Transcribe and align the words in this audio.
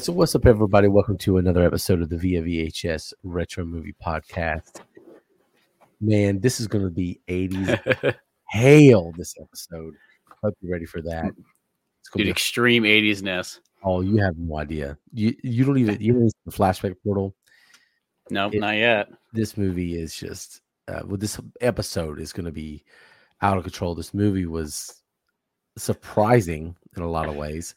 Right, 0.00 0.06
so 0.06 0.12
what's 0.14 0.34
up, 0.34 0.46
everybody? 0.46 0.88
Welcome 0.88 1.18
to 1.18 1.36
another 1.36 1.62
episode 1.62 2.00
of 2.00 2.08
the 2.08 2.16
Via 2.16 2.40
VHS 2.40 3.12
Retro 3.22 3.66
Movie 3.66 3.94
Podcast. 4.02 4.80
Man, 6.00 6.40
this 6.40 6.58
is 6.58 6.66
going 6.66 6.84
to 6.84 6.90
be 6.90 7.20
80s 7.28 8.14
hail 8.48 9.12
this 9.18 9.34
episode. 9.38 9.92
Hope 10.42 10.54
you're 10.62 10.72
ready 10.72 10.86
for 10.86 11.02
that. 11.02 11.26
It's 11.26 11.34
Dude, 11.34 11.44
going 12.14 12.18
to 12.18 12.24
be 12.24 12.30
extreme 12.30 12.84
80s 12.84 13.20
ness. 13.20 13.60
oh, 13.84 14.00
you 14.00 14.16
have 14.22 14.38
no 14.38 14.56
idea. 14.56 14.96
You 15.12 15.36
you 15.42 15.66
don't 15.66 15.76
even 15.76 16.00
you 16.00 16.14
don't 16.14 16.22
even 16.22 16.30
see 16.30 16.36
the 16.46 16.52
flashback 16.52 16.94
portal. 17.04 17.34
Nope, 18.30 18.54
not 18.54 18.76
yet. 18.76 19.10
This 19.34 19.58
movie 19.58 20.00
is 20.00 20.14
just 20.14 20.62
uh, 20.88 21.02
well, 21.04 21.18
this 21.18 21.38
episode 21.60 22.20
is 22.20 22.32
going 22.32 22.46
to 22.46 22.52
be 22.52 22.84
out 23.42 23.58
of 23.58 23.64
control. 23.64 23.94
This 23.94 24.14
movie 24.14 24.46
was 24.46 25.02
surprising 25.76 26.74
in 26.96 27.02
a 27.02 27.10
lot 27.10 27.28
of 27.28 27.36
ways. 27.36 27.74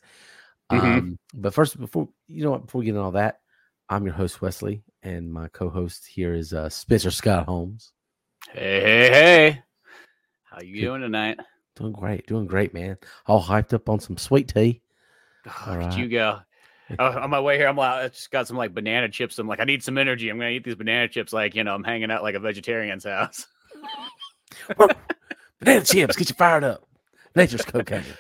Mhm. 0.72 0.98
Um, 0.98 1.20
but 1.34 1.54
first, 1.54 1.80
before 1.80 2.10
you 2.28 2.44
know 2.44 2.52
what, 2.52 2.66
before 2.66 2.80
we 2.80 2.86
get 2.86 2.92
into 2.92 3.02
all 3.02 3.12
that, 3.12 3.42
I'm 3.90 4.06
your 4.06 4.14
host 4.14 4.42
Wesley, 4.42 4.84
and 5.04 5.32
my 5.32 5.48
co-host 5.50 6.08
here 6.08 6.34
is 6.34 6.54
uh, 6.54 6.70
Spencer 6.70 7.12
Scott 7.12 7.46
Holmes. 7.46 7.92
Hey, 8.52 8.82
hey, 8.82 9.10
hey. 9.10 9.64
How 10.44 10.62
you 10.62 10.76
Good. 10.76 10.82
doing 10.82 11.02
tonight? 11.02 11.40
Doing 11.76 11.92
great, 11.94 12.28
doing 12.28 12.46
great, 12.46 12.74
man. 12.74 12.98
All 13.26 13.42
hyped 13.42 13.74
up 13.74 13.90
on 13.90 14.00
some 14.00 14.18
sweet 14.18 14.48
tea. 14.48 14.82
Oh, 15.48 15.64
All 15.68 15.78
Did 15.78 15.86
right. 15.88 15.98
you 15.98 16.08
go? 16.08 16.40
Oh, 17.00 17.06
on 17.22 17.30
my 17.30 17.40
way 17.40 17.58
here, 17.58 17.68
I'm 17.68 17.76
like, 17.76 17.94
I 18.06 18.08
just 18.10 18.32
got 18.32 18.48
some 18.48 18.58
like 18.58 18.74
banana 18.74 19.10
chips. 19.10 19.40
I'm 19.40 19.48
like, 19.48 19.60
I 19.60 19.64
need 19.64 19.84
some 19.84 19.98
energy. 19.98 20.30
I'm 20.30 20.38
gonna 20.38 20.52
eat 20.52 20.64
these 20.64 20.76
banana 20.76 21.08
chips. 21.08 21.34
Like, 21.34 21.56
you 21.56 21.64
know, 21.64 21.74
I'm 21.74 21.84
hanging 21.84 22.12
out 22.12 22.24
like 22.24 22.36
a 22.36 22.40
vegetarian's 22.40 23.06
house. 23.06 23.48
Banana 25.60 25.84
chips, 25.86 26.16
get 26.16 26.30
you 26.30 26.36
fired 26.36 26.64
up. 26.64 26.88
Nature's 27.36 27.64
cocaine. 27.66 28.04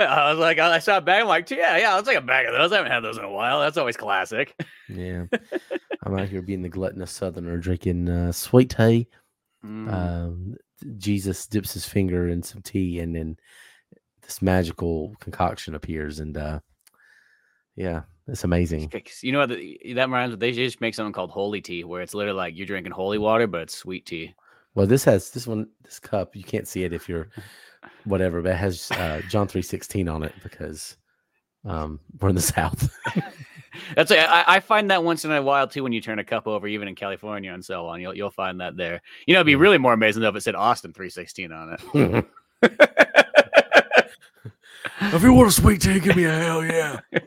I 0.00 0.30
was 0.30 0.38
like, 0.38 0.58
I 0.58 0.78
saw 0.78 0.98
a 0.98 1.00
bag. 1.00 1.22
I'm 1.22 1.28
like, 1.28 1.50
yeah, 1.50 1.76
yeah, 1.76 1.94
I'll 1.94 2.02
take 2.02 2.16
a 2.16 2.22
bag 2.22 2.46
of 2.46 2.52
those. 2.52 2.72
I 2.72 2.76
haven't 2.76 2.92
had 2.92 3.00
those 3.00 3.18
in 3.18 3.24
a 3.24 3.30
while. 3.30 3.60
That's 3.60 3.76
always 3.76 3.96
classic. 3.96 4.60
Yeah, 4.88 5.24
I'm 6.02 6.18
out 6.18 6.28
here 6.28 6.42
being 6.42 6.62
the 6.62 6.68
gluttonous 6.68 7.10
Southerner, 7.10 7.58
drinking 7.58 8.08
uh, 8.08 8.32
sweet 8.32 8.70
tea. 8.70 9.08
Mm. 9.64 9.92
Um, 9.92 10.56
Jesus 10.96 11.46
dips 11.46 11.74
his 11.74 11.86
finger 11.86 12.28
in 12.28 12.42
some 12.42 12.62
tea, 12.62 13.00
and 13.00 13.14
then 13.14 13.36
this 14.22 14.42
magical 14.42 15.14
concoction 15.20 15.74
appears, 15.74 16.20
and 16.20 16.36
uh, 16.36 16.60
yeah, 17.76 18.02
it's 18.26 18.44
amazing. 18.44 18.90
You 19.22 19.32
know 19.32 19.40
what? 19.40 19.48
That 19.50 19.58
reminds 19.86 20.34
me. 20.34 20.38
They 20.38 20.52
just 20.52 20.80
make 20.80 20.94
something 20.94 21.12
called 21.12 21.30
holy 21.30 21.60
tea, 21.60 21.84
where 21.84 22.02
it's 22.02 22.14
literally 22.14 22.36
like 22.36 22.56
you're 22.56 22.66
drinking 22.66 22.92
holy 22.92 23.18
water, 23.18 23.46
but 23.46 23.62
it's 23.62 23.76
sweet 23.76 24.06
tea. 24.06 24.34
Well, 24.74 24.86
this 24.86 25.04
has 25.04 25.30
this 25.30 25.46
one, 25.46 25.68
this 25.82 25.98
cup. 25.98 26.36
You 26.36 26.44
can't 26.44 26.68
see 26.68 26.84
it 26.84 26.92
if 26.92 27.08
you're 27.08 27.28
whatever, 28.04 28.42
but 28.42 28.52
it 28.52 28.56
has 28.56 28.90
uh, 28.92 29.22
John 29.28 29.48
three 29.48 29.62
sixteen 29.62 30.08
on 30.08 30.22
it 30.22 30.34
because 30.42 30.96
um, 31.64 32.00
we're 32.20 32.30
in 32.30 32.34
the 32.34 32.40
South. 32.40 32.90
That's 33.94 34.10
I, 34.10 34.44
I 34.46 34.60
find 34.60 34.90
that 34.90 35.04
once 35.04 35.24
in 35.24 35.30
a 35.30 35.40
while 35.40 35.68
too 35.68 35.82
when 35.82 35.92
you 35.92 36.00
turn 36.00 36.18
a 36.18 36.24
cup 36.24 36.46
over, 36.46 36.66
even 36.66 36.88
in 36.88 36.94
California 36.94 37.52
and 37.52 37.64
so 37.64 37.86
on. 37.86 38.00
You'll 38.00 38.14
you'll 38.14 38.30
find 38.30 38.60
that 38.60 38.76
there. 38.76 39.00
You 39.26 39.34
know, 39.34 39.40
it'd 39.40 39.46
be 39.46 39.56
really 39.56 39.78
more 39.78 39.92
amazing 39.92 40.22
though 40.22 40.28
if 40.28 40.36
it 40.36 40.42
said 40.42 40.54
Austin 40.54 40.92
three 40.92 41.10
sixteen 41.10 41.52
on 41.52 41.74
it. 41.74 41.80
if 45.00 45.22
you 45.22 45.32
want 45.32 45.48
a 45.48 45.52
sweet 45.52 45.80
tea, 45.80 46.00
give 46.00 46.16
me 46.16 46.24
a 46.24 46.32
hell 46.32 46.64
yeah. 46.64 47.00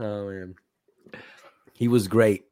Oh 0.00 0.30
man, 0.30 0.54
he 1.74 1.88
was 1.88 2.06
great. 2.06 2.44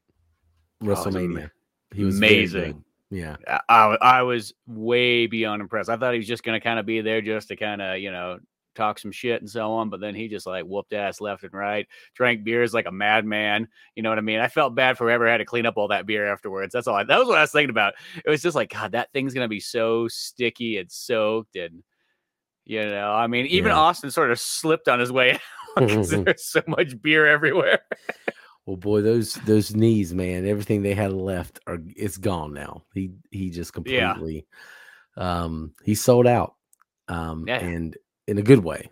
WrestleMania. 0.82 1.42
ama- 1.42 1.50
he 1.94 2.04
was 2.04 2.16
amazing. 2.16 2.82
Yeah, 3.10 3.36
I, 3.68 3.96
I 4.00 4.22
was 4.22 4.52
way 4.66 5.26
beyond 5.26 5.62
impressed. 5.62 5.88
I 5.88 5.96
thought 5.96 6.12
he 6.12 6.18
was 6.18 6.26
just 6.26 6.42
gonna 6.42 6.60
kind 6.60 6.78
of 6.78 6.86
be 6.86 7.00
there 7.00 7.20
just 7.20 7.48
to 7.48 7.56
kind 7.56 7.80
of 7.80 7.98
you 7.98 8.10
know 8.10 8.38
talk 8.74 8.98
some 8.98 9.12
shit 9.12 9.40
and 9.40 9.50
so 9.50 9.72
on, 9.72 9.88
but 9.88 10.00
then 10.00 10.14
he 10.14 10.28
just 10.28 10.46
like 10.46 10.64
whooped 10.64 10.92
ass 10.92 11.20
left 11.20 11.44
and 11.44 11.52
right, 11.52 11.86
drank 12.14 12.44
beers 12.44 12.74
like 12.74 12.86
a 12.86 12.92
madman. 12.92 13.68
You 13.94 14.02
know 14.02 14.10
what 14.10 14.18
I 14.18 14.22
mean? 14.22 14.40
I 14.40 14.48
felt 14.48 14.74
bad 14.74 14.98
for 14.98 15.04
whoever 15.04 15.28
had 15.28 15.38
to 15.38 15.44
clean 15.44 15.66
up 15.66 15.76
all 15.76 15.88
that 15.88 16.04
beer 16.06 16.30
afterwards. 16.30 16.72
That's 16.72 16.86
all. 16.86 16.96
I, 16.96 17.04
that 17.04 17.18
was 17.18 17.28
what 17.28 17.38
I 17.38 17.42
was 17.42 17.52
thinking 17.52 17.70
about. 17.70 17.94
It 18.24 18.28
was 18.28 18.42
just 18.42 18.56
like 18.56 18.72
God, 18.72 18.92
that 18.92 19.12
thing's 19.12 19.34
gonna 19.34 19.48
be 19.48 19.60
so 19.60 20.08
sticky 20.08 20.78
and 20.78 20.90
soaked 20.90 21.56
and. 21.56 21.82
You 22.68 22.82
know, 22.84 23.12
I 23.12 23.28
mean, 23.28 23.46
even 23.46 23.70
Yeah. 23.70 23.76
Austin 23.78 24.10
sort 24.10 24.32
of 24.32 24.40
slipped 24.40 24.88
on 24.88 24.98
his 24.98 25.12
way 25.12 25.34
out 25.76 25.86
because 25.86 26.10
there's 26.24 26.44
so 26.44 26.62
much 26.66 27.00
beer 27.00 27.24
everywhere. 27.24 27.78
Well, 28.66 28.76
boy, 28.76 29.00
those 29.00 29.34
those 29.34 29.74
knees, 29.74 30.12
man, 30.12 30.46
everything 30.46 30.82
they 30.82 30.94
had 30.94 31.12
left 31.12 31.60
are 31.68 31.78
it's 31.96 32.16
gone 32.16 32.52
now. 32.52 32.82
He 32.94 33.12
he 33.30 33.50
just 33.50 33.72
Yeah. 33.86 34.14
completely 34.14 34.46
um 35.16 35.72
he 35.84 35.94
sold 35.94 36.26
out. 36.26 36.56
Um 37.08 37.44
Yeah. 37.46 37.58
and 37.60 37.96
in 38.26 38.38
a 38.38 38.42
good 38.42 38.64
way. 38.64 38.90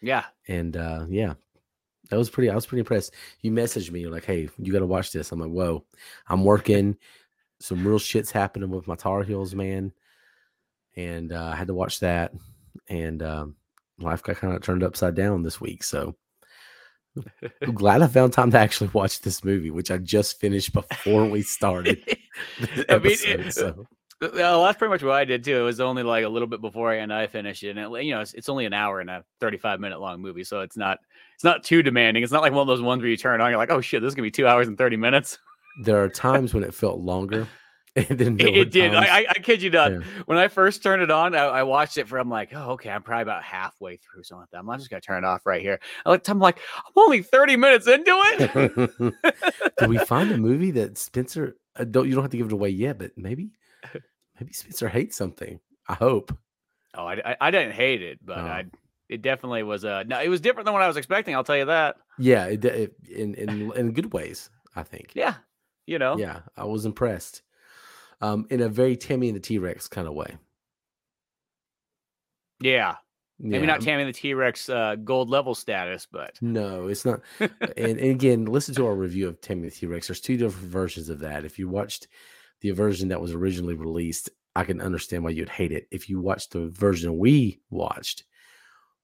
Yeah, 0.00 0.24
And 0.46 0.76
uh 0.76 1.06
yeah. 1.08 1.34
That 2.10 2.16
was 2.18 2.30
pretty 2.30 2.48
I 2.48 2.54
was 2.54 2.64
pretty 2.66 2.80
impressed. 2.80 3.12
You 3.40 3.50
messaged 3.50 3.90
me, 3.90 4.00
you're 4.00 4.12
like, 4.12 4.24
hey, 4.24 4.48
you 4.58 4.72
gotta 4.72 4.86
watch 4.86 5.10
this. 5.10 5.32
I'm 5.32 5.40
like, 5.40 5.50
whoa, 5.50 5.84
I'm 6.28 6.44
working. 6.44 6.96
Some 7.58 7.84
real 7.86 7.98
shit's 7.98 8.30
happening 8.30 8.70
with 8.70 8.86
my 8.86 8.94
Tar 8.94 9.24
Heels, 9.24 9.54
man. 9.54 9.92
And 10.94 11.32
uh, 11.32 11.50
I 11.52 11.56
had 11.56 11.66
to 11.66 11.74
watch 11.74 11.98
that. 12.00 12.32
And 12.88 13.20
um 13.24 13.56
life 13.98 14.22
got 14.22 14.36
kind 14.36 14.54
of 14.54 14.62
turned 14.62 14.84
upside 14.84 15.16
down 15.16 15.42
this 15.42 15.60
week. 15.60 15.82
So 15.82 16.14
I'm 17.62 17.74
glad 17.74 18.02
I 18.02 18.06
found 18.06 18.32
time 18.32 18.50
to 18.52 18.58
actually 18.58 18.90
watch 18.92 19.20
this 19.22 19.44
movie, 19.44 19.70
which 19.70 19.90
I 19.90 19.98
just 19.98 20.40
finished 20.40 20.72
before 20.72 21.24
we 21.26 21.42
started. 21.42 22.02
I 22.60 22.66
mean, 22.66 22.82
episode, 22.88 23.40
it- 23.40 23.52
so 23.54 23.86
uh, 24.22 24.28
Well, 24.34 24.64
that's 24.64 24.78
pretty 24.78 24.90
much 24.90 25.02
what 25.02 25.14
I 25.14 25.24
did 25.24 25.44
too. 25.44 25.58
It 25.58 25.62
was 25.62 25.80
only 25.80 26.02
like 26.02 26.24
a 26.24 26.28
little 26.28 26.48
bit 26.48 26.60
before 26.60 26.92
and 26.92 27.12
I 27.12 27.26
finished 27.26 27.62
it, 27.62 27.76
and 27.76 27.78
it, 27.96 28.02
you 28.04 28.14
know, 28.14 28.20
it's, 28.20 28.34
it's 28.34 28.48
only 28.48 28.64
an 28.66 28.72
hour 28.72 29.00
and 29.00 29.10
a 29.10 29.24
thirty-five 29.40 29.78
minute 29.80 30.00
long 30.00 30.20
movie, 30.20 30.44
so 30.44 30.60
it's 30.60 30.76
not 30.76 30.98
it's 31.34 31.44
not 31.44 31.64
too 31.64 31.82
demanding. 31.82 32.22
It's 32.22 32.32
not 32.32 32.42
like 32.42 32.52
one 32.52 32.62
of 32.62 32.66
those 32.66 32.80
ones 32.82 33.02
where 33.02 33.10
you 33.10 33.16
turn 33.16 33.40
on, 33.40 33.50
you're 33.50 33.58
like, 33.58 33.70
oh 33.70 33.80
shit, 33.80 34.00
this 34.02 34.08
is 34.08 34.14
gonna 34.14 34.26
be 34.26 34.30
two 34.30 34.46
hours 34.46 34.68
and 34.68 34.78
thirty 34.78 34.96
minutes. 34.96 35.38
there 35.82 36.02
are 36.02 36.08
times 36.26 36.54
when 36.54 36.64
it 36.64 36.72
felt 36.74 37.00
longer. 37.00 37.46
Then 38.10 38.36
there 38.36 38.48
It, 38.48 38.56
it 38.56 38.70
did. 38.70 38.94
I, 38.94 39.20
I, 39.20 39.26
I 39.30 39.38
kid 39.38 39.62
you 39.62 39.70
not. 39.70 39.90
Yeah. 39.90 40.00
When 40.26 40.36
I 40.36 40.48
first 40.48 40.82
turned 40.82 41.02
it 41.02 41.10
on, 41.10 41.34
I, 41.34 41.44
I 41.44 41.62
watched 41.62 41.96
it 41.96 42.06
for. 42.06 42.18
I'm 42.18 42.28
like, 42.28 42.50
oh, 42.54 42.72
okay, 42.72 42.90
I'm 42.90 43.02
probably 43.02 43.22
about 43.22 43.42
halfway 43.42 43.96
through 43.96 44.22
something 44.24 44.42
like 44.42 44.50
that. 44.50 44.70
I'm 44.70 44.78
just 44.78 44.90
gonna 44.90 45.00
turn 45.00 45.24
it 45.24 45.26
off 45.26 45.46
right 45.46 45.62
here. 45.62 45.80
I 46.04 46.10
looked, 46.10 46.28
I'm 46.28 46.38
like, 46.38 46.58
I'm 46.76 46.92
only 46.96 47.22
thirty 47.22 47.56
minutes 47.56 47.86
into 47.86 48.10
it. 48.10 49.14
Did 49.78 49.88
we 49.88 49.98
find 49.98 50.30
a 50.30 50.36
movie 50.36 50.72
that 50.72 50.98
Spencer? 50.98 51.56
Uh, 51.74 51.84
don't 51.84 52.06
you 52.06 52.14
don't 52.14 52.24
have 52.24 52.30
to 52.32 52.36
give 52.36 52.46
it 52.46 52.52
away 52.52 52.68
yet, 52.68 52.98
but 52.98 53.12
maybe 53.16 53.50
maybe 54.38 54.52
Spencer 54.52 54.88
hates 54.88 55.16
something. 55.16 55.58
I 55.88 55.94
hope. 55.94 56.36
oh, 56.94 57.06
I, 57.06 57.14
I, 57.32 57.36
I 57.40 57.50
didn't 57.50 57.72
hate 57.72 58.02
it, 58.02 58.18
but 58.24 58.38
Oh. 58.38 58.42
I. 58.42 58.64
It 59.08 59.22
definitely 59.22 59.62
was. 59.62 59.84
Uh, 59.84 60.02
no, 60.04 60.20
it 60.20 60.28
was 60.28 60.40
different 60.40 60.64
than 60.64 60.72
what 60.74 60.82
I 60.82 60.88
was 60.88 60.96
expecting. 60.96 61.34
I'll 61.36 61.44
tell 61.44 61.56
you 61.56 61.66
that. 61.66 61.94
Yeah, 62.18 62.46
it, 62.46 62.64
it, 62.64 62.94
in 63.08 63.34
in 63.36 63.72
in 63.76 63.92
good 63.92 64.12
ways. 64.12 64.50
I 64.74 64.82
think. 64.82 65.12
Yeah, 65.14 65.34
you 65.86 66.00
know. 66.00 66.18
Yeah, 66.18 66.40
I 66.56 66.64
was 66.64 66.84
impressed. 66.86 67.42
Um, 68.20 68.46
in 68.50 68.62
a 68.62 68.68
very 68.68 68.96
Tammy 68.96 69.28
and 69.28 69.36
the 69.36 69.40
T 69.40 69.58
Rex 69.58 69.88
kind 69.88 70.08
of 70.08 70.14
way. 70.14 70.36
Yeah. 72.60 72.96
Maybe 73.38 73.66
Yeah, 73.66 73.72
not 73.72 73.82
Tammy 73.82 74.02
and 74.02 74.08
the 74.08 74.18
T 74.18 74.32
Rex 74.32 74.68
uh, 74.68 74.96
gold 74.96 75.28
level 75.28 75.54
status, 75.54 76.06
but 76.10 76.38
No, 76.40 76.88
it's 76.88 77.04
not. 77.04 77.20
and, 77.40 77.50
and 77.76 78.00
again, 78.00 78.46
listen 78.46 78.74
to 78.76 78.86
our 78.86 78.94
review 78.94 79.28
of 79.28 79.40
Tammy 79.40 79.68
the 79.68 79.70
T 79.70 79.86
Rex. 79.86 80.06
There's 80.06 80.20
two 80.20 80.38
different 80.38 80.70
versions 80.70 81.10
of 81.10 81.18
that. 81.20 81.44
If 81.44 81.58
you 81.58 81.68
watched 81.68 82.08
the 82.62 82.70
version 82.70 83.08
that 83.08 83.20
was 83.20 83.32
originally 83.32 83.74
released, 83.74 84.30
I 84.54 84.64
can 84.64 84.80
understand 84.80 85.22
why 85.22 85.30
you'd 85.30 85.50
hate 85.50 85.72
it. 85.72 85.86
If 85.90 86.08
you 86.08 86.20
watched 86.20 86.52
the 86.52 86.68
version 86.68 87.18
we 87.18 87.60
watched, 87.68 88.24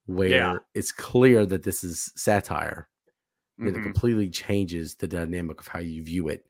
where 0.06 0.64
it's 0.74 0.92
clear 0.92 1.44
that 1.44 1.62
this 1.62 1.84
is 1.84 2.10
satire, 2.16 2.88
and 3.58 3.76
it 3.76 3.82
completely 3.82 4.30
changes 4.30 4.94
the 4.94 5.06
dynamic 5.06 5.60
of 5.60 5.68
how 5.68 5.78
you 5.78 6.02
view 6.02 6.28
it. 6.28 6.46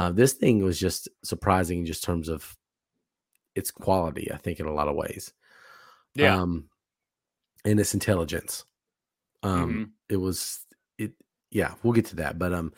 Uh, 0.00 0.10
this 0.10 0.32
thing 0.32 0.64
was 0.64 0.80
just 0.80 1.10
surprising 1.22 1.80
in 1.80 1.84
just 1.86 2.02
terms 2.02 2.30
of 2.30 2.56
its 3.54 3.70
quality, 3.70 4.32
I 4.32 4.38
think, 4.38 4.58
in 4.58 4.64
a 4.64 4.72
lot 4.72 4.88
of 4.88 4.96
ways. 4.96 5.34
yeah. 6.14 6.40
Um, 6.40 6.70
and 7.66 7.78
its 7.78 7.92
intelligence. 7.92 8.64
Um, 9.42 9.70
Mhm. 9.72 9.90
it 10.08 10.16
was 10.16 10.64
it 10.96 11.12
yeah 11.50 11.74
we'll 11.82 11.92
get 11.92 12.06
to 12.06 12.16
that 12.16 12.38
but 12.38 12.52
um 12.54 12.72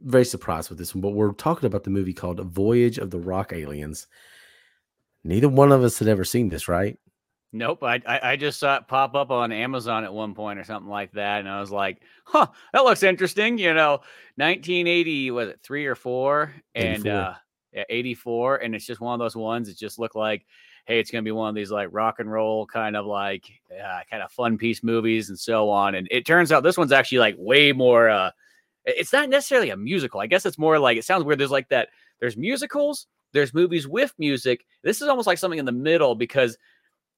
very 0.00 0.24
surprised 0.24 0.68
with 0.70 0.78
this 0.78 0.94
one 0.94 1.02
but 1.02 1.14
we're 1.14 1.32
talking 1.32 1.66
about 1.66 1.84
the 1.84 1.90
movie 1.90 2.12
called 2.14 2.40
voyage 2.40 2.98
of 2.98 3.10
the 3.10 3.18
rock 3.20 3.52
aliens 3.52 4.06
neither 5.24 5.48
one 5.48 5.72
of 5.72 5.82
us 5.82 5.98
had 5.98 6.08
ever 6.08 6.24
seen 6.24 6.48
this 6.48 6.68
right 6.68 6.98
Nope. 7.52 7.82
I, 7.82 8.00
I 8.06 8.32
I 8.32 8.36
just 8.36 8.60
saw 8.60 8.76
it 8.76 8.88
pop 8.88 9.14
up 9.14 9.30
on 9.30 9.52
Amazon 9.52 10.04
at 10.04 10.12
one 10.12 10.34
point 10.34 10.58
or 10.58 10.64
something 10.64 10.90
like 10.90 11.12
that, 11.12 11.40
and 11.40 11.48
I 11.48 11.60
was 11.60 11.70
like, 11.70 12.02
"Huh, 12.24 12.48
that 12.74 12.84
looks 12.84 13.02
interesting." 13.02 13.56
You 13.58 13.72
know, 13.72 14.00
1980 14.36 15.30
was 15.30 15.48
it 15.48 15.60
three 15.62 15.86
or 15.86 15.94
four, 15.94 16.52
and 16.74 17.06
84. 17.06 17.12
uh, 17.12 17.34
yeah, 17.72 17.84
84, 17.88 18.56
and 18.56 18.74
it's 18.74 18.84
just 18.86 19.00
one 19.00 19.14
of 19.14 19.18
those 19.18 19.34
ones. 19.36 19.68
It 19.70 19.78
just 19.78 19.98
looked 19.98 20.14
like, 20.16 20.44
hey, 20.86 21.00
it's 21.00 21.10
gonna 21.10 21.22
be 21.22 21.30
one 21.30 21.48
of 21.48 21.54
these 21.54 21.70
like 21.70 21.88
rock 21.90 22.16
and 22.18 22.30
roll 22.30 22.66
kind 22.66 22.96
of 22.96 23.06
like 23.06 23.44
uh, 23.72 24.00
kind 24.10 24.22
of 24.22 24.30
fun 24.30 24.58
piece 24.58 24.82
movies 24.82 25.30
and 25.30 25.38
so 25.38 25.70
on. 25.70 25.94
And 25.94 26.06
it 26.10 26.26
turns 26.26 26.52
out 26.52 26.62
this 26.62 26.76
one's 26.76 26.92
actually 26.92 27.18
like 27.18 27.36
way 27.38 27.72
more. 27.72 28.10
uh 28.10 28.30
It's 28.84 29.12
not 29.12 29.28
necessarily 29.30 29.70
a 29.70 29.76
musical. 29.76 30.20
I 30.20 30.26
guess 30.26 30.46
it's 30.46 30.58
more 30.58 30.78
like 30.78 30.98
it 30.98 31.04
sounds 31.04 31.24
weird. 31.24 31.40
There's 31.40 31.50
like 31.50 31.68
that. 31.70 31.88
There's 32.20 32.36
musicals. 32.36 33.06
There's 33.32 33.54
movies 33.54 33.86
with 33.88 34.12
music. 34.18 34.64
This 34.82 35.02
is 35.02 35.08
almost 35.08 35.26
like 35.26 35.38
something 35.38 35.58
in 35.58 35.66
the 35.66 35.72
middle 35.72 36.14
because 36.14 36.56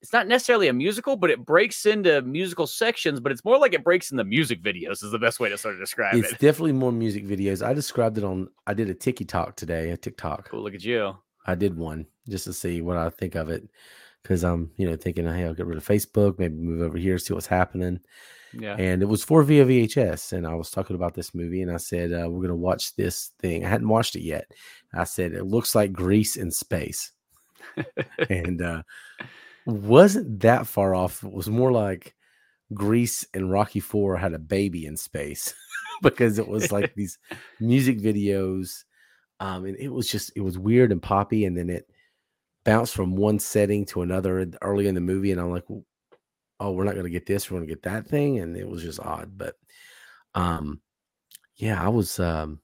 it's 0.03 0.13
not 0.13 0.27
necessarily 0.27 0.69
a 0.69 0.73
musical, 0.73 1.17
but 1.17 1.31
it 1.31 1.45
breaks 1.45 1.85
into 1.85 2.23
musical 2.23 2.67
sections, 2.67 3.21
but 3.21 3.33
it's 3.33 3.45
more 3.45 3.59
like 3.59 3.75
it 3.75 3.85
breaks 3.85 4.11
into 4.11 4.25
music 4.25 4.63
videos 4.63 5.05
is 5.05 5.11
the 5.11 5.19
best 5.19 5.41
way 5.41 5.49
to 5.51 5.59
sort 5.59 5.75
of 5.75 5.81
describe 5.81 6.15
It's 6.15 6.29
it. 6.29 6.33
It's 6.33 6.41
definitely 6.41 6.73
more 6.73 6.93
music 6.93 7.27
videos. 7.27 7.65
I 7.65 7.75
described 7.75 8.17
it 8.17 8.25
on. 8.25 8.49
I 8.67 8.75
did 8.75 8.89
a 8.89 8.95
TikTok 8.95 9.57
today, 9.57 9.91
a 9.91 9.97
TikTok. 9.97 10.49
Cool, 10.49 10.63
look 10.63 10.75
at 10.75 10.85
you. 10.85 11.17
I 11.47 11.55
did 11.55 11.77
one 11.77 12.07
just 12.29 12.45
to 12.45 12.53
see 12.53 12.81
what 12.81 12.97
I 12.97 13.11
think 13.11 13.35
of 13.35 13.51
it 13.51 13.69
because 14.23 14.43
I'm, 14.43 14.71
you 14.77 14.89
know, 14.89 14.97
thinking, 14.97 15.27
hey, 15.27 15.45
I'll 15.45 15.55
get 15.55 15.67
rid 15.67 15.79
of 15.79 15.87
Facebook, 15.87 16.39
maybe 16.39 16.55
move 16.55 16.83
over 16.83 16.99
here, 16.99 17.19
see 17.19 17.35
what's 17.35 17.47
happening. 17.47 18.01
Yeah. 18.53 18.77
And 18.77 19.03
it 19.03 19.07
was 19.07 19.23
for 19.23 19.43
via 19.43 19.65
VHS, 19.65 20.33
and 20.33 20.47
I 20.47 20.55
was 20.55 20.71
talking 20.71 20.97
about 20.97 21.15
this 21.15 21.35
movie, 21.35 21.63
and 21.63 21.71
I 21.71 21.77
said 21.77 22.13
uh, 22.13 22.29
we're 22.29 22.43
gonna 22.43 22.57
watch 22.57 22.97
this 22.97 23.31
thing. 23.39 23.65
I 23.65 23.69
hadn't 23.69 23.89
watched 23.89 24.17
it 24.17 24.23
yet. 24.23 24.51
I 24.93 25.05
said 25.05 25.33
it 25.33 25.45
looks 25.45 25.75
like 25.75 25.93
Grease 25.93 26.37
in 26.37 26.51
space, 26.51 27.13
and 28.29 28.61
uh, 28.61 28.83
wasn't 29.67 30.41
that 30.41 30.67
far 30.67 30.95
off. 30.95 31.23
It 31.25 31.33
was 31.33 31.49
more 31.49 31.73
like 31.73 32.15
Grease 32.75 33.27
and 33.35 33.51
Rocky 33.51 33.81
Four 33.81 34.17
had 34.17 34.35
a 34.35 34.39
baby 34.39 34.87
in 34.87 34.97
space 34.97 35.55
because 36.03 36.39
it 36.39 36.49
was 36.49 36.73
like 36.73 36.95
these 36.95 37.19
music 37.61 37.99
videos 37.99 38.85
um, 39.41 39.65
and 39.65 39.77
it 39.79 39.89
was 39.89 40.07
just 40.07 40.33
it 40.37 40.43
was 40.43 40.59
weird 40.59 40.93
and 40.93 41.03
poppy, 41.03 41.47
and 41.47 41.57
then 41.57 41.71
it 41.71 41.91
bounced 42.63 42.95
from 42.95 43.17
one 43.17 43.39
setting 43.39 43.87
to 43.87 44.03
another 44.03 44.47
early 44.61 44.87
in 44.87 44.95
the 44.95 45.01
movie, 45.01 45.33
and 45.33 45.41
I'm 45.41 45.51
like, 45.51 45.65
oh, 46.61 46.73
we're 46.73 46.85
not 46.85 46.95
gonna 46.95 47.09
get 47.09 47.25
this, 47.25 47.51
we're 47.51 47.57
gonna 47.57 47.67
get 47.67 47.83
that 47.85 48.07
thing, 48.07 48.39
and 48.39 48.55
it 48.57 48.69
was 48.69 48.83
just 48.83 49.01
odd. 49.01 49.33
But 49.37 49.57
um, 50.35 50.83
yeah, 51.57 51.83
I 51.83 51.89
was 51.89 52.21
um, 52.21 52.61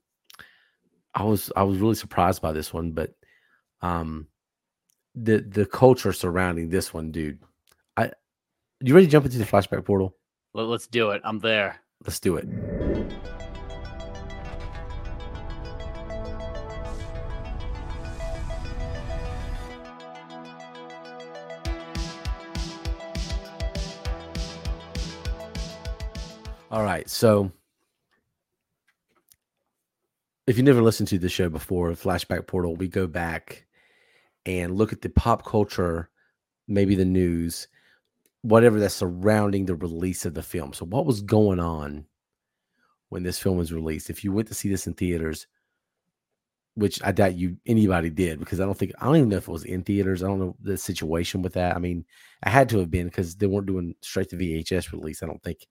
I 1.14 1.24
was 1.24 1.50
I 1.56 1.62
was 1.62 1.78
really 1.78 1.94
surprised 1.94 2.42
by 2.42 2.52
this 2.52 2.74
one, 2.74 2.92
but 2.92 3.14
um, 3.80 4.28
the 5.16 5.38
the 5.38 5.66
culture 5.66 6.12
surrounding 6.12 6.68
this 6.68 6.92
one, 6.92 7.10
dude. 7.10 7.38
I 7.96 8.12
you 8.80 8.94
ready 8.94 9.06
to 9.06 9.12
jump 9.12 9.24
into 9.24 9.38
the 9.38 9.44
flashback 9.44 9.84
portal? 9.84 10.14
Let, 10.54 10.66
let's 10.66 10.86
do 10.86 11.10
it. 11.10 11.22
I'm 11.24 11.38
there. 11.38 11.80
Let's 12.04 12.20
do 12.20 12.36
it. 12.36 12.46
All 26.70 26.82
right. 26.82 27.08
So 27.08 27.50
if 30.46 30.56
you 30.56 30.62
never 30.62 30.82
listened 30.82 31.08
to 31.08 31.18
the 31.18 31.28
show 31.28 31.48
before, 31.48 31.90
Flashback 31.92 32.46
Portal, 32.46 32.76
we 32.76 32.88
go 32.88 33.06
back 33.06 33.65
and 34.46 34.76
look 34.76 34.92
at 34.92 35.02
the 35.02 35.10
pop 35.10 35.44
culture, 35.44 36.08
maybe 36.68 36.94
the 36.94 37.04
news, 37.04 37.68
whatever 38.42 38.80
that's 38.80 38.94
surrounding 38.94 39.66
the 39.66 39.74
release 39.74 40.24
of 40.24 40.34
the 40.34 40.42
film. 40.42 40.72
So 40.72 40.86
what 40.86 41.04
was 41.04 41.20
going 41.20 41.60
on 41.60 42.06
when 43.08 43.24
this 43.24 43.38
film 43.38 43.58
was 43.58 43.72
released? 43.72 44.08
If 44.08 44.24
you 44.24 44.32
went 44.32 44.48
to 44.48 44.54
see 44.54 44.68
this 44.68 44.86
in 44.86 44.94
theaters, 44.94 45.46
which 46.74 47.02
I 47.02 47.10
doubt 47.10 47.34
you 47.34 47.56
anybody 47.66 48.10
did 48.10 48.38
because 48.38 48.60
I 48.60 48.66
don't 48.66 48.76
think 48.76 48.92
I 49.00 49.06
don't 49.06 49.16
even 49.16 49.28
know 49.30 49.38
if 49.38 49.48
it 49.48 49.52
was 49.52 49.64
in 49.64 49.82
theaters. 49.82 50.22
I 50.22 50.26
don't 50.26 50.38
know 50.38 50.56
the 50.60 50.76
situation 50.76 51.42
with 51.42 51.54
that. 51.54 51.74
I 51.74 51.78
mean, 51.78 52.04
I 52.42 52.50
had 52.50 52.68
to 52.68 52.78
have 52.78 52.90
been 52.90 53.06
because 53.06 53.34
they 53.34 53.46
weren't 53.46 53.66
doing 53.66 53.94
straight 54.02 54.28
to 54.30 54.36
VHS 54.36 54.92
release. 54.92 55.22
I 55.22 55.26
don't 55.26 55.42
think 55.42 55.66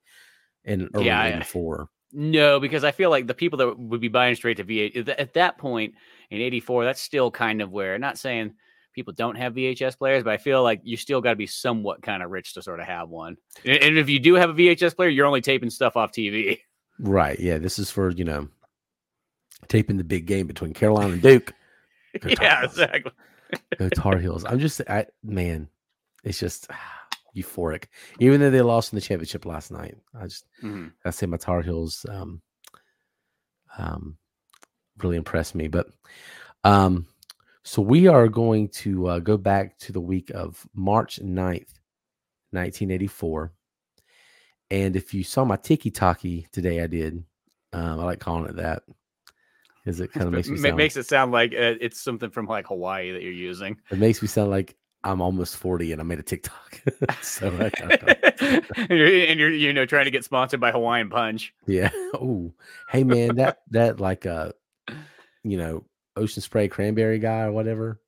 in 0.63 0.89
early 0.95 1.05
Yeah, 1.05 1.37
'84. 1.37 1.89
No, 2.11 2.59
because 2.59 2.83
I 2.83 2.91
feel 2.91 3.11
like 3.11 3.27
the 3.27 3.35
people 3.35 3.57
that 3.57 3.77
would 3.77 4.01
be 4.01 4.07
buying 4.07 4.35
straight 4.35 4.57
to 4.57 4.63
V8 4.63 5.15
at 5.19 5.33
that 5.33 5.59
point 5.59 5.93
in 6.31 6.41
'84, 6.41 6.85
that's 6.85 7.01
still 7.01 7.29
kind 7.29 7.61
of 7.61 7.71
where. 7.71 7.99
Not 7.99 8.17
saying 8.17 8.53
people 8.95 9.13
don't 9.13 9.35
have 9.35 9.53
VHS 9.53 9.97
players, 9.97 10.23
but 10.23 10.31
I 10.33 10.37
feel 10.37 10.63
like 10.63 10.81
you 10.83 10.95
still 10.97 11.21
got 11.21 11.31
to 11.31 11.35
be 11.35 11.45
somewhat 11.47 12.01
kind 12.01 12.23
of 12.23 12.31
rich 12.31 12.53
to 12.53 12.61
sort 12.61 12.79
of 12.79 12.87
have 12.87 13.09
one. 13.09 13.37
And, 13.65 13.97
if 13.97 14.09
you 14.09 14.19
do 14.19 14.35
have 14.35 14.49
a 14.49 14.53
VHS 14.53 14.95
player, 14.95 15.09
you're 15.09 15.25
only 15.27 15.41
taping 15.41 15.69
stuff 15.69 15.97
off 15.97 16.11
TV. 16.11 16.59
Right. 16.97 17.37
Yeah. 17.39 17.57
This 17.57 17.77
is 17.77 17.91
for, 17.91 18.09
you 18.09 18.23
know, 18.23 18.47
taping 19.67 19.97
the 19.97 20.03
big 20.05 20.25
game 20.25 20.47
between 20.47 20.73
Carolina 20.73 21.13
and 21.13 21.21
Duke. 21.21 21.53
Yeah, 22.25 22.61
Heels. 22.61 22.71
exactly. 22.71 23.11
Go 23.77 23.89
Tar 23.89 24.17
Heels. 24.19 24.45
I'm 24.45 24.59
just, 24.59 24.79
I, 24.87 25.05
man, 25.21 25.67
it's 26.23 26.39
just 26.39 26.71
euphoric. 27.35 27.87
Even 28.19 28.39
though 28.39 28.49
they 28.49 28.61
lost 28.61 28.93
in 28.93 28.95
the 28.95 29.01
championship 29.01 29.45
last 29.45 29.69
night, 29.69 29.97
I 30.17 30.23
just, 30.23 30.45
Mhm. 30.63 30.93
I 31.03 31.09
say 31.09 31.25
my 31.25 31.35
Tar 31.35 31.61
Heels 31.61 32.05
um, 32.07 32.41
um, 33.77 34.17
really 35.03 35.17
impressed 35.17 35.55
me. 35.55 35.67
But 35.67 35.87
um, 36.63 37.05
so 37.65 37.81
we 37.81 38.07
are 38.07 38.27
going 38.27 38.69
to 38.69 39.07
uh, 39.07 39.19
go 39.19 39.37
back 39.37 39.79
to 39.79 39.91
the 39.91 39.99
week 39.99 40.29
of 40.35 40.67
March 40.75 41.19
9th, 41.19 41.73
1984. 42.51 43.51
And 44.69 44.95
if 44.95 45.15
you 45.15 45.23
saw 45.23 45.43
my 45.45 45.55
Tiki 45.55 45.89
Taki 45.89 46.47
today, 46.51 46.81
I 46.81 46.87
did. 46.87 47.23
Um, 47.73 47.99
I 47.99 48.03
like 48.03 48.19
calling 48.19 48.47
it 48.47 48.57
that 48.57 48.83
because 49.83 49.99
it 49.99 50.13
kind 50.13 50.27
of 50.27 50.33
makes 50.33 50.47
me 50.47 50.57
Ma- 50.57 50.67
sound, 50.69 50.77
makes 50.77 50.95
it 50.95 51.07
sound 51.07 51.31
like 51.31 51.53
uh, 51.53 51.73
it's 51.81 51.99
something 51.99 52.29
from 52.29 52.45
like 52.45 52.67
Hawaii 52.67 53.11
that 53.11 53.23
you're 53.23 53.31
using. 53.31 53.77
it 53.89 53.97
makes 53.97 54.21
me 54.21 54.27
sound 54.27 54.51
like 54.51 54.77
I'm 55.03 55.19
almost 55.19 55.57
40 55.57 55.91
and 55.91 55.99
I 55.99 56.03
made 56.03 56.19
a 56.19 56.23
TikTok. 56.23 56.81
so 57.23 57.47
and, 57.49 58.89
you're, 58.91 59.07
and 59.07 59.39
you're 59.39 59.51
you 59.51 59.73
know 59.73 59.87
trying 59.87 60.05
to 60.05 60.11
get 60.11 60.23
sponsored 60.23 60.59
by 60.59 60.71
Hawaiian 60.71 61.09
Punch. 61.09 61.51
Yeah. 61.65 61.89
Oh, 62.13 62.53
hey 62.89 63.03
man, 63.03 63.37
that 63.37 63.61
that 63.71 63.99
like 63.99 64.27
uh 64.27 64.51
you 65.43 65.57
know, 65.57 65.83
ocean 66.15 66.41
spray 66.41 66.67
cranberry 66.67 67.19
guy 67.19 67.41
or 67.41 67.51
whatever. 67.51 67.99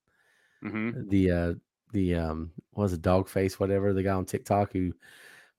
hmm 0.61 0.91
The 1.09 1.31
uh 1.31 1.53
the 1.93 2.15
um 2.15 2.51
what 2.71 2.83
was 2.83 2.93
it, 2.93 3.01
dog 3.01 3.27
face, 3.29 3.59
whatever, 3.59 3.93
the 3.93 4.03
guy 4.03 4.13
on 4.13 4.25
TikTok 4.25 4.73
who 4.73 4.93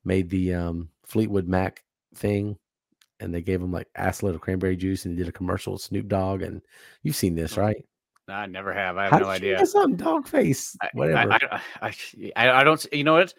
made 0.04 0.30
the 0.30 0.54
um 0.54 0.88
Fleetwood 1.04 1.48
Mac 1.48 1.84
thing 2.14 2.56
and 3.20 3.34
they 3.34 3.42
gave 3.42 3.60
him 3.60 3.72
like 3.72 3.88
load 4.22 4.34
of 4.34 4.40
cranberry 4.40 4.76
juice 4.76 5.04
and 5.04 5.12
he 5.16 5.18
did 5.22 5.28
a 5.28 5.32
commercial 5.32 5.72
with 5.74 5.82
Snoop 5.82 6.08
Dogg 6.08 6.42
and 6.42 6.62
you've 7.02 7.16
seen 7.16 7.34
this, 7.34 7.56
right? 7.56 7.84
I 8.28 8.44
never 8.46 8.72
have. 8.74 8.98
I 8.98 9.04
have 9.04 9.12
How 9.12 9.18
no 9.20 9.28
idea. 9.28 9.58
up 9.58 9.96
dog 9.96 10.28
face? 10.28 10.76
I- 10.82 10.90
Whatever. 10.92 11.32
I, 11.32 11.58
I, 11.80 11.94
I, 12.36 12.60
I, 12.60 12.64
don't. 12.64 12.86
You 12.92 13.02
know 13.04 13.14
what? 13.14 13.32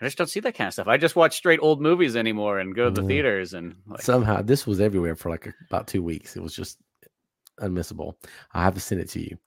I 0.00 0.04
just 0.04 0.16
don't 0.16 0.28
see 0.28 0.38
that 0.40 0.54
kind 0.54 0.68
of 0.68 0.72
stuff. 0.74 0.86
I 0.86 0.98
just 0.98 1.16
watch 1.16 1.36
straight 1.36 1.58
old 1.60 1.80
movies 1.80 2.14
anymore 2.16 2.60
and 2.60 2.72
go 2.74 2.84
to 2.84 2.90
the 2.90 3.02
Yeah. 3.02 3.08
theaters 3.08 3.54
and 3.54 3.74
like, 3.88 4.02
Somehow 4.02 4.42
this 4.42 4.64
was 4.66 4.80
everywhere 4.80 5.16
for 5.16 5.30
like 5.30 5.52
about 5.68 5.88
two 5.88 6.00
weeks. 6.02 6.36
It 6.36 6.42
was 6.44 6.54
just 6.54 6.78
unmissable. 7.60 8.14
I 8.52 8.62
have 8.64 8.74
to 8.74 8.80
send 8.80 9.00
it 9.00 9.08
to 9.10 9.20
you. 9.20 9.38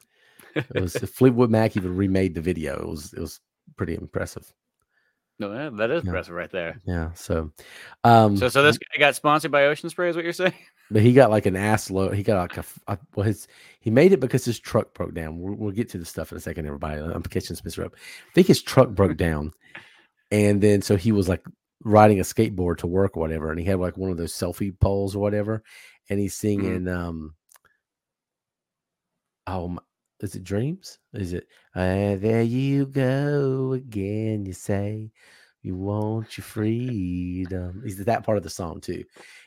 It 0.55 0.81
was 0.81 0.93
Fleetwood 1.15 1.49
Mac 1.49 1.77
even 1.77 1.95
remade 1.95 2.33
the 2.35 2.41
video. 2.41 2.79
It 2.79 2.87
was 2.87 3.13
it 3.13 3.19
was 3.19 3.39
pretty 3.77 3.95
impressive. 3.95 4.51
no, 5.39 5.49
that- 5.51 5.77
that 5.77 5.91
is 5.91 6.03
Yeah. 6.03 6.09
impressive 6.09 6.33
right 6.33 6.51
there. 6.51 6.81
Yeah. 6.85 7.13
So, 7.13 7.51
um, 8.03 8.35
So, 8.35 8.49
so 8.49 8.61
this 8.63 8.77
guy 8.77 8.99
got 8.99 9.15
sponsored 9.15 9.51
by 9.51 9.65
Ocean 9.65 9.89
Spray, 9.89 10.09
is 10.09 10.15
what 10.15 10.25
you're 10.25 10.33
saying? 10.33 10.53
but 10.91 11.01
he 11.01 11.13
got 11.13 11.29
like 11.29 11.45
an 11.45 11.55
ass 11.55 11.89
load. 11.89 12.13
He 12.15 12.23
got 12.23 12.41
like 12.51 12.57
a, 12.57 12.91
a- 12.93 12.99
well, 13.15 13.25
his 13.25 13.47
he 13.79 13.89
made 13.89 14.11
it 14.11 14.19
because 14.19 14.43
his 14.43 14.59
truck 14.59 14.93
broke 14.93 15.13
down. 15.13 15.39
We'll, 15.39 15.55
we'll 15.55 15.71
get 15.71 15.87
to 15.89 15.97
the 15.97 16.05
stuff 16.05 16.31
in 16.31 16.37
a 16.37 16.41
second, 16.41 16.65
everybody. 16.65 16.99
I'm 16.99 17.23
catching 17.23 17.55
Spencer 17.55 17.85
up. 17.85 17.95
I 17.95 18.33
think 18.33 18.47
his 18.47 18.61
truck 18.61 18.89
broke 18.89 19.15
down, 19.27 19.53
and 20.31 20.59
then 20.61 20.81
so 20.81 20.97
he 20.97 21.11
was 21.11 21.29
like 21.29 21.45
riding 21.85 22.19
a 22.19 22.23
skateboard 22.23 22.77
to 22.79 22.87
work 22.87 23.15
or 23.15 23.21
whatever, 23.21 23.51
and 23.51 23.59
he 23.59 23.65
had 23.65 23.79
like 23.79 23.95
one 23.97 24.11
of 24.11 24.17
those 24.17 24.33
selfie 24.33 24.77
poles 24.77 25.15
or 25.15 25.19
whatever, 25.19 25.63
and 26.09 26.19
he's 26.19 26.35
singing. 26.35 26.87
um 26.89 27.35
Oh, 29.51 29.67
my, 29.69 29.81
is 30.21 30.35
it 30.35 30.43
Dreams? 30.43 30.99
Is 31.13 31.33
it? 31.33 31.47
Uh, 31.75 32.15
there 32.17 32.41
you 32.43 32.85
go 32.85 33.73
again. 33.73 34.45
You 34.45 34.53
say 34.53 35.11
you 35.61 35.75
want 35.75 36.37
your 36.37 36.43
freedom. 36.43 37.81
He's 37.83 37.97
that 37.97 38.23
part 38.25 38.37
of 38.37 38.43
the 38.43 38.49
song 38.49 38.79
too, 38.81 39.03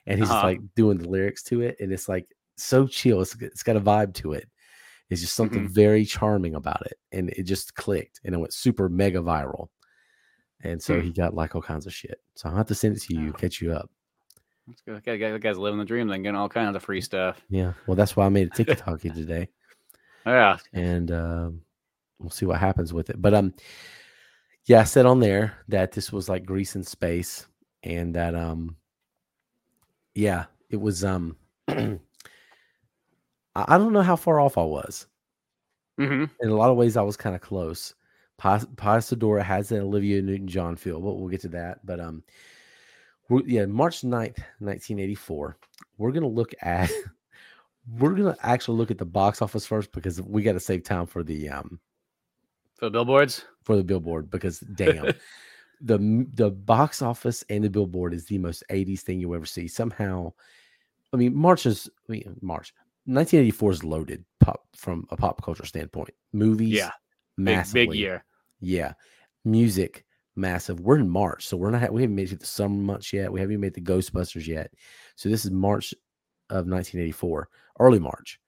and 0.06 0.18
he's 0.18 0.28
Uh-huh. 0.30 0.46
like 0.48 0.60
doing 0.74 0.98
the 0.98 1.08
lyrics 1.08 1.42
to 1.44 1.60
it, 1.60 1.76
and 1.80 1.92
it's 1.92 2.08
like 2.08 2.26
so 2.56 2.86
chill. 2.86 3.20
It's, 3.20 3.34
it's 3.40 3.62
got 3.62 3.76
a 3.76 3.80
vibe 3.80 4.14
to 4.14 4.32
it. 4.32 4.48
It's 5.08 5.20
just 5.20 5.36
something 5.36 5.68
very 5.68 6.04
charming 6.04 6.54
about 6.54 6.84
it, 6.86 6.98
and 7.12 7.30
it 7.30 7.44
just 7.44 7.74
clicked, 7.74 8.20
and 8.24 8.34
it 8.34 8.38
went 8.38 8.52
super 8.54 8.88
mega 8.88 9.20
viral. 9.20 9.68
And 10.64 10.82
so 10.82 10.94
Hmm. 10.94 11.06
he 11.06 11.12
got 11.12 11.34
like 11.34 11.54
all 11.54 11.62
kinds 11.62 11.86
of 11.86 11.94
shit. 11.94 12.20
So 12.34 12.48
I'll 12.48 12.56
have 12.56 12.66
to 12.68 12.74
send 12.74 12.96
it 12.96 13.02
to 13.02 13.14
you, 13.14 13.32
catch 13.32 13.60
you 13.60 13.72
up. 13.72 13.90
That's 14.66 14.80
good. 14.80 15.02
That 15.04 15.40
guy's 15.40 15.58
living 15.58 15.78
the 15.78 15.84
dream, 15.84 16.08
then 16.08 16.22
getting 16.22 16.36
all 16.36 16.48
kinds 16.48 16.76
of 16.76 16.82
free 16.82 17.00
stuff. 17.00 17.40
Yeah. 17.50 17.72
Well, 17.86 17.96
that's 17.96 18.16
why 18.16 18.26
I 18.26 18.28
made 18.28 18.46
a 18.46 18.50
TikTok 18.64 19.00
today. 19.00 19.48
Yeah. 20.26 20.56
and 20.72 21.10
um, 21.10 21.60
we'll 22.18 22.30
see 22.30 22.46
what 22.46 22.60
happens 22.60 22.92
with 22.92 23.10
it. 23.10 23.20
But 23.20 23.34
um, 23.34 23.54
yeah, 24.66 24.80
I 24.80 24.84
said 24.84 25.06
on 25.06 25.20
there 25.20 25.58
that 25.68 25.92
this 25.92 26.12
was 26.12 26.28
like 26.28 26.44
Grease 26.44 26.76
in 26.76 26.84
space, 26.84 27.46
and 27.82 28.14
that 28.14 28.34
um, 28.34 28.76
yeah, 30.14 30.44
it 30.70 30.80
was 30.80 31.04
um, 31.04 31.36
I 31.68 31.96
don't 33.78 33.92
know 33.92 34.02
how 34.02 34.16
far 34.16 34.40
off 34.40 34.56
I 34.58 34.62
was. 34.64 35.06
hmm 35.98 36.24
In 36.40 36.48
a 36.48 36.54
lot 36.54 36.70
of 36.70 36.76
ways, 36.76 36.96
I 36.96 37.02
was 37.02 37.16
kind 37.16 37.34
of 37.34 37.42
close. 37.42 37.94
Pas- 38.38 38.66
Pia 38.76 38.98
Zadora 38.98 39.42
has 39.42 39.70
an 39.72 39.80
Olivia 39.80 40.22
Newton-John 40.22 40.76
feel, 40.76 41.00
but 41.00 41.14
we'll 41.14 41.28
get 41.28 41.42
to 41.42 41.48
that. 41.50 41.84
But 41.84 42.00
um, 42.00 42.22
yeah, 43.46 43.66
March 43.66 44.00
9th, 44.02 44.38
1984. 44.58 45.56
We're 45.98 46.12
gonna 46.12 46.26
look 46.26 46.52
at 46.62 46.90
we're 47.98 48.14
gonna 48.14 48.36
actually 48.42 48.78
look 48.78 48.90
at 48.90 48.98
the 48.98 49.04
box 49.04 49.42
office 49.42 49.66
first 49.66 49.92
because 49.92 50.20
we 50.22 50.42
got 50.42 50.52
to 50.52 50.60
save 50.60 50.84
time 50.84 51.06
for 51.06 51.22
the 51.22 51.48
um 51.48 51.80
For 52.78 52.86
the 52.86 52.90
billboards? 52.90 53.44
for 53.62 53.76
the 53.76 53.84
billboard 53.84 54.30
because 54.30 54.60
damn 54.60 55.06
the 55.80 56.26
the 56.34 56.50
box 56.50 57.02
office 57.02 57.44
and 57.50 57.64
the 57.64 57.70
billboard 57.70 58.14
is 58.14 58.26
the 58.26 58.38
most 58.38 58.62
80s 58.70 59.00
thing 59.00 59.20
you'll 59.20 59.34
ever 59.34 59.46
see. 59.46 59.66
Somehow 59.68 60.32
i 61.12 61.16
mean 61.16 61.34
march 61.36 61.66
is 61.66 61.88
I 62.08 62.12
mean, 62.12 62.36
march 62.40 62.72
1984 63.06 63.72
is 63.72 63.84
loaded 63.84 64.24
pop 64.40 64.64
from 64.76 65.06
a 65.10 65.16
pop 65.16 65.42
culture 65.42 65.66
standpoint. 65.66 66.10
Movies 66.32 66.74
Yeah. 66.76 66.90
Big, 67.42 67.72
big 67.72 67.94
year. 67.94 68.24
yeah. 68.60 68.92
Music 69.44 70.04
massive. 70.36 70.78
We're 70.80 70.98
in 70.98 71.10
march 71.10 71.46
so 71.46 71.56
we're 71.56 71.70
not 71.70 71.92
we 71.92 72.02
haven't 72.02 72.14
made 72.16 72.30
it 72.32 72.38
the 72.40 72.46
summer 72.46 72.76
months 72.76 73.12
yet. 73.12 73.32
We 73.32 73.40
haven't 73.40 73.54
even 73.54 73.60
made 73.60 73.74
the 73.74 73.80
ghostbusters 73.80 74.46
yet. 74.46 74.70
So 75.16 75.28
this 75.28 75.44
is 75.44 75.50
march 75.50 75.92
of 76.48 76.66
1984 76.68 77.48
early 77.80 77.98
march 77.98 78.38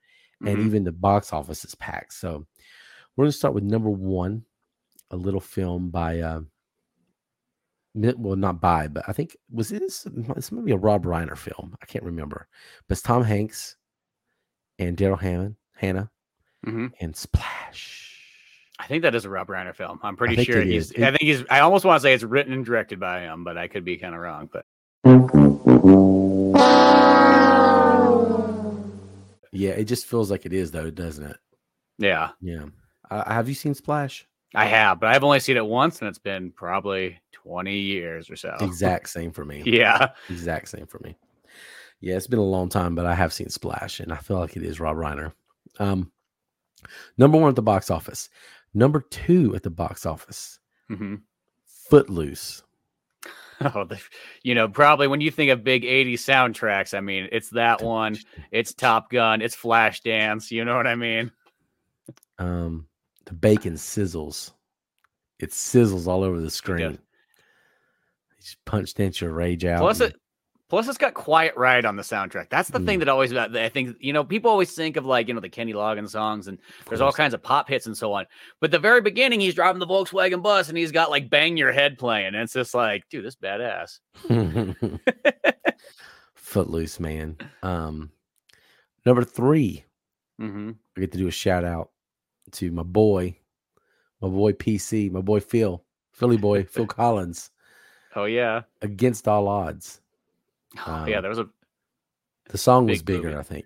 and 0.44 0.58
Mhm. 0.58 0.66
even 0.66 0.84
the 0.84 0.92
box 0.92 1.32
office 1.32 1.64
is 1.64 1.74
packed. 1.74 2.12
So 2.12 2.46
we're 3.16 3.24
going 3.24 3.32
to 3.32 3.36
start 3.36 3.54
with 3.54 3.64
number 3.64 3.90
one, 3.90 4.44
a 5.10 5.16
little 5.16 5.40
film 5.40 5.90
by, 5.90 6.20
uh, 6.20 6.40
well, 7.94 8.36
not 8.36 8.60
by, 8.60 8.88
but 8.88 9.04
I 9.06 9.12
think 9.12 9.36
was 9.50 9.68
this 9.68 10.06
it's 10.36 10.50
maybe 10.52 10.72
a 10.72 10.76
Rob 10.76 11.04
Reiner 11.04 11.36
film. 11.36 11.76
I 11.80 11.86
can't 11.86 12.04
remember, 12.04 12.48
but 12.88 12.92
it's 12.94 13.02
Tom 13.02 13.22
Hanks 13.22 13.76
and 14.78 14.96
Daryl 14.96 15.20
Hammond, 15.20 15.54
Hannah, 15.76 16.10
Mhm. 16.66 16.92
and 17.00 17.14
Splash. 17.14 18.00
I 18.80 18.86
think 18.88 19.02
that 19.02 19.14
is 19.14 19.24
a 19.24 19.30
Rob 19.30 19.46
Reiner 19.46 19.72
film. 19.74 20.00
I'm 20.02 20.16
pretty 20.16 20.34
think 20.34 20.46
sure 20.50 20.60
he's. 20.60 20.90
is. 20.90 21.00
I 21.02 21.10
think 21.10 21.20
he's. 21.22 21.44
I 21.48 21.60
almost 21.60 21.84
want 21.84 21.98
to 21.98 22.02
say 22.02 22.12
it's 22.12 22.24
written 22.24 22.52
and 22.52 22.64
directed 22.64 22.98
by 22.98 23.20
him, 23.20 23.44
but 23.44 23.56
I 23.56 23.68
could 23.68 23.84
be 23.84 23.96
kind 23.96 24.14
of 24.16 24.20
wrong. 24.20 24.50
But 24.52 24.66
Yeah, 29.54 29.70
it 29.70 29.84
just 29.84 30.06
feels 30.06 30.30
like 30.30 30.44
it 30.46 30.52
is 30.52 30.70
though, 30.70 30.90
doesn't 30.90 31.24
it? 31.24 31.36
yeah, 31.98 32.30
Yeah. 32.40 32.66
Uh, 33.10 33.32
have 33.32 33.48
you 33.48 33.54
seen 33.54 33.74
Splash? 33.74 34.26
I 34.54 34.66
have, 34.66 35.00
but 35.00 35.08
I've 35.10 35.24
only 35.24 35.40
seen 35.40 35.56
it 35.56 35.66
once, 35.66 36.00
and 36.00 36.08
it's 36.08 36.18
been 36.18 36.50
probably 36.52 37.18
20 37.32 37.76
years 37.76 38.30
or 38.30 38.36
so. 38.36 38.56
Exact 38.60 39.08
same 39.08 39.30
for 39.32 39.44
me. 39.44 39.62
Yeah. 39.64 40.10
Exact 40.30 40.68
same 40.68 40.86
for 40.86 40.98
me. 41.00 41.16
Yeah, 42.00 42.16
it's 42.16 42.26
been 42.26 42.38
a 42.38 42.42
long 42.42 42.68
time, 42.68 42.94
but 42.94 43.06
I 43.06 43.14
have 43.14 43.32
seen 43.32 43.48
Splash, 43.48 44.00
and 44.00 44.12
I 44.12 44.16
feel 44.16 44.38
like 44.38 44.56
it 44.56 44.62
is 44.62 44.80
Rob 44.80 44.96
Reiner. 44.96 45.32
Um, 45.78 46.10
number 47.18 47.38
one 47.38 47.48
at 47.48 47.56
the 47.56 47.62
box 47.62 47.90
office. 47.90 48.28
Number 48.74 49.00
two 49.00 49.54
at 49.54 49.62
the 49.62 49.70
box 49.70 50.04
office. 50.06 50.58
hmm 50.88 51.16
Footloose. 51.90 52.62
Oh, 53.74 53.84
the, 53.84 54.00
you 54.42 54.54
know, 54.54 54.68
probably 54.68 55.06
when 55.06 55.20
you 55.20 55.30
think 55.30 55.50
of 55.50 55.62
big 55.64 55.84
80s 55.84 56.14
soundtracks, 56.14 56.92
I 56.96 57.00
mean, 57.00 57.28
it's 57.32 57.50
that 57.50 57.82
one, 57.82 58.16
it's 58.50 58.74
Top 58.74 59.10
Gun, 59.10 59.42
it's 59.42 59.56
Flashdance. 59.56 60.50
You 60.50 60.64
know 60.64 60.76
what 60.76 60.86
I 60.86 60.94
mean? 60.96 61.30
Um, 62.38 62.86
the 63.26 63.34
bacon 63.34 63.74
sizzles. 63.74 64.52
It 65.38 65.50
sizzles 65.50 66.06
all 66.06 66.24
over 66.24 66.40
the 66.40 66.50
screen. 66.50 66.92
You 66.92 66.98
just 68.40 68.64
punched 68.64 69.00
into 69.00 69.24
your 69.24 69.34
rage 69.34 69.64
out. 69.64 69.80
Plus, 69.80 70.00
and- 70.00 70.12
it 70.12 70.20
plus 70.68 70.88
it's 70.88 70.98
got 70.98 71.14
Quiet 71.14 71.54
Riot 71.56 71.84
on 71.84 71.96
the 71.96 72.02
soundtrack. 72.02 72.48
That's 72.50 72.70
the 72.70 72.78
Mm. 72.80 72.86
thing 72.86 72.98
that 73.00 73.08
always 73.08 73.32
I 73.32 73.68
think 73.68 73.96
you 74.00 74.12
know 74.12 74.24
people 74.24 74.50
always 74.50 74.72
think 74.74 74.96
of 74.96 75.04
like 75.06 75.28
you 75.28 75.34
know 75.34 75.40
the 75.40 75.48
Kenny 75.48 75.72
Loggins 75.72 76.10
songs 76.10 76.48
and 76.48 76.58
there's 76.88 77.00
all 77.00 77.12
kinds 77.12 77.34
of 77.34 77.42
pop 77.42 77.68
hits 77.68 77.86
and 77.86 77.96
so 77.96 78.12
on. 78.12 78.26
But 78.60 78.70
the 78.70 78.78
very 78.78 79.00
beginning, 79.00 79.40
he's 79.40 79.54
driving 79.54 79.80
the 79.80 79.86
Volkswagen 79.86 80.42
bus 80.42 80.68
and 80.68 80.76
he's 80.78 80.92
got 80.92 81.10
like 81.10 81.30
"Bang 81.30 81.56
Your 81.56 81.72
Head" 81.72 81.98
playing, 81.98 82.26
and 82.28 82.36
it's 82.36 82.52
just 82.52 82.74
like, 82.74 83.08
dude, 83.08 83.24
this 83.24 83.36
badass. 83.36 84.00
Footloose, 86.34 87.00
man. 87.00 87.36
Um, 87.62 88.10
number 89.06 89.24
three, 89.24 89.84
hmm 90.38 90.72
I 90.96 91.00
get 91.00 91.12
to 91.12 91.18
do 91.18 91.26
a 91.28 91.32
shout 91.32 91.64
out 91.64 91.90
to 92.52 92.70
my 92.70 92.82
boy, 92.82 93.36
my 94.20 94.28
boy 94.28 94.52
PC, 94.52 95.10
my 95.10 95.20
boy 95.20 95.40
Phil, 95.40 95.82
Philly 96.12 96.36
boy, 96.36 96.64
Phil 96.64 96.86
Collins, 96.88 97.50
Oh 98.14 98.26
yeah, 98.26 98.62
against 98.82 99.26
all 99.26 99.48
odds. 99.48 100.00
Oh, 100.86 101.04
yeah. 101.06 101.16
Um, 101.16 101.22
There 101.22 101.28
was 101.30 101.38
a 101.38 101.48
The 102.50 102.58
song 102.58 102.86
was 102.86 103.02
bigger, 103.02 103.28
movie. 103.28 103.38
I 103.38 103.42
think. 103.42 103.64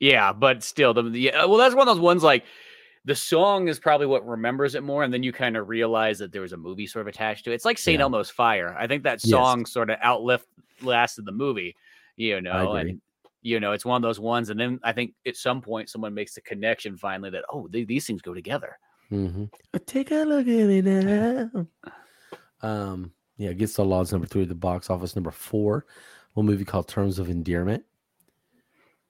yeah, 0.00 0.32
but 0.32 0.62
still, 0.62 0.94
the 0.94 1.02
yeah. 1.10 1.44
Well, 1.44 1.58
that's 1.58 1.74
one 1.74 1.88
of 1.88 1.94
those 1.94 2.02
ones 2.02 2.22
like 2.22 2.44
the 3.04 3.14
song 3.14 3.68
is 3.68 3.78
probably 3.78 4.06
what 4.06 4.26
remembers 4.26 4.74
it 4.74 4.82
more, 4.82 5.02
and 5.04 5.12
then 5.12 5.22
you 5.22 5.32
kind 5.32 5.56
of 5.56 5.68
realize 5.68 6.18
that 6.18 6.32
there 6.32 6.40
was 6.42 6.52
a 6.52 6.56
movie 6.56 6.86
sort 6.86 7.02
of 7.02 7.08
attached 7.08 7.44
to 7.44 7.50
it. 7.52 7.54
It's 7.54 7.64
like 7.66 7.78
Saint 7.78 7.98
Yeah. 7.98 8.04
Elmo's 8.04 8.30
Fire. 8.30 8.74
I 8.78 8.86
think 8.86 9.02
that 9.02 9.24
Yes. 9.24 9.30
song 9.30 9.66
sort 9.66 9.90
of 9.90 9.98
outlived 10.02 10.46
lasted 10.82 11.26
the 11.26 11.32
movie. 11.32 11.76
You 12.16 12.40
know, 12.40 12.70
agree. 12.76 12.90
and 12.92 13.00
you 13.42 13.60
know, 13.60 13.72
it's 13.72 13.84
one 13.84 13.96
of 13.96 14.02
those 14.08 14.18
ones. 14.20 14.48
And 14.48 14.58
then 14.58 14.80
I 14.82 14.92
think 14.92 15.12
at 15.26 15.36
some 15.36 15.60
point 15.60 15.90
someone 15.90 16.14
makes 16.14 16.34
the 16.34 16.40
connection 16.40 16.96
finally 16.96 17.28
that 17.30 17.44
oh, 17.52 17.66
th- 17.68 17.86
these 17.86 18.06
things 18.06 18.22
go 18.22 18.32
together. 18.32 18.78
Mm-hmm. 19.12 19.44
Take 19.84 20.12
a 20.12 20.24
look 20.24 20.48
at 20.48 20.66
me 20.66 20.80
now. 20.80 21.50
um, 22.62 23.12
yeah, 23.36 23.50
Against 23.50 23.78
All 23.78 23.92
Odds, 23.92 24.12
number 24.12 24.26
three 24.26 24.42
at 24.42 24.48
the 24.48 24.54
box 24.54 24.88
office. 24.88 25.14
Number 25.14 25.30
four, 25.30 25.84
a 25.86 26.13
little 26.34 26.50
movie 26.50 26.64
called 26.64 26.88
Terms 26.88 27.18
of 27.18 27.28
Endearment. 27.30 27.84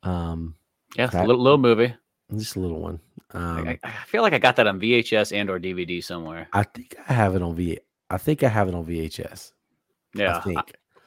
Um, 0.02 0.56
Yeah, 0.96 1.06
That- 1.08 1.26
little, 1.26 1.42
little 1.42 1.58
movie. 1.58 1.94
just 2.36 2.56
a 2.56 2.60
little 2.60 2.80
one. 2.80 3.00
Um, 3.32 3.66
I, 3.68 3.78
I 3.82 3.90
feel 4.06 4.22
like 4.22 4.32
I 4.32 4.38
got 4.38 4.56
that 4.56 4.66
on 4.68 4.78
VHS 4.80 5.32
and 5.36 5.50
or 5.50 5.58
DVD 5.58 6.02
somewhere. 6.02 6.46
I 6.52 6.62
think 6.62 6.94
I 7.08 7.12
have 7.12 7.34
it 7.34 7.42
on 7.42 7.54
V. 7.56 7.78
I 8.10 8.18
think 8.18 8.42
I 8.44 8.48
have 8.48 8.68
it 8.68 8.74
on 8.74 8.84
VHS. 8.86 9.52
Yeah, 10.14 10.36
I 10.36 10.40
think. 10.40 10.58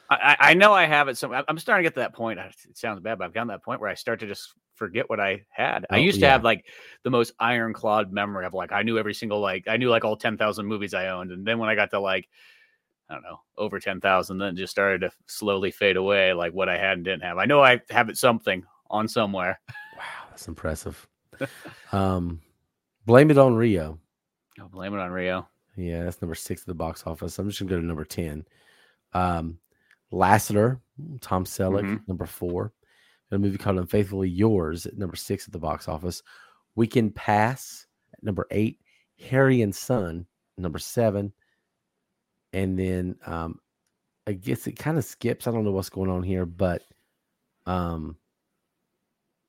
I, 0.10 0.16
I, 0.16 0.38
I 0.50 0.54
know 0.56 0.74
I 0.74 0.86
have 0.86 1.08
it. 1.08 1.18
Some 1.18 1.32
I- 1.32 1.44
I'm 1.48 1.58
starting 1.58 1.84
to 1.84 1.90
get 1.90 1.94
to 1.96 2.00
that 2.02 2.14
point. 2.14 2.38
It 2.40 2.78
sounds 2.78 3.00
bad, 3.00 3.18
but 3.18 3.26
I've 3.26 3.34
gotten 3.34 3.48
to 3.48 3.54
that 3.54 3.64
point 3.64 3.80
where 3.80 3.90
I 3.90 3.94
start 3.94 4.20
to 4.22 4.28
just 4.28 4.54
forget 4.76 5.10
what 5.10 5.20
I 5.22 5.46
had. 5.50 5.86
I 5.90 5.96
Oh, 5.96 6.00
used 6.00 6.20
to 6.20 6.28
have 6.30 6.44
like 6.44 6.66
the 7.04 7.10
most 7.10 7.34
ironclad 7.40 8.12
memory 8.12 8.46
of 8.46 8.54
like 8.54 8.72
I 8.74 8.84
knew 8.84 8.98
every 8.98 9.14
single 9.14 9.40
like 9.40 9.68
I 9.70 9.78
knew 9.78 9.90
like 9.90 10.04
all 10.04 10.18
ten 10.18 10.38
thousand 10.38 10.66
movies 10.66 10.94
I 10.94 11.08
owned, 11.08 11.32
and 11.32 11.46
then 11.48 11.60
when 11.60 11.70
I 11.70 11.76
got 11.76 11.92
to 11.92 12.00
like 12.02 12.28
I 13.10 13.14
don't 13.14 13.24
know 13.24 13.40
over 13.58 13.80
ten 13.80 14.02
thousand, 14.02 14.38
then 14.38 14.56
just 14.56 14.72
started 14.72 15.02
to 15.02 15.12
slowly 15.28 15.72
fade 15.72 15.98
away. 15.98 16.34
Like 16.34 16.54
what 16.54 16.70
I 16.70 16.78
had 16.78 16.98
and 16.98 17.06
didn't 17.06 17.24
have. 17.24 17.38
I 17.38 17.46
know 17.46 17.62
I 17.64 17.82
have 17.90 18.10
it 18.10 18.18
something 18.18 18.64
on 18.90 19.08
somewhere. 19.08 19.60
Wow, 19.98 20.04
that's 20.30 20.48
impressive. 20.48 21.08
um, 21.92 22.40
Blame 23.08 23.32
It 23.32 23.40
on 23.40 23.56
Rio. 23.56 23.98
I'll 24.60 24.70
blame 24.70 24.94
it 24.94 25.00
on 25.00 25.10
Rio. 25.10 25.48
Yeah, 25.76 26.04
that's 26.04 26.22
number 26.22 26.36
six 26.36 26.62
at 26.62 26.68
the 26.68 26.76
box 26.76 27.04
office. 27.08 27.40
I'm 27.40 27.48
just 27.50 27.60
gonna 27.60 27.70
go 27.72 27.80
to 27.80 27.86
number 27.86 28.06
ten. 28.06 28.46
Um, 29.14 29.58
Lassiter, 30.12 30.80
Tom 31.20 31.46
Selleck, 31.46 31.84
Mhm. 31.84 32.08
number 32.08 32.26
four. 32.28 32.74
A 33.32 33.38
movie 33.40 33.58
called 33.58 33.80
Unfaithfully 33.80 34.30
Yours 34.30 34.86
at 34.86 34.98
number 35.00 35.16
six 35.16 35.48
at 35.48 35.52
the 35.52 35.58
box 35.60 35.88
office. 35.88 36.22
Weekend 36.76 37.16
Pass 37.16 37.88
at 38.14 38.24
number 38.24 38.46
eight. 38.52 38.80
Harry 39.20 39.64
and 39.64 39.76
Son, 39.76 40.28
number 40.58 40.78
seven. 40.80 41.34
And 42.58 42.78
then 42.80 43.16
um, 43.26 43.60
I 44.26 44.34
guess 44.34 44.66
it 44.68 44.74
kind 44.80 44.98
of 44.98 45.06
skips. 45.06 45.46
I 45.48 45.52
don't 45.52 45.64
know 45.64 45.72
what's 45.72 45.90
going 45.90 46.10
on 46.10 46.24
here, 46.24 46.46
but 46.46 46.82
um, 47.68 48.18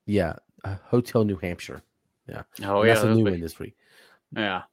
yeah, 0.05 0.33
uh, 0.63 0.75
Hotel 0.85 1.23
New 1.23 1.37
Hampshire. 1.37 1.81
Yeah. 2.27 2.43
Oh 2.63 2.79
And 2.81 2.87
yeah, 2.87 2.93
that's 2.93 3.05
a 3.05 3.13
new 3.15 3.23
big- 3.23 3.33
one 3.33 3.41
this 3.41 3.57
week. 3.59 3.75
yeah. 4.35 4.63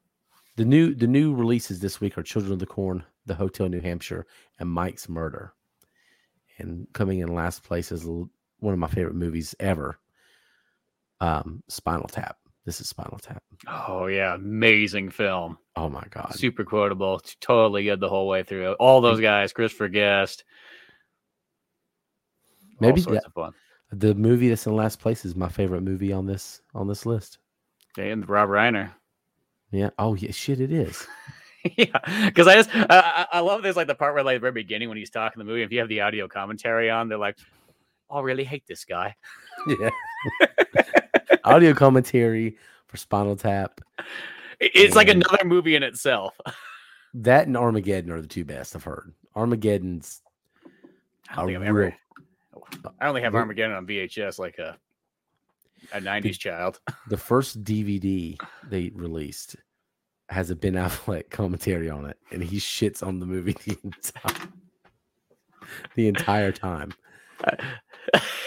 The 0.57 0.65
new 0.65 0.95
the 0.95 1.07
new 1.07 1.35
releases 1.35 1.81
this 1.81 2.01
week 2.01 2.17
are 2.17 2.23
Children 2.23 2.55
of 2.55 2.59
the 2.59 2.67
Corn, 2.67 3.05
The 3.27 3.35
Hotel 3.35 3.69
New 3.69 3.81
Hampshire, 3.81 4.27
and 4.59 4.69
Mike's 4.71 5.09
Murder. 5.09 5.53
And 6.59 6.87
coming 6.95 7.19
in 7.21 7.29
last 7.35 7.63
place 7.63 7.93
is 7.93 8.05
one 8.07 8.73
of 8.73 8.79
my 8.79 8.87
favorite 8.89 9.15
movies 9.17 9.55
ever. 9.61 9.99
Um, 11.21 11.63
Spinal 11.69 12.09
Tap. 12.09 12.37
This 12.67 12.81
is 12.81 12.89
Spinal 12.89 13.19
Tap. 13.19 13.43
Oh 13.69 14.07
yeah, 14.07 14.35
amazing 14.35 15.09
film. 15.11 15.57
Oh 15.77 15.89
my 15.89 16.03
god. 16.11 16.35
Super 16.35 16.65
quotable. 16.65 17.21
Totally 17.41 17.85
good 17.85 18.01
the 18.01 18.09
whole 18.09 18.27
way 18.27 18.43
through. 18.43 18.73
All 18.75 19.01
those 19.01 19.21
guys, 19.21 19.53
Christopher 19.53 19.89
Guest. 19.89 20.45
Maybe 22.81 23.01
sorts 23.01 23.21
that- 23.21 23.27
of 23.27 23.33
fun. 23.33 23.53
The 23.93 24.17
movie 24.17 24.49
that's 24.49 24.67
in 24.67 24.75
last 24.75 24.99
place 24.99 25.25
is 25.25 25.37
my 25.37 25.49
favorite 25.49 25.83
movie 25.83 26.13
on 26.13 26.27
this 26.27 26.61
on 26.75 26.89
this 26.89 27.07
list. 27.07 27.39
And 27.97 28.29
Rob 28.29 28.49
Reiner. 28.49 28.91
Yeah. 29.71 29.91
Oh 29.97 30.15
yeah, 30.15 30.33
shit, 30.33 30.61
it 30.61 30.73
is. 30.73 31.07
yeah, 31.77 32.27
because 32.27 32.49
I 32.49 32.55
just 32.57 32.71
I, 32.75 32.87
I 32.91 33.27
I 33.35 33.41
love 33.41 33.63
this 33.63 33.77
like 33.77 33.87
the 33.87 33.95
part 33.95 34.15
where 34.15 34.25
like 34.25 34.37
the 34.37 34.41
very 34.41 34.53
beginning 34.53 34.89
when 34.89 34.99
he's 34.99 35.11
talking 35.11 35.39
the 35.39 35.45
movie. 35.45 35.63
If 35.63 35.71
you 35.71 35.79
have 35.79 35.89
the 35.89 36.01
audio 36.01 36.27
commentary 36.27 36.91
on, 36.91 37.09
they're 37.09 37.17
like, 37.17 37.39
"I 38.11 38.21
really 38.21 38.45
hate 38.45 38.65
this 38.67 38.85
guy." 38.85 39.15
Yeah. 39.69 39.91
Audio 41.45 41.75
commentary 41.75 42.57
for 42.87 42.97
Spinal 42.97 43.37
Tap. 43.37 43.81
It- 44.61 44.73
It's 44.75 44.97
like 44.97 45.09
another 45.09 45.45
movie 45.45 45.77
in 45.77 45.83
itself. 45.83 46.39
That 47.15 47.47
and 47.47 47.57
Armageddon 47.57 48.11
are 48.11 48.21
the 48.21 48.27
two 48.27 48.45
best 48.45 48.77
I've 48.77 48.85
heard. 48.85 49.13
Armageddon's 49.35 50.23
I 51.31 51.37
don't 51.37 51.47
think 51.47 51.57
I've 51.59 51.75
real 51.75 51.87
ever. 51.87 51.97
I 53.01 53.09
only 53.09 53.23
have 53.23 53.35
Armageddon 53.35 53.77
on 53.77 53.87
VHS 53.87 54.39
like 54.39 54.59
a 54.59 54.77
a 55.93 56.01
'90s 56.01 56.39
child. 56.39 56.81
the 57.09 57.17
first 57.17 57.63
DVD 57.65 58.37
they 58.69 58.91
released 58.95 59.57
has 60.29 60.51
a 60.51 60.57
Ben 60.57 60.73
Affleck 60.75 61.31
commentary 61.31 61.89
on 61.91 62.07
it, 62.07 62.19
and 62.33 62.43
he 62.43 62.59
shits 62.59 63.07
on 63.07 63.21
the 63.21 63.27
movie 63.27 63.57
the 63.65 63.79
entire, 63.85 64.49
the 65.95 66.09
entire 66.09 66.53
time. 66.53 66.93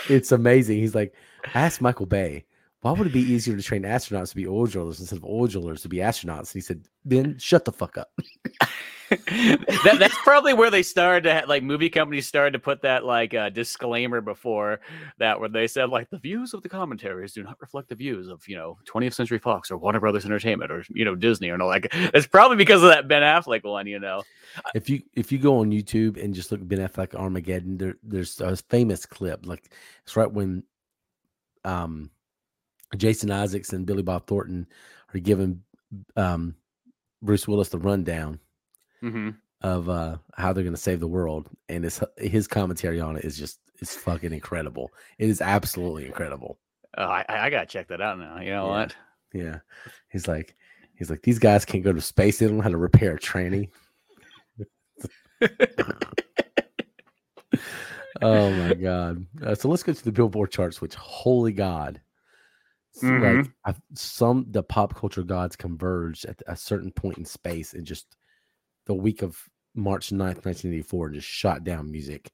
It's 0.10 0.32
amazing. 0.32 0.80
He's 0.80 0.96
like, 0.96 1.14
ask 1.54 1.82
Michael 1.82 2.06
Bay, 2.08 2.46
why 2.82 2.92
would 2.92 3.08
it 3.08 3.14
be 3.14 3.22
easier 3.22 3.56
to 3.58 3.64
train 3.64 3.84
astronauts 3.84 4.30
to 4.30 4.36
be 4.36 4.48
oil 4.48 4.66
drillers 4.66 5.00
instead 5.00 5.18
of 5.18 5.26
oil 5.26 5.48
drillers 5.48 5.82
to 5.82 5.90
be 5.90 5.98
astronauts? 5.98 6.52
And 6.52 6.54
he 6.54 6.62
said, 6.62 6.86
Ben, 7.06 7.38
shut 7.38 7.66
the 7.66 7.72
fuck 7.72 7.98
up. 7.98 8.10
that, 9.10 9.98
that's 10.00 10.18
probably 10.24 10.54
where 10.54 10.70
they 10.70 10.84
started 10.84 11.24
to 11.24 11.34
ha- 11.34 11.46
like 11.48 11.64
movie 11.64 11.90
companies 11.90 12.28
started 12.28 12.52
to 12.52 12.60
put 12.60 12.82
that 12.84 13.04
like 13.04 13.34
uh, 13.34 13.50
disclaimer 13.50 14.22
before 14.22 14.80
that 15.18 15.40
where 15.40 15.50
they 15.50 15.68
said 15.68 15.90
like 15.90 16.10
the 16.12 16.20
views 16.20 16.54
of 16.54 16.62
the 16.62 16.70
commentaries 16.70 17.34
do 17.34 17.42
not 17.42 17.60
reflect 17.60 17.90
the 17.90 17.96
views 17.96 18.28
of 18.28 18.48
you 18.48 18.56
know 18.56 18.78
20th 18.86 19.14
Century 19.14 19.40
Fox 19.40 19.72
or 19.72 19.78
Warner 19.78 20.00
Brothers 20.00 20.26
Entertainment 20.26 20.72
or 20.72 20.86
you 20.90 21.04
know 21.04 21.16
Disney 21.16 21.50
or 21.50 21.58
no 21.58 21.66
like 21.66 21.88
it's 21.92 22.28
probably 22.28 22.58
because 22.58 22.84
of 22.84 22.90
that 22.90 23.08
Ben 23.08 23.24
Affleck 23.24 23.64
one 23.64 23.88
you 23.88 24.00
know 24.00 24.22
If 24.76 24.90
you 24.90 25.02
if 25.14 25.32
you 25.32 25.38
go 25.38 25.60
on 25.60 25.72
YouTube 25.72 26.22
and 26.24 26.34
just 26.34 26.52
look 26.52 26.66
Ben 26.68 26.80
Affleck 26.80 27.16
Armageddon, 27.16 27.78
there 27.78 27.96
there's 28.04 28.40
a 28.42 28.56
famous 28.56 29.06
clip. 29.06 29.46
Like 29.46 29.72
it's 30.04 30.16
right 30.16 30.32
when 30.32 30.64
um 31.66 32.10
Jason 32.98 33.32
Isaacs 33.32 33.74
and 33.74 33.86
Billy 33.86 34.04
Bob 34.04 34.28
Thornton 34.28 34.68
are 35.14 35.20
giving 35.20 35.62
um 36.16 36.56
Bruce 37.22 37.48
Willis 37.48 37.70
the 37.70 37.80
rundown 37.80 38.40
mm-hmm. 39.04 39.30
of 39.62 39.90
uh 39.90 40.18
how 40.36 40.54
they're 40.54 40.64
gonna 40.64 40.78
save 40.78 41.00
the 41.00 41.08
world, 41.08 41.48
and 41.68 41.84
his 41.84 42.02
his 42.18 42.48
commentary 42.48 43.00
on 43.00 43.18
it 43.18 43.26
is 43.26 43.38
just 43.38 43.60
is 43.80 43.96
fucking 43.96 44.34
incredible. 44.34 44.92
It 45.18 45.30
is 45.30 45.42
absolutely 45.42 46.06
incredible. 46.06 46.58
oh, 46.98 47.04
I, 47.04 47.26
I 47.28 47.50
gotta 47.50 47.66
check 47.66 47.88
that 47.90 48.02
out 48.02 48.18
now 48.20 48.40
you 48.40 48.52
know 48.52 48.66
Yeah. 48.66 48.72
what 48.72 48.96
Yeah, 49.34 49.60
he's 50.10 50.28
like 50.28 50.56
he's 50.96 51.10
like 51.10 51.22
these 51.22 51.40
guys 51.40 51.66
can't 51.66 51.84
go 51.84 51.94
to 51.94 52.02
space. 52.02 52.40
They 52.40 52.48
don't 52.48 52.58
know 52.58 52.64
how 52.64 52.70
to 52.70 52.78
repair 52.78 53.16
a 53.16 53.20
tranny. 53.20 53.70
oh 58.22 58.52
my 58.52 58.74
god! 58.74 59.26
Uh, 59.42 59.56
so 59.56 59.70
let's 59.70 59.84
go 59.84 59.94
to 59.94 60.04
the 60.04 60.12
Billboard 60.12 60.52
charts. 60.52 60.82
Which 60.82 60.96
holy 60.96 61.54
god, 61.54 62.02
It's 63.04 63.46
like. 63.46 63.52
I, 63.66 63.76
some 63.94 64.46
the 64.52 64.64
pop 64.64 64.96
culture 64.96 65.24
gods 65.24 65.56
converged 65.56 66.26
at 66.26 66.42
a 66.48 66.56
certain 66.56 66.92
point 66.92 67.18
in 67.18 67.26
space 67.26 67.74
and 67.74 67.86
just 67.86 68.16
the 68.86 68.94
week 68.94 69.22
of 69.22 69.38
March 69.76 70.10
9th, 70.10 70.46
1984, 70.46 71.06
and 71.08 71.16
just 71.16 71.28
shot 71.28 71.64
down 71.64 71.92
music 71.92 72.32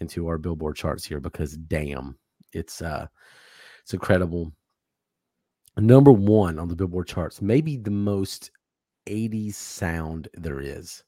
into 0.00 0.26
our 0.26 0.38
Billboard 0.38 0.76
charts 0.76 1.04
here 1.04 1.20
because 1.20 1.56
damn, 1.56 2.18
it's 2.52 2.82
uh 2.82 3.06
it's 3.82 3.94
incredible. 3.94 4.52
Number 5.76 6.12
one 6.12 6.58
on 6.58 6.68
the 6.68 6.76
Billboard 6.76 7.08
charts, 7.08 7.40
maybe 7.40 7.76
the 7.76 7.90
most 7.90 8.50
80s 9.06 9.54
sound 9.54 10.28
there 10.34 10.60
is. 10.60 11.02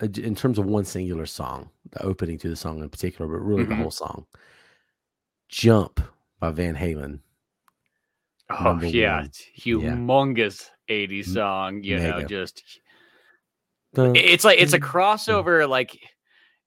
Uh, 0.00 0.08
In 0.22 0.34
terms 0.34 0.58
of 0.58 0.66
one 0.66 0.84
singular 0.84 1.26
song, 1.26 1.70
the 1.90 2.02
opening 2.02 2.38
to 2.38 2.48
the 2.48 2.56
song 2.56 2.80
in 2.82 2.88
particular, 2.88 3.30
but 3.30 3.44
really 3.44 3.64
the 3.64 3.74
Mhm. 3.74 3.78
whole 3.78 3.90
song. 3.90 4.26
Jump 5.48 6.00
by 6.40 6.50
Van 6.50 6.74
Halen. 6.76 7.20
oh 8.50 8.64
Number 8.64 8.86
yeah 8.86 9.16
one. 9.16 9.24
it's 9.26 9.42
humongous 9.58 10.70
80s 10.88 11.26
song 11.34 11.82
you 11.82 11.98
know 11.98 12.22
just 12.22 12.62
Dun, 13.94 14.14
It- 14.16 14.24
It's 14.24 14.44
like 14.44 14.58
it's 14.60 14.72
a 14.74 14.78
dun, 14.78 14.88
crossover, 14.88 15.64
mm. 15.64 15.68
like 15.68 15.98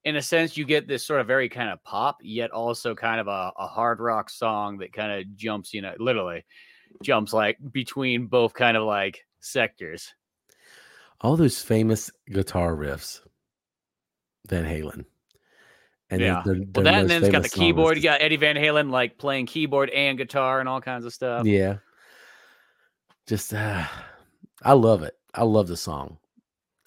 in 0.04 0.16
a 0.16 0.22
sense, 0.24 0.58
you 0.58 0.66
get 0.66 0.88
this 0.88 1.06
sort 1.06 1.22
of 1.22 1.28
very 1.28 1.48
kind 1.48 1.70
of 1.70 1.84
pop, 1.84 2.18
yet 2.24 2.50
also 2.50 2.96
kind 2.96 3.20
of 3.22 3.28
a, 3.28 3.52
a 3.56 3.68
hard 3.68 4.00
rock 4.00 4.32
song 4.32 4.80
that 4.80 4.92
kind 4.94 5.12
of 5.12 5.36
jumps, 5.36 5.76
you 5.76 5.82
know, 5.84 5.94
literally 6.00 6.44
jumps 7.04 7.32
like 7.34 7.58
between 7.72 8.26
both 8.26 8.54
kind 8.56 8.76
of 8.76 8.84
like 8.84 9.20
sectors. 9.42 10.12
all 11.22 11.38
those 11.38 11.62
famous 11.62 12.10
guitar 12.28 12.76
riffs, 12.76 13.20
Van 14.48 14.66
Halen. 14.66 15.06
And 16.12 16.22
then 16.22 16.28
yeah. 16.28 16.42
their- 16.46 16.56
well, 16.56 16.84
that 16.84 16.94
and 16.94 17.10
then 17.10 17.24
it's 17.24 17.32
got 17.32 17.42
the 17.44 17.50
famous 17.50 17.52
song 17.52 17.64
is 17.64 17.68
keyboard. 17.68 17.98
You 17.98 18.04
got 18.04 18.22
Eddie 18.22 18.36
Van 18.36 18.56
Halen 18.58 18.92
like 18.92 19.18
playing 19.18 19.46
keyboard 19.46 19.90
and 19.92 20.18
guitar 20.18 20.60
and 20.60 20.68
all 20.70 20.82
kinds 20.82 21.06
of 21.06 21.14
stuff. 21.14 21.46
Yeah. 21.46 21.78
Just 23.28 23.54
uh, 23.54 23.86
I 24.62 24.74
love 24.74 25.04
it. 25.04 25.16
I 25.34 25.44
love 25.44 25.68
the 25.68 25.78
song. 25.78 26.18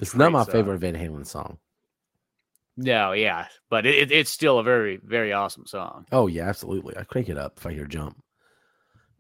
It's 0.01 0.15
not 0.15 0.33
my 0.33 0.43
song. 0.45 0.53
favorite 0.53 0.79
Van 0.79 0.95
Halen 0.95 1.27
song. 1.27 1.59
No, 2.77 3.13
yeah, 3.13 3.47
but 3.71 3.87
it, 3.87 3.95
it- 3.95 4.13
it's 4.13 4.31
still 4.31 4.59
a 4.59 4.63
very, 4.65 4.99
very 5.03 5.33
awesome 5.33 5.65
song. 5.67 6.07
Oh 6.13 6.27
yeah, 6.27 6.49
absolutely. 6.49 6.97
I 6.97 7.05
crank 7.05 7.29
it 7.29 7.39
up 7.39 7.55
if 7.59 7.67
I 7.67 7.73
hear 7.73 7.87
jump. 7.87 8.23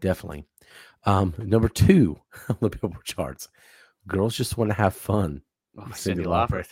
Definitely. 0.01 0.45
Um, 1.07 1.35
number 1.38 1.69
two 1.69 2.19
on 2.49 2.57
the 2.61 2.71
Billboard 2.71 3.05
charts. 3.05 3.49
Girls 4.07 4.37
just 4.37 4.59
want 4.59 4.71
to 4.71 4.75
have 4.75 4.95
fun. 4.95 5.43
Oh, 5.79 5.83
Cyndi 5.83 5.97
Cindy 5.97 6.25
Lauper. 6.25 6.67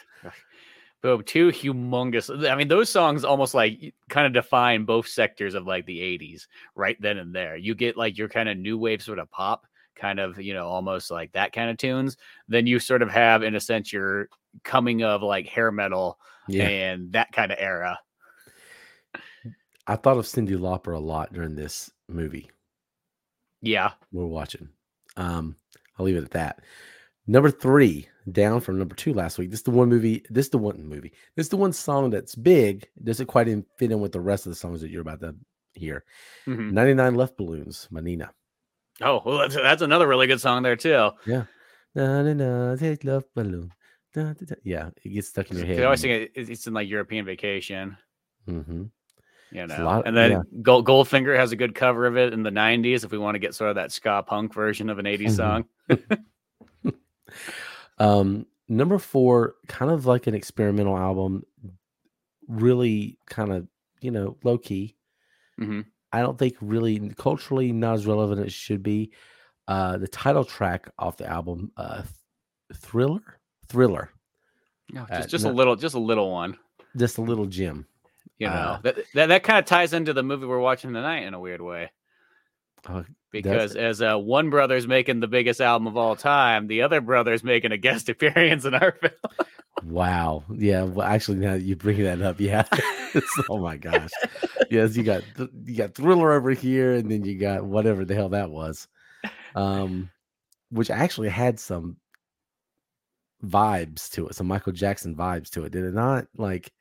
But 1.02 1.26
two 1.26 1.48
humongous. 1.48 2.48
I 2.48 2.54
mean, 2.54 2.68
those 2.68 2.88
songs 2.88 3.24
almost 3.24 3.54
like 3.54 3.92
kind 4.08 4.26
of 4.26 4.32
define 4.32 4.84
both 4.84 5.08
sectors 5.08 5.54
of 5.54 5.66
like 5.66 5.84
the 5.84 5.98
80s 5.98 6.46
right 6.76 6.96
then 7.00 7.18
and 7.18 7.34
there. 7.34 7.56
You 7.56 7.74
get 7.74 7.96
like 7.96 8.16
your 8.16 8.28
kind 8.28 8.48
of 8.48 8.56
new 8.56 8.78
wave 8.78 9.02
sort 9.02 9.18
of 9.18 9.28
pop, 9.30 9.66
kind 9.96 10.20
of, 10.20 10.40
you 10.40 10.54
know, 10.54 10.66
almost 10.68 11.10
like 11.10 11.32
that 11.32 11.52
kind 11.52 11.70
of 11.70 11.76
tunes. 11.76 12.16
Then 12.46 12.68
you 12.68 12.78
sort 12.78 13.02
of 13.02 13.10
have, 13.10 13.42
in 13.42 13.56
a 13.56 13.60
sense, 13.60 13.92
your 13.92 14.28
coming 14.62 15.02
of 15.02 15.22
like 15.22 15.48
hair 15.48 15.72
metal 15.72 16.20
Yeah. 16.46 16.68
and 16.68 17.12
that 17.14 17.32
kind 17.32 17.50
of 17.50 17.58
era. 17.60 17.98
I 19.86 19.96
thought 19.96 20.18
of 20.18 20.26
Cindy 20.28 20.54
Lauper 20.54 20.94
a 20.94 21.00
lot 21.00 21.32
during 21.32 21.56
this 21.56 21.90
movie. 22.08 22.48
Yeah. 23.60 23.92
we're 24.12 24.26
watching. 24.26 24.68
Um, 25.16 25.56
I'll 25.98 26.06
leave 26.06 26.16
it 26.16 26.24
at 26.24 26.30
that. 26.32 26.60
Number 27.26 27.50
three, 27.50 28.08
down 28.30 28.60
from 28.60 28.78
number 28.78 28.94
two 28.94 29.14
last 29.14 29.38
week. 29.38 29.50
This 29.50 29.60
is 29.60 29.64
the 29.64 29.70
one 29.70 29.88
movie. 29.88 30.24
This 30.28 30.46
is 30.46 30.50
the 30.50 30.58
one 30.58 30.84
movie. 30.84 31.12
This 31.36 31.46
is 31.46 31.50
the 31.50 31.56
one 31.56 31.72
song 31.72 32.10
that's 32.10 32.34
big. 32.34 32.88
Doesn't 33.02 33.26
quite 33.26 33.46
fit 33.78 33.92
in 33.92 34.00
with 34.00 34.12
the 34.12 34.20
rest 34.20 34.46
of 34.46 34.50
the 34.50 34.56
songs 34.56 34.80
that 34.80 34.90
you're 34.90 35.02
about 35.02 35.20
to 35.20 35.34
hear. 35.74 36.04
Mhm. 36.46 36.72
99 36.72 37.14
Luftballons, 37.14 37.88
Manina. 37.90 38.30
Oh, 39.00 39.22
well, 39.24 39.38
that's, 39.38 39.54
that's 39.54 39.82
another 39.82 40.06
really 40.08 40.26
good 40.26 40.40
song 40.40 40.62
there, 40.62 40.76
too. 40.76 41.10
Na, 41.94 42.22
na, 42.22 42.32
na, 42.32 42.76
take 42.76 43.04
love 43.04 43.24
balloon. 43.34 43.70
Da, 44.14 44.24
da, 44.34 44.44
da. 44.46 44.54
Yeah, 44.64 44.90
it 45.04 45.08
gets 45.10 45.28
stuck 45.28 45.50
in 45.50 45.58
your 45.58 45.66
head. 45.66 45.80
I 45.80 45.84
always 45.84 46.02
think 46.02 46.30
it- 46.34 46.50
it's 46.50 46.66
in 46.66 46.74
like 46.74 46.88
European 46.88 47.24
Vacation. 47.24 47.96
Mm-hmm. 48.48 48.82
you 49.52 49.66
know. 49.66 50.02
and 50.04 50.16
then 50.16 50.30
yeah. 50.32 50.42
Gold, 50.62 50.86
Goldfinger 50.86 51.36
has 51.36 51.52
a 51.52 51.56
good 51.56 51.74
cover 51.74 52.06
of 52.06 52.16
it 52.16 52.32
in 52.32 52.42
the 52.42 52.50
'90s. 52.50 53.04
If 53.04 53.12
we 53.12 53.18
want 53.18 53.34
to 53.36 53.38
get 53.38 53.54
sort 53.54 53.70
of 53.70 53.76
that 53.76 53.92
ska 53.92 54.22
punk 54.26 54.52
version 54.52 54.90
of 54.90 54.98
an 54.98 55.04
'80s 55.06 55.30
Mhm. 55.32 55.36
song, 55.36 55.64
Um, 57.98 58.46
number 58.68 58.98
four, 58.98 59.54
kind 59.68 59.90
of 59.90 60.06
like 60.06 60.26
an 60.26 60.34
experimental 60.34 60.96
album, 60.96 61.44
really 62.48 63.18
kind 63.26 63.52
of, 63.52 63.66
you 64.00 64.10
know, 64.10 64.36
low 64.42 64.58
key. 64.58 64.96
Mhm. 65.60 65.86
I 66.12 66.20
don't 66.20 66.38
think 66.38 66.56
really 66.60 67.10
culturally 67.16 67.72
not 67.72 67.94
as 67.94 68.06
relevant 68.06 68.40
as 68.40 68.46
it 68.48 68.52
should 68.52 68.82
be. 68.82 69.12
Uh, 69.68 69.96
the 69.98 70.08
title 70.08 70.44
track 70.44 70.90
off 70.98 71.16
the 71.16 71.26
album, 71.26 71.70
uh, 71.76 72.02
Thriller, 72.74 73.40
Thriller, 73.68 74.10
No, 74.92 75.02
Uh, 75.04 75.18
just 75.18 75.30
just 75.30 75.44
no- 75.44 75.50
a 75.50 75.54
little, 75.54 75.76
just 75.76 75.94
a 75.94 75.98
little 76.00 76.30
one. 76.30 76.58
just 76.96 77.16
a 77.16 77.22
little 77.22 77.46
gem. 77.46 77.86
You 78.38 78.48
know 78.48 78.52
Uh, 78.52 78.80
that 78.82 78.96
that, 79.14 79.26
that 79.28 79.42
kind 79.44 79.58
of 79.58 79.64
ties 79.64 79.92
into 79.94 80.12
the 80.12 80.22
movie 80.22 80.44
we're 80.46 80.58
watching 80.58 80.92
tonight 80.92 81.20
in 81.22 81.32
a 81.32 81.40
weird 81.40 81.60
way. 81.62 81.90
Uh, 82.86 83.02
Because 83.30 83.76
as 83.76 84.02
uh, 84.02 84.16
one 84.16 84.50
brother's 84.50 84.86
making 84.86 85.20
the 85.20 85.28
biggest 85.28 85.60
album 85.60 85.86
of 85.86 85.96
all 85.96 86.16
time, 86.16 86.66
the 86.66 86.82
other 86.82 87.00
brother's 87.00 87.44
making 87.44 87.72
a 87.72 87.76
guest 87.78 88.08
appearance 88.08 88.64
in 88.64 88.74
our 88.74 88.92
film. 88.92 89.12
wow, 89.84 90.44
yeah. 90.52 90.82
Well, 90.82 91.06
actually, 91.06 91.38
now 91.38 91.52
that 91.52 91.62
you 91.62 91.76
bring 91.76 92.02
that 92.02 92.20
up, 92.22 92.40
yeah. 92.40 92.64
Oh 93.50 93.58
my 93.58 93.76
gosh, 93.76 94.10
yes. 94.70 94.96
You 94.96 95.02
got 95.02 95.22
th- 95.36 95.50
you 95.64 95.76
got 95.76 95.94
Thriller 95.94 96.32
over 96.32 96.50
here, 96.52 96.94
and 96.94 97.10
then 97.10 97.24
you 97.26 97.38
got 97.38 97.62
whatever 97.64 98.06
the 98.06 98.14
hell 98.14 98.30
that 98.30 98.50
was, 98.50 98.88
um, 99.54 100.08
which 100.70 100.90
actually 100.90 101.28
had 101.28 101.60
some 101.60 101.98
vibes 103.44 104.08
to 104.12 104.28
it, 104.28 104.34
some 104.34 104.46
Michael 104.46 104.72
Jackson 104.72 105.14
vibes 105.14 105.50
to 105.50 105.64
it. 105.64 105.72
Did 105.72 105.84
it 105.84 105.94
not? 105.94 106.26
Like 106.36 106.72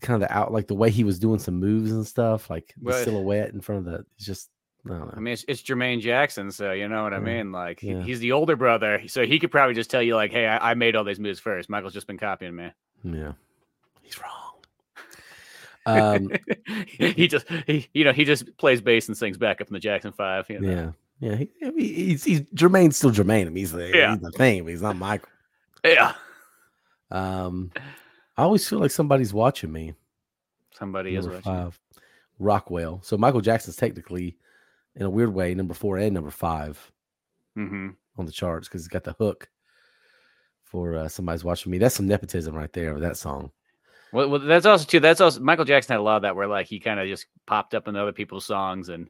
kind 0.00 0.22
of 0.22 0.26
the 0.28 0.34
out, 0.34 0.52
like 0.52 0.66
the 0.68 0.74
way 0.74 0.88
he 0.90 1.04
was 1.04 1.18
doing 1.18 1.38
some 1.38 1.56
moves 1.60 1.92
and 1.92 2.06
stuff, 2.06 2.48
like 2.48 2.72
the 2.78 2.84
Well, 2.86 3.04
silhouette 3.04 3.52
in 3.52 3.60
front 3.60 3.86
of 3.86 3.92
the. 3.92 4.04
Just 4.18 4.48
I. 4.88 5.16
I 5.16 5.20
mean, 5.20 5.32
it's, 5.32 5.44
it's 5.48 5.62
Jermaine 5.62 6.00
Jackson, 6.00 6.50
so 6.50 6.72
you 6.72 6.88
know 6.88 7.02
what 7.02 7.12
I 7.12 7.18
mean. 7.18 7.52
Like 7.52 7.82
yeah. 7.82 8.02
he's 8.02 8.20
the 8.20 8.32
older 8.32 8.56
brother, 8.56 9.02
so 9.08 9.26
he 9.26 9.38
could 9.38 9.50
probably 9.50 9.74
just 9.74 9.90
tell 9.90 10.02
you, 10.02 10.14
like, 10.14 10.30
"Hey, 10.30 10.46
I, 10.46 10.70
I 10.70 10.74
made 10.74 10.96
all 10.96 11.04
these 11.04 11.20
moves 11.20 11.40
first. 11.40 11.68
Michael's 11.68 11.92
just 11.92 12.06
been 12.06 12.18
copying 12.18 12.56
me." 12.56 12.70
yeah, 13.04 13.32
he's 14.02 14.18
wrong. 14.20 14.30
Um, 15.86 16.30
he 16.86 17.26
just 17.26 17.46
he 17.66 17.88
you 17.94 18.04
know 18.04 18.12
he 18.12 18.24
just 18.24 18.54
plays 18.58 18.82
bass 18.82 19.08
and 19.08 19.16
sings 19.16 19.38
back 19.38 19.62
up 19.62 19.68
in 19.68 19.72
the 19.72 19.80
Jackson 19.80 20.12
Five. 20.12 20.48
You 20.50 20.60
know? 20.60 20.94
Yeah, 21.18 21.30
yeah. 21.30 21.70
He, 21.74 21.92
he's, 21.92 22.22
he's 22.22 22.40
Jermaine's 22.42 22.98
still 22.98 23.10
Jermaine. 23.10 23.42
I 23.42 23.44
mean, 23.44 23.56
he's 23.56 23.72
the, 23.72 23.88
Yeah. 23.88 24.12
he's 24.12 24.20
the 24.20 24.30
thing, 24.32 24.62
but 24.62 24.70
he's 24.70 24.82
not 24.82 24.96
Michael. 24.96 25.30
Yeah. 25.82 26.12
Um, 27.10 27.72
I 28.36 28.42
always 28.42 28.68
feel 28.68 28.78
like 28.78 28.90
somebody's 28.90 29.32
watching 29.32 29.72
me. 29.72 29.94
Somebody 30.74 31.16
is 31.16 31.26
watching. 31.26 31.42
five, 31.42 31.78
Rockwell. 32.38 33.00
So 33.02 33.16
Michael 33.16 33.40
Jackson's 33.40 33.76
technically, 33.76 34.36
in 34.96 35.02
a 35.02 35.10
weird 35.10 35.32
way, 35.32 35.54
number 35.54 35.74
four 35.74 35.98
and 35.98 36.14
number 36.14 36.30
five 36.30 36.90
hmm 37.54 37.88
on 38.16 38.26
the 38.26 38.32
charts 38.32 38.68
because 38.68 38.82
it's 38.82 38.88
got 38.88 39.04
the 39.04 39.12
hook 39.14 39.48
for 40.64 40.94
uh, 40.94 41.08
somebody's 41.08 41.44
watching 41.44 41.72
me. 41.72 41.78
That's 41.78 41.94
some 41.94 42.06
nepotism 42.06 42.54
right 42.54 42.72
there 42.72 42.92
with 42.94 43.02
that 43.02 43.16
song. 43.16 43.50
Well, 44.12 44.28
well, 44.28 44.40
that's 44.40 44.66
also 44.66 44.84
too. 44.84 45.00
That's 45.00 45.20
also 45.20 45.40
Michael 45.40 45.64
Jackson 45.64 45.94
had 45.94 46.00
a 46.00 46.02
lot 46.02 46.16
of 46.16 46.22
that 46.22 46.36
where 46.36 46.46
like 46.46 46.66
he 46.66 46.80
kind 46.80 47.00
of 47.00 47.06
just 47.08 47.26
popped 47.46 47.74
up 47.74 47.88
in 47.88 47.96
other 47.96 48.12
people's 48.12 48.44
songs 48.44 48.88
and 48.88 49.08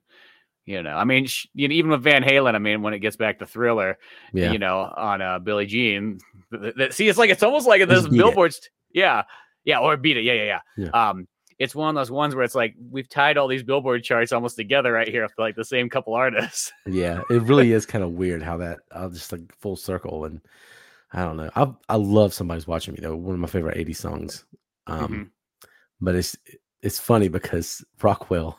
you 0.66 0.83
know, 0.83 0.95
I 0.95 1.05
mean, 1.05 1.27
sh- 1.27 1.47
you 1.55 1.66
know, 1.69 1.75
even 1.75 1.90
with 1.90 2.03
Van 2.03 2.23
Halen, 2.23 2.55
I 2.55 2.59
mean, 2.59 2.83
when 2.83 2.95
it 2.95 3.01
gets 3.01 3.16
back 3.16 3.38
to 3.38 3.47
Thriller, 3.47 3.99
Yeah. 4.33 4.53
you 4.53 4.59
know, 4.59 4.93
on 4.97 5.21
uh, 5.21 5.38
Billie 5.38 5.66
Jean, 5.66 6.19
th- 6.53 6.75
th- 6.77 6.93
see, 6.93 7.09
it's 7.09 7.19
like 7.19 7.31
it's 7.31 7.43
almost 7.43 7.66
like 7.66 7.81
Just 7.81 7.88
those 7.88 8.05
Beat 8.09 8.16
It. 8.16 8.19
billboards. 8.19 8.69
Yeah, 8.93 9.25
yeah, 9.64 9.79
or 9.81 9.97
beat 9.97 10.19
it. 10.19 10.23
Yeah, 10.25 10.35
yeah, 10.35 10.45
yeah. 10.45 10.61
Yeah. 10.77 11.09
Um, 11.11 11.27
it's 11.61 11.75
one 11.75 11.90
of 11.90 11.94
those 11.94 12.11
ones 12.11 12.35
where 12.35 12.42
it's 12.42 12.55
like 12.55 12.75
we've 12.90 13.09
tied 13.09 13.37
all 13.37 13.46
these 13.46 13.62
billboard 13.62 14.03
charts 14.03 14.33
almost 14.33 14.57
together 14.57 14.92
right 14.92 15.07
here 15.07 15.29
for 15.29 15.42
like 15.42 15.55
the 15.55 15.64
same 15.64 15.90
couple 15.90 16.14
artists. 16.14 16.73
Yeah, 16.87 17.20
it 17.31 17.42
really 17.42 17.73
is 17.73 17.85
kind 17.85 18.03
of 18.03 18.12
weird 18.12 18.42
how 18.42 18.57
that 18.57 18.81
I'll 18.92 19.11
just 19.11 19.31
like 19.31 19.42
full 19.61 19.77
circle 19.77 20.25
and 20.25 20.40
I 21.12 21.23
don't 21.23 21.37
know. 21.37 21.51
I 21.55 21.70
I 21.90 21.96
love 21.96 22.33
somebody's 22.33 22.66
watching 22.66 22.94
me 22.94 23.01
though. 23.03 23.14
One 23.14 23.35
of 23.35 23.40
my 23.40 23.46
favorite 23.46 23.77
80s 23.77 23.99
songs. 23.99 24.44
Um 24.87 25.09
Mhm. 25.12 25.31
but 26.01 26.14
it's 26.16 26.35
it's 26.81 26.99
funny 26.99 27.29
because 27.29 27.85
Rockwell 28.03 28.59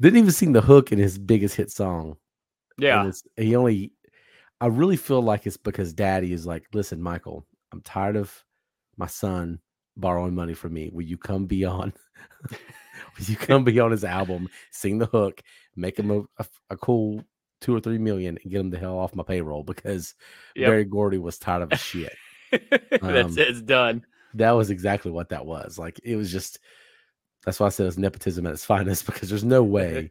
didn't 0.00 0.18
even 0.18 0.32
sing 0.32 0.52
the 0.52 0.62
hook 0.62 0.90
in 0.90 0.98
his 0.98 1.18
biggest 1.18 1.54
hit 1.54 1.70
song. 1.70 2.16
Yeah, 2.78 3.06
it's, 3.06 3.24
he 3.36 3.54
only 3.56 3.92
I 4.62 4.68
really 4.68 4.96
feel 4.96 5.20
like 5.20 5.46
it's 5.46 5.58
because 5.58 5.92
daddy 5.92 6.32
is 6.32 6.46
like, 6.46 6.64
listen, 6.72 7.02
Michael, 7.02 7.44
I'm 7.72 7.82
tired 7.82 8.16
of 8.16 8.32
my 8.96 9.06
son 9.06 9.60
borrowing 9.96 10.34
money 10.34 10.54
from 10.54 10.72
me. 10.74 10.90
Will 10.92 11.02
you 11.02 11.16
come 11.16 11.46
be 11.46 11.64
on? 11.64 11.92
Will 12.50 13.24
you 13.26 13.36
come 13.36 13.64
be 13.64 13.78
on 13.80 13.90
his 13.90 14.04
album, 14.04 14.48
sing 14.70 14.98
the 14.98 15.06
hook, 15.06 15.42
make 15.76 15.98
him 15.98 16.10
a, 16.10 16.20
a, 16.42 16.46
a 16.70 16.76
cool 16.76 17.24
two 17.60 17.74
or 17.74 17.80
three 17.80 17.98
million 17.98 18.38
and 18.42 18.50
get 18.52 18.60
him 18.60 18.70
the 18.70 18.78
hell 18.78 18.98
off 18.98 19.14
my 19.14 19.22
payroll 19.22 19.62
because 19.62 20.14
Yep. 20.56 20.68
Berry 20.68 20.84
Gordy 20.84 21.18
was 21.18 21.38
tired 21.38 21.62
of 21.62 21.70
his 21.70 21.80
shit. 21.82 22.12
that's 22.50 23.02
Um, 23.02 23.38
it. 23.38 23.38
It's 23.38 23.62
done. 23.62 24.04
That 24.34 24.52
was 24.52 24.70
exactly 24.70 25.10
what 25.12 25.28
that 25.28 25.46
was. 25.46 25.78
Like 25.78 26.00
it 26.02 26.16
was 26.16 26.32
just 26.32 26.58
that's 27.44 27.60
why 27.60 27.66
I 27.66 27.70
said 27.70 27.86
it's 27.86 27.98
nepotism 27.98 28.46
at 28.46 28.52
its 28.52 28.64
finest 28.64 29.06
because 29.06 29.28
there's 29.28 29.44
no 29.44 29.62
way 29.62 30.10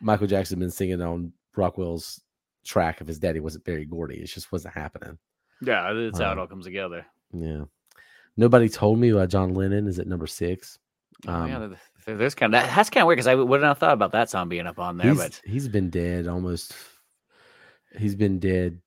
Michael 0.00 0.26
Jackson 0.26 0.58
been 0.60 0.70
singing 0.70 1.00
on 1.02 1.32
Rockwell's 1.56 2.22
track 2.64 3.00
if 3.00 3.06
his 3.08 3.18
daddy 3.18 3.40
wasn't 3.40 3.64
Berry 3.64 3.84
Gordy. 3.84 4.16
It 4.20 4.26
just 4.26 4.52
wasn't 4.52 4.74
happening. 4.74 5.18
Yeah, 5.60 5.92
that's 5.92 6.18
how 6.20 6.30
it 6.30 6.32
um, 6.34 6.38
all 6.40 6.46
comes 6.46 6.66
together. 6.66 7.04
Yeah. 7.32 7.64
Nobody 8.38 8.68
told 8.70 8.98
me 8.98 9.10
about 9.10 9.28
John 9.28 9.52
Lennon 9.52 9.86
is 9.88 9.98
at 9.98 10.06
number 10.06 10.26
six. 10.26 10.78
Oh, 11.26 11.44
yeah, 11.44 11.56
Um, 11.58 11.76
there's 12.06 12.34
kind 12.36 12.54
of 12.54 12.62
that, 12.62 12.74
that's 12.74 12.88
kind 12.88 13.02
of 13.02 13.08
weird 13.08 13.16
because 13.16 13.26
I 13.26 13.34
wouldn't 13.34 13.66
have 13.66 13.78
thought 13.78 13.92
about 13.92 14.12
that 14.12 14.30
song 14.30 14.48
being 14.48 14.66
up 14.66 14.78
on 14.78 14.96
there, 14.96 15.08
he's, 15.10 15.18
but 15.18 15.40
he's 15.44 15.68
been 15.68 15.90
dead 15.90 16.26
almost 16.26 16.72
he's 17.98 18.14
been 18.14 18.38
dead 18.38 18.80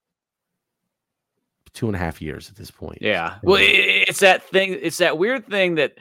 two 1.73 1.87
and 1.87 1.95
a 1.95 1.99
half 1.99 2.21
years 2.21 2.49
at 2.49 2.55
this 2.55 2.71
point. 2.71 2.99
Yeah. 3.01 3.35
Well, 3.43 3.59
Yeah. 3.61 3.67
i- 3.67 4.05
it's 4.07 4.19
that 4.21 4.43
thing. 4.43 4.77
It's 4.81 4.97
that 4.97 5.17
weird 5.17 5.47
thing 5.47 5.75
that 5.75 5.95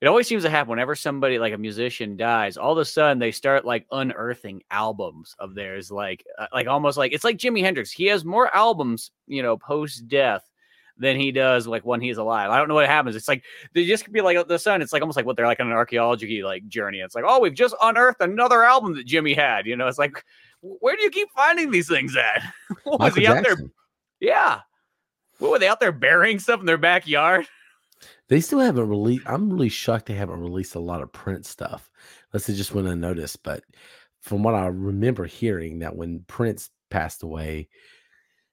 it 0.00 0.06
always 0.06 0.26
seems 0.26 0.42
to 0.44 0.50
happen 0.50 0.70
whenever 0.70 0.94
somebody 0.94 1.38
like 1.38 1.52
a 1.54 1.58
musician 1.58 2.16
dies. 2.16 2.56
All 2.56 2.72
of 2.72 2.78
a 2.78 2.84
sudden, 2.84 3.18
they 3.18 3.30
start 3.30 3.64
like 3.64 3.86
unearthing 3.90 4.62
albums 4.70 5.34
of 5.38 5.54
theirs, 5.54 5.90
like 5.90 6.24
uh, 6.38 6.46
like 6.52 6.66
almost 6.66 6.98
like 6.98 7.12
it's 7.12 7.24
like 7.24 7.38
Jimi 7.38 7.60
Hendrix. 7.62 7.90
He 7.90 8.06
has 8.06 8.24
more 8.24 8.54
albums, 8.54 9.10
you 9.26 9.42
know, 9.42 9.56
post 9.56 10.06
death 10.08 10.48
than 10.98 11.18
he 11.18 11.32
does 11.32 11.66
like 11.66 11.84
when 11.84 12.00
he's 12.00 12.18
alive. 12.18 12.50
I 12.50 12.58
don't 12.58 12.68
know 12.68 12.74
what 12.74 12.86
happens. 12.86 13.16
It's 13.16 13.28
like 13.28 13.44
they 13.72 13.84
just 13.84 14.04
could 14.04 14.12
be 14.12 14.20
like 14.20 14.46
the 14.46 14.58
sun. 14.58 14.82
It's 14.82 14.92
like 14.92 15.02
almost 15.02 15.16
like 15.16 15.26
what 15.26 15.36
they're 15.36 15.46
like 15.46 15.60
on 15.60 15.66
an 15.66 15.72
archaeology 15.72 16.42
like 16.42 16.66
journey. 16.68 17.00
It's 17.00 17.14
like, 17.14 17.24
oh, 17.26 17.40
we've 17.40 17.54
just 17.54 17.74
unearthed 17.82 18.20
another 18.20 18.64
album 18.64 18.94
that 18.94 19.06
Jimi 19.06 19.34
had. 19.34 19.66
You 19.66 19.76
know, 19.76 19.88
it's 19.88 19.98
like, 19.98 20.24
where 20.60 20.96
do 20.96 21.02
you 21.02 21.10
keep 21.10 21.28
finding 21.34 21.70
these 21.70 21.88
things 21.88 22.16
at? 22.16 22.42
What 22.84 23.00
was 23.00 23.16
Michael 23.16 23.20
he 23.20 23.26
out 23.26 23.44
there? 23.44 23.56
Yeah. 24.20 24.60
What 25.38 25.50
were 25.50 25.58
they 25.58 25.68
out 25.68 25.80
there 25.80 25.92
burying 25.92 26.38
stuff 26.38 26.60
in 26.60 26.66
their 26.66 26.78
backyard? 26.78 27.46
They 28.28 28.40
still 28.40 28.58
haven't 28.58 28.88
released. 28.88 29.26
I'm 29.26 29.50
really 29.50 29.68
shocked 29.68 30.06
they 30.06 30.14
haven't 30.14 30.40
released 30.40 30.74
a 30.74 30.80
lot 30.80 31.02
of 31.02 31.12
Prince 31.12 31.48
stuff. 31.48 31.90
Unless 32.32 32.48
it 32.48 32.54
just 32.54 32.74
went 32.74 32.88
unnoticed. 32.88 33.42
But 33.42 33.64
from 34.20 34.42
what 34.42 34.54
I 34.54 34.66
remember 34.66 35.26
hearing, 35.26 35.80
that 35.80 35.94
when 35.94 36.24
Prince 36.26 36.70
passed 36.90 37.22
away, 37.22 37.68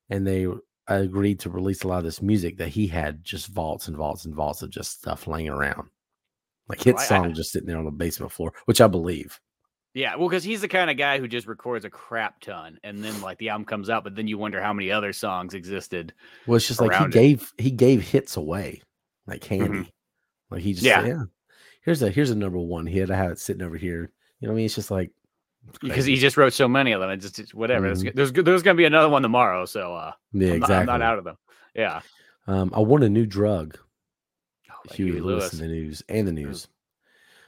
and 0.09 0.27
they 0.27 0.45
agreed 0.87 1.39
to 1.41 1.49
release 1.49 1.83
a 1.83 1.87
lot 1.87 1.99
of 1.99 2.03
this 2.03 2.21
music, 2.21 2.57
that 2.57 2.69
he 2.69 2.87
had 2.87 3.23
just 3.23 3.47
vaults 3.47 3.87
and 3.87 3.97
vaults 3.97 4.25
and 4.25 4.35
vaults 4.35 4.61
of 4.61 4.69
just 4.69 4.99
stuff 4.99 5.27
laying 5.27 5.49
around, 5.49 5.89
like 6.67 6.81
hit 6.81 6.97
I- 6.97 7.05
songs 7.05 7.37
just 7.37 7.51
sitting 7.51 7.67
there 7.67 7.77
on 7.77 7.85
the 7.85 7.91
basement 7.91 8.31
floor, 8.31 8.53
which 8.65 8.81
I 8.81 8.87
believe. 8.87 9.39
Yeah, 9.93 10.15
well, 10.15 10.29
because 10.29 10.45
he's 10.45 10.61
the 10.61 10.69
kind 10.69 10.89
of 10.89 10.95
guy 10.95 11.19
who 11.19 11.27
just 11.27 11.47
records 11.47 11.83
a 11.83 11.89
crap 11.89 12.39
ton, 12.39 12.77
and 12.81 13.03
then 13.03 13.19
like 13.21 13.37
the 13.39 13.49
album 13.49 13.65
comes 13.65 13.89
out, 13.89 14.05
but 14.05 14.15
then 14.15 14.25
you 14.25 14.37
wonder 14.37 14.61
how 14.61 14.71
many 14.71 14.89
other 14.89 15.11
songs 15.11 15.53
existed. 15.53 16.13
Well, 16.47 16.55
it's 16.55 16.67
just 16.67 16.79
like 16.79 16.97
he 16.97 17.03
it. 17.03 17.11
gave 17.11 17.53
he 17.57 17.71
gave 17.71 18.01
hits 18.01 18.37
away 18.37 18.81
like 19.27 19.41
mm-hmm. 19.41 19.65
candy. 19.65 19.91
Like 20.49 20.61
he 20.61 20.73
just 20.73 20.85
Yeah. 20.85 21.01
yeah. 21.01 21.07
yeah. 21.07 21.23
Here's 21.83 22.01
a 22.01 22.09
here's 22.09 22.29
a 22.29 22.35
number 22.35 22.59
one 22.59 22.85
hit. 22.85 23.11
I 23.11 23.17
have 23.17 23.31
it 23.31 23.39
sitting 23.39 23.63
over 23.63 23.77
here. 23.77 24.11
You 24.39 24.47
know 24.47 24.53
what 24.53 24.55
I 24.55 24.57
mean? 24.57 24.65
It's 24.65 24.75
just 24.75 24.91
like 24.91 25.11
Because 25.81 26.05
he 26.05 26.15
just 26.15 26.37
wrote 26.37 26.53
so 26.53 26.67
many 26.67 26.91
of 26.91 26.99
them, 27.01 27.09
it's 27.11 27.23
just 27.23 27.39
it's 27.39 27.53
whatever. 27.53 27.85
There's, 27.87 28.03
Mhm. 28.03 28.13
there's 28.15 28.31
there's 28.31 28.63
gonna 28.63 28.75
be 28.75 28.85
another 28.85 29.09
one 29.09 29.21
tomorrow, 29.21 29.65
so 29.65 29.95
uh, 29.95 30.11
yeah, 30.33 30.53
I'm, 30.53 30.59
not, 30.59 30.65
exactly. 30.69 30.75
I'm 30.75 30.85
not 30.87 31.01
out 31.01 31.17
of 31.19 31.23
them. 31.23 31.37
Yeah, 31.75 32.01
Um, 32.47 32.71
I 32.75 32.79
want 32.79 33.03
a 33.03 33.09
new 33.09 33.25
drug. 33.25 33.77
Oh, 34.69 34.73
like 34.87 34.95
Huey, 34.97 35.11
Huey 35.11 35.21
Lewis 35.21 35.41
Lewis. 35.43 35.53
in 35.53 35.59
the 35.59 35.67
news 35.67 36.03
and 36.09 36.27
the 36.27 36.31
news. 36.31 36.67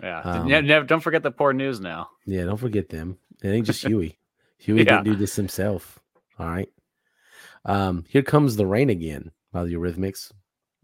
Yeah, 0.02 0.20
Um, 0.22 0.48
never, 0.48 0.86
don't 0.86 1.00
forget 1.02 1.24
the 1.24 1.32
poor 1.32 1.54
news 1.54 1.80
now. 1.80 2.10
Yeah, 2.26 2.46
don't 2.46 2.58
forget 2.60 2.90
them. 2.90 3.18
It 3.42 3.50
ain't 3.50 3.66
just 3.66 3.84
Huey. 3.86 4.18
Huey 4.60 4.80
Yeah. 4.80 4.84
didn't 5.02 5.04
do 5.06 5.16
this 5.16 5.36
himself. 5.36 6.00
All 6.40 6.46
right. 6.48 6.70
Um, 7.66 8.06
here 8.10 8.22
comes 8.24 8.56
the 8.56 8.66
rain 8.68 8.90
again 8.90 9.32
by 9.52 9.64
the 9.64 9.74
Eurythmics. 9.74 10.32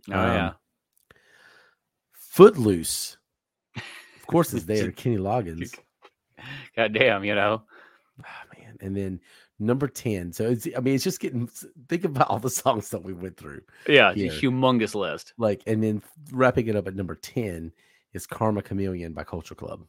Oh 0.10 0.14
Um, 0.20 0.28
yeah, 0.36 0.52
Footloose. 2.14 3.18
Of 3.76 4.28
course, 4.28 4.54
it's 4.54 4.66
there. 4.66 4.92
Kenny 4.94 5.18
Loggins. 5.18 5.74
god 6.76 6.94
damn, 6.94 7.24
you 7.24 7.36
know. 7.36 7.64
Ah, 8.24 8.44
man. 8.58 8.78
And 8.82 8.96
then 8.96 9.20
number 9.60 9.88
10. 9.88 10.34
So 10.34 10.50
it's, 10.50 10.68
I 10.76 10.80
mean, 10.82 10.96
it's 10.96 11.04
just 11.04 11.20
getting, 11.20 11.48
think 11.88 12.04
about 12.06 12.30
all 12.30 12.40
the 12.40 12.50
songs 12.64 12.90
that 12.90 13.04
we 13.04 13.14
went 13.14 13.38
through. 13.38 13.62
Yeah, 13.88 14.12
it's 14.16 14.36
a 14.36 14.42
humongous 14.46 14.96
list. 14.96 15.34
Like, 15.38 15.62
and 15.68 15.84
then 15.84 16.02
wrapping 16.32 16.68
it 16.68 16.76
up 16.76 16.88
at 16.88 16.96
number 16.96 17.16
10 17.16 17.72
is 18.14 18.26
Karma 18.28 18.62
Chameleon 18.62 19.14
by 19.14 19.24
Culture 19.24 19.56
Club. 19.56 19.86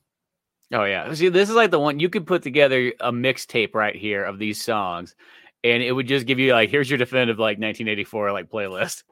Oh 0.73 0.85
yeah. 0.85 1.13
See, 1.15 1.29
this 1.31 1.49
is 1.49 1.57
like 1.57 1.73
the 1.73 1.81
one 1.81 1.99
you 1.99 2.09
could 2.09 2.27
put 2.27 2.43
together 2.43 2.93
a 3.01 3.11
mixtape 3.11 3.75
right 3.75 3.97
here 3.97 4.23
of 4.23 4.39
these 4.39 4.63
songs, 4.63 5.17
and 5.65 5.83
it 5.83 5.91
would 5.91 6.07
just 6.07 6.27
give 6.27 6.39
you 6.39 6.53
like, 6.53 6.71
here's 6.71 6.89
your 6.89 6.97
definitive 6.99 7.39
like 7.41 7.59
1984 7.59 8.31
like 8.33 8.49
playlist. 8.51 9.03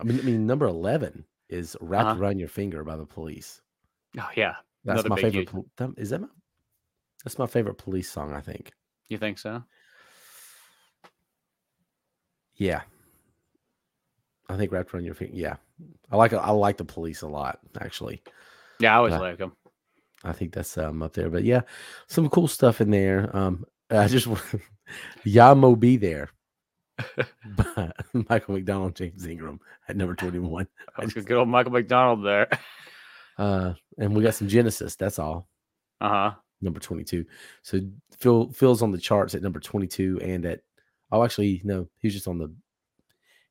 I 0.00 0.04
mean, 0.04 0.18
I 0.18 0.22
mean, 0.22 0.46
number 0.46 0.66
11 0.66 1.24
is 1.50 1.76
Wrapped 1.82 2.06
Uh-huh. 2.06 2.20
Around 2.20 2.38
Your 2.38 2.48
Finger 2.48 2.84
by 2.84 2.96
the 2.96 3.04
police. 3.04 3.60
Oh 4.18 4.28
yeah. 4.34 4.54
That's 4.84 5.00
Another 5.00 5.08
my 5.10 5.16
favorite. 5.16 5.34
huge- 5.34 5.48
pol- 5.50 5.66
that- 5.76 5.94
Is 5.98 6.08
that 6.10 6.22
my, 6.22 6.28
that's 7.28 7.38
my 7.38 7.46
favorite 7.46 7.74
police 7.76 8.10
song, 8.10 8.32
I 8.32 8.40
think. 8.40 8.72
You 9.08 9.18
think 9.18 9.38
so? 9.38 9.62
Yeah. 12.56 12.80
I 14.48 14.56
think 14.56 14.72
Wrapped 14.72 14.94
Around 14.94 15.04
Your 15.04 15.12
Finger. 15.14 15.36
Yeah. 15.36 15.56
I 16.10 16.16
like 16.16 16.32
I 16.32 16.50
like 16.52 16.78
the 16.78 16.86
police 16.86 17.20
a 17.20 17.28
lot, 17.28 17.58
actually. 17.78 18.22
Yeah, 18.80 18.94
I 18.94 18.96
always 18.96 19.12
Yeah. 19.12 19.18
like 19.18 19.36
them. 19.36 19.52
I 20.24 20.32
think 20.32 20.52
that's 20.54 20.78
um 20.78 21.02
up 21.02 21.12
there. 21.12 21.28
But 21.28 21.44
yeah, 21.44 21.60
some 22.06 22.30
cool 22.30 22.48
stuff 22.48 22.80
in 22.80 22.90
there. 22.90 23.28
Um 23.36 23.66
I 23.90 24.08
just 24.08 24.26
Yah 25.24 25.54
Mo 25.54 25.76
B 25.76 25.98
There. 25.98 26.30
Michael 28.14 28.54
McDonald, 28.54 28.96
James 28.96 29.26
Ingram 29.26 29.60
at 29.86 29.96
number 29.96 30.14
21. 30.14 30.66
I 30.96 31.02
That's 31.02 31.12
just- 31.12 31.28
good 31.28 31.36
old 31.36 31.48
Michael 31.48 31.72
McDonald 31.72 32.24
there. 32.24 32.48
Uh 33.36 33.74
and 33.98 34.16
we 34.16 34.22
got 34.22 34.34
some 34.34 34.48
Genesis, 34.48 34.96
that's 34.96 35.18
all. 35.18 35.46
Uh 36.00 36.08
huh. 36.08 36.34
Number 36.60 36.80
22. 36.80 37.24
So 37.62 37.80
Phil 38.18 38.50
Phil's 38.52 38.82
on 38.82 38.90
the 38.90 38.98
charts 38.98 39.34
at 39.34 39.42
number 39.42 39.60
22 39.60 40.20
and 40.22 40.44
at 40.44 40.60
oh 41.12 41.22
actually 41.24 41.60
no, 41.64 41.88
he 41.98 42.08
was 42.08 42.14
just 42.14 42.26
on 42.28 42.38
the 42.38 42.52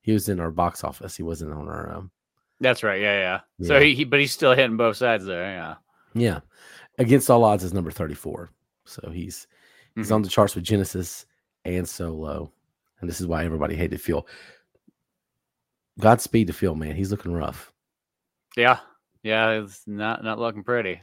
he 0.01 0.11
was 0.11 0.29
in 0.29 0.39
our 0.39 0.51
box 0.51 0.83
office. 0.83 1.15
He 1.15 1.23
wasn't 1.23 1.53
on 1.53 1.67
our 1.67 1.93
um 1.95 2.11
That's 2.59 2.83
right. 2.83 2.99
Yeah, 3.01 3.39
yeah. 3.59 3.65
So 3.67 3.79
he, 3.79 3.93
he, 3.95 4.03
but 4.03 4.19
he's 4.19 4.31
still 4.33 4.53
hitting 4.53 4.77
both 4.77 4.97
sides 4.97 5.25
there. 5.25 5.43
Yeah. 5.51 5.75
yeah. 6.13 6.39
Against 6.97 7.29
all 7.29 7.43
odds 7.43 7.63
is 7.63 7.73
number 7.73 7.91
34. 7.91 8.49
So 8.85 9.09
he's 9.11 9.47
he's 9.95 10.09
Mhm. 10.09 10.15
on 10.15 10.21
the 10.21 10.29
charts 10.29 10.55
with 10.55 10.63
Genesis 10.63 11.25
and 11.65 11.87
Solo. 11.87 12.51
And 12.99 13.09
this 13.09 13.21
is 13.21 13.27
why 13.27 13.45
everybody 13.45 13.75
hated 13.75 14.01
Phil. 14.01 14.27
Godspeed 15.99 16.47
to 16.47 16.53
Phil, 16.53 16.75
man. 16.75 16.95
He's 16.95 17.11
looking 17.11 17.31
rough. 17.33 17.71
Yeah. 18.55 18.79
Yeah. 19.23 19.49
It's 19.61 19.83
not 19.87 20.23
not 20.23 20.39
looking 20.39 20.63
pretty. 20.63 21.01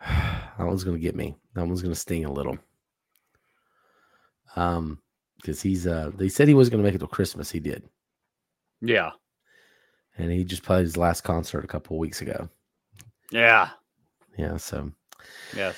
that 0.58 0.66
one's 0.66 0.84
gonna 0.84 0.98
get 0.98 1.14
me. 1.14 1.36
That 1.54 1.66
one's 1.66 1.82
gonna 1.82 1.94
sting 1.94 2.24
a 2.24 2.32
little. 2.32 2.58
Um, 4.56 5.00
because 5.36 5.60
he's 5.60 5.86
uh 5.86 6.10
they 6.14 6.28
said 6.28 6.48
he 6.48 6.54
was 6.54 6.70
gonna 6.70 6.82
make 6.82 6.94
it 6.94 6.98
till 6.98 7.08
Christmas. 7.08 7.50
He 7.50 7.60
did. 7.60 7.82
Yeah. 8.80 9.10
And 10.16 10.30
he 10.30 10.44
just 10.44 10.62
played 10.62 10.82
his 10.82 10.96
last 10.96 11.22
concert 11.22 11.64
a 11.64 11.68
couple 11.68 11.96
of 11.96 12.00
weeks 12.00 12.20
ago. 12.20 12.48
Yeah. 13.30 13.70
Yeah, 14.38 14.56
so 14.58 14.92
Yeah. 15.56 15.72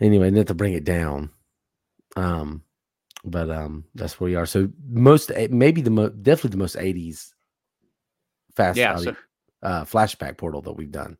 anyway, 0.00 0.30
not 0.30 0.46
to 0.48 0.54
bring 0.54 0.74
it 0.74 0.84
down. 0.84 1.30
Um, 2.16 2.62
but 3.24 3.50
um, 3.50 3.84
that's 3.94 4.18
where 4.20 4.30
we 4.30 4.36
are. 4.36 4.46
So 4.46 4.68
most, 4.88 5.30
eh, 5.32 5.48
maybe 5.50 5.80
the 5.80 5.90
most, 5.90 6.22
definitely 6.22 6.50
the 6.50 6.56
most 6.56 6.76
'80s 6.76 7.32
fast. 8.56 8.78
Yeah. 8.78 8.96
So, 8.96 9.16
uh, 9.62 9.84
flashback 9.84 10.38
portal 10.38 10.62
that 10.62 10.72
we've 10.72 10.90
done. 10.90 11.16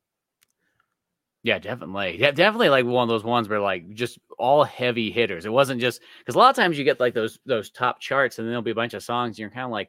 Yeah, 1.43 1.59
definitely. 1.59 2.19
Yeah, 2.21 2.33
definitely 2.33 2.69
like 2.69 2.85
one 2.85 3.03
of 3.03 3.09
those 3.09 3.25
ones 3.25 3.49
where 3.49 3.61
like 3.61 3.95
just 3.95 4.19
all 4.39 4.63
heavy 4.63 5.11
hitters. 5.11 5.47
It 5.47 5.53
wasn't 5.53 5.81
just 5.81 6.03
because 6.19 6.35
a 6.35 6.39
lot 6.39 6.51
of 6.51 6.57
times 6.57 6.77
you 6.79 6.85
get 6.85 7.01
like 7.01 7.15
those 7.15 7.39
those 7.47 7.71
top 7.71 7.99
charts 7.99 8.39
and 8.39 8.47
then 8.47 8.51
there'll 8.51 8.63
be 8.63 8.73
a 8.73 8.75
bunch 8.75 8.93
of 8.93 9.03
songs 9.03 9.31
and 9.31 9.39
you're 9.39 9.51
kind 9.51 9.65
of 9.65 9.71
like, 9.71 9.89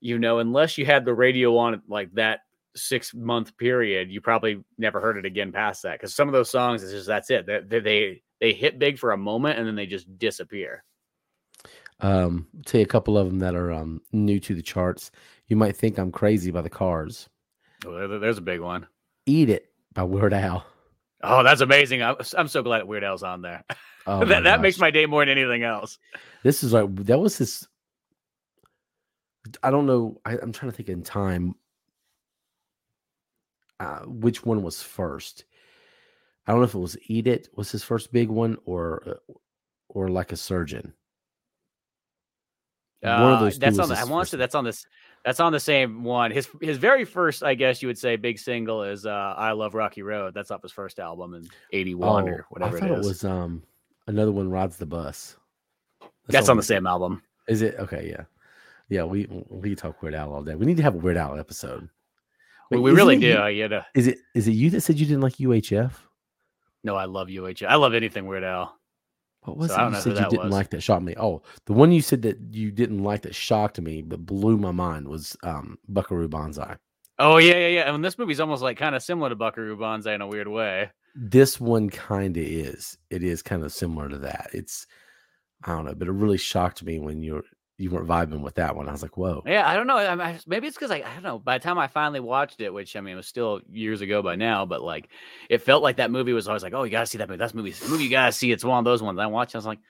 you 0.00 0.18
know, 0.18 0.38
unless 0.38 0.78
you 0.78 0.86
had 0.86 1.04
the 1.04 1.14
radio 1.14 1.56
on 1.56 1.82
like 1.88 2.12
that 2.14 2.40
six 2.76 3.12
month 3.14 3.56
period, 3.56 4.12
you 4.12 4.20
probably 4.20 4.62
never 4.78 5.00
heard 5.00 5.16
it 5.16 5.24
again 5.24 5.50
past 5.50 5.82
that. 5.82 5.98
Because 5.98 6.14
some 6.14 6.28
of 6.28 6.32
those 6.32 6.50
songs, 6.50 6.84
it's 6.84 6.92
just 6.92 7.08
that's 7.08 7.30
it. 7.30 7.46
They, 7.46 7.80
they 7.80 8.22
they 8.40 8.52
hit 8.52 8.78
big 8.78 8.98
for 8.98 9.10
a 9.10 9.16
moment 9.16 9.58
and 9.58 9.66
then 9.66 9.74
they 9.74 9.86
just 9.86 10.18
disappear. 10.18 10.84
Um, 11.98 12.46
I'll 12.56 12.62
tell 12.62 12.78
you 12.80 12.84
a 12.84 12.88
couple 12.88 13.18
of 13.18 13.26
them 13.26 13.40
that 13.40 13.56
are 13.56 13.72
um 13.72 14.02
new 14.12 14.38
to 14.38 14.54
the 14.54 14.62
charts. 14.62 15.10
You 15.48 15.56
might 15.56 15.76
think 15.76 15.98
I'm 15.98 16.12
crazy 16.12 16.52
by 16.52 16.62
the 16.62 16.70
Cars. 16.70 17.28
Oh, 17.84 18.18
there's 18.18 18.38
a 18.38 18.42
big 18.42 18.60
one. 18.60 18.86
Eat 19.26 19.50
It 19.50 19.73
by 19.94 20.02
Weird 20.02 20.34
Al. 20.34 20.66
Oh, 21.22 21.42
that's 21.42 21.60
amazing. 21.62 22.02
I'm, 22.02 22.16
I'm 22.36 22.48
so 22.48 22.62
glad 22.62 22.84
Weird 22.84 23.04
Al's 23.04 23.22
on 23.22 23.40
there. 23.42 23.64
Oh 24.06 24.24
that 24.26 24.44
that 24.44 24.60
makes 24.60 24.78
my 24.78 24.90
day 24.90 25.06
more 25.06 25.24
than 25.24 25.36
anything 25.38 25.62
else. 25.62 25.98
This 26.42 26.62
is 26.62 26.72
like 26.72 26.94
that 27.06 27.18
was 27.18 27.38
his. 27.38 27.66
I 29.62 29.70
don't 29.70 29.86
know. 29.86 30.20
I, 30.24 30.32
I'm 30.38 30.52
trying 30.52 30.70
to 30.70 30.76
think 30.76 30.88
in 30.88 31.02
time. 31.02 31.54
Uh, 33.80 34.00
which 34.00 34.44
one 34.44 34.62
was 34.62 34.82
first? 34.82 35.44
I 36.46 36.52
don't 36.52 36.60
know 36.60 36.66
if 36.66 36.74
it 36.74 36.78
was 36.78 36.96
Eat 37.06 37.26
It 37.26 37.48
was 37.54 37.70
his 37.72 37.82
first 37.82 38.12
big 38.12 38.28
one, 38.28 38.58
or 38.66 39.02
uh, 39.06 39.32
or 39.88 40.08
like 40.08 40.32
a 40.32 40.36
surgeon. 40.36 40.92
one 43.00 43.12
Uh, 43.12 43.34
of 43.34 43.40
those. 43.40 43.58
that's 43.58 43.78
on. 43.78 43.88
The, 43.88 43.98
I 43.98 44.04
want 44.04 44.26
to 44.26 44.30
say 44.32 44.36
that's 44.36 44.54
on 44.54 44.64
this. 44.64 44.86
That's 45.24 45.40
on 45.40 45.52
the 45.52 45.60
same 45.60 46.04
one. 46.04 46.30
His 46.30 46.48
his 46.60 46.76
very 46.76 47.04
first, 47.04 47.42
I 47.42 47.54
guess 47.54 47.80
you 47.80 47.88
would 47.88 47.98
say, 47.98 48.16
big 48.16 48.38
single 48.38 48.82
is 48.82 49.06
uh, 49.06 49.34
"I 49.36 49.52
Love 49.52 49.74
Rocky 49.74 50.02
Road." 50.02 50.34
That's 50.34 50.50
off 50.50 50.62
his 50.62 50.72
first 50.72 50.98
album 51.00 51.34
in 51.34 51.48
'81 51.72 52.28
or 52.28 52.46
whatever 52.50 52.74
Oh, 52.74 52.76
I 52.76 52.80
thought 52.80 52.90
it 52.90 52.94
it, 52.94 53.00
is. 53.00 53.06
was 53.06 53.24
um 53.24 53.62
another 54.06 54.32
one. 54.32 54.50
Rides 54.50 54.76
the 54.76 54.84
bus. 54.86 55.36
that's 56.28 56.48
on 56.50 56.56
the 56.58 56.62
same 56.62 56.86
album. 56.86 57.22
Is 57.48 57.62
it 57.62 57.76
okay? 57.78 58.06
Yeah, 58.10 58.24
yeah. 58.90 59.04
We 59.04 59.26
we 59.48 59.74
talk 59.74 60.02
Weird 60.02 60.14
Al 60.14 60.32
all 60.32 60.42
day. 60.42 60.54
We 60.56 60.66
need 60.66 60.76
to 60.76 60.82
have 60.82 60.94
a 60.94 60.98
Weird 60.98 61.16
Al 61.16 61.38
episode. 61.38 61.88
We, 62.70 62.78
Wait, 62.78 62.82
we 62.82 62.92
really 62.92 63.16
do. 63.16 63.26
you- 63.26 63.46
You 63.46 63.68
know, 63.68 63.82
Is 63.94 64.06
it 64.08 64.18
is 64.34 64.46
it 64.48 64.52
you 64.52 64.68
that 64.70 64.80
said 64.82 64.98
you 64.98 65.06
didn't 65.06 65.22
like 65.22 65.34
UHF? 65.36 65.92
no, 66.82 66.96
I 66.96 67.06
love 67.06 67.28
UHF. 67.28 67.66
I 67.66 67.76
love 67.76 67.94
anything 67.94 68.26
Weird 68.26 68.44
Al. 68.44 68.76
What 69.44 69.56
was 69.58 69.72
So 69.72 69.86
it 69.86 69.90
you 69.90 69.96
said 69.96 70.18
you 70.18 70.24
didn't 70.26 70.44
was. 70.44 70.52
like 70.52 70.70
that 70.70 70.82
shocked 70.82 71.04
me? 71.04 71.14
Oh, 71.18 71.42
the 71.66 71.72
one 71.74 71.92
you 71.92 72.00
said 72.00 72.22
that 72.22 72.38
you 72.50 72.70
didn't 72.70 73.02
like 73.02 73.22
that 73.22 73.34
shocked 73.34 73.80
me 73.80 74.02
but 74.02 74.24
blew 74.24 74.56
my 74.56 74.72
mind 74.72 75.08
was 75.08 75.36
um 75.42 75.78
Buckaroo 75.88 76.28
Banzai. 76.28 76.76
Oh 77.18 77.36
yeah, 77.38 77.56
yeah, 77.56 77.68
yeah. 77.68 77.94
And 77.94 78.04
this 78.04 78.18
movie's 78.18 78.40
almost 78.40 78.62
like 78.62 78.76
kind 78.78 78.94
of 78.94 79.02
similar 79.02 79.28
to 79.28 79.36
Buckaroo 79.36 79.76
Banzai 79.78 80.14
in 80.14 80.20
a 80.22 80.26
weird 80.26 80.48
way. 80.48 80.90
This 81.14 81.60
one 81.60 81.90
kind 81.90 82.36
of 82.36 82.42
is. 82.42 82.98
It 83.10 83.22
is 83.22 83.42
kind 83.42 83.62
of 83.62 83.72
similar 83.72 84.08
to 84.08 84.18
that. 84.18 84.50
It's 84.52 84.86
I 85.62 85.72
don't 85.72 85.84
know, 85.84 85.94
but 85.94 86.08
it 86.08 86.12
really 86.12 86.38
shocked 86.38 86.82
me 86.82 86.98
when 86.98 87.22
you're 87.22 87.44
you 87.76 87.90
weren't 87.90 88.06
vibing 88.06 88.40
with 88.40 88.54
that 88.54 88.76
one. 88.76 88.88
I 88.88 88.92
was 88.92 89.02
like, 89.02 89.16
whoa. 89.16 89.42
Yeah, 89.46 89.68
I 89.68 89.74
don't 89.74 89.86
know. 89.88 89.96
I 89.96 90.14
mean, 90.14 90.38
maybe 90.46 90.68
it's 90.68 90.76
because 90.76 90.92
I, 90.92 90.96
I 90.96 91.14
don't 91.14 91.22
know. 91.24 91.38
By 91.40 91.58
the 91.58 91.64
time 91.64 91.78
I 91.78 91.88
finally 91.88 92.20
watched 92.20 92.60
it, 92.60 92.72
which 92.72 92.94
I 92.94 93.00
mean 93.00 93.14
it 93.14 93.16
was 93.16 93.26
still 93.26 93.60
years 93.68 94.00
ago 94.00 94.22
by 94.22 94.36
now, 94.36 94.64
but 94.64 94.80
like 94.82 95.08
it 95.50 95.58
felt 95.58 95.82
like 95.82 95.96
that 95.96 96.10
movie 96.12 96.32
was 96.32 96.46
always 96.46 96.62
like, 96.62 96.72
oh, 96.72 96.84
you 96.84 96.90
gotta 96.90 97.06
see 97.06 97.18
that 97.18 97.28
movie. 97.28 97.38
That's 97.38 97.54
movie. 97.54 97.74
Movie 97.88 98.04
you 98.04 98.10
gotta 98.10 98.32
see. 98.32 98.52
It's 98.52 98.64
one 98.64 98.78
of 98.78 98.84
those 98.84 99.02
ones. 99.02 99.18
I 99.18 99.26
watched. 99.26 99.54
I 99.54 99.58
was 99.58 99.66
like, 99.66 99.80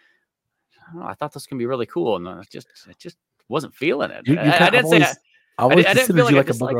I 0.88 0.92
don't 0.92 1.02
know. 1.02 1.08
I 1.08 1.14
thought 1.14 1.32
this 1.34 1.46
can 1.46 1.58
be 1.58 1.66
really 1.66 1.86
cool, 1.86 2.16
and 2.16 2.26
I 2.28 2.42
just, 2.50 2.68
I 2.88 2.92
just 2.98 3.16
wasn't 3.48 3.74
feeling 3.74 4.10
it. 4.10 4.26
You, 4.26 4.34
you 4.34 4.40
I, 4.40 4.66
I 4.66 4.70
didn't 4.70 4.88
say. 4.90 4.96
always, 4.96 5.18
I 5.58 5.62
always 5.62 5.86
I 5.86 5.94
considered 5.94 6.16
feel 6.16 6.30
you 6.30 6.36
like 6.36 6.46
like 6.46 6.46
a 6.46 6.48
just, 6.48 6.60
like-. 6.62 6.76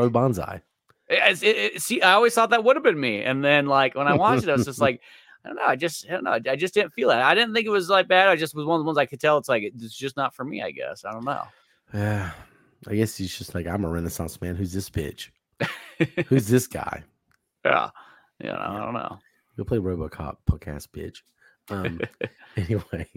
It's- 1.07 1.43
it- 1.43 1.55
it- 1.75 1.81
see, 1.83 2.01
I 2.01 2.13
always 2.13 2.33
thought 2.33 2.49
that 2.49 2.63
would 2.63 2.75
have 2.75 2.83
been 2.83 2.99
me, 2.99 3.21
and 3.21 3.45
then 3.45 3.67
like 3.67 3.93
when 3.93 4.07
I 4.07 4.15
watched 4.15 4.43
it, 4.43 4.49
I 4.49 4.53
was 4.53 4.65
just 4.65 4.81
like, 4.87 5.01
I 5.45 5.49
don't 5.49 5.57
know. 5.57 5.65
I 5.65 5.75
just, 5.75 6.07
I 6.07 6.13
don't 6.13 6.23
know. 6.23 6.39
I 6.49 6.55
just 6.55 6.73
didn't 6.73 6.93
feel 6.93 7.11
it. 7.11 7.17
I 7.17 7.35
didn't 7.35 7.53
think 7.53 7.67
it 7.67 7.71
was 7.71 7.87
like 7.87 8.07
bad. 8.07 8.29
I 8.29 8.35
just 8.35 8.55
was 8.55 8.65
one 8.65 8.79
of 8.79 8.81
the 8.83 8.87
ones 8.87 8.97
I 8.97 9.05
could 9.05 9.19
tell. 9.19 9.37
It's 9.37 9.47
like 9.47 9.61
it's 9.61 9.95
just 9.95 10.17
not 10.17 10.33
for 10.33 10.43
me. 10.43 10.63
I 10.63 10.71
guess 10.71 11.05
I 11.05 11.11
don't 11.11 11.23
know. 11.23 11.43
Yeah. 11.93 12.31
I 12.87 12.95
guess 12.95 13.15
he's 13.15 13.35
just 13.35 13.55
like, 13.55 13.67
I'm 13.67 13.85
a 13.85 13.89
Renaissance 13.89 14.39
man. 14.41 14.55
Who's 14.55 14.73
this 14.73 14.89
bitch? 14.89 15.29
Who's 16.27 16.47
this 16.47 16.67
guy? 16.67 17.03
yeah, 17.63 17.89
you 18.43 18.49
know, 18.49 18.57
I 18.59 18.79
don't 18.79 18.93
know. 18.93 19.19
Go 19.57 19.63
play 19.63 19.77
RoboCop, 19.77 20.37
podcast 20.49 20.89
bitch. 20.89 21.17
Um, 21.69 21.99
anyway, 22.57 23.09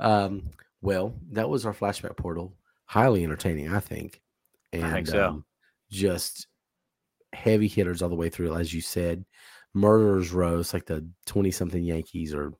um, 0.00 0.42
well, 0.82 1.14
that 1.32 1.48
was 1.48 1.64
our 1.64 1.74
flashback 1.74 2.16
portal. 2.16 2.54
Highly 2.86 3.24
entertaining, 3.24 3.72
I 3.72 3.80
think, 3.80 4.20
and 4.72 4.84
I 4.84 4.92
think 4.92 5.08
so. 5.08 5.26
um, 5.26 5.44
just 5.90 6.46
heavy 7.32 7.68
hitters 7.68 8.02
all 8.02 8.08
the 8.08 8.14
way 8.14 8.28
through, 8.28 8.54
as 8.54 8.72
you 8.72 8.80
said. 8.80 9.24
Murderers 9.78 10.32
Row, 10.32 10.58
it's 10.58 10.74
like 10.74 10.86
the 10.86 11.06
twenty-something 11.26 11.82
Yankees, 11.82 12.34
or 12.34 12.52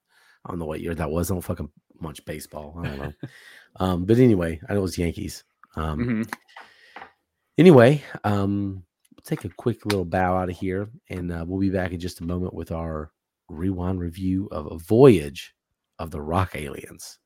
I 0.44 0.50
don't 0.50 0.58
know 0.58 0.66
what 0.66 0.80
year 0.80 0.94
that 0.94 1.10
was. 1.10 1.30
I 1.30 1.34
don't 1.34 1.42
fucking 1.42 1.70
much 2.00 2.24
baseball. 2.24 2.76
I 2.78 2.88
don't 2.88 2.98
know. 2.98 3.12
um, 3.80 4.04
but 4.04 4.18
anyway, 4.18 4.60
I 4.68 4.72
know 4.72 4.80
it 4.80 4.82
was 4.82 4.98
Yankees. 4.98 5.44
Um, 5.76 5.98
Mhm. 5.98 6.32
Anyway, 7.58 8.02
um, 8.22 8.84
we'll 9.16 9.24
take 9.24 9.44
a 9.44 9.48
quick 9.56 9.84
little 9.84 10.04
bow 10.04 10.36
out 10.36 10.48
of 10.48 10.56
here, 10.56 10.88
and 11.10 11.32
uh, 11.32 11.44
we'll 11.46 11.58
be 11.60 11.70
back 11.70 11.90
in 11.92 11.98
just 11.98 12.20
a 12.20 12.24
moment 12.24 12.54
with 12.54 12.70
our 12.70 13.10
rewind 13.48 13.98
review 14.00 14.48
of 14.52 14.70
a 14.70 14.78
voyage 14.78 15.54
of 15.98 16.12
the 16.12 16.20
rock 16.20 16.54
aliens. 16.54 17.18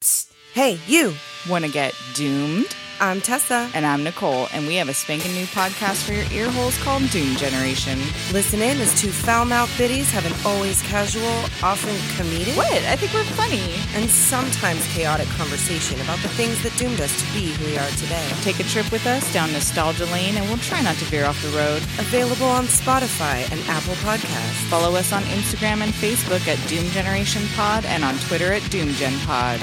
Psst. 0.00 0.32
Hey, 0.54 0.78
you. 0.86 1.14
Want 1.48 1.64
to 1.64 1.70
get 1.70 1.94
doomed? 2.14 2.76
I'm 3.00 3.20
Tessa. 3.20 3.68
And 3.74 3.84
I'm 3.84 4.04
Nicole, 4.04 4.46
and 4.52 4.64
we 4.68 4.76
have 4.76 4.88
a 4.88 4.94
spanking 4.94 5.32
new 5.32 5.46
podcast 5.46 6.04
for 6.06 6.12
your 6.12 6.24
ear 6.30 6.48
holes 6.52 6.80
called 6.84 7.02
Doom 7.10 7.34
Generation. 7.36 7.98
Listen 8.32 8.62
in 8.62 8.80
as 8.80 8.98
two 9.00 9.10
foul 9.10 9.44
mouthed 9.44 9.76
biddies 9.76 10.08
have 10.12 10.24
an 10.24 10.32
always 10.46 10.80
casual, 10.82 11.26
often 11.64 11.94
comedic, 12.14 12.56
What? 12.56 12.70
I 12.70 12.94
think 12.94 13.12
we're 13.12 13.24
funny. 13.34 13.74
and 13.96 14.08
sometimes 14.08 14.86
chaotic 14.94 15.26
conversation 15.30 16.00
about 16.00 16.20
the 16.20 16.28
things 16.28 16.62
that 16.62 16.76
doomed 16.78 17.00
us 17.00 17.10
to 17.20 17.32
be 17.34 17.50
who 17.54 17.66
we 17.66 17.76
are 17.76 17.90
today. 17.98 18.28
Take 18.42 18.60
a 18.60 18.64
trip 18.70 18.90
with 18.92 19.04
us 19.06 19.32
down 19.32 19.50
nostalgia 19.52 20.06
lane, 20.06 20.36
and 20.36 20.46
we'll 20.46 20.58
try 20.58 20.80
not 20.80 20.94
to 20.96 21.04
veer 21.06 21.24
off 21.24 21.42
the 21.42 21.48
road. 21.58 21.82
Available 21.98 22.46
on 22.46 22.66
Spotify 22.66 23.42
and 23.50 23.60
Apple 23.68 23.94
Podcasts. 24.06 24.62
Follow 24.70 24.94
us 24.94 25.12
on 25.12 25.22
Instagram 25.24 25.82
and 25.82 25.92
Facebook 25.92 26.46
at 26.46 26.56
Doom 26.68 26.86
Generation 26.90 27.42
Pod 27.56 27.84
and 27.86 28.04
on 28.04 28.14
Twitter 28.30 28.52
at 28.52 28.62
Doom 28.70 28.90
Gen 28.92 29.18
Pod. 29.26 29.60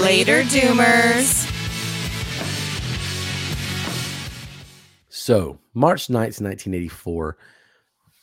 Later, 0.00 0.42
Doomers. 0.44 1.50
So, 5.26 5.58
March 5.74 6.06
9th, 6.06 6.40
1984, 6.40 7.36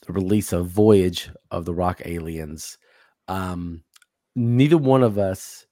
the 0.08 0.14
release 0.14 0.54
of 0.54 0.68
Voyage 0.68 1.30
of 1.52 1.66
the 1.66 1.74
Rock 1.74 2.02
Aliens. 2.06 2.78
Um, 3.28 3.84
neither 4.38 4.78
one 4.78 5.04
of 5.04 5.18
us 5.18 5.66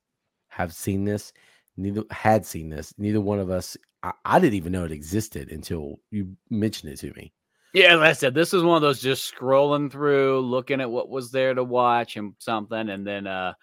have 0.50 0.74
seen 0.74 1.06
this, 1.06 1.32
neither 1.78 2.04
had 2.12 2.46
seen 2.46 2.68
this. 2.68 2.94
Neither 2.98 3.22
one 3.22 3.40
of 3.40 3.50
us, 3.50 3.78
I, 4.04 4.12
I 4.26 4.40
didn't 4.40 4.56
even 4.56 4.74
know 4.74 4.84
it 4.84 4.92
existed 4.92 5.54
until 5.54 6.02
you 6.12 6.36
mentioned 6.50 6.92
it 6.92 6.98
to 6.98 7.14
me. 7.14 7.32
Yeah, 7.74 7.96
like 7.96 8.10
I 8.10 8.12
said, 8.14 8.34
this 8.34 8.54
is 8.54 8.62
one 8.62 8.76
of 8.76 8.82
those 8.82 9.02
just 9.02 9.34
scrolling 9.34 9.90
through, 9.90 10.42
looking 10.42 10.82
at 10.82 10.92
what 10.92 11.08
was 11.08 11.32
there 11.32 11.54
to 11.54 11.64
watch 11.64 12.18
and 12.18 12.34
something, 12.40 12.90
and 12.90 13.08
then 13.08 13.26
uh 13.26 13.54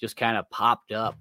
just 0.00 0.16
kind 0.16 0.36
of 0.36 0.48
popped 0.50 0.92
up 0.92 1.16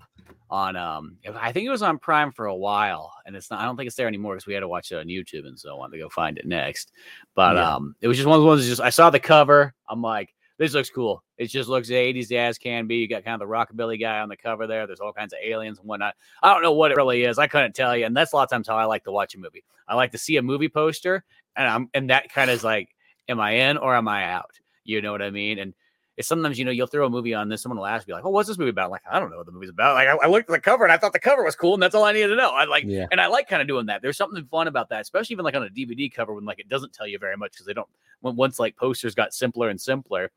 on 0.50 0.76
um 0.76 1.18
I 1.40 1.52
think 1.52 1.66
it 1.66 1.72
was 1.72 1.82
on 1.82 1.98
Prime 1.98 2.32
for 2.32 2.46
a 2.48 2.56
while, 2.56 3.14
and 3.26 3.36
it's 3.36 3.50
not 3.50 3.60
I 3.62 3.66
don't 3.66 3.76
think 3.78 3.88
it's 3.88 3.96
there 3.96 4.08
anymore 4.08 4.36
because 4.36 4.46
we 4.48 4.54
had 4.54 4.60
to 4.62 4.68
watch 4.68 4.92
it 4.92 4.98
on 4.98 5.08
YouTube 5.08 5.48
and 5.48 5.60
so 5.60 5.72
I 5.76 5.78
wanted 5.78 5.98
to 5.98 6.04
go 6.04 6.10
find 6.10 6.38
it 6.38 6.46
next. 6.46 6.92
But 7.36 7.56
Yeah. 7.56 7.76
um 7.76 7.96
it 8.02 8.08
was 8.08 8.18
just 8.18 8.28
one 8.28 8.36
of 8.38 8.42
the 8.42 8.48
ones 8.48 8.66
just 8.66 8.82
I 8.82 8.90
saw 8.92 9.10
the 9.10 9.20
cover, 9.20 9.74
I'm 9.90 10.02
like, 10.02 10.34
this 10.58 10.74
looks 10.74 10.90
cool. 10.90 11.24
It 11.38 11.48
just 11.48 11.68
looks 11.68 11.90
80s 11.90 12.32
as 12.32 12.58
can 12.58 12.88
be. 12.88 12.98
You 12.98 13.10
got 13.10 13.26
kind 13.26 13.42
of 13.42 13.46
the 13.48 13.54
rockabilly 13.54 14.00
guy 14.00 14.20
on 14.20 14.30
the 14.30 14.38
cover 14.38 14.68
there. 14.68 14.88
There's 14.88 15.02
all 15.02 15.12
kinds 15.12 15.34
of 15.34 15.40
aliens 15.44 15.80
and 15.80 15.88
whatnot. 15.88 16.16
I 16.42 16.54
don't 16.54 16.64
know 16.64 16.72
what 16.72 16.92
it 16.92 16.98
really 16.98 17.24
is. 17.26 17.38
I 17.40 17.48
couldn't 17.48 17.76
tell 17.76 17.96
you. 17.98 18.06
And 18.06 18.16
that's 18.16 18.32
a 18.32 18.36
lot 18.38 18.44
of 18.44 18.50
times 18.50 18.68
how 18.68 18.78
I 18.78 18.86
like 18.86 19.04
to 19.06 19.12
watch 19.12 19.36
a 19.36 19.40
movie. 19.40 19.66
I 19.88 19.96
like 19.96 20.12
to 20.14 20.18
see 20.18 20.38
a 20.38 20.42
movie 20.42 20.70
poster 20.70 21.26
and 21.58 21.68
I'm 21.68 21.90
and 21.94 22.10
that 22.10 22.32
kind 22.32 22.50
of 22.50 22.56
is 22.56 22.64
like, 22.64 22.90
am 23.28 23.40
I 23.40 23.52
in 23.52 23.78
or 23.78 23.96
am 23.96 24.08
I 24.08 24.26
out? 24.32 24.52
You 24.86 25.02
know 25.02 25.12
what 25.12 25.22
I 25.22 25.32
mean? 25.32 25.60
And 25.60 25.74
it's 26.18 26.28
sometimes 26.28 26.58
you 26.58 26.66
know 26.66 26.72
you'll 26.72 26.88
throw 26.88 27.06
a 27.06 27.10
movie 27.10 27.34
on 27.34 27.50
this, 27.50 27.62
someone 27.62 27.78
will 27.78 27.86
ask 27.86 28.08
you 28.08 28.14
like, 28.14 28.24
"Oh, 28.26 28.30
what's 28.30 28.48
this 28.48 28.58
movie 28.58 28.70
about?" 28.70 28.86
I'm 28.86 28.92
like, 28.92 29.02
I 29.10 29.20
don't 29.20 29.30
know 29.32 29.38
what 29.38 29.46
the 29.46 29.52
movie's 29.52 29.70
about. 29.70 29.96
Like, 29.96 30.08
I, 30.08 30.16
I 30.16 30.28
looked 30.28 30.50
at 30.50 30.54
the 30.54 30.60
cover 30.62 30.84
and 30.84 30.92
I 30.94 30.98
thought 30.98 31.14
the 31.14 31.20
cover 31.20 31.44
was 31.44 31.56
cool, 31.56 31.74
and 31.74 31.84
that's 31.84 31.94
all 31.96 32.04
I 32.06 32.14
needed 32.14 32.30
to 32.30 32.36
know. 32.36 32.52
I 32.52 32.66
like, 32.66 32.86
Yeah. 32.88 33.06
and 33.12 33.20
I 33.20 33.28
like 33.28 33.48
kind 33.50 33.62
of 33.62 33.68
doing 33.68 33.88
that. 33.88 34.02
There's 34.02 34.18
something 34.18 34.46
fun 34.46 34.68
about 34.68 34.90
that, 34.90 35.02
especially 35.02 35.34
even 35.34 35.46
like 35.46 35.56
on 35.56 35.64
a 35.64 35.70
DVD 35.70 36.12
cover 36.14 36.34
when 36.34 36.46
like 36.46 36.60
it 36.60 36.70
doesn't 36.70 36.94
tell 36.94 37.08
you 37.08 37.20
very 37.20 37.36
much 37.38 37.52
because 37.52 37.66
they 37.66 37.74
don't. 37.74 37.90
When 38.22 38.36
once 38.36 38.60
like 38.60 38.76
posters 38.78 39.14
got 39.16 39.34
simpler 39.34 39.70
and 39.70 39.80
simpler, 39.80 40.32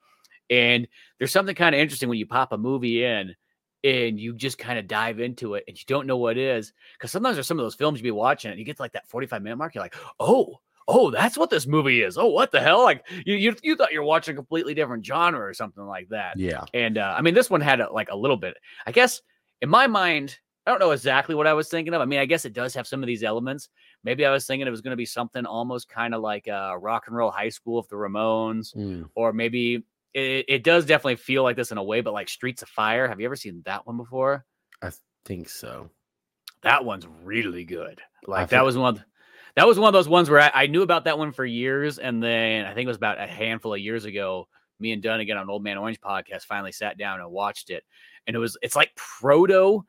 and 0.50 0.88
there's 1.18 1.32
something 1.32 1.54
kind 1.54 1.74
of 1.74 1.80
interesting 1.80 2.08
when 2.08 2.18
you 2.18 2.26
pop 2.26 2.52
a 2.52 2.58
movie 2.58 3.04
in 3.04 3.34
and 3.84 4.18
you 4.18 4.34
just 4.34 4.58
kind 4.58 4.78
of 4.78 4.88
dive 4.88 5.20
into 5.20 5.54
it 5.54 5.62
and 5.68 5.76
you 5.78 5.84
don't 5.86 6.06
know 6.08 6.16
what 6.16 6.36
it 6.36 6.42
is 6.42 6.72
because 6.94 7.12
sometimes 7.12 7.36
there's 7.36 7.46
some 7.46 7.60
of 7.60 7.64
those 7.64 7.76
films 7.76 8.00
you 8.00 8.02
be 8.02 8.10
watching 8.10 8.50
and 8.50 8.58
you 8.58 8.64
get 8.66 8.74
to 8.74 8.82
like 8.82 8.90
that 8.92 9.06
45 9.08 9.40
minute 9.40 9.54
mark 9.56 9.72
you're 9.74 9.84
like 9.84 9.94
oh 10.18 10.58
oh 10.88 11.11
that's 11.11 11.37
what 11.38 11.51
this 11.51 11.66
movie 11.66 12.03
is 12.03 12.16
oh 12.18 12.27
what 12.27 12.51
the 12.51 12.61
hell 12.61 12.83
like 12.83 13.07
you 13.27 13.37
you, 13.37 13.55
you 13.62 13.77
thought 13.77 13.92
you're 13.92 14.03
watching 14.03 14.33
a 14.33 14.37
completely 14.37 14.74
different 14.74 15.05
genre 15.07 15.40
or 15.40 15.53
something 15.55 15.85
like 15.85 16.09
that 16.09 16.37
Yeah. 16.38 16.64
and 16.74 16.98
uh, 16.98 17.14
i 17.16 17.22
mean 17.22 17.35
this 17.35 17.51
one 17.51 17.61
had 17.61 17.81
a, 17.81 17.92
like 17.92 18.09
a 18.11 18.16
little 18.16 18.37
bit 18.38 18.57
i 18.87 18.90
guess 18.92 19.20
in 19.61 19.68
my 19.68 19.87
mind 19.87 20.38
i 20.66 20.70
don't 20.70 20.81
know 20.81 20.90
exactly 20.92 21.35
what 21.35 21.46
i 21.46 21.53
was 21.53 21.68
thinking 21.68 21.92
of 21.94 22.01
i 22.01 22.05
mean 22.07 22.18
i 22.18 22.24
guess 22.24 22.44
it 22.44 22.55
does 22.55 22.74
have 22.74 22.87
some 22.87 23.03
of 23.03 23.07
these 23.07 23.22
elements 23.22 23.68
maybe 24.05 24.24
I 24.24 24.31
was 24.31 24.46
thinking 24.46 24.66
it 24.66 24.70
was 24.70 24.81
going 24.81 24.92
to 24.92 24.96
be 24.96 25.05
something 25.05 25.44
almost 25.44 25.88
kind 25.88 26.14
of 26.14 26.22
like 26.22 26.46
uh, 26.46 26.77
rock 26.79 27.09
and 27.09 27.16
roll 27.16 27.33
high 27.33 27.48
school 27.48 27.81
of 27.81 27.88
the 27.88 27.96
Ramones, 27.96 28.72
Mm. 28.77 29.09
or 29.16 29.33
maybe 29.33 29.83
it, 30.14 30.44
it 30.48 30.62
does 30.62 30.87
definitely 30.87 31.16
feel 31.16 31.42
like 31.42 31.57
this 31.57 31.72
in 31.72 31.79
a 31.79 31.83
way, 31.83 32.01
but 32.01 32.12
like 32.14 32.29
Streets 32.29 32.62
of 32.62 32.68
Fire. 32.68 33.09
Have 33.09 33.18
you 33.18 33.27
ever 33.27 33.35
seen 33.35 33.61
that 33.66 33.85
one 33.88 33.96
before? 33.96 34.46
I 34.81 34.92
think 35.24 35.48
so. 35.48 35.90
That 36.62 36.85
one's 36.85 37.09
really 37.24 37.64
good. 37.64 38.01
Like 38.24 38.51
that 38.51 38.64
was 38.64 38.79
one. 38.79 39.05
That 39.58 39.66
was 39.66 39.78
one 39.78 39.88
of 39.88 39.92
those 39.92 40.08
ones 40.08 40.30
where 40.30 40.40
I, 40.40 40.50
I 40.54 40.66
knew 40.68 40.82
about 40.82 41.04
that 41.04 41.18
one 41.18 41.32
for 41.32 41.44
years, 41.44 41.98
and 41.98 42.22
then 42.22 42.64
I 42.64 42.74
think 42.74 42.84
it 42.84 42.88
was 42.88 42.96
about 42.96 43.20
a 43.20 43.26
handful 43.26 43.74
of 43.74 43.80
years 43.80 44.04
ago. 44.04 44.48
Me 44.80 44.92
and 44.92 45.02
Dunnigan 45.02 45.36
on 45.36 45.50
Old 45.50 45.64
Man 45.64 45.76
Orange 45.76 46.00
podcast 46.00 46.44
finally 46.44 46.70
sat 46.70 46.96
down 46.96 47.20
and 47.20 47.28
watched 47.30 47.70
it, 47.70 47.82
and 48.26 48.36
it 48.36 48.38
was 48.38 48.56
it's 48.62 48.76
like 48.76 48.94
proto 48.94 49.84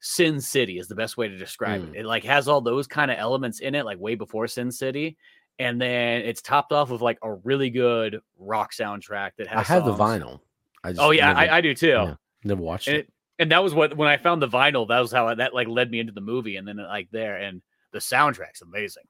Sin 0.00 0.40
City 0.40 0.78
is 0.78 0.88
the 0.88 0.94
best 0.94 1.16
way 1.16 1.28
to 1.28 1.36
describe 1.38 1.82
Mm. 1.82 1.94
it. 1.94 2.00
It 2.00 2.04
like 2.06 2.24
has 2.24 2.48
all 2.48 2.60
those 2.60 2.86
kind 2.86 3.10
of 3.10 3.18
elements 3.18 3.60
in 3.60 3.74
it, 3.74 3.84
like 3.84 3.98
way 3.98 4.14
before 4.14 4.46
Sin 4.46 4.70
City, 4.70 5.16
and 5.58 5.80
then 5.80 6.22
it's 6.22 6.42
topped 6.42 6.72
off 6.72 6.90
with 6.90 7.00
like 7.02 7.18
a 7.22 7.32
really 7.34 7.70
good 7.70 8.20
rock 8.38 8.72
soundtrack 8.72 9.32
that 9.38 9.46
has. 9.48 9.58
I 9.70 9.72
have 9.74 9.84
the 9.84 9.94
vinyl. 9.94 10.40
I 10.82 10.90
just 10.92 11.00
Oh 11.02 11.10
yeah, 11.10 11.28
never, 11.28 11.40
I, 11.40 11.56
I 11.58 11.60
do 11.60 11.74
too. 11.74 11.88
yeah. 11.88 12.14
never 12.44 12.60
watched 12.62 12.88
And 12.88 12.96
it. 12.96 13.00
it, 13.00 13.12
and 13.38 13.52
that 13.52 13.62
was 13.62 13.74
what 13.74 13.96
when 13.96 14.08
I 14.08 14.16
found 14.16 14.40
the 14.42 14.48
vinyl, 14.48 14.88
that 14.88 15.00
was 15.00 15.12
how 15.12 15.28
I, 15.28 15.34
that 15.34 15.54
like 15.54 15.68
led 15.68 15.90
me 15.90 16.00
into 16.00 16.12
the 16.12 16.20
movie, 16.22 16.56
and 16.56 16.66
then 16.66 16.76
like 16.78 17.08
there, 17.10 17.36
and 17.36 17.60
the 17.94 18.00
soundtrack's 18.00 18.60
amazing. 18.60 19.04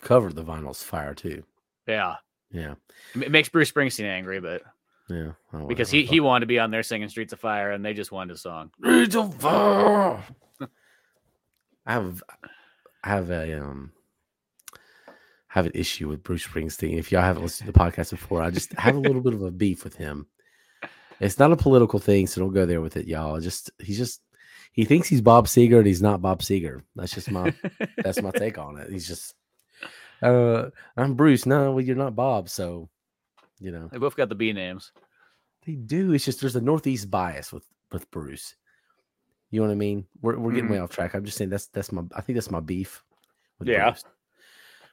Cover 0.00 0.32
the 0.32 0.42
vinyl's 0.42 0.82
fire 0.82 1.14
too. 1.14 1.44
Yeah, 1.86 2.16
Yeah, 2.50 2.74
it 3.14 3.30
makes 3.30 3.50
Bruce 3.50 3.70
Springsteen 3.70 4.06
angry, 4.06 4.40
but 4.40 4.62
yeah. 5.08 5.32
Oh, 5.52 5.66
because 5.66 5.90
he 5.90 6.04
he 6.04 6.20
wanted 6.20 6.40
to 6.40 6.46
be 6.46 6.58
on 6.58 6.70
there 6.70 6.82
singing 6.82 7.08
Streets 7.08 7.32
of 7.32 7.40
Fire, 7.40 7.70
and 7.70 7.84
they 7.84 7.92
just 7.92 8.10
wanted 8.10 8.34
a 8.34 8.38
song. 8.38 8.70
Streets 8.82 9.14
of 9.14 9.34
Fire. 9.34 10.24
I 11.86 11.92
have, 11.94 12.22
I 13.04 13.08
have 13.08 13.30
a 13.30 13.60
um, 13.62 13.92
have 15.48 15.66
an 15.66 15.72
issue 15.74 16.08
with 16.08 16.22
Bruce 16.22 16.46
Springsteen. 16.46 16.98
If 16.98 17.12
y'all 17.12 17.22
haven't 17.22 17.42
listened 17.42 17.66
to 17.66 17.72
the 17.72 17.78
podcast 17.78 18.10
before, 18.10 18.42
I 18.42 18.50
just 18.50 18.72
have 18.74 18.96
a 18.96 19.00
little 19.00 19.20
bit 19.20 19.34
of 19.34 19.42
a 19.42 19.50
beef 19.50 19.84
with 19.84 19.96
him. 19.96 20.26
It's 21.18 21.38
not 21.38 21.52
a 21.52 21.56
political 21.56 21.98
thing, 21.98 22.26
so 22.26 22.40
don't 22.40 22.54
go 22.54 22.64
there 22.64 22.80
with 22.80 22.96
it, 22.96 23.06
y'all. 23.06 23.38
Just 23.40 23.70
he's 23.78 23.98
just 23.98 24.22
he 24.72 24.84
thinks 24.84 25.08
he's 25.08 25.20
Bob 25.20 25.46
Seger 25.46 25.78
and 25.78 25.86
he's 25.86 26.02
not 26.02 26.22
Bob 26.22 26.40
Seger. 26.40 26.82
That's 26.96 27.12
just 27.14 27.30
my 27.30 27.54
that's 27.98 28.22
my 28.22 28.30
take 28.30 28.58
on 28.58 28.78
it. 28.78 28.90
He's 28.90 29.06
just 29.08 29.34
uh 30.22 30.70
I'm 30.96 31.14
Bruce. 31.14 31.46
No, 31.46 31.72
well, 31.72 31.84
you're 31.84 31.96
not 31.96 32.16
Bob, 32.16 32.48
so 32.48 32.88
you 33.58 33.70
know. 33.70 33.88
they 33.92 33.98
both 33.98 34.16
got 34.16 34.28
the 34.28 34.34
B 34.34 34.52
names. 34.52 34.92
They 35.66 35.72
do. 35.74 36.12
It's 36.12 36.24
just 36.24 36.40
there's 36.40 36.56
a 36.56 36.60
northeast 36.60 37.10
bias 37.10 37.52
with 37.52 37.66
with 37.92 38.10
Bruce. 38.10 38.54
You 39.50 39.60
know 39.60 39.66
what 39.66 39.72
I 39.72 39.76
mean? 39.76 40.06
We're 40.22 40.38
we're 40.38 40.52
getting 40.52 40.70
way 40.70 40.78
off 40.78 40.90
track. 40.90 41.14
I'm 41.14 41.24
just 41.24 41.36
saying 41.36 41.50
that's 41.50 41.66
that's 41.66 41.90
my 41.92 42.02
I 42.14 42.20
think 42.20 42.36
that's 42.36 42.50
my 42.50 42.60
beef. 42.60 43.02
With 43.58 43.68
Yeah. 43.68 43.90
Bruce, 43.90 44.04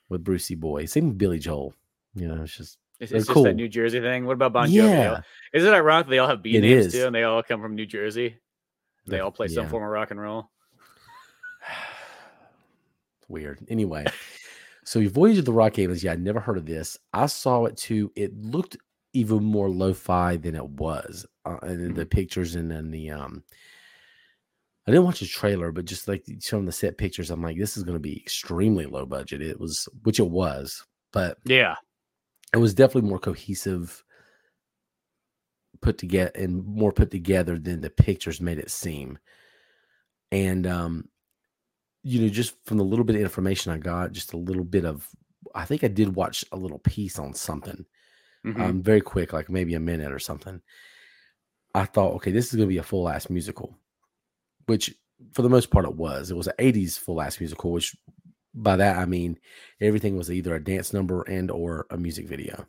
with 0.10 0.24
Brucey 0.24 0.56
boy. 0.56 0.86
Same 0.86 1.10
with 1.10 1.18
Billy 1.18 1.40
Joel. 1.40 1.74
You 2.16 2.28
know, 2.28 2.42
it's 2.44 2.58
just 2.58 2.78
It's, 3.00 3.12
it's 3.12 3.26
just 3.28 3.30
cool. 3.34 3.44
that 3.44 3.54
New 3.54 3.70
Jersey 3.70 4.00
thing. 4.02 4.26
What 4.26 4.34
about 4.34 4.54
Bon 4.54 4.68
Jovi? 4.68 4.74
yeah. 4.74 5.22
Is 5.54 5.64
it 5.64 5.74
ironic 5.74 6.08
they 6.08 6.18
all 6.18 6.28
have 6.28 6.42
B 6.42 6.56
It 6.58 6.62
names 6.62 6.88
is. 6.88 6.94
too, 6.94 7.06
and 7.06 7.14
they 7.16 7.24
all 7.24 7.44
come 7.44 7.62
from 7.62 7.76
New 7.76 7.86
Jersey? 7.86 8.38
They 9.08 9.20
all 9.20 9.32
play 9.32 9.48
some 9.48 9.66
yeah. 9.66 9.70
form 9.70 9.84
of 9.84 9.90
rock 9.90 10.12
and 10.12 10.20
roll. 10.22 10.50
Weird. 13.30 13.66
Anyway, 13.70 14.06
so 14.84 15.06
Voyage 15.08 15.38
of 15.38 15.46
the 15.46 15.54
Rock 15.54 15.80
Aliens. 15.80 16.04
Yeah, 16.04 16.14
I 16.14 16.16
never 16.16 16.40
heard 16.40 16.58
of 16.58 16.66
this. 16.66 16.98
I 17.14 17.26
saw 17.26 17.66
it 17.66 17.78
too. 17.78 18.12
It 18.16 18.38
looked 18.42 18.78
even 19.14 19.44
more 19.44 19.70
lo-fi 19.70 20.38
than 20.38 20.56
it 20.56 20.66
was, 20.66 21.26
uh, 21.46 21.58
and 21.62 21.96
the 21.96 22.06
pictures 22.06 22.56
and 22.56 22.70
then 22.70 22.92
the 22.92 23.12
um. 23.12 23.44
I 24.86 24.92
didn't 24.92 25.06
watch 25.06 25.20
the 25.20 25.26
trailer, 25.26 25.74
but 25.74 25.84
just 25.84 26.08
like 26.08 26.24
showing 26.40 26.66
the 26.66 26.72
set 26.72 26.98
pictures, 26.98 27.30
I'm 27.30 27.42
like, 27.42 27.58
this 27.58 27.76
is 27.76 27.84
going 27.84 27.98
to 27.98 28.00
be 28.00 28.16
extremely 28.22 28.86
low 28.86 29.06
budget. 29.06 29.42
It 29.42 29.60
was, 29.60 29.90
which 30.04 30.22
it 30.22 30.30
was, 30.30 30.82
but 31.12 31.38
Yeah, 31.44 31.76
it 32.54 32.58
was 32.58 32.74
definitely 32.74 33.10
more 33.10 33.20
cohesive, 33.20 34.02
put 35.82 35.98
together, 35.98 36.32
and 36.36 36.66
more 36.66 36.92
put 36.92 37.12
together 37.12 37.58
than 37.58 37.82
the 37.82 37.90
pictures 37.90 38.42
made 38.42 38.58
it 38.60 38.72
seem. 38.72 39.18
And 40.32 40.68
um, 40.68 41.10
you 42.04 42.22
know, 42.22 42.30
just 42.30 42.56
from 42.66 42.78
the 42.78 42.84
little 42.84 43.06
bit 43.06 43.16
of 43.16 43.22
information 43.22 43.72
I 43.72 43.78
got, 43.78 44.12
just 44.12 44.34
a 44.34 44.38
little 44.38 44.64
bit 44.64 44.86
of, 44.86 45.08
I 45.56 45.66
think 45.66 45.84
I 45.84 45.88
did 45.88 46.16
watch 46.16 46.46
a 46.52 46.58
little 46.58 46.80
piece 46.80 47.20
on 47.20 47.34
something, 47.34 47.86
Mhm. 48.46 48.60
um, 48.62 48.82
very 48.84 49.02
quick, 49.02 49.34
like 49.34 49.50
maybe 49.50 49.74
a 49.74 49.80
minute 49.80 50.12
or 50.12 50.20
something. 50.20 50.62
I 51.76 51.86
thought, 51.86 52.14
okay, 52.16 52.32
this 52.32 52.48
is 52.48 52.54
going 52.54 52.68
to 52.68 52.74
be 52.74 52.78
a 52.78 52.84
full 52.84 53.10
ass 53.10 53.30
musical, 53.30 53.76
which 54.68 54.96
for 55.34 55.42
the 55.42 55.50
most 55.50 55.70
part 55.70 55.86
it 55.86 55.96
was. 55.96 56.32
It 56.32 56.38
was 56.38 56.48
an 56.48 56.54
80s 56.60 56.98
full 56.98 57.22
ass 57.22 57.40
musical, 57.40 57.72
which 57.72 57.96
by 58.54 58.76
that 58.78 58.98
I 58.98 59.06
mean 59.06 59.38
everything 59.82 60.18
was 60.18 60.32
either 60.32 60.56
a 60.56 60.64
dance 60.64 60.94
number 60.94 61.22
and 61.24 61.52
or 61.52 61.86
a 61.90 61.98
music 61.98 62.28
video. 62.28 62.68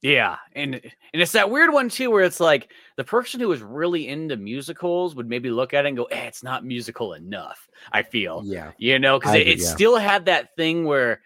Yeah, 0.00 0.36
and 0.52 0.76
and 0.76 1.22
it's 1.22 1.32
that 1.32 1.50
weird 1.50 1.72
one 1.72 1.88
too, 1.88 2.10
where 2.10 2.22
it's 2.22 2.38
like 2.38 2.70
the 2.96 3.02
person 3.04 3.40
who 3.40 3.50
is 3.50 3.62
really 3.62 4.06
into 4.06 4.36
musicals 4.36 5.16
would 5.16 5.28
maybe 5.28 5.50
look 5.50 5.74
at 5.74 5.84
it 5.84 5.88
and 5.88 5.96
go, 5.96 6.04
eh, 6.04 6.26
"It's 6.26 6.44
not 6.44 6.64
musical 6.64 7.14
enough." 7.14 7.68
I 7.90 8.02
feel, 8.02 8.42
Yeah. 8.46 8.72
you 8.78 8.98
know, 9.00 9.18
because 9.18 9.34
it, 9.34 9.48
it 9.48 9.58
yeah. 9.58 9.64
still 9.66 9.96
had 9.96 10.26
that 10.26 10.54
thing 10.56 10.84
where 10.84 11.22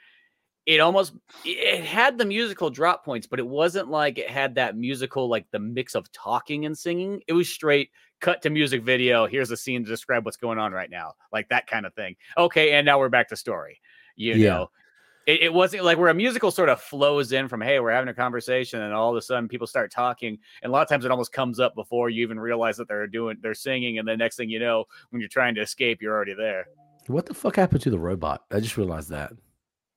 it 0.65 0.81
almost 0.81 1.15
it 1.45 1.85
had 1.85 2.17
the 2.17 2.25
musical 2.25 2.71
drop 2.71 3.05
points, 3.05 3.27
but 3.27 3.39
it 3.39 3.47
wasn't 3.47 3.89
like 3.91 4.17
it 4.19 4.31
had 4.31 4.55
that 4.55 4.77
musical 4.77 5.29
like 5.29 5.47
the 5.51 5.59
mix 5.59 5.95
of 5.95 6.11
talking 6.13 6.65
and 6.65 6.77
singing. 6.79 7.21
It 7.27 7.35
was 7.35 7.49
straight 7.51 7.91
cut 8.21 8.41
to 8.43 8.51
music 8.51 8.83
video. 8.85 9.27
Here's 9.27 9.51
a 9.51 9.57
scene 9.57 9.85
to 9.85 9.91
describe 9.91 10.25
what's 10.25 10.37
going 10.39 10.59
on 10.59 10.73
right 10.73 10.91
now, 10.91 11.15
like 11.33 11.49
that 11.51 11.67
kind 11.67 11.85
of 11.85 11.95
thing. 11.95 12.17
Okay, 12.39 12.73
and 12.73 12.87
now 12.87 12.99
we're 12.99 13.09
back 13.11 13.29
to 13.31 13.37
story. 13.37 13.81
You 14.17 14.37
Yeah. 14.37 14.49
know, 14.51 14.71
it, 15.27 15.43
it 15.43 15.53
wasn't 15.55 15.85
like 15.85 15.99
where 15.99 16.09
a 16.09 16.15
musical 16.15 16.51
sort 16.51 16.69
of 16.69 16.81
flows 16.81 17.33
in 17.33 17.49
from 17.49 17.61
hey 17.61 17.79
we're 17.81 17.91
having 17.93 18.09
a 18.09 18.15
conversation 18.15 18.81
and 18.83 18.93
all 18.93 19.11
of 19.11 19.17
a 19.17 19.23
sudden 19.23 19.49
people 19.49 19.67
start 19.67 19.91
talking 19.91 20.39
and 20.63 20.71
a 20.71 20.73
lot 20.73 20.83
of 20.83 20.89
times 20.89 21.05
it 21.05 21.11
almost 21.11 21.33
comes 21.33 21.61
up 21.61 21.75
before 21.75 22.11
you 22.11 22.23
even 22.23 22.39
realize 22.41 22.77
that 22.77 22.89
they're 22.89 23.07
doing 23.07 23.37
they're 23.41 23.55
singing 23.55 23.99
and 23.99 24.07
the 24.09 24.17
next 24.17 24.37
thing 24.37 24.49
you 24.51 24.59
know 24.59 24.85
when 25.11 25.21
you're 25.21 25.29
trying 25.29 25.55
to 25.55 25.61
escape 25.61 26.01
you're 26.03 26.15
already 26.15 26.35
there 26.35 26.67
What 27.07 27.27
the 27.27 27.35
fuck 27.35 27.57
happened 27.57 27.83
to 27.83 27.91
the 27.91 27.99
robot? 27.99 28.45
I 28.51 28.61
just 28.61 28.77
realized 28.77 29.11
that. 29.11 29.33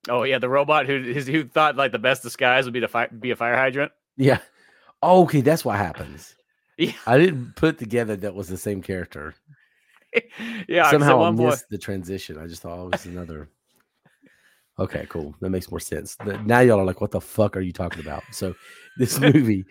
oh 0.08 0.22
yeah 0.24 0.38
the 0.38 0.48
robot 0.48 0.86
who 0.86 1.02
who's- 1.02 1.26
who 1.26 1.44
thought 1.48 1.76
like 1.76 1.92
the 1.92 1.98
best 1.98 2.22
disguise 2.22 2.64
would 2.64 2.74
be 2.74 2.80
to 2.80 2.88
fi- 2.88 3.06
be 3.08 3.30
a 3.32 3.36
fire 3.36 3.56
hydrant 3.56 3.92
Yeah. 4.16 4.38
Oh, 5.02 5.24
okay, 5.24 5.40
that's 5.42 5.64
what 5.64 5.76
happens. 5.76 6.34
yeah 6.78 6.92
I 7.06 7.18
didn't 7.18 7.54
put 7.56 7.78
together 7.78 8.16
that 8.16 8.34
was 8.34 8.48
the 8.48 8.56
same 8.56 8.80
character. 8.82 9.34
yeah 10.68 10.90
Somehow 10.90 11.22
I 11.24 11.30
missed 11.30 11.68
the 11.68 11.78
transition. 11.78 12.38
I 12.38 12.46
just 12.46 12.62
thought 12.62 12.78
oh, 12.78 12.86
it 12.86 12.92
was 12.92 13.06
another. 13.06 13.48
Okay, 14.78 15.06
cool. 15.08 15.34
That 15.40 15.50
makes 15.50 15.70
more 15.70 15.80
sense. 15.80 16.16
Now 16.44 16.60
y'all 16.60 16.78
are 16.80 16.84
like, 16.84 17.00
what 17.00 17.10
the 17.10 17.20
fuck 17.20 17.56
are 17.56 17.60
you 17.60 17.72
talking 17.72 18.00
about? 18.00 18.22
So 18.30 18.54
this 18.98 19.18
movie, 19.34 19.64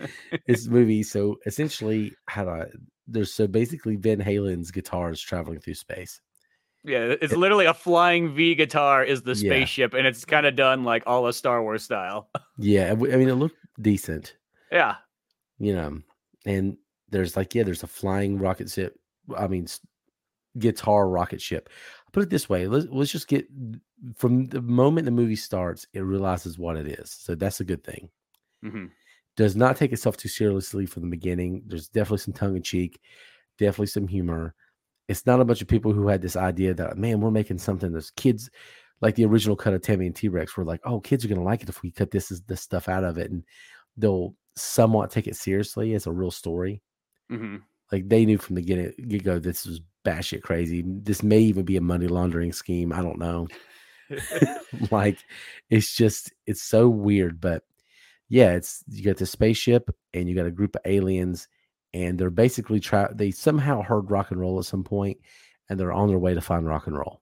this 0.48 0.68
movie, 0.68 1.04
so 1.04 1.38
essentially 1.46 2.14
how 2.28 2.44
do 2.46 2.50
I 2.52 2.66
there's 3.08 3.32
so 3.34 3.46
basically 3.46 3.98
Van 3.98 4.20
Halen's 4.20 4.72
guitars 4.72 5.22
traveling 5.22 5.60
through 5.60 5.76
space. 5.76 6.22
yeah 6.84 7.14
it's 7.22 7.34
literally 7.36 7.66
a 7.68 7.74
flying 7.74 8.34
v 8.34 8.56
guitar 8.56 9.04
is 9.04 9.22
the 9.22 9.32
Yeah. 9.34 9.50
spaceship 9.50 9.94
and 9.94 10.08
it's 10.08 10.26
kind 10.26 10.46
of 10.48 10.56
done 10.56 10.84
like 10.84 11.04
all 11.06 11.28
a 11.28 11.34
star 11.34 11.62
wars 11.62 11.84
style 11.84 12.30
Yeah, 12.58 12.92
I 12.92 12.96
mean 12.96 13.30
it 13.30 13.36
looked 13.36 13.58
decent. 13.80 14.36
yeah 14.72 14.96
you 15.60 15.74
know, 15.76 16.00
and 16.48 16.78
there's 17.12 17.38
like, 17.38 17.54
yeah, 17.56 17.64
there's 17.64 17.84
a 17.84 17.88
flying 17.88 18.38
rocket 18.40 18.70
ship. 18.70 19.00
I 19.38 19.48
mean, 19.48 19.68
guitar 20.58 21.08
rocket 21.08 21.42
ship. 21.42 21.70
Put 22.16 22.24
it 22.24 22.30
this 22.30 22.48
way: 22.48 22.66
let's 22.66 22.88
let's 22.92 23.12
just 23.12 23.28
get 23.28 23.46
from 24.16 24.46
the 24.46 24.62
moment 24.62 25.04
the 25.04 25.12
movie 25.12 25.36
starts, 25.36 25.86
it 25.94 26.00
realizes 26.00 26.58
what 26.58 26.78
it 26.78 26.88
is. 26.88 27.12
So 27.12 27.36
that's 27.36 27.60
a 27.60 27.66
good 27.66 27.84
thing. 27.84 28.10
Mhm. 28.64 28.92
Does 29.36 29.58
not 29.58 29.76
take 29.76 29.92
itself 29.92 30.16
too 30.16 30.30
seriously 30.30 30.86
from 30.86 31.04
the 31.04 31.10
beginning. 31.10 31.64
There's 31.68 31.90
definitely 31.90 32.20
some 32.20 32.34
tongue 32.34 32.56
in 32.56 32.64
cheek, 32.64 33.02
definitely 33.58 33.88
some 33.88 34.08
humor. 34.08 34.56
It's 35.10 35.26
not 35.26 35.42
a 35.42 35.46
bunch 35.46 35.62
of 35.62 35.68
people 35.68 35.92
who 35.92 36.08
had 36.08 36.22
this 36.22 36.38
idea 36.38 36.74
that 36.76 36.98
man, 36.98 37.20
we're 37.20 37.32
making 37.32 37.58
something 37.58 37.92
that's 37.92 38.12
kids 38.12 38.50
like 39.02 39.16
the 39.16 39.26
original 39.26 39.58
cut 39.58 39.74
of 39.74 39.82
Tammy 39.82 40.06
and 40.06 40.16
T 40.16 40.30
Rex. 40.30 40.56
We're 40.56 40.64
like, 40.64 40.82
oh, 40.86 41.02
kids 41.02 41.26
are 41.26 41.28
gonna 41.28 41.44
like 41.44 41.64
it 41.64 41.70
if 41.70 41.84
we 41.84 41.92
cut 41.92 42.12
this 42.12 42.30
this 42.48 42.62
stuff 42.62 42.88
out 42.88 43.04
of 43.04 43.18
it, 43.18 43.30
and 43.32 43.44
they'll 43.98 44.36
somewhat 44.56 45.12
take 45.12 45.28
it 45.28 45.36
seriously 45.36 45.94
as 45.96 46.08
a 46.08 46.14
real 46.14 46.32
story. 46.32 46.82
Mhm. 47.30 47.64
Like 47.92 48.08
they 48.08 48.26
knew 48.26 48.38
from 48.38 48.56
the 48.56 48.62
get 48.62 49.10
get 49.10 49.26
go 49.26 49.38
this 49.38 49.66
was 49.66 49.82
batshit 50.06 50.44
crazy. 50.44 50.84
This 50.86 51.24
may 51.24 51.40
even 51.40 51.66
be 51.66 51.78
a 51.78 51.82
money 51.82 52.08
laundering 52.08 52.54
scheme. 52.54 52.94
I 52.94 53.02
don't 53.02 53.20
know. 53.20 53.48
like 54.92 55.18
it's 55.70 55.96
just 55.96 56.32
it's 56.46 56.62
so 56.62 56.88
weird, 56.88 57.42
but 57.42 57.64
yeah, 58.30 58.52
it's 58.54 58.84
you 58.88 59.04
got 59.04 59.18
the 59.18 59.26
spaceship 59.26 59.90
and 60.14 60.30
you 60.30 60.36
got 60.36 60.46
a 60.46 60.52
group 60.52 60.76
of 60.76 60.82
aliens, 60.86 61.48
and 61.94 62.18
they're 62.18 62.30
basically 62.30 62.80
try 62.80 63.08
they 63.14 63.32
somehow 63.32 63.82
heard 63.82 64.12
rock 64.12 64.32
and 64.32 64.40
roll 64.40 64.60
at 64.60 64.66
some 64.66 64.84
point, 64.84 65.18
and 65.70 65.80
they're 65.80 65.92
on 65.92 66.08
their 66.08 66.20
way 66.20 66.34
to 66.34 66.42
find 66.42 66.68
rock 66.68 66.88
and 66.88 66.98
roll. 66.98 67.22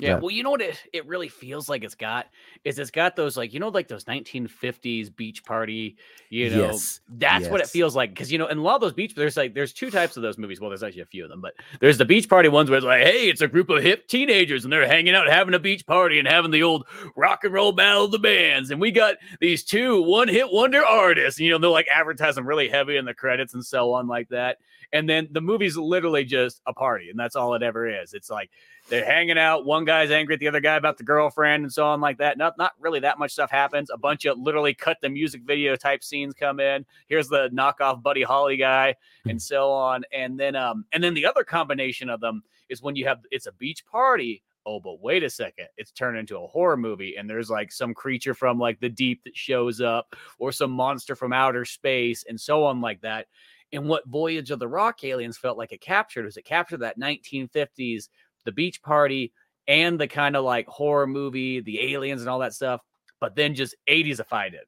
Yeah, 0.00 0.14
Yeah. 0.14 0.18
well, 0.20 0.30
you 0.30 0.42
know 0.42 0.50
what 0.50 0.62
it, 0.62 0.82
it 0.92 1.06
really 1.06 1.28
feels 1.28 1.68
like 1.68 1.84
it's 1.84 1.94
got 1.94 2.26
is 2.64 2.78
it's 2.78 2.90
got 2.90 3.16
those 3.16 3.36
like 3.36 3.52
you 3.52 3.60
know 3.60 3.68
like 3.68 3.88
those 3.88 4.04
1950s 4.04 5.14
beach 5.14 5.44
party, 5.44 5.96
you 6.28 6.50
know. 6.50 6.58
Yes, 6.58 7.00
That's 7.08 7.50
what 7.50 7.60
it 7.60 7.68
feels 7.70 7.94
like 7.94 8.10
because 8.10 8.32
you 8.32 8.38
know, 8.38 8.46
in 8.46 8.58
a 8.58 8.62
lot 8.62 8.76
of 8.76 8.80
those 8.80 8.92
beach 8.92 9.14
there's 9.14 9.36
like 9.36 9.54
there's 9.54 9.72
two 9.72 9.90
types 9.90 10.16
of 10.16 10.22
those 10.22 10.38
movies. 10.38 10.60
Well, 10.60 10.70
there's 10.70 10.82
actually 10.82 11.02
a 11.02 11.06
few 11.06 11.24
of 11.24 11.30
them, 11.30 11.40
but 11.40 11.54
there's 11.80 11.98
the 11.98 12.04
beach 12.04 12.28
party 12.28 12.48
ones 12.48 12.70
where 12.70 12.78
it's 12.78 12.86
like, 12.86 13.02
hey, 13.02 13.28
it's 13.28 13.40
a 13.40 13.48
group 13.48 13.68
of 13.68 13.82
hip 13.82 14.08
teenagers 14.08 14.64
and 14.64 14.72
they're 14.72 14.86
hanging 14.86 15.14
out 15.14 15.28
having 15.28 15.54
a 15.54 15.58
beach 15.58 15.86
party 15.86 16.18
and 16.18 16.26
having 16.28 16.50
the 16.50 16.62
old 16.62 16.86
rock 17.16 17.44
and 17.44 17.52
roll 17.52 17.72
battle 17.72 18.06
of 18.06 18.10
the 18.10 18.18
bands, 18.18 18.70
and 18.70 18.80
we 18.80 18.90
got 18.90 19.16
these 19.40 19.64
two 19.64 20.02
one 20.02 20.28
hit 20.28 20.50
wonder 20.50 20.84
artists, 20.84 21.38
and 21.38 21.46
you 21.46 21.52
know 21.52 21.58
they're 21.58 21.70
like 21.70 21.88
advertising 21.92 22.44
really 22.44 22.68
heavy 22.68 22.96
in 22.96 23.04
the 23.04 23.14
credits 23.14 23.54
and 23.54 23.64
so 23.64 23.92
on 23.92 24.06
like 24.06 24.28
that. 24.30 24.58
And 24.92 25.08
then 25.08 25.28
the 25.30 25.40
movie's 25.40 25.76
literally 25.76 26.24
just 26.24 26.60
a 26.66 26.72
party, 26.72 27.10
and 27.10 27.18
that's 27.18 27.36
all 27.36 27.54
it 27.54 27.62
ever 27.62 27.88
is. 27.88 28.12
It's 28.12 28.28
like 28.28 28.50
they're 28.88 29.04
hanging 29.04 29.38
out. 29.38 29.64
One 29.64 29.84
guy's 29.84 30.10
angry 30.10 30.34
at 30.34 30.40
the 30.40 30.48
other 30.48 30.60
guy 30.60 30.74
about 30.74 30.98
the 30.98 31.04
girlfriend 31.04 31.62
and 31.62 31.72
so 31.72 31.86
on 31.86 32.00
like 32.00 32.18
that. 32.18 32.36
Not 32.36 32.58
not 32.58 32.72
really 32.80 33.00
that 33.00 33.18
much 33.18 33.32
stuff 33.32 33.50
happens. 33.50 33.90
A 33.90 33.96
bunch 33.96 34.24
of 34.24 34.38
literally 34.38 34.74
cut 34.74 34.96
the 35.00 35.08
music 35.08 35.42
video 35.44 35.76
type 35.76 36.02
scenes 36.02 36.34
come 36.34 36.58
in. 36.58 36.84
Here's 37.08 37.28
the 37.28 37.50
knockoff 37.50 38.02
Buddy 38.02 38.22
Holly 38.22 38.56
guy 38.56 38.96
and 39.26 39.40
so 39.40 39.70
on. 39.70 40.02
And 40.12 40.38
then 40.38 40.56
um 40.56 40.84
and 40.92 41.02
then 41.04 41.14
the 41.14 41.26
other 41.26 41.44
combination 41.44 42.10
of 42.10 42.20
them 42.20 42.42
is 42.68 42.82
when 42.82 42.96
you 42.96 43.06
have 43.06 43.20
it's 43.30 43.46
a 43.46 43.52
beach 43.52 43.84
party. 43.86 44.42
Oh, 44.66 44.78
but 44.78 45.00
wait 45.00 45.22
a 45.22 45.30
second. 45.30 45.68
It's 45.78 45.90
turned 45.90 46.18
into 46.18 46.36
a 46.36 46.46
horror 46.46 46.76
movie, 46.76 47.16
and 47.16 47.28
there's 47.28 47.48
like 47.48 47.72
some 47.72 47.94
creature 47.94 48.34
from 48.34 48.58
like 48.58 48.78
the 48.78 48.90
deep 48.90 49.24
that 49.24 49.34
shows 49.34 49.80
up, 49.80 50.14
or 50.38 50.52
some 50.52 50.70
monster 50.70 51.16
from 51.16 51.32
outer 51.32 51.64
space, 51.64 52.24
and 52.28 52.38
so 52.38 52.64
on 52.64 52.82
like 52.82 53.00
that. 53.00 53.26
And 53.72 53.88
what 53.88 54.06
Voyage 54.06 54.50
of 54.50 54.58
the 54.58 54.68
Rock 54.68 55.04
Aliens 55.04 55.38
felt 55.38 55.58
like 55.58 55.72
it 55.72 55.80
captured 55.80 56.24
was 56.24 56.36
it 56.36 56.44
captured 56.44 56.78
that 56.78 56.98
1950s, 56.98 58.08
the 58.44 58.52
beach 58.52 58.82
party, 58.82 59.32
and 59.68 59.98
the 60.00 60.08
kind 60.08 60.36
of 60.36 60.44
like 60.44 60.66
horror 60.66 61.06
movie, 61.06 61.60
the 61.60 61.92
aliens 61.94 62.20
and 62.22 62.28
all 62.30 62.40
that 62.40 62.54
stuff, 62.54 62.80
but 63.20 63.36
then 63.36 63.54
just 63.54 63.76
80sified 63.88 64.54
it. 64.54 64.66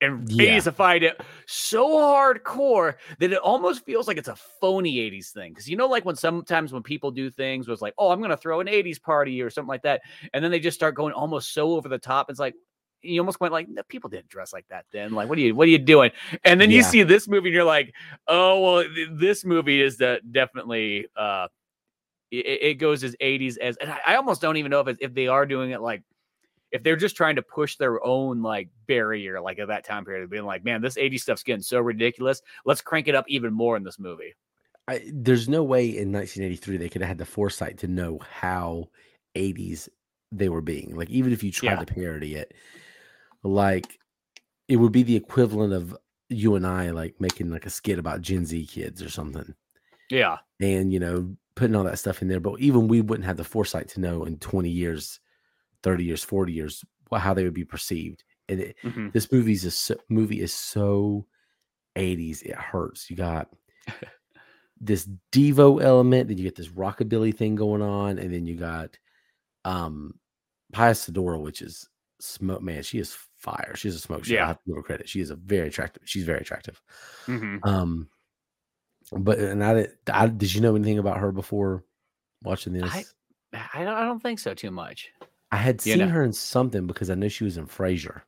And 0.00 0.30
Yeah. 0.30 0.58
80sified 0.58 1.02
it 1.02 1.20
so 1.46 1.88
hardcore 1.88 2.94
that 3.18 3.32
it 3.32 3.38
almost 3.38 3.84
feels 3.84 4.06
like 4.06 4.16
it's 4.16 4.28
a 4.28 4.36
phony 4.36 5.00
80s 5.00 5.30
thing. 5.30 5.54
Cause 5.54 5.66
you 5.66 5.76
know, 5.76 5.88
like 5.88 6.04
when 6.04 6.14
sometimes 6.14 6.72
when 6.72 6.84
people 6.84 7.10
do 7.10 7.30
things 7.30 7.66
was 7.66 7.82
like, 7.82 7.94
oh, 7.98 8.10
I'm 8.12 8.20
gonna 8.20 8.36
throw 8.36 8.60
an 8.60 8.68
80s 8.68 9.00
party 9.00 9.42
or 9.42 9.50
something 9.50 9.68
like 9.68 9.82
that. 9.82 10.02
And 10.32 10.44
then 10.44 10.52
they 10.52 10.60
just 10.60 10.76
start 10.76 10.94
going 10.94 11.12
almost 11.14 11.52
so 11.52 11.72
over 11.72 11.88
the 11.88 11.98
top. 11.98 12.30
It's 12.30 12.38
like 12.38 12.54
you 13.02 13.20
almost 13.20 13.40
went 13.40 13.52
like, 13.52 13.68
"No, 13.68 13.82
people 13.84 14.10
didn't 14.10 14.28
dress 14.28 14.52
like 14.52 14.66
that 14.68 14.86
then. 14.92 15.12
Like, 15.12 15.28
what 15.28 15.38
are 15.38 15.40
you 15.40 15.54
what 15.54 15.66
are 15.66 15.70
you 15.70 15.78
doing? 15.78 16.10
And 16.44 16.60
then 16.60 16.70
you 16.70 16.82
see 16.82 17.02
this 17.02 17.28
movie 17.28 17.48
and 17.48 17.54
you're 17.54 17.64
like, 17.64 17.94
oh 18.26 18.60
well, 18.60 18.82
th- 18.84 19.08
this 19.12 19.44
movie 19.44 19.80
is 19.80 19.96
the 19.96 20.20
definitely 20.30 21.06
uh 21.16 21.48
it, 22.30 22.62
it 22.62 22.74
goes 22.74 23.04
as 23.04 23.16
80s 23.20 23.56
as 23.58 23.76
and 23.78 23.90
I, 23.90 24.00
I 24.08 24.14
almost 24.16 24.40
don't 24.40 24.56
even 24.56 24.70
know 24.70 24.80
if 24.80 24.88
it's, 24.88 24.98
if 25.00 25.14
they 25.14 25.28
are 25.28 25.46
doing 25.46 25.70
it 25.70 25.80
like 25.80 26.02
if 26.70 26.82
they're 26.82 26.96
just 26.96 27.16
trying 27.16 27.36
to 27.36 27.42
push 27.42 27.76
their 27.76 28.04
own 28.04 28.42
like 28.42 28.68
barrier 28.86 29.40
like 29.40 29.58
at 29.58 29.68
that 29.68 29.84
time 29.84 30.04
period 30.04 30.28
being 30.28 30.44
like 30.44 30.62
man 30.62 30.82
this 30.82 30.96
80s 30.96 31.20
stuff's 31.20 31.42
getting 31.42 31.62
so 31.62 31.80
ridiculous 31.80 32.42
let's 32.66 32.82
crank 32.82 33.08
it 33.08 33.14
up 33.14 33.24
even 33.28 33.54
more 33.54 33.78
in 33.78 33.82
this 33.82 33.98
movie 33.98 34.34
I, 34.88 35.02
there's 35.10 35.48
no 35.48 35.62
way 35.62 35.86
in 35.86 36.12
1983 36.12 36.76
they 36.76 36.88
could 36.90 37.00
have 37.02 37.08
had 37.08 37.18
the 37.18 37.24
foresight 37.24 37.78
to 37.78 37.88
know 37.88 38.18
how 38.30 38.88
80s 39.34 39.88
they 40.32 40.48
were 40.48 40.62
being. 40.62 40.96
Like 40.96 41.10
even 41.10 41.32
if 41.32 41.42
you 41.42 41.50
tried 41.50 41.72
Yeah. 41.72 41.84
to 41.84 41.86
parody 41.86 42.34
it, 42.34 42.54
like 43.42 43.98
it 44.68 44.76
would 44.76 44.92
be 44.92 45.02
the 45.02 45.16
equivalent 45.16 45.72
of 45.72 45.96
you 46.28 46.54
and 46.56 46.66
I 46.66 46.90
like 46.90 47.20
making 47.20 47.50
like 47.50 47.66
a 47.66 47.70
skit 47.70 47.98
about 47.98 48.20
Gen 48.22 48.44
Z 48.44 48.66
kids 48.66 49.02
or 49.02 49.10
something, 49.10 49.54
yeah 50.10 50.38
and 50.60 50.92
you 50.92 51.00
know 51.00 51.34
putting 51.54 51.74
all 51.74 51.84
that 51.84 51.98
stuff 51.98 52.22
in 52.22 52.28
there. 52.28 52.40
But 52.40 52.60
even 52.60 52.88
we 52.88 53.00
wouldn't 53.00 53.26
have 53.26 53.36
the 53.36 53.44
foresight 53.44 53.88
to 53.90 54.00
know 54.00 54.24
in 54.24 54.38
20 54.38 54.68
years, 54.70 55.20
30 55.82 56.04
years, 56.04 56.22
40 56.22 56.52
years 56.52 56.84
how 57.12 57.34
they 57.34 57.44
would 57.44 57.54
be 57.54 57.64
perceived. 57.64 58.24
And 58.48 58.60
it, 58.60 58.76
Mhm. 58.84 59.12
this 59.12 59.32
movie's 59.32 59.64
a 59.64 59.70
so, 59.70 59.96
movie 60.08 60.40
is 60.40 60.52
so 60.52 61.26
80s 61.96 62.42
it 62.42 62.54
hurts 62.54 63.10
you 63.10 63.16
got 63.16 63.48
this 64.80 65.08
devo 65.32 65.82
element 65.82 66.28
then 66.28 66.38
you 66.38 66.44
get 66.44 66.54
this 66.54 66.68
rockabilly 66.68 67.34
thing 67.34 67.56
going 67.56 67.82
on 67.82 68.18
and 68.18 68.32
then 68.32 68.46
you 68.46 68.54
got 68.54 68.96
um 69.64 70.14
Pia 70.72 70.92
Zadora, 70.92 71.40
which 71.40 71.62
is 71.62 71.88
smoke 72.20 72.62
man 72.62 72.82
she 72.82 72.98
is 72.98 73.16
fire 73.38 73.72
she's 73.76 73.94
a 73.94 73.98
smoke 74.00 74.24
show 74.24 74.34
Yeah. 74.34 74.44
i 74.44 74.48
have 74.48 74.58
to 74.58 74.64
give 74.66 74.76
her 74.76 74.82
credit 74.82 75.08
she 75.08 75.20
is 75.20 75.30
a 75.30 75.36
very 75.36 75.68
attractive 75.68 76.02
she's 76.04 76.24
very 76.24 76.40
attractive 76.40 76.80
Mhm. 77.26 77.60
um 77.64 78.08
but 79.12 79.38
and 79.38 79.64
I, 79.64 79.74
did- 79.74 79.92
I 80.12 80.26
did 80.26 80.52
you 80.54 80.60
know 80.60 80.74
anything 80.76 80.98
about 80.98 81.18
her 81.18 81.32
before 81.32 81.84
watching 82.42 82.72
this 82.74 82.92
I- 82.92 83.04
I, 83.72 83.84
don't, 83.84 83.94
I 83.94 84.02
don't 84.04 84.20
think 84.22 84.38
so 84.40 84.52
too 84.54 84.70
much 84.70 85.08
I 85.50 85.56
had 85.56 85.76
You 85.86 85.92
seen 85.94 86.00
know. 86.00 86.08
her 86.08 86.22
in 86.24 86.32
something 86.34 86.86
because 86.86 87.08
I 87.08 87.14
know 87.14 87.28
she 87.28 87.44
was 87.44 87.56
in 87.56 87.66
Frasier. 87.66 88.20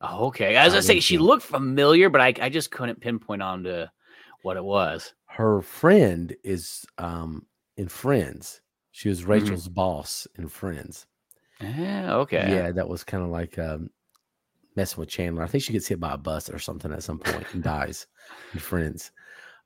oh, 0.00 0.26
okay 0.26 0.56
as 0.56 0.74
i 0.74 0.78
I 0.78 0.80
say 0.80 0.98
she 1.00 1.16
so. 1.16 1.22
looked 1.22 1.44
familiar 1.44 2.08
but 2.10 2.20
I, 2.20 2.34
I 2.40 2.48
just 2.48 2.70
couldn't 2.72 3.00
pinpoint 3.00 3.42
on 3.42 3.62
to 3.64 3.90
what 4.42 4.56
it 4.56 4.64
was 4.64 5.14
Her 5.26 5.60
friend 5.62 6.34
is 6.42 6.84
um 6.98 7.46
in 7.76 7.88
Friends. 7.88 8.60
She 8.90 9.08
was 9.08 9.20
Mm-hmm. 9.20 9.30
Rachel's 9.30 9.68
boss 9.68 10.26
in 10.36 10.48
Friends. 10.48 11.06
Eh, 11.60 12.10
okay 12.10 12.46
Yeah, 12.56 12.72
that 12.72 12.88
was 12.88 13.04
kind 13.04 13.22
of 13.22 13.30
like 13.30 13.58
um 13.58 13.90
messing 14.78 15.00
with 15.00 15.10
Chandler. 15.10 15.42
I 15.42 15.48
think 15.48 15.64
she 15.64 15.72
gets 15.74 15.88
hit 15.88 16.00
by 16.00 16.14
a 16.14 16.18
bus 16.18 16.48
or 16.50 16.58
something 16.58 16.92
at 16.92 17.02
some 17.02 17.18
point 17.18 17.48
and 17.52 17.62
dies 17.62 18.06
in 18.54 18.60
Friends. 18.60 19.12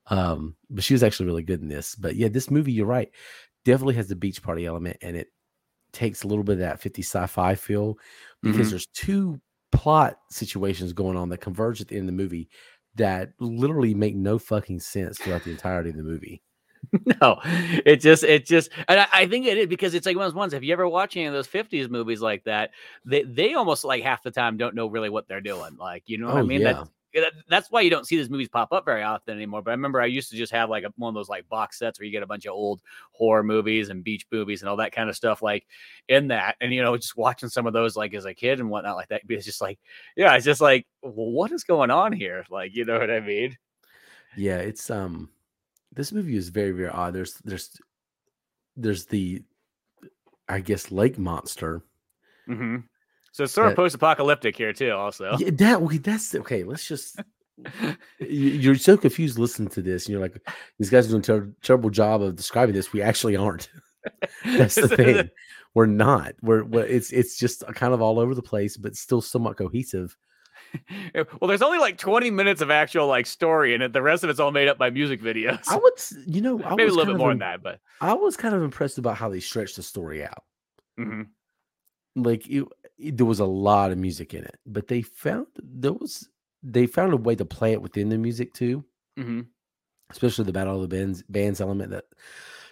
Um, 0.08 0.56
but 0.70 0.84
she 0.84 0.94
was 0.94 1.02
actually 1.04 1.26
really 1.26 1.44
good 1.44 1.60
in 1.62 1.68
this. 1.68 1.94
But 1.94 2.16
yeah, 2.16 2.28
this 2.28 2.50
movie, 2.50 2.72
you're 2.72 2.86
right, 2.86 3.10
definitely 3.64 3.94
has 3.94 4.08
the 4.08 4.16
beach 4.16 4.42
party 4.42 4.66
element 4.66 4.96
and 5.02 5.16
it 5.16 5.28
takes 5.92 6.24
a 6.24 6.28
little 6.28 6.44
bit 6.44 6.54
of 6.54 6.58
that 6.60 6.80
50 6.80 7.02
sci-fi 7.02 7.54
feel 7.54 7.98
because 8.42 8.68
Mhm. 8.68 8.70
there's 8.70 8.86
two 8.88 9.40
plot 9.72 10.18
situations 10.30 10.92
going 10.92 11.16
on 11.16 11.28
that 11.30 11.38
converge 11.40 11.80
at 11.80 11.88
the 11.88 11.96
end 11.96 12.02
of 12.04 12.06
the 12.16 12.22
movie 12.22 12.48
that 12.96 13.32
literally 13.40 13.94
make 13.94 14.16
no 14.16 14.38
fucking 14.38 14.80
sense 14.80 15.18
throughout 15.20 15.42
the 15.44 15.50
entirety 15.50 15.90
of 15.90 15.96
the 15.96 16.02
movie. 16.02 16.42
no, 17.20 17.38
it 17.44 17.96
just, 18.00 18.24
it 18.24 18.44
just, 18.44 18.70
and 18.88 19.00
I, 19.00 19.06
I 19.12 19.26
think 19.26 19.46
it 19.46 19.56
is 19.56 19.66
because 19.66 19.94
it's 19.94 20.04
like 20.06 20.16
one 20.16 20.26
of 20.26 20.32
those 20.32 20.36
ones. 20.36 20.52
If 20.52 20.62
you 20.62 20.72
ever 20.72 20.88
watch 20.88 21.16
any 21.16 21.26
of 21.26 21.32
those 21.32 21.46
'50s 21.48 21.88
movies 21.88 22.20
like 22.20 22.44
that, 22.44 22.70
they 23.04 23.22
they 23.22 23.54
almost 23.54 23.84
like 23.84 24.02
half 24.02 24.22
the 24.22 24.30
time 24.30 24.56
don't 24.56 24.74
know 24.74 24.86
really 24.88 25.08
what 25.08 25.28
they're 25.28 25.40
doing. 25.40 25.76
Like, 25.76 26.02
you 26.06 26.18
know 26.18 26.26
what 26.26 26.36
I 26.36 26.42
Oh, 26.42 26.46
mean? 26.46 26.60
yeah. 26.60 26.72
That, 26.72 26.88
that- 27.14 27.32
that's 27.46 27.70
why 27.70 27.82
you 27.82 27.90
don't 27.90 28.06
see 28.06 28.16
these 28.16 28.30
movies 28.30 28.48
pop 28.48 28.72
up 28.72 28.86
very 28.86 29.02
often 29.02 29.36
anymore. 29.36 29.60
But 29.60 29.72
I 29.72 29.74
remember 29.74 30.00
I 30.00 30.06
used 30.06 30.30
to 30.30 30.36
just 30.36 30.50
have 30.52 30.70
like 30.70 30.84
a, 30.84 30.92
one 30.96 31.10
of 31.10 31.14
those 31.14 31.28
like 31.28 31.46
box 31.50 31.78
sets 31.78 31.98
where 32.00 32.06
you 32.06 32.10
get 32.12 32.22
a 32.22 32.26
bunch 32.26 32.46
of 32.46 32.52
old 32.54 32.80
horror 33.12 33.42
movies 33.42 33.90
and 33.90 34.02
beach 34.02 34.26
movies 34.32 34.62
and 34.62 34.68
all 34.70 34.76
that 34.78 34.92
kind 34.92 35.10
of 35.10 35.16
stuff 35.16 35.42
like 35.42 35.66
in 36.08 36.28
that. 36.28 36.56
And 36.62 36.72
you 36.72 36.82
know, 36.82 36.96
just 36.96 37.16
watching 37.16 37.50
some 37.50 37.66
of 37.66 37.74
those 37.74 37.96
like 37.96 38.14
as 38.14 38.24
a 38.24 38.32
kid 38.32 38.60
and 38.60 38.70
whatnot 38.70 38.96
like 38.96 39.08
that, 39.08 39.22
it's 39.28 39.44
just 39.44 39.60
like, 39.60 39.78
yeah, 40.16 40.34
it's 40.34 40.46
just 40.46 40.62
like, 40.62 40.86
well, 41.02 41.30
what 41.30 41.52
is 41.52 41.64
going 41.64 41.90
on 41.90 42.12
here? 42.12 42.44
Like, 42.50 42.74
you 42.74 42.86
know 42.86 42.98
what 42.98 43.10
I 43.10 43.20
mean? 43.20 43.58
Yeah, 44.36 44.56
it's 44.58 44.90
um 44.90 45.28
this 45.92 46.12
movie 46.12 46.36
is 46.36 46.48
very, 46.48 46.72
very 46.72 46.88
odd. 46.88 47.14
There's 47.14 47.34
there's 47.44 47.70
there's 48.76 49.06
the 49.06 49.42
I 50.48 50.60
guess 50.60 50.90
lake 50.90 51.18
monster. 51.18 51.82
hmm 52.46 52.78
So 53.32 53.44
it's 53.44 53.52
sort 53.52 53.68
of 53.68 53.76
post-apocalyptic 53.76 54.56
here 54.56 54.72
too. 54.72 54.92
Also, 54.92 55.36
Yeah, 55.38 55.50
that 55.52 56.02
that's 56.02 56.34
okay. 56.34 56.64
Let's 56.64 56.86
just 56.86 57.20
you- 58.18 58.26
you're 58.28 58.74
so 58.76 58.96
confused 58.96 59.38
listening 59.38 59.68
to 59.70 59.82
this, 59.82 60.06
and 60.06 60.12
you're 60.12 60.20
like, 60.22 60.36
these 60.78 60.90
guys 60.90 61.06
are 61.06 61.10
doing 61.10 61.20
a 61.20 61.24
ter- 61.24 61.54
terrible 61.62 61.90
job 61.90 62.22
of 62.22 62.36
describing 62.36 62.74
this. 62.74 62.92
We 62.92 63.02
actually 63.02 63.36
aren't. 63.36 63.68
That's 64.44 64.74
the 64.74 64.88
thing. 64.88 65.30
We're 65.74 65.86
not. 65.86 66.34
We're, 66.42 66.64
we're 66.64 66.84
it's 66.84 67.12
it's 67.12 67.38
just 67.38 67.64
kind 67.74 67.94
of 67.94 68.02
all 68.02 68.18
over 68.18 68.34
the 68.34 68.42
place, 68.42 68.76
but 68.76 68.94
still 68.96 69.22
somewhat 69.22 69.56
cohesive. 69.56 70.14
well, 71.14 71.48
there's 71.48 71.62
only 71.62 71.78
like 71.78 71.98
20 71.98 72.30
minutes 72.30 72.60
of 72.60 72.70
actual 72.70 73.06
like 73.06 73.26
story 73.26 73.74
in 73.74 73.82
it. 73.82 73.92
The 73.92 74.02
rest 74.02 74.24
of 74.24 74.30
it's 74.30 74.40
all 74.40 74.52
made 74.52 74.68
up 74.68 74.78
by 74.78 74.90
music 74.90 75.20
videos. 75.20 75.60
I 75.68 75.76
would, 75.76 75.94
you 76.26 76.40
know, 76.40 76.60
I 76.64 76.74
Maybe 76.74 76.90
a 76.90 76.94
little 76.94 77.14
bit 77.14 77.18
more 77.18 77.30
im- 77.32 77.38
than 77.38 77.48
that, 77.50 77.62
but 77.62 77.80
I 78.00 78.12
was 78.14 78.36
kind 78.36 78.54
of 78.54 78.62
impressed 78.62 78.98
about 78.98 79.16
how 79.16 79.28
they 79.28 79.40
stretched 79.40 79.76
the 79.76 79.82
story 79.82 80.24
out. 80.24 80.42
mhm. 80.98 81.28
like 82.16 82.46
it, 82.48 82.64
it- 82.98 83.16
there 83.16 83.26
was 83.26 83.40
a 83.40 83.44
lot 83.44 83.90
of 83.90 83.98
music 83.98 84.34
in 84.34 84.44
it 84.44 84.56
but 84.66 84.86
they 84.88 85.00
found 85.02 85.46
there 85.56 85.92
was 85.94 86.28
they 86.62 86.86
found 86.86 87.12
a 87.12 87.16
way 87.16 87.34
to 87.34 87.44
play 87.44 87.72
it 87.72 87.82
within 87.82 88.08
the 88.10 88.18
music 88.18 88.52
too 88.52 88.84
Mhm. 89.18 89.46
especially 90.10 90.44
the 90.44 90.52
battle 90.52 90.76
of 90.76 90.82
the 90.88 90.94
bands 90.96 91.22
bands 91.28 91.60
element 91.60 91.90
that 91.90 92.04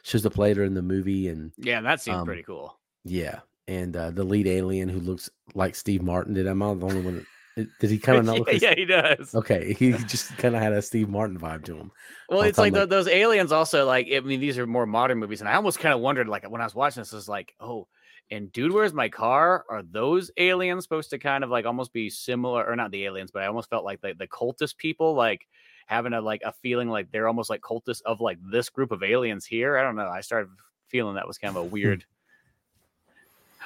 shows 0.02 0.24
up 0.26 0.36
later 0.38 0.62
in 0.64 0.74
the 0.74 0.82
movie 0.82 1.28
and 1.28 1.52
yeah, 1.56 1.80
that 1.80 2.00
seems 2.00 2.18
Um, 2.18 2.26
pretty 2.26 2.42
cool. 2.42 2.78
yeah 3.04 3.40
and 3.66 3.96
uh 3.96 4.10
the 4.10 4.24
lead 4.24 4.46
alien 4.46 4.88
who 4.90 5.00
looks 5.00 5.30
like 5.54 5.74
steve 5.74 6.02
martin 6.02 6.34
did 6.34 6.46
am 6.46 6.62
i 6.62 6.72
the 6.74 6.86
only 6.86 7.00
one 7.00 7.16
that, 7.16 7.26
did 7.56 7.90
he 7.90 7.98
kind 7.98 8.18
of 8.18 8.24
not 8.26 8.38
look 8.38 8.48
yeah, 8.48 8.52
like 8.54 8.62
yeah, 8.62 8.74
he 8.74 8.84
does. 8.84 9.34
okay 9.34 9.72
he 9.74 9.92
just 9.92 10.36
kind 10.38 10.54
of 10.54 10.62
had 10.62 10.72
a 10.72 10.80
steve 10.80 11.08
martin 11.08 11.38
vibe 11.38 11.64
to 11.64 11.76
him 11.76 11.90
Well, 12.28 12.42
it's 12.42 12.56
tell 12.56 12.64
like 12.64 12.72
my- 12.72 12.84
those 12.86 13.08
aliens 13.08 13.52
also 13.52 13.86
like 13.86 14.08
I 14.14 14.20
mean 14.20 14.40
these 14.40 14.58
are 14.58 14.66
more 14.66 14.86
modern 14.86 15.18
movies, 15.18 15.40
and 15.40 15.48
I 15.48 15.54
almost 15.54 15.78
kind 15.80 15.92
of 15.94 16.00
wondered 16.00 16.28
like 16.28 16.48
when 16.48 16.60
I 16.60 16.64
was 16.64 16.74
watching 16.74 17.00
this, 17.00 17.12
I 17.12 17.16
was 17.16 17.28
like, 17.28 17.54
oh, 17.60 17.88
and 18.30 18.52
dude, 18.52 18.72
where's 18.72 18.92
my 18.94 19.08
car? 19.08 19.64
Are 19.68 19.82
those 19.82 20.30
aliens 20.36 20.84
supposed 20.84 21.10
to 21.10 21.18
kind 21.18 21.42
of 21.42 21.50
like 21.50 21.66
almost 21.66 21.92
be 21.92 22.08
similar, 22.08 22.64
or 22.64 22.76
not 22.76 22.92
the 22.92 23.04
aliens, 23.04 23.32
but 23.32 23.42
I 23.42 23.46
almost 23.46 23.68
felt 23.68 23.84
like 23.84 24.00
the, 24.00 24.14
the 24.16 24.28
cultist 24.28 24.76
people 24.76 25.14
like 25.14 25.48
having 25.86 26.12
a 26.12 26.20
like 26.20 26.42
a 26.44 26.52
feeling 26.52 26.88
like 26.88 27.10
they're 27.10 27.26
almost 27.26 27.50
like 27.50 27.60
cultists 27.62 28.02
of 28.06 28.20
like 28.20 28.38
this 28.52 28.68
group 28.68 28.92
of 28.92 29.02
aliens 29.02 29.44
here. 29.44 29.76
I 29.76 29.82
don't 29.82 29.96
know. 29.96 30.06
I 30.08 30.20
started 30.20 30.50
feeling 30.86 31.16
that 31.16 31.26
was 31.26 31.38
kind 31.38 31.56
of 31.56 31.62
a 31.62 31.66
weird 31.66 32.04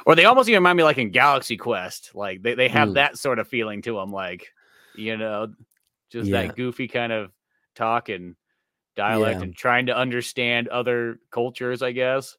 Or 0.07 0.14
they 0.14 0.24
almost 0.24 0.49
even 0.49 0.61
remind 0.62 0.76
me 0.76 0.82
like 0.82 0.99
in 0.99 1.11
Galaxy 1.11 1.57
Quest. 1.57 2.11
Like 2.14 2.42
they, 2.42 2.55
they 2.55 2.68
have 2.68 2.90
Mm. 2.90 2.95
that 2.95 3.18
sort 3.18 3.38
of 3.38 3.49
feeling 3.49 3.82
to 3.82 3.95
them, 3.95 4.12
like, 4.12 4.53
you 4.97 5.16
know, 5.16 5.53
just 6.11 6.30
Yeah. 6.30 6.42
that 6.42 6.57
goofy 6.57 6.88
kind 6.88 7.12
of 7.12 7.32
talk 7.74 8.09
and 8.09 8.36
dialect 8.97 9.40
Yeah. 9.40 9.45
and 9.45 9.57
trying 9.57 9.86
to 9.86 9.97
understand 9.97 10.68
other 10.68 11.20
cultures, 11.30 11.82
I 11.82 11.92
guess. 11.92 12.36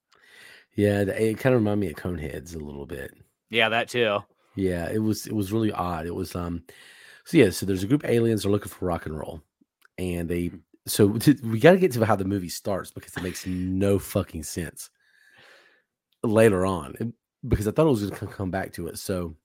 Yeah, 0.74 1.02
it, 1.02 1.40
kind 1.40 1.56
of 1.56 1.62
reminded 1.62 1.80
me 1.80 1.92
of 1.92 1.96
Coneheads 1.98 2.56
a 2.56 2.60
little 2.60 2.86
bit. 2.86 3.14
Yeah, 3.50 3.70
that 3.70 3.88
too. 3.88 4.20
Yeah, 4.56 4.90
it 4.90 5.00
was 5.00 5.28
it 5.28 5.34
was 5.34 5.52
really 5.52 5.72
odd. 5.72 6.06
It 6.06 6.16
was 6.16 6.36
um 6.36 6.64
so 7.24 7.38
yeah, 7.38 7.50
so 7.50 7.66
there's 7.66 7.84
a 7.84 7.88
group 7.88 8.04
of 8.04 8.10
aliens 8.10 8.46
are 8.46 8.50
looking 8.50 8.70
for 8.70 8.86
rock 8.86 9.06
and 9.06 9.18
roll. 9.18 9.42
And 9.98 10.30
they 10.30 10.52
so 10.88 11.08
we 11.44 11.60
got 11.60 11.72
to 11.72 11.78
get 11.78 11.94
to 11.94 12.06
how 12.06 12.16
the 12.16 12.26
movie 12.26 12.50
starts 12.50 12.92
because 12.92 13.16
it 13.18 13.24
makes 13.24 13.46
no 13.46 13.98
fucking 13.98 14.44
sense 14.44 14.90
later 16.24 16.66
on 16.66 17.14
because 17.48 17.68
I 17.68 17.72
thought 17.72 17.88
it 17.88 17.92
was 17.92 18.10
going 18.10 18.20
to 18.20 18.28
come 18.28 18.52
back 18.52 18.74
to 18.74 18.88
it. 18.88 18.98
So 19.00 19.36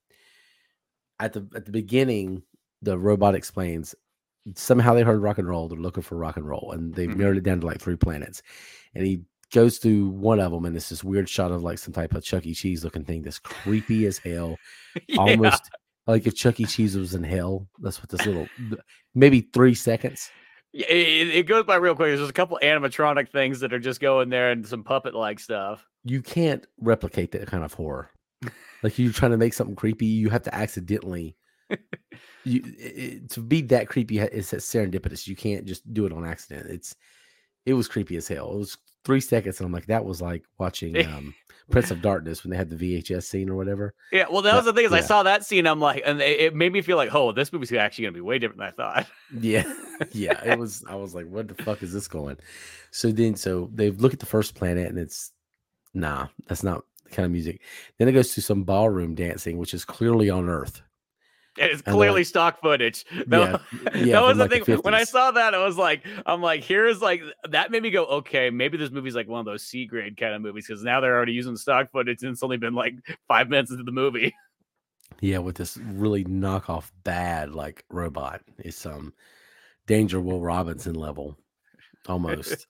at 1.19 1.33
the 1.33 1.47
at 1.55 1.65
the 1.67 1.73
beginning, 1.73 2.43
the 2.83 2.99
robot 2.99 3.35
explains 3.35 3.95
somehow 4.55 4.95
they 4.95 5.03
heard 5.03 5.21
rock 5.23 5.39
and 5.39 5.49
roll. 5.49 5.69
They're 5.69 5.79
looking 5.79 6.03
for 6.03 6.17
rock 6.17 6.37
and 6.37 6.47
roll, 6.49 6.73
and 6.73 6.95
they've 6.95 7.09
Mhm. 7.11 7.17
narrowed 7.17 7.37
it 7.37 7.43
down 7.45 7.61
to 7.61 7.67
like 7.67 7.81
three 7.81 7.97
planets. 7.97 8.43
And 8.95 9.07
he 9.07 9.23
goes 9.53 9.79
through 9.79 10.09
one 10.09 10.41
of 10.41 10.51
them, 10.53 10.65
and 10.65 10.75
it's 10.77 10.89
this 10.89 11.05
weird 11.05 11.29
shot 11.29 11.53
of 11.53 11.63
like 11.63 11.79
some 11.79 11.93
type 11.93 12.15
of 12.15 12.25
Chuck 12.25 12.47
E. 12.47 12.55
Cheese 12.55 12.85
looking 12.85 13.05
thing 13.05 13.23
that's 13.23 13.39
creepy 13.39 14.07
as 14.07 14.19
hell 14.19 14.57
Yeah. 15.09 15.19
almost 15.19 15.63
like 16.07 16.27
if 16.27 16.35
Chuck 16.35 16.59
E. 16.61 16.65
Cheese 16.65 16.97
was 16.97 17.15
in 17.15 17.23
hell. 17.23 17.69
That's 17.81 18.01
what 18.01 18.09
this 18.09 18.25
little 18.25 18.49
maybe 19.15 19.43
three 19.53 19.75
seconds. 19.75 20.31
Yeah, 20.73 20.87
It, 20.87 21.29
it 21.29 21.47
goes 21.47 21.65
by 21.65 21.77
real 21.77 21.95
quick. 21.95 22.17
There's 22.17 22.29
a 22.29 22.33
couple 22.33 22.59
animatronic 22.63 23.31
things 23.31 23.61
that 23.61 23.73
are 23.73 23.79
just 23.79 24.01
going 24.01 24.29
there 24.29 24.51
and 24.51 24.67
some 24.67 24.85
puppet 24.85 25.15
like 25.15 25.41
stuff. 25.41 25.87
You 26.05 26.23
can't 26.23 26.67
replicate 26.81 27.33
that 27.33 27.49
kind 27.49 27.65
of 27.65 27.75
horror. 27.75 28.11
Like 28.83 28.99
you're 28.99 29.13
trying 29.13 29.33
to 29.33 29.37
make 29.37 29.53
something 29.53 29.77
creepy, 29.77 30.07
you 30.07 30.31
have 30.31 30.43
to 30.45 30.55
accidentally. 30.55 31.37
You 32.43 32.63
it, 32.65 33.31
to 33.33 33.41
be 33.43 33.61
that 33.63 33.89
creepy 33.89 34.19
is 34.19 34.51
serendipitous. 34.51 35.27
You 35.27 35.37
can't 35.37 35.67
just 35.67 35.93
do 35.93 36.07
it 36.07 36.13
on 36.13 36.25
accident. 36.25 36.71
It's 36.71 36.97
it 37.67 37.75
was 37.75 37.87
creepy 37.87 38.17
as 38.17 38.27
hell. 38.27 38.53
It 38.53 38.59
was 38.59 38.79
three 39.05 39.21
seconds, 39.21 39.61
and 39.61 39.67
I'm 39.67 39.73
like, 39.73 39.87
that 39.87 40.05
was 40.05 40.21
like 40.21 40.45
watching 40.59 40.97
um, 41.07 41.35
Prince 41.71 41.91
of 41.91 42.03
Darkness 42.03 42.43
when 42.43 42.51
they 42.51 42.57
had 42.57 42.71
the 42.71 42.77
VHS 42.77 43.25
scene 43.25 43.49
or 43.49 43.55
whatever. 43.57 43.95
Yeah, 44.13 44.27
well, 44.31 44.43
that 44.43 44.51
Yeah, 44.51 44.57
was 44.57 44.65
the 44.65 44.73
thing 44.73 44.85
is 44.85 44.93
I 44.93 45.01
saw 45.01 45.23
that 45.23 45.45
scene. 45.45 45.67
I'm 45.67 45.81
like, 45.81 46.03
and 46.05 46.21
it, 46.21 46.41
it 46.41 46.55
made 46.55 46.73
me 46.73 46.83
feel 46.83 46.97
like, 46.97 47.15
oh, 47.15 47.33
this 47.33 47.53
movie's 47.53 47.73
actually 47.73 48.05
gonna 48.05 48.15
be 48.15 48.21
way 48.21 48.39
different 48.39 48.59
than 48.59 48.69
I 48.69 48.73
thought. 48.73 49.07
Yeah, 49.39 49.73
yeah. 50.13 50.43
It 50.45 50.59
was. 50.59 50.85
I 50.89 50.95
was 50.97 51.15
like, 51.15 51.27
"What 51.27 51.49
the 51.49 51.63
fuck 51.63 51.83
is 51.83 51.93
this 51.93 52.09
going?" 52.09 52.39
So 52.91 53.13
then, 53.13 53.37
so 53.37 53.71
they 53.75 53.91
look 53.91 54.13
at 54.13 54.21
the 54.21 54.27
first 54.27 54.55
planet, 54.55 54.89
and 54.89 54.99
it's 54.99 55.33
nah, 55.95 56.29
that's 56.47 56.63
not 56.63 56.85
the 57.05 57.11
kind 57.11 57.27
of 57.27 57.33
music. 57.33 57.61
Then 57.99 58.09
it 58.09 58.13
goes 58.13 58.35
to 58.35 58.43
some 58.43 58.65
ballroom 58.65 59.15
dancing, 59.15 59.59
which 59.59 59.75
is 59.75 59.85
clearly 59.85 60.31
on 60.31 60.49
Earth. 60.49 60.83
And 61.59 61.71
it's 61.71 61.83
clearly 61.83 62.21
like- 62.21 62.27
stock 62.27 62.61
footage. 62.61 63.05
That, 63.27 63.61
Yeah, 63.73 63.91
yeah, 63.95 64.13
that 64.13 64.23
was 64.23 64.37
the 64.39 64.45
like, 64.45 64.51
the 64.51 64.65
thing. 64.65 64.77
when 64.79 64.95
I 64.95 65.05
saw 65.05 65.33
that, 65.33 65.55
I 65.55 65.65
was 65.65 65.77
like, 65.77 66.07
I'm 66.27 66.41
like, 66.41 66.63
here's 66.63 67.03
like 67.03 67.23
that 67.49 67.71
made 67.71 67.83
me 67.83 67.91
go, 67.91 68.05
okay, 68.07 68.51
maybe 68.51 68.79
this 68.79 68.91
movie's 68.91 69.15
like 69.17 69.29
one 69.29 69.41
of 69.41 69.47
those 69.47 69.65
C 69.65 69.85
grade 69.87 70.17
kind 70.17 70.33
of 70.35 70.43
movies 70.43 70.67
because 70.69 70.83
now 70.85 71.01
they're 71.01 71.15
already 71.17 71.33
using 71.33 71.57
stock 71.57 71.91
footage 71.91 72.23
and 72.23 72.33
it's 72.33 72.43
only 72.43 72.57
been 72.57 72.75
like 72.75 72.95
five 73.27 73.49
minutes 73.49 73.71
into 73.71 73.83
the 73.85 73.93
movie. 73.93 74.35
Yeah, 75.21 75.39
with 75.39 75.57
this 75.57 75.77
really 75.77 76.25
knockoff 76.25 76.93
bad 77.03 77.53
like 77.53 77.85
robot. 77.91 78.43
It's 78.59 78.87
um 78.87 79.13
Danger 79.89 80.21
Will 80.21 80.41
Robinson 80.41 80.95
level 80.95 81.37
almost. 82.07 82.69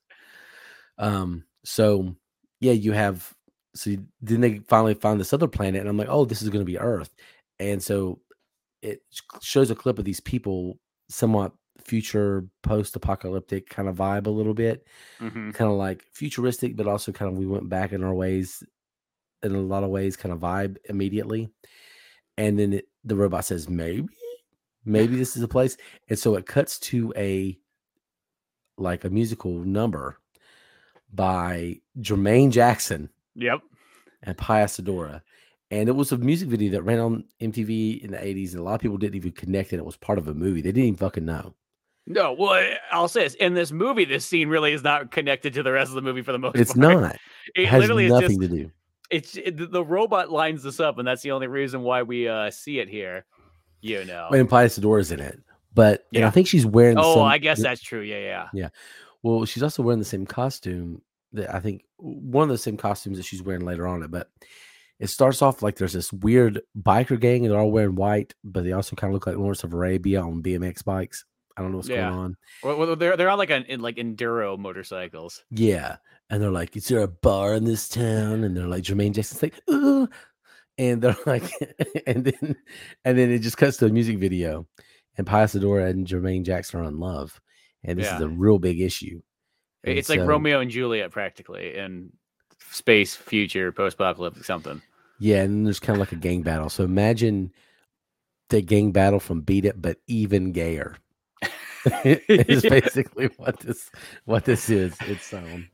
um 0.98 1.44
so 1.64 2.16
yeah, 2.60 2.72
you 2.72 2.92
have 2.92 3.32
so 3.74 3.94
then 4.22 4.40
they 4.40 4.58
finally 4.68 4.94
find 4.94 5.20
this 5.20 5.32
other 5.34 5.46
planet 5.48 5.82
and 5.82 5.88
I'm 5.88 5.98
like, 5.98 6.08
"Oh, 6.10 6.24
this 6.24 6.40
is 6.42 6.48
going 6.48 6.62
to 6.64 6.70
be 6.72 6.78
Earth." 6.78 7.14
And 7.60 7.80
so 7.82 8.18
it 8.82 9.00
shows 9.40 9.70
a 9.70 9.74
clip 9.74 9.98
of 9.98 10.04
these 10.04 10.20
people 10.20 10.78
somewhat 11.08 11.52
future 11.84 12.46
post-apocalyptic 12.62 13.68
kind 13.68 13.88
of 13.88 13.96
vibe 13.96 14.26
a 14.26 14.30
little 14.30 14.52
bit 14.54 14.86
Mhm. 15.18 15.54
kind 15.54 15.70
of 15.70 15.76
like 15.78 16.04
futuristic, 16.12 16.76
but 16.76 16.86
also 16.86 17.10
kind 17.12 17.32
of 17.32 17.38
we 17.38 17.46
went 17.46 17.68
back 17.68 17.92
in 17.92 18.04
our 18.04 18.14
ways 18.14 18.62
in 19.42 19.54
a 19.54 19.60
lot 19.60 19.82
of 19.84 19.90
ways, 19.90 20.16
kind 20.16 20.32
of 20.32 20.38
vibe 20.40 20.76
immediately. 20.90 21.48
And 22.36 22.58
then 22.58 22.74
it, 22.74 22.88
the 23.04 23.16
robot 23.16 23.46
says, 23.46 23.68
maybe, 23.70 24.06
maybe 24.84 25.16
this 25.16 25.36
is 25.36 25.42
a 25.42 25.48
place. 25.48 25.78
And 26.10 26.18
so 26.18 26.34
it 26.36 26.46
cuts 26.46 26.78
to 26.80 27.12
a 27.16 27.58
like 28.76 29.04
a 29.04 29.10
musical 29.10 29.52
number 29.64 30.18
by 31.12 31.80
Jermaine 31.98 32.50
Jackson 32.50 33.10
Yep. 33.34 33.60
and 34.22 34.36
Pia 34.38 34.64
Pasadora. 34.66 35.22
And 35.72 35.88
it 35.88 35.92
was 35.92 36.10
a 36.10 36.18
music 36.18 36.48
video 36.48 36.70
that 36.72 36.82
ran 36.82 36.98
on 36.98 37.24
MTV 37.40 38.02
in 38.02 38.10
the 38.10 38.18
80s, 38.18 38.50
and 38.52 38.60
a 38.60 38.62
lot 38.64 38.74
of 38.74 38.80
people 38.80 38.98
didn't 38.98 39.14
even 39.14 39.30
connect 39.32 39.70
that 39.70 39.76
It 39.76 39.84
was 39.84 39.96
part 39.96 40.18
of 40.18 40.26
a 40.26 40.34
movie. 40.34 40.60
They 40.62 40.72
didn't 40.72 40.84
even 40.84 40.96
fucking 40.96 41.24
know. 41.24 41.54
No, 42.06 42.32
well, 42.32 42.50
I- 42.50 42.78
I'll 42.90 43.06
say 43.08 43.22
this 43.22 43.34
in 43.34 43.54
this 43.54 43.70
movie, 43.70 44.04
this 44.04 44.26
scene 44.26 44.48
really 44.48 44.72
is 44.72 44.82
not 44.82 45.12
connected 45.12 45.54
to 45.54 45.62
the 45.62 45.70
rest 45.70 45.90
of 45.90 45.94
the 45.94 46.02
movie 46.02 46.22
for 46.22 46.32
the 46.32 46.38
most 46.38 46.54
part. 46.54 46.60
It's 46.60 46.72
part. 46.74 47.00
not. 47.00 47.16
It 47.54 47.62
It 47.62 47.68
has 47.68 47.80
literally 47.80 48.06
is 48.06 48.12
nothing 48.12 48.40
just 48.40 48.50
to 48.52 48.56
do. 48.56 48.70
it's 49.10 49.36
it, 49.36 49.72
the- 49.72 49.84
robot 49.84 50.30
lines 50.30 50.62
this 50.62 50.78
up, 50.80 50.98
and 50.98 51.06
that's 51.06 51.22
the 51.22 51.30
only 51.32 51.46
reason 51.46 51.82
why 51.82 52.02
we 52.02 52.28
uh 52.28 52.50
see 52.50 52.78
it 52.80 52.88
here. 52.88 53.24
You 53.80 54.04
know. 54.04 54.28
And 54.30 54.48
Pasadora's 54.48 55.10
in 55.12 55.20
it. 55.20 55.40
But 55.74 56.06
and 56.14 56.24
I 56.24 56.30
think 56.30 56.48
she's 56.48 56.66
wearing 56.66 56.98
oh, 56.98 57.22
I 57.22 57.38
guess 57.38 57.62
that's 57.62 57.80
true. 57.80 58.00
Yeah, 58.00 58.18
yeah. 58.18 58.48
Yeah. 58.52 58.68
Well, 59.22 59.44
she's 59.44 59.62
also 59.62 59.82
wearing 59.82 59.98
the 60.00 60.04
same 60.04 60.26
costume 60.26 61.00
that 61.32 61.54
I 61.54 61.60
think 61.60 61.84
one 61.96 62.44
of 62.44 62.48
the 62.52 62.58
same 62.58 62.76
costumes 62.76 63.18
that 63.18 63.24
she's 63.24 63.42
wearing 63.42 63.64
later 63.64 63.86
on. 63.86 64.02
It, 64.02 64.10
but 64.10 64.30
it 65.00 65.08
starts 65.08 65.42
off 65.42 65.62
like 65.62 65.76
there's 65.76 65.94
this 65.94 66.12
weird 66.12 66.60
biker 66.80 67.18
gang, 67.18 67.44
and 67.44 67.50
they're 67.52 67.58
all 67.60 67.72
wearing 67.72 67.96
white, 67.96 68.34
but 68.44 68.62
they 68.62 68.72
also 68.72 68.94
kind 68.94 69.10
of 69.10 69.14
look 69.14 69.26
like 69.26 69.36
Lawrence 69.36 69.64
of 69.64 69.72
Arabia 69.72 70.20
on 70.20 70.42
BMX 70.42 70.84
bikes. 70.84 71.24
I 71.56 71.62
don't 71.62 71.72
know 71.72 71.78
what's 71.78 71.88
Yeah. 71.88 72.10
going 72.10 72.18
on. 72.18 72.36
Well, 72.62 72.96
they're 72.96 73.16
they're 73.16 73.28
on 73.30 73.38
like 73.38 73.50
an 73.50 73.64
in 73.64 73.80
like 73.80 73.96
enduro 73.96 74.58
motorcycles. 74.58 75.42
Yeah, 75.50 75.96
and 76.30 76.40
they're 76.42 76.50
like, 76.50 76.76
"Is 76.76 76.86
there 76.86 77.00
a 77.00 77.08
bar 77.08 77.54
in 77.54 77.64
this 77.64 77.88
town?" 77.88 78.44
And 78.44 78.56
they're 78.56 78.68
like, 78.68 78.84
Jermaine 78.84 79.12
Jackson's 79.12 79.42
like, 79.42 79.60
"Ooh," 79.70 80.08
and 80.78 81.02
they're 81.02 81.16
like, 81.26 81.50
and 82.06 82.24
then 82.24 82.56
and 83.04 83.18
then 83.18 83.30
it 83.32 83.40
just 83.40 83.56
cuts 83.56 83.78
to 83.78 83.86
a 83.86 83.90
music 83.90 84.18
video, 84.18 84.66
and 85.18 85.26
Pasadora 85.26 85.88
and 85.90 86.06
Jermaine 86.06 86.44
Jackson 86.44 86.80
are 86.80 86.84
in 86.84 86.98
love, 87.00 87.40
and 87.84 87.98
this 87.98 88.06
is 88.12 88.20
a 88.20 88.28
real 88.28 88.58
big 88.58 88.80
issue. 88.80 89.20
And 89.82 89.98
It's 89.98 90.10
like 90.10 90.20
Romeo 90.20 90.60
and 90.60 90.70
Juliet 90.70 91.10
practically 91.10 91.74
in 91.76 92.12
space, 92.70 93.16
future, 93.16 93.72
post 93.72 93.94
apocalyptic 93.94 94.44
something. 94.44 94.80
Yeah, 95.20 95.42
and 95.42 95.66
there's 95.66 95.78
kind 95.80 95.96
of 95.96 96.00
like 96.00 96.12
a 96.12 96.16
gang 96.16 96.42
battle. 96.42 96.68
So 96.70 96.82
imagine 96.82 97.52
the 98.48 98.62
gang 98.62 98.90
battle 98.90 99.20
from 99.20 99.42
Beat 99.42 99.66
It, 99.66 99.80
but 99.80 99.98
even 100.08 100.50
gayer. 100.52 100.96
is 102.04 102.64
Yeah. 102.64 102.70
basically 102.80 103.30
what 103.36 103.60
this 103.60 103.90
what 104.24 104.44
this 104.44 104.68
is. 104.70 104.96
It's 105.02 105.32
um 105.32 105.68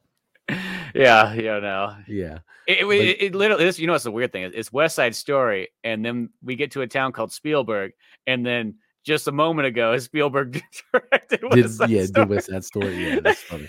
Yeah, 0.94 1.32
yeah, 1.34 1.58
no. 1.60 1.96
yeah. 2.06 2.38
It, 2.66 2.80
it, 2.80 2.86
But- 2.86 2.96
it, 2.96 3.22
it 3.22 3.34
literally, 3.34 3.64
this, 3.64 3.78
you 3.78 3.86
know, 3.86 3.92
what's 3.92 4.04
the 4.04 4.10
weird 4.10 4.32
thing 4.32 4.50
it's 4.54 4.72
West 4.72 4.96
Side 4.96 5.14
Story, 5.14 5.68
and 5.84 6.04
then 6.04 6.30
we 6.42 6.56
get 6.56 6.72
to 6.72 6.82
a 6.82 6.86
town 6.86 7.12
called 7.12 7.32
Spielberg, 7.32 7.92
and 8.26 8.44
then 8.44 8.74
just 9.04 9.28
a 9.28 9.32
moment 9.32 9.66
ago, 9.68 9.96
Spielberg 9.98 10.60
directed 10.92 11.40
Did 11.50 11.70
Side 11.70 11.90
yeah, 11.90 12.04
Story. 12.04 12.26
did 12.26 12.34
West 12.34 12.50
Side 12.50 12.64
Story. 12.64 12.96
Yeah, 13.04 13.20
that's 13.20 13.42
funny. 13.42 13.68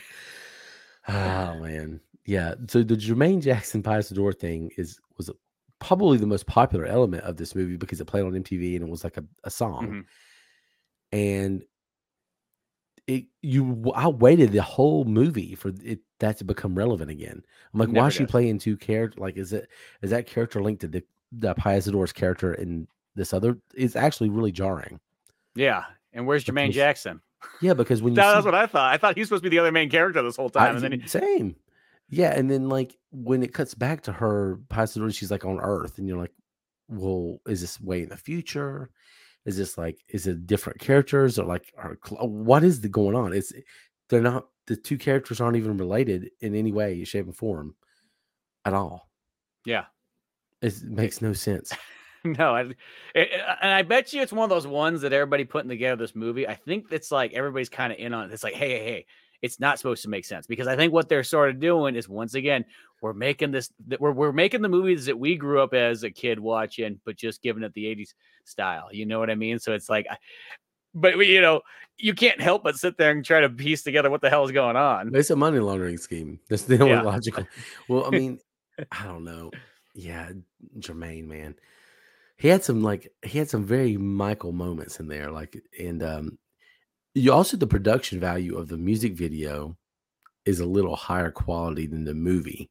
Oh 1.07 1.59
man. 1.59 2.01
Yeah. 2.25 2.55
So 2.67 2.83
the 2.83 2.95
Jermaine 2.95 3.41
Jackson 3.41 3.81
Pasador 3.83 4.37
thing 4.37 4.71
is 4.77 4.99
was 5.17 5.29
probably 5.79 6.17
the 6.17 6.25
most 6.27 6.45
popular 6.47 6.85
element 6.85 7.23
of 7.23 7.37
this 7.37 7.53
movie 7.55 7.77
because 7.77 7.99
it 8.01 8.05
played 8.05 8.23
on 8.25 8.31
MTV 8.33 8.75
and 8.75 8.83
it 8.87 8.89
was 8.89 9.03
like 9.03 9.17
a, 9.17 9.23
a 9.43 9.49
song. 9.51 9.87
Mhm. 9.87 10.05
and 11.11 11.63
it 13.07 13.25
you 13.41 13.91
I 13.95 14.07
waited 14.09 14.51
the 14.51 14.61
whole 14.61 15.05
movie 15.05 15.55
for 15.55 15.71
it 15.83 15.99
that 16.19 16.37
to 16.39 16.43
become 16.43 16.75
relevant 16.75 17.09
again. 17.11 17.41
I'm 17.73 17.79
like, 17.79 17.87
why 17.89 17.93
Never 17.93 18.07
is 18.09 18.13
she 18.15 18.25
playing 18.25 18.59
two 18.59 18.75
characters? 18.75 19.19
Like, 19.19 19.37
is 19.37 19.53
it 19.53 19.69
is 20.01 20.09
that 20.09 20.27
character 20.27 20.61
linked 20.61 20.81
to 20.81 20.87
the 20.87 21.03
the 21.31 21.53
Pasador's 21.53 22.11
character 22.11 22.53
in 22.53 22.87
this 23.15 23.33
other? 23.33 23.57
It's 23.75 23.95
actually 23.95 24.29
really 24.29 24.51
jarring. 24.51 24.99
Yeah, 25.55 25.85
and 26.13 26.27
where's 26.27 26.43
Jermaine 26.43 26.67
Because- 26.67 26.75
Jackson? 26.75 27.21
Yeah, 27.61 27.75
because 27.75 28.01
when 28.01 28.13
you 28.13 28.17
That, 28.17 28.33
that's 28.33 28.45
what 28.45 28.55
I 28.55 28.65
thought. 28.65 28.93
I 28.93 28.97
thought 28.97 29.13
he 29.15 29.21
was 29.21 29.29
supposed 29.29 29.43
to 29.43 29.49
be 29.49 29.55
the 29.55 29.59
other 29.61 29.71
main 29.71 29.89
character 29.89 30.21
this 30.21 30.35
whole 30.35 30.51
I- 30.55 30.65
time, 30.65 30.75
and 30.75 30.83
then 30.83 30.99
he, 30.99 31.07
same, 31.07 31.55
yeah, 32.09 32.37
and 32.37 32.49
then 32.49 32.69
like 32.69 32.95
when 33.11 33.43
it 33.43 33.53
cuts 33.53 33.73
back 33.73 34.01
to 34.03 34.11
her 34.11 34.59
Pasador, 34.69 35.13
she's 35.13 35.31
like 35.31 35.45
on 35.45 35.59
Earth, 35.59 35.97
and 35.97 36.07
you're 36.07 36.17
like, 36.17 36.33
well, 36.87 37.39
is 37.47 37.61
this 37.61 37.79
way 37.81 38.03
in 38.03 38.09
the 38.09 38.17
future? 38.17 38.89
Is 39.45 39.57
this 39.57 39.77
like 39.77 39.99
is 40.09 40.27
it 40.27 40.45
different 40.47 40.79
characters 40.79 41.39
or 41.39 41.45
like 41.45 41.73
are, 41.77 41.97
uh, 42.11 42.25
what 42.25 42.63
is 42.63 42.81
the 42.81 42.89
going 42.89 43.15
on? 43.15 43.33
It's 43.33 43.53
they're 44.09 44.21
not 44.21 44.47
the 44.67 44.75
two 44.75 44.97
characters 44.97 45.39
aren't 45.41 45.57
even 45.57 45.77
related 45.77 46.29
in 46.41 46.55
any 46.55 46.71
way, 46.71 47.03
shape, 47.05 47.25
and 47.25 47.35
form 47.35 47.75
at 48.65 48.73
all. 48.73 49.09
yeah. 49.65 49.85
It 50.61 50.81
makes 50.83 51.21
no 51.21 51.33
sense. 51.33 51.73
No, 52.23 52.55
I, 52.55 52.61
it, 53.15 53.29
and 53.61 53.71
I 53.71 53.83
bet 53.83 54.11
you 54.11 54.21
it's 54.21 54.33
one 54.33 54.43
of 54.43 54.49
those 54.49 54.67
ones 54.67 55.01
that 55.01 55.13
everybody 55.13 55.45
putting 55.45 55.69
together 55.69 55.95
this 55.95 56.15
movie. 56.15 56.45
I 56.45 56.55
think 56.55 56.87
it's 56.91 57.09
like 57.09 57.33
everybody's 57.33 57.69
kind 57.69 57.93
of 57.93 57.99
in 57.99 58.13
on 58.13 58.25
it. 58.25 58.33
It's 58.33 58.43
like, 58.43 58.55
hey, 58.55 58.69
hey, 58.69 58.83
hey, 58.85 59.05
it's 59.41 59.59
not 59.59 59.77
supposed 59.77 60.03
to 60.03 60.09
make 60.09 60.25
sense 60.25 60.47
because 60.47 60.67
I 60.67 60.75
think 60.75 60.93
what 60.93 61.09
they're 61.09 61.23
sort 61.23 61.49
of 61.49 61.59
doing 61.59 61.95
is 61.95 62.09
once 62.09 62.33
again 62.33 62.65
we're 63.01 63.13
making 63.13 63.51
this 63.51 63.71
that 63.87 64.01
we're 64.01 64.11
we're 64.11 64.31
making 64.31 64.61
the 64.61 64.69
movies 64.69 65.05
that 65.05 65.17
we 65.17 65.35
grew 65.35 65.61
up 65.61 65.73
as 65.73 66.03
a 66.03 66.09
kid 66.09 66.39
watching, 66.39 66.99
but 67.05 67.15
just 67.15 67.41
giving 67.43 67.63
it 67.63 67.73
the 67.73 67.85
'80s 67.85 68.13
style. 68.45 68.89
You 68.91 69.05
know 69.05 69.19
what 69.19 69.29
I 69.29 69.35
mean? 69.35 69.59
So 69.59 69.73
it's 69.73 69.89
like, 69.89 70.07
but 70.95 71.17
you 71.17 71.41
know, 71.41 71.61
you 71.97 72.13
can't 72.13 72.41
help 72.41 72.63
but 72.63 72.75
sit 72.77 72.97
there 72.97 73.11
and 73.11 73.23
try 73.23 73.41
to 73.41 73.49
piece 73.49 73.83
together 73.83 74.09
what 74.09 74.21
the 74.21 74.29
hell 74.29 74.45
is 74.45 74.51
going 74.51 74.75
on. 74.75 75.15
It's 75.15 75.29
a 75.29 75.35
money 75.35 75.59
laundering 75.59 75.97
scheme. 75.97 76.39
That's 76.49 76.63
the 76.63 76.75
only 76.81 76.95
Yeah. 76.95 77.01
logical. 77.03 77.47
Well, 77.87 78.05
I 78.05 78.09
mean, 78.09 78.39
I 78.91 79.03
don't 79.05 79.23
know. 79.23 79.51
Yeah, 79.93 80.31
Jermaine, 80.79 81.27
man, 81.27 81.55
he 82.37 82.47
had 82.47 82.63
some 82.63 82.81
like 82.81 83.11
he 83.23 83.37
had 83.37 83.49
some 83.49 83.63
very 83.63 83.97
Michael 83.97 84.51
moments 84.51 84.99
in 84.99 85.07
there. 85.07 85.31
Like, 85.31 85.61
and 85.79 86.01
um, 86.03 86.37
you 87.17 87.33
also 87.33 87.57
the 87.57 87.67
production 87.67 88.19
value 88.19 88.57
of 88.57 88.67
the 88.67 88.77
music 88.77 89.13
video 89.13 89.75
is 90.45 90.59
a 90.59 90.65
little 90.65 90.95
higher 90.95 91.31
quality 91.31 91.87
than 91.87 92.05
the 92.05 92.13
movie 92.13 92.69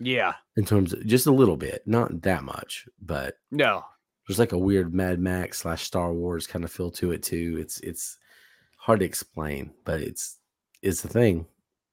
Yeah, 0.00 0.34
in 0.56 0.64
terms 0.64 0.92
of 0.92 1.06
just 1.06 1.26
a 1.26 1.32
little 1.32 1.56
bit, 1.56 1.82
not 1.86 2.22
that 2.22 2.44
much, 2.44 2.86
but 3.00 3.36
no, 3.50 3.84
there's 4.26 4.38
like 4.38 4.52
a 4.52 4.58
weird 4.58 4.92
Mad 4.92 5.20
Max 5.20 5.58
slash 5.58 5.84
Star 5.84 6.12
Wars 6.12 6.46
kind 6.46 6.64
of 6.64 6.72
feel 6.72 6.90
to 6.92 7.12
it 7.12 7.22
too. 7.22 7.56
It's 7.60 7.80
it's 7.80 8.18
hard 8.76 9.00
to 9.00 9.06
explain, 9.06 9.72
but 9.84 10.00
it's 10.00 10.38
it's 10.82 11.02
the 11.02 11.08
thing. 11.08 11.46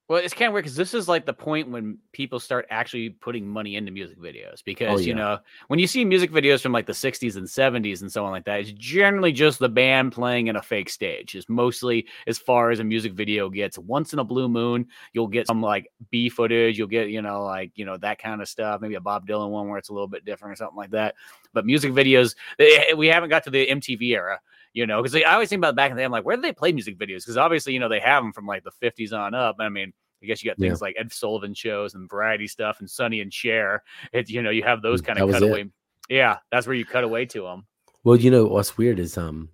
Well, 0.06 0.22
it's 0.22 0.34
kind 0.34 0.48
of 0.48 0.52
weird 0.52 0.64
because 0.64 0.76
this 0.76 0.92
is 0.92 1.08
like 1.08 1.24
the 1.24 1.32
point 1.32 1.70
when 1.70 1.96
people 2.12 2.38
start 2.38 2.66
actually 2.68 3.08
putting 3.08 3.48
money 3.48 3.76
into 3.76 3.90
music 3.90 4.18
videos. 4.18 4.56
Oh, 4.58 4.62
because 4.66 5.06
you 5.06 5.14
yeah. 5.14 5.18
know, 5.18 5.38
when 5.68 5.78
you 5.78 5.86
see 5.86 6.04
music 6.04 6.30
videos 6.30 6.60
from 6.60 6.72
like 6.72 6.84
the 6.84 6.92
'60s 6.92 7.36
and 7.36 7.46
'70s 7.46 8.02
and 8.02 8.12
so 8.12 8.22
on 8.22 8.30
like 8.30 8.44
that, 8.44 8.60
it's 8.60 8.72
generally 8.72 9.32
just 9.32 9.60
the 9.60 9.68
band 9.68 10.12
playing 10.12 10.48
in 10.48 10.56
a 10.56 10.62
fake 10.62 10.90
stage. 10.90 11.34
It's 11.34 11.48
mostly 11.48 12.06
as 12.26 12.36
far 12.36 12.70
as 12.70 12.80
a 12.80 12.84
music 12.84 13.14
video 13.14 13.48
gets. 13.48 13.78
Once 13.78 14.12
in 14.12 14.18
a 14.18 14.24
blue 14.24 14.46
moon, 14.46 14.86
you'll 15.14 15.26
get 15.26 15.46
some 15.46 15.62
like 15.62 15.90
B 16.10 16.28
footage. 16.28 16.76
You'll 16.76 16.86
get 16.86 17.08
you 17.08 17.22
know 17.22 17.42
like 17.42 17.72
you 17.74 17.86
know 17.86 17.96
that 17.96 18.18
kind 18.18 18.42
of 18.42 18.48
stuff. 18.48 18.82
Maybe 18.82 18.96
a 18.96 19.00
Bob 19.00 19.26
Dylan 19.26 19.48
one 19.48 19.68
where 19.68 19.78
it's 19.78 19.88
a 19.88 19.94
little 19.94 20.08
bit 20.08 20.26
different 20.26 20.52
or 20.52 20.56
something 20.56 20.76
like 20.76 20.90
that. 20.90 21.14
But 21.54 21.64
music 21.64 21.92
videos, 21.92 22.36
they- 22.58 22.92
we 22.94 23.06
haven't 23.06 23.30
got 23.30 23.44
to 23.44 23.50
the 23.50 23.66
MTV 23.66 24.10
era 24.10 24.38
you 24.74 24.86
know, 24.86 25.02
because 25.02 25.16
I 25.16 25.22
always 25.32 25.48
think 25.48 25.60
about 25.60 25.74
back 25.76 25.90
in 25.90 25.96
the 25.96 26.00
day. 26.00 26.04
I'm 26.04 26.12
like, 26.12 26.24
where 26.26 26.36
do 26.36 26.42
they 26.42 26.52
play 26.52 26.72
music 26.72 26.98
videos? 26.98 27.18
Because 27.24 27.36
obviously, 27.38 27.72
you 27.72 27.80
know, 27.80 27.88
they 27.88 28.00
have 28.00 28.22
them 28.22 28.32
from 28.32 28.46
like 28.46 28.64
the 28.64 28.72
50s 28.82 29.12
on 29.18 29.32
up. 29.34 29.56
I 29.60 29.68
mean, 29.70 29.92
I 30.22 30.26
guess 30.26 30.42
you 30.44 30.50
got 30.50 30.58
Yeah. 30.58 30.68
things 30.68 30.82
like 30.82 30.96
Ed 30.98 31.12
Sullivan 31.12 31.54
shows 31.54 31.94
and 31.94 32.10
variety 32.10 32.46
stuff 32.46 32.80
and 32.80 32.90
Sonny 32.90 33.20
and 33.20 33.32
Cher. 33.32 33.82
It, 34.12 34.28
you 34.28 34.42
know, 34.42 34.50
you 34.50 34.62
have 34.64 34.82
those 34.82 35.00
kind 35.00 35.18
of 35.18 35.26
was 35.28 35.36
it. 35.36 35.40
cutaway. 35.40 35.70
Yeah, 36.10 36.38
that's 36.50 36.66
where 36.66 36.76
you 36.76 36.84
cut 36.84 37.04
away 37.04 37.24
to 37.26 37.42
them. 37.42 37.66
Well, 38.04 38.16
you 38.16 38.30
know 38.30 38.44
what's 38.46 38.76
weird 38.76 38.98
is 38.98 39.16
um, 39.16 39.48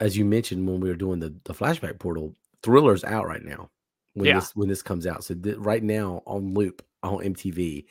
as 0.00 0.16
you 0.16 0.24
mentioned 0.24 0.66
when 0.66 0.80
we 0.80 0.88
were 0.88 0.96
doing 0.96 1.20
the 1.20 1.34
the 1.44 1.54
flashback 1.54 1.98
portal, 1.98 2.34
Thriller's 2.62 3.04
out 3.04 3.26
right 3.26 3.44
now. 3.44 3.70
When 4.14 4.26
Yeah. 4.26 4.34
this 4.40 4.56
when 4.56 4.68
this 4.68 4.82
comes 4.82 5.06
out, 5.06 5.22
so 5.24 5.34
th- 5.34 5.56
right 5.58 5.82
now 5.82 6.22
on 6.26 6.54
loop 6.54 6.82
on 7.04 7.18
MTV, 7.22 7.86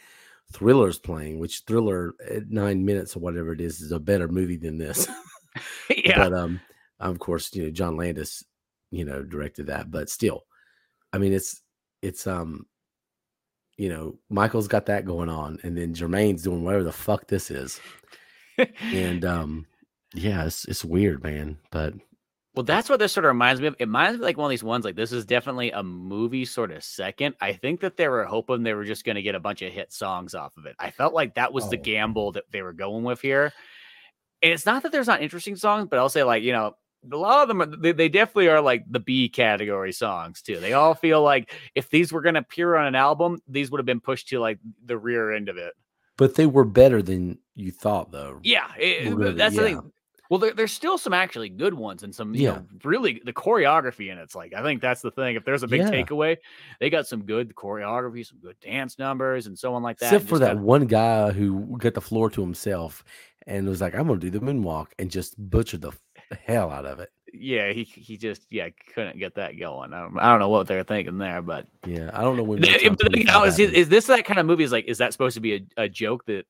Thriller's 0.52 0.98
playing. 1.00 1.40
Which 1.40 1.62
Thriller 1.68 2.16
at 2.30 2.50
nine 2.50 2.84
minutes 2.84 3.16
or 3.16 3.20
whatever 3.20 3.54
it 3.54 3.62
is 3.62 3.80
is 3.82 3.92
a 3.92 4.00
better 4.00 4.28
movie 4.28 4.58
than 4.58 4.78
this. 4.78 5.08
yeah, 5.96 6.18
But 6.18 6.34
um, 6.34 6.60
of 7.00 7.20
course, 7.20 7.54
you 7.56 7.64
know 7.64 7.70
John 7.72 7.98
Landis, 7.98 8.44
you 8.92 9.06
know 9.06 9.24
directed 9.24 9.68
that. 9.68 9.92
But 9.92 10.10
still, 10.10 10.44
I 11.14 11.18
mean 11.18 11.34
it's 11.34 11.62
it's 12.02 12.28
um, 12.28 12.66
you 13.78 13.90
know 13.90 14.18
Michael's 14.30 14.68
got 14.68 14.86
that 14.88 15.06
going 15.06 15.30
on, 15.30 15.60
and 15.64 15.78
then 15.78 15.94
Jermaine's 15.94 16.44
doing 16.44 16.64
whatever 16.64 16.84
the 16.84 16.92
fuck 16.92 17.28
this 17.28 17.52
is, 17.52 17.80
and 18.82 19.24
um, 19.26 19.66
yeah, 20.14 20.46
it's 20.46 20.66
it's 20.66 20.86
weird, 20.86 21.24
man. 21.24 21.58
But 21.72 21.94
Well, 22.56 22.64
that's 22.64 22.90
what 22.90 23.00
this 23.00 23.14
sort 23.14 23.26
of 23.26 23.30
reminds 23.30 23.62
me 23.62 23.68
of. 23.68 23.76
It 23.80 23.86
reminds 23.86 24.20
me 24.20 24.26
like 24.26 24.38
one 24.38 24.46
of 24.46 24.50
these 24.50 24.64
ones 24.64 24.84
like 24.86 24.96
this 24.96 25.12
is 25.12 25.26
definitely 25.26 25.72
a 25.72 25.84
movie 25.84 26.46
sort 26.46 26.72
of 26.72 26.84
second. 26.84 27.36
I 27.42 27.54
think 27.54 27.82
that 27.82 27.98
they 27.98 28.08
were 28.08 28.24
hoping 28.24 28.64
they 28.64 28.74
were 28.74 28.86
just 28.86 29.06
going 29.06 29.16
to 29.16 29.22
get 29.22 29.36
a 29.36 29.40
bunch 29.40 29.62
of 29.62 29.72
hit 29.72 29.94
songs 29.94 30.34
off 30.34 30.58
of 30.58 30.66
it. 30.66 30.76
I 30.80 30.90
felt 30.92 31.14
like 31.14 31.36
that 31.36 31.54
was 31.54 31.70
the 31.70 31.78
Oh. 31.78 31.82
gamble 31.84 32.32
that 32.32 32.46
they 32.52 32.62
were 32.64 32.74
going 32.74 33.04
with 33.04 33.22
here. 33.22 33.54
And 34.42 34.52
it's 34.54 34.66
not 34.66 34.84
that 34.84 34.92
there's 34.92 35.08
not 35.08 35.22
interesting 35.22 35.56
songs, 35.56 35.88
but 35.90 35.98
I'll 36.00 36.10
say 36.10 36.24
like, 36.24 36.44
you 36.44 36.52
know, 36.52 36.76
a 37.12 37.16
lot 37.16 37.42
of 37.42 37.48
them 37.48 37.62
are, 37.62 37.66
they, 37.66 37.92
they 37.92 38.10
definitely 38.10 38.50
are 38.50 38.62
like 38.62 38.84
the 38.90 39.00
B 39.00 39.30
category 39.30 39.92
songs 39.92 40.42
too. 40.42 40.60
They 40.60 40.74
all 40.74 40.94
feel 40.94 41.22
like 41.24 41.54
if 41.76 41.90
these 41.90 42.12
were 42.12 42.22
going 42.22 42.36
to 42.36 42.42
appear 42.42 42.76
on 42.76 42.86
an 42.88 42.96
album, 42.96 43.40
these 43.48 43.72
would 43.72 43.80
have 43.80 43.86
been 43.86 44.00
pushed 44.02 44.28
to 44.30 44.40
like 44.40 44.60
the 44.86 44.98
rear 44.98 45.32
end 45.34 45.50
of 45.50 45.58
it. 45.58 45.74
but 46.18 46.36
they 46.36 46.46
were 46.48 46.66
better 46.66 47.02
than 47.02 47.38
you 47.56 47.72
thought, 47.72 48.12
though. 48.12 48.40
Yeah, 48.44 48.72
it- 48.78 49.14
Really, 49.14 49.34
that's 49.34 49.56
the 49.56 49.62
thing. 49.64 49.92
Well, 50.30 50.40
there, 50.42 50.54
there's 50.54 50.74
still 50.74 50.98
some 50.98 51.14
actually 51.14 51.48
good 51.48 51.74
ones 51.74 52.04
and 52.04 52.14
some, 52.14 52.36
you 52.36 52.42
Yeah. 52.44 52.56
know, 52.56 52.66
really 52.84 53.22
the 53.24 53.32
choreography 53.32 54.12
in 54.12 54.18
it's 54.18 54.36
like 54.36 54.54
I 54.54 54.62
think 54.62 54.82
that's 54.82 55.02
the 55.02 55.10
thing. 55.12 55.38
If 55.38 55.46
there's 55.46 55.64
a 55.64 55.68
big 55.70 55.82
Yeah. 55.82 55.90
takeaway, 55.92 56.36
they 56.82 56.90
got 56.90 57.08
some 57.08 57.24
good 57.24 57.56
choreography, 57.56 58.26
some 58.26 58.40
good 58.40 58.60
dance 58.60 59.00
numbers, 59.00 59.48
and 59.48 59.58
so 59.58 59.74
on 59.74 59.84
like 59.84 60.00
that. 60.00 60.12
Except 60.14 60.28
for 60.28 60.38
that 60.40 60.48
kinda- 60.56 60.64
one 60.64 60.86
guy 60.86 61.32
who 61.32 61.78
got 61.78 61.94
the 61.94 62.02
floor 62.02 62.30
to 62.32 62.42
himself 62.42 63.06
and 63.48 63.68
was 63.68 63.82
like, 63.82 63.96
"I'm 63.96 64.08
gonna 64.08 64.20
do 64.20 64.30
the 64.30 64.40
moonwalk," 64.40 64.88
and 65.00 65.10
just 65.10 65.34
butchered 65.50 65.82
the 65.82 65.92
hell 66.46 66.70
out 66.70 66.86
of 66.86 67.00
it. 67.00 67.10
yeah, 67.34 67.72
he 67.72 67.84
he 67.84 68.18
just 68.18 68.46
yeah 68.52 68.70
couldn't 68.94 69.18
get 69.18 69.36
that 69.36 69.58
going. 69.58 69.94
I 69.94 70.02
don't, 70.02 70.20
I 70.20 70.30
don't 70.30 70.40
know 70.40 70.50
what 70.50 70.68
they're 70.68 70.84
thinking 70.84 71.18
there, 71.18 71.42
but 71.42 71.66
Yeah, 71.86 72.12
I 72.14 72.22
don't 72.22 72.38
know 72.38 72.44
when. 72.44 72.60
But 72.62 72.70
the 72.72 72.78
thing 72.80 72.96
25 72.96 73.26
now 73.26 73.44
is, 73.46 73.58
is 73.60 73.72
is 73.72 73.90
this 73.90 74.06
that 74.08 74.26
kind 74.26 74.40
of 74.40 74.46
movie? 74.46 74.64
Is 74.64 74.72
like, 74.72 74.86
is 74.86 75.00
that 75.00 75.14
supposed 75.14 75.36
to 75.36 75.42
be 75.42 75.56
a, 75.56 75.84
a 75.84 75.90
joke 75.90 76.26
that 76.26 76.46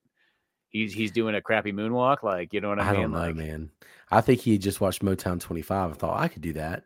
he's 0.69 0.91
he's 0.93 1.11
doing 1.11 1.35
a 1.35 1.41
crappy 1.41 1.71
moonwalk? 1.71 2.23
Like, 2.23 2.53
you 2.53 2.61
know 2.61 2.69
what 2.69 2.79
I, 2.79 2.89
I 2.89 2.91
mean? 2.93 3.01
don't 3.03 3.11
know, 3.11 3.19
like, 3.19 3.35
man. 3.35 3.71
I 4.09 4.21
think 4.21 4.39
he 4.39 4.57
just 4.57 4.79
watched 4.81 5.03
Motown 5.03 5.39
25 5.39 5.91
and 5.91 5.99
thought 5.99 6.19
I 6.19 6.29
could 6.29 6.41
do 6.41 6.53
that, 6.53 6.85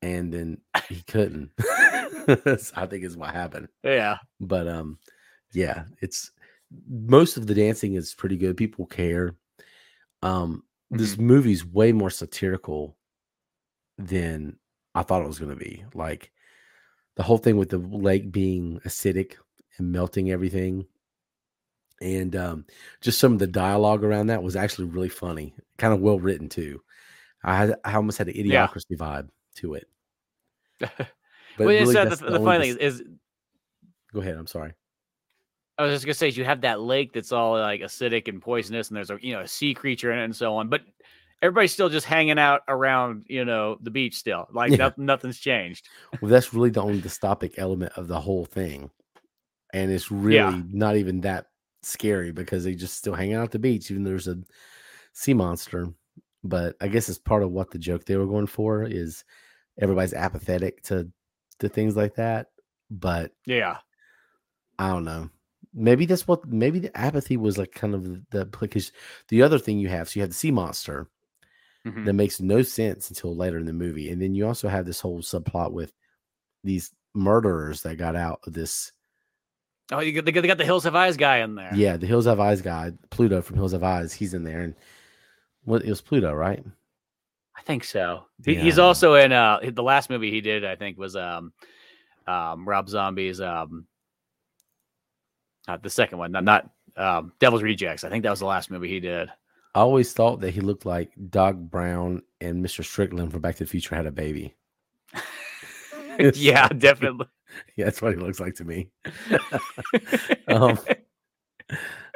and 0.00 0.32
then 0.32 0.58
he 0.88 1.02
couldn't. 1.02 1.50
I 2.28 2.86
think 2.86 3.04
is 3.04 3.16
what 3.16 3.34
happened. 3.34 3.68
yeah, 3.82 4.18
But 4.40 4.68
um, 4.68 4.98
yeah, 5.52 5.84
it's 6.00 6.30
most 6.88 7.36
of 7.36 7.46
the 7.46 7.54
dancing 7.54 7.94
is 7.94 8.14
pretty 8.14 8.36
good. 8.36 8.56
People 8.56 8.86
care. 8.86 9.36
Um, 10.22 10.64
this 10.90 11.16
Mm-hmm. 11.16 11.26
movie's 11.26 11.64
way 11.64 11.92
more 11.92 12.10
satirical 12.10 12.96
than 13.98 14.56
I 14.94 15.02
thought 15.02 15.22
it 15.22 15.28
was 15.28 15.38
going 15.38 15.50
to 15.56 15.64
be. 15.64 15.84
Like 15.94 16.32
the 17.16 17.22
whole 17.22 17.38
thing 17.38 17.56
with 17.56 17.70
the 17.70 17.78
lake 17.78 18.30
being 18.32 18.80
acidic 18.84 19.34
and 19.78 19.92
melting 19.92 20.30
everything, 20.30 20.86
and 22.00 22.34
um, 22.36 22.66
just 23.00 23.18
some 23.20 23.32
of 23.32 23.38
the 23.38 23.46
dialogue 23.46 24.04
around 24.04 24.26
that 24.28 24.42
was 24.42 24.56
actually 24.56 24.86
really 24.88 25.08
funny, 25.08 25.54
kind 25.78 25.94
of 25.94 26.00
well 26.00 26.18
written 26.18 26.48
too. 26.48 26.82
I 27.44 27.56
had, 27.56 27.74
I 27.84 27.94
almost 27.94 28.18
had 28.18 28.28
an 28.28 28.34
Yeah. 28.34 28.66
idiocracy 28.66 28.96
vibe 28.96 29.28
to 29.56 29.74
it. 29.74 29.88
But 31.56 31.64
well, 31.66 31.68
really, 31.68 31.94
that 31.94 32.08
that's 32.08 32.20
the, 32.20 32.30
the 32.30 32.38
funny 32.38 32.60
thing 32.60 32.70
is, 32.80 32.98
is 33.00 33.02
Go 34.12 34.20
ahead. 34.20 34.36
I'm 34.36 34.46
sorry. 34.46 34.72
I 35.82 35.86
was 35.86 35.94
just 35.94 36.04
gonna 36.06 36.14
say 36.14 36.28
you 36.28 36.44
have 36.44 36.62
that 36.62 36.80
lake 36.80 37.12
that's 37.12 37.32
all 37.32 37.52
like 37.58 37.80
acidic 37.80 38.28
and 38.28 38.40
poisonous, 38.40 38.88
and 38.88 38.96
there's 38.96 39.10
a 39.10 39.18
you 39.20 39.32
know 39.32 39.40
a 39.40 39.48
sea 39.48 39.74
creature 39.74 40.12
in 40.12 40.18
it 40.18 40.24
and 40.24 40.36
so 40.36 40.54
on. 40.54 40.68
But 40.68 40.82
everybody's 41.42 41.72
still 41.72 41.88
just 41.88 42.06
hanging 42.06 42.38
out 42.38 42.62
around 42.68 43.24
you 43.28 43.44
know 43.44 43.76
the 43.82 43.90
beach 43.90 44.16
still. 44.16 44.46
Like 44.52 44.70
Yeah. 44.70 44.76
noth- 44.78 44.98
nothing's 44.98 45.38
changed. 45.38 45.88
Well, 46.20 46.30
that's 46.30 46.54
really 46.54 46.70
the 46.70 46.82
only 46.82 47.00
dystopic 47.00 47.54
element 47.58 47.92
of 47.96 48.08
the 48.08 48.20
whole 48.20 48.44
thing. 48.44 48.90
And 49.72 49.90
it's 49.90 50.10
really 50.10 50.36
Yeah. 50.36 50.62
not 50.70 50.96
even 50.96 51.22
that 51.22 51.46
scary 51.82 52.30
because 52.30 52.62
they 52.64 52.74
just 52.74 52.96
still 52.96 53.14
hang 53.14 53.34
out 53.34 53.44
at 53.44 53.50
the 53.50 53.58
beach, 53.58 53.90
even 53.90 54.04
though 54.04 54.10
there's 54.10 54.28
a 54.28 54.38
sea 55.14 55.34
monster. 55.34 55.88
But 56.44 56.76
I 56.80 56.88
guess 56.88 57.08
it's 57.08 57.18
part 57.18 57.42
of 57.42 57.50
what 57.50 57.70
the 57.70 57.78
joke 57.78 58.04
they 58.04 58.16
were 58.16 58.26
going 58.26 58.46
for 58.46 58.84
is 58.84 59.24
everybody's 59.80 60.14
apathetic 60.14 60.82
to 60.84 61.10
to 61.60 61.68
things 61.68 61.96
like 61.96 62.16
that. 62.16 62.48
But 62.90 63.32
Yeah, 63.46 63.78
I 64.78 64.90
don't 64.90 65.04
know. 65.04 65.30
Maybe 65.74 66.04
that's 66.06 66.28
what 66.28 66.46
maybe 66.46 66.78
the 66.78 66.96
apathy 66.96 67.36
was 67.36 67.56
like 67.56 67.72
kind 67.72 67.94
of 67.94 68.30
the, 68.30 68.44
because 68.46 68.92
the 69.28 69.42
other 69.42 69.58
thing 69.58 69.78
you 69.78 69.88
have, 69.88 70.08
so 70.08 70.18
you 70.18 70.22
have 70.22 70.30
the 70.30 70.34
sea 70.34 70.50
monster 70.50 71.08
Mhm. 71.86 72.04
that 72.04 72.12
makes 72.12 72.40
no 72.40 72.62
sense 72.62 73.08
until 73.08 73.34
later 73.34 73.58
in 73.58 73.66
the 73.66 73.72
movie. 73.72 74.10
And 74.10 74.22
then 74.22 74.34
you 74.34 74.46
also 74.46 74.68
have 74.68 74.86
this 74.86 75.00
whole 75.00 75.20
subplot 75.20 75.72
with 75.72 75.92
these 76.62 76.92
murderers 77.12 77.82
that 77.82 77.96
got 77.96 78.14
out 78.14 78.40
of 78.46 78.52
this. 78.52 78.92
Oh, 79.90 79.98
you 79.98 80.12
got, 80.12 80.24
they 80.24 80.32
got 80.32 80.58
the 80.58 80.64
Hills 80.64 80.84
Have 80.84 80.94
Eyes 80.94 81.16
guy 81.16 81.38
in 81.38 81.56
there. 81.56 81.74
Yeah, 81.74 81.96
the 81.96 82.06
Hills 82.06 82.26
Have 82.26 82.38
Eyes 82.38 82.62
guy, 82.62 82.92
Pluto 83.10 83.42
from 83.42 83.56
Hills 83.56 83.72
Have 83.72 83.82
Eyes, 83.82 84.12
he's 84.12 84.32
in 84.32 84.44
there. 84.44 84.60
And 84.60 84.74
what 85.64 85.82
it 85.84 85.88
was 85.88 86.00
Pluto, 86.00 86.32
right? 86.32 86.64
I 87.56 87.62
think 87.62 87.84
so. 87.84 88.24
He, 88.44 88.54
he's 88.54 88.78
also 88.78 89.14
in 89.14 89.32
uh 89.32 89.60
the 89.72 89.82
last 89.82 90.08
movie 90.10 90.30
he 90.30 90.40
did. 90.40 90.64
I 90.64 90.76
think 90.76 90.98
was 90.98 91.16
um 91.16 91.52
um 92.26 92.66
Rob 92.68 92.88
Zombie's 92.88 93.40
um 93.40 93.86
uh, 95.68 95.76
the 95.76 95.90
second 95.90 96.18
one, 96.18 96.32
not 96.32 96.44
not 96.44 96.70
um 96.96 97.32
Devil's 97.38 97.62
Rejects. 97.62 98.04
I 98.04 98.10
think 98.10 98.22
that 98.24 98.30
was 98.30 98.40
the 98.40 98.46
last 98.46 98.70
movie 98.70 98.88
he 98.88 99.00
did. 99.00 99.28
I 99.74 99.80
always 99.80 100.12
thought 100.12 100.40
that 100.40 100.50
he 100.50 100.60
looked 100.60 100.84
like 100.84 101.12
Doc 101.30 101.56
Brown 101.56 102.22
and 102.40 102.64
Mr. 102.64 102.84
Strickland 102.84 103.32
from 103.32 103.40
Back 103.40 103.56
to 103.56 103.64
the 103.64 103.70
Future 103.70 103.96
had 103.96 104.06
a 104.06 104.12
baby. 104.12 104.54
yeah, 106.34 106.68
definitely. 106.78 107.26
Yeah, 107.76 107.86
that's 107.86 108.02
what 108.02 108.12
he 108.12 108.18
looks 108.18 108.40
like 108.40 108.54
to 108.56 108.64
me. 108.64 108.90
um, 110.48 110.78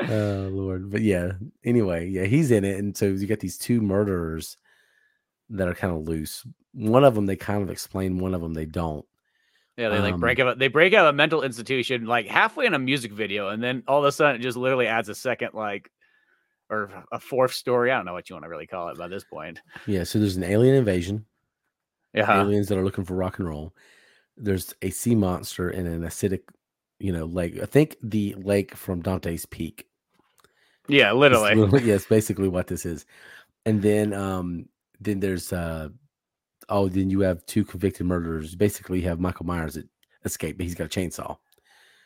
oh 0.08 0.48
Lord, 0.52 0.90
but 0.90 1.02
yeah. 1.02 1.32
Anyway, 1.64 2.08
yeah, 2.08 2.24
he's 2.24 2.50
in 2.50 2.64
it, 2.64 2.78
and 2.78 2.96
so 2.96 3.06
you 3.06 3.26
got 3.26 3.40
these 3.40 3.58
two 3.58 3.80
murderers 3.80 4.56
that 5.50 5.68
are 5.68 5.74
kind 5.74 5.94
of 5.94 6.08
loose. 6.08 6.46
One 6.72 7.04
of 7.04 7.14
them 7.14 7.26
they 7.26 7.36
kind 7.36 7.62
of 7.62 7.70
explain, 7.70 8.18
one 8.18 8.34
of 8.34 8.40
them 8.40 8.54
they 8.54 8.66
don't. 8.66 9.04
Yeah, 9.76 9.90
they 9.90 9.98
like 10.00 10.14
Um, 10.14 10.20
break 10.20 10.38
out. 10.38 10.58
They 10.58 10.68
break 10.68 10.94
out 10.94 11.06
a 11.08 11.12
mental 11.12 11.42
institution 11.42 12.06
like 12.06 12.26
halfway 12.26 12.66
in 12.66 12.74
a 12.74 12.78
music 12.78 13.12
video, 13.12 13.48
and 13.50 13.62
then 13.62 13.82
all 13.86 13.98
of 13.98 14.04
a 14.06 14.12
sudden 14.12 14.40
it 14.40 14.42
just 14.42 14.56
literally 14.56 14.86
adds 14.86 15.08
a 15.10 15.14
second 15.14 15.50
like, 15.52 15.90
or 16.70 16.90
a 17.12 17.20
fourth 17.20 17.52
story. 17.52 17.90
I 17.92 17.96
don't 17.96 18.06
know 18.06 18.14
what 18.14 18.30
you 18.30 18.34
want 18.36 18.44
to 18.44 18.48
really 18.48 18.66
call 18.66 18.88
it 18.88 18.96
by 18.98 19.08
this 19.08 19.24
point. 19.24 19.60
Yeah, 19.86 20.04
so 20.04 20.18
there's 20.18 20.36
an 20.36 20.44
alien 20.44 20.74
invasion. 20.76 21.26
Yeah, 22.14 22.40
aliens 22.40 22.68
that 22.68 22.78
are 22.78 22.84
looking 22.84 23.04
for 23.04 23.14
rock 23.14 23.38
and 23.38 23.46
roll. 23.48 23.74
There's 24.38 24.74
a 24.80 24.88
sea 24.90 25.14
monster 25.14 25.68
in 25.70 25.86
an 25.86 26.00
acidic, 26.02 26.40
you 26.98 27.12
know, 27.12 27.26
lake. 27.26 27.60
I 27.62 27.66
think 27.66 27.96
the 28.02 28.34
lake 28.38 28.74
from 28.74 29.02
Dante's 29.02 29.44
Peak. 29.44 29.86
yeah, 30.88 31.12
literally. 31.12 31.54
literally- 31.54 31.84
yeah, 31.88 31.96
it's 31.96 32.06
basically 32.06 32.48
what 32.48 32.66
this 32.68 32.86
is. 32.86 33.04
And 33.66 33.82
then 33.82 34.14
um 34.14 34.68
then 35.00 35.20
there's 35.20 35.52
uh 35.52 35.88
oh 36.68 36.88
then 36.88 37.10
you 37.10 37.20
have 37.20 37.44
two 37.46 37.64
convicted 37.64 38.06
murderers. 38.06 38.54
Basically 38.54 39.00
you 39.00 39.08
have 39.08 39.20
Michael 39.20 39.46
Myers 39.46 39.74
that 39.74 39.88
escaped, 40.24 40.58
but 40.58 40.64
he's 40.64 40.74
got 40.74 40.84
a 40.84 40.88
chainsaw. 40.88 41.36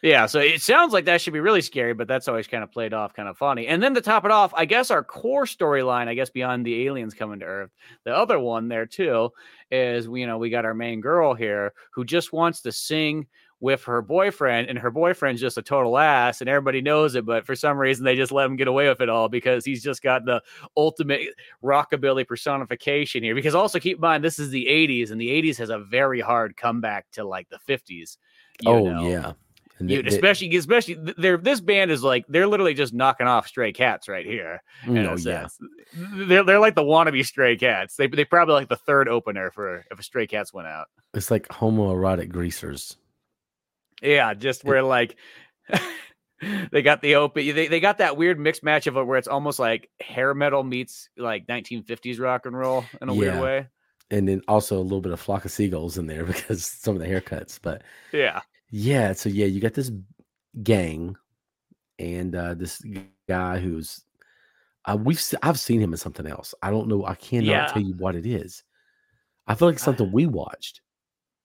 Yeah, 0.03 0.25
so 0.25 0.41
it 0.41 0.63
sounds 0.63 0.95
like 0.95 1.05
that 1.05 1.21
should 1.21 1.35
be 1.35 1.41
really 1.41 1.61
scary, 1.61 1.93
but 1.93 2.09
that's 2.09 2.27
always 2.27 2.47
kind 2.47 2.65
of 2.65 2.73
played 2.73 2.95
off 2.95 3.13
kind 3.13 3.29
of 3.29 3.37
funny. 3.37 3.67
And 3.67 3.83
then 3.83 3.93
to 3.95 4.01
top 4.01 4.25
it 4.25 4.31
off, 4.31 4.55
I 4.55 4.65
guess 4.65 4.91
our 4.91 5.05
core 5.05 5.45
storyline, 5.45 6.09
I 6.09 6.15
guess 6.15 6.31
beyond 6.31 6.65
the 6.65 6.87
aliens 6.87 7.13
coming 7.13 7.41
to 7.41 7.45
Earth, 7.45 7.71
the 8.05 8.17
other 8.17 8.39
one 8.39 8.69
there 8.69 8.87
too 8.87 9.31
is 9.71 10.07
you 10.07 10.27
know, 10.27 10.39
we 10.39 10.49
got 10.49 10.65
our 10.65 10.73
main 10.73 11.03
girl 11.03 11.35
here 11.35 11.75
who 11.93 12.07
just 12.07 12.33
wants 12.33 12.63
to 12.63 12.73
sing 12.73 13.27
with 13.61 13.85
her 13.85 14.01
boyfriend, 14.01 14.69
and 14.69 14.79
her 14.79 14.91
boyfriend's 14.91 15.41
just 15.41 15.59
a 15.59 15.63
total 15.63 15.99
ass, 15.99 16.41
and 16.41 16.49
everybody 16.49 16.81
knows 16.81 17.15
it, 17.15 17.27
but 17.27 17.45
for 17.45 17.55
some 17.55 17.77
reason 17.77 18.05
they 18.05 18.17
just 18.17 18.33
let 18.33 18.47
him 18.47 18.57
get 18.57 18.69
away 18.69 18.89
with 18.89 19.01
it 19.03 19.09
all 19.11 19.29
because 19.29 19.65
he's 19.67 19.83
just 19.83 20.03
got 20.03 20.25
the 20.25 20.41
ultimate 20.77 21.29
rockabilly 21.63 22.27
personification 22.27 23.23
here. 23.23 23.35
Because 23.35 23.55
also 23.55 23.79
keep 23.79 23.99
in 23.99 24.01
mind, 24.01 24.25
this 24.25 24.39
is 24.39 24.51
the 24.51 24.65
80s, 24.67 25.11
and 25.11 25.21
the 25.21 25.29
80s 25.29 25.59
has 25.59 25.69
a 25.71 25.79
very 25.79 26.21
hard 26.21 26.57
comeback 26.57 27.11
to 27.13 27.25
like 27.25 27.49
the 27.51 27.59
50s. 27.69 28.17
you 28.63 28.71
oh 28.71 28.85
know. 28.91 29.09
yeah. 29.09 29.33
And 29.79 29.91
You, 29.91 30.03
they- 30.03 30.11
they- 30.11 30.17
especially, 30.17 30.55
especially, 30.57 30.97
they're 31.17 31.39
this 31.39 31.61
band 31.61 31.91
is 31.91 32.03
like 32.03 32.25
they're 32.29 32.47
literally 32.47 32.75
just 32.75 32.93
knocking 32.93 33.27
off 33.27 33.47
Stray 33.47 33.73
Cats 33.73 34.09
right 34.09 34.27
here. 34.27 34.63
Mm, 34.85 34.99
in 34.99 35.07
oh 35.07 35.15
a 35.15 35.19
yeah. 35.19 35.47
they're 36.27 36.45
they're 36.45 36.59
like 36.61 36.75
the 36.75 36.83
wannabe 36.83 37.25
Stray 37.25 37.57
Cats. 37.57 37.97
They 37.97 38.07
they 38.07 38.25
probably 38.27 38.55
like 38.55 38.69
the 38.69 38.77
third 38.77 39.09
opener 39.09 39.51
for 39.51 39.85
if 39.91 39.99
a 39.99 40.03
Stray 40.03 40.27
Cats 40.27 40.53
went 40.53 40.69
out. 40.69 40.89
It's 41.15 41.31
like 41.31 41.49
homoerotic 41.49 42.29
greasers. 42.31 42.97
Yeah, 44.03 44.35
just 44.35 44.65
where 44.65 44.83
like 44.83 45.17
they 46.73 46.83
got 46.83 47.03
the 47.03 47.17
open, 47.17 47.55
they 47.55 47.69
they 47.69 47.81
got 47.81 47.99
that 47.99 48.17
weird 48.17 48.39
mixed 48.39 48.63
match 48.63 48.87
of 48.87 48.97
it 48.97 49.05
where 49.05 49.19
it's 49.19 49.29
almost 49.29 49.59
like 49.59 49.91
hair 50.01 50.35
metal 50.35 50.63
meets 50.65 51.09
like 51.17 51.47
1950s 51.49 52.19
rock 52.21 52.47
and 52.47 52.57
roll 52.57 52.91
in 53.01 53.09
a 53.09 53.15
Yeah. 53.15 53.15
weird 53.15 53.37
way. 53.37 53.69
And 54.11 54.29
then 54.29 54.43
also 54.49 54.79
a 54.79 54.83
little 54.83 55.01
bit 55.01 55.13
of 55.13 55.21
flock 55.21 55.45
of 55.45 55.53
seagulls 55.53 55.99
in 55.99 56.07
there 56.07 56.25
because 56.27 56.67
some 56.67 56.97
of 56.97 57.03
the 57.03 57.09
haircuts. 57.09 57.59
But 57.63 57.83
Yeah, 58.13 58.43
Yeah, 58.71 59.13
so 59.15 59.31
yeah, 59.31 59.47
you 59.47 59.61
got 59.61 59.75
this 59.75 59.93
gang 60.63 61.17
and 61.99 62.37
uh 62.37 62.55
this 62.55 62.83
guy 63.29 63.59
who's 63.61 64.05
uh, 64.87 64.99
we've 65.01 65.23
I've 65.43 65.61
seen 65.61 65.81
him 65.83 65.93
in 65.93 65.99
something 65.99 66.27
else. 66.27 66.55
I 66.63 66.71
don't 66.71 66.89
know. 66.89 67.07
I 67.07 67.15
cannot 67.17 67.67
Yeah. 67.67 67.69
tell 67.69 67.83
you 67.83 67.95
what 67.95 68.17
it 68.17 68.27
is. 68.27 68.65
I 69.47 69.55
feel 69.57 69.69
like 69.69 69.77
it's 69.77 69.85
something 69.85 70.11
we 70.13 70.27
watched. 70.27 70.83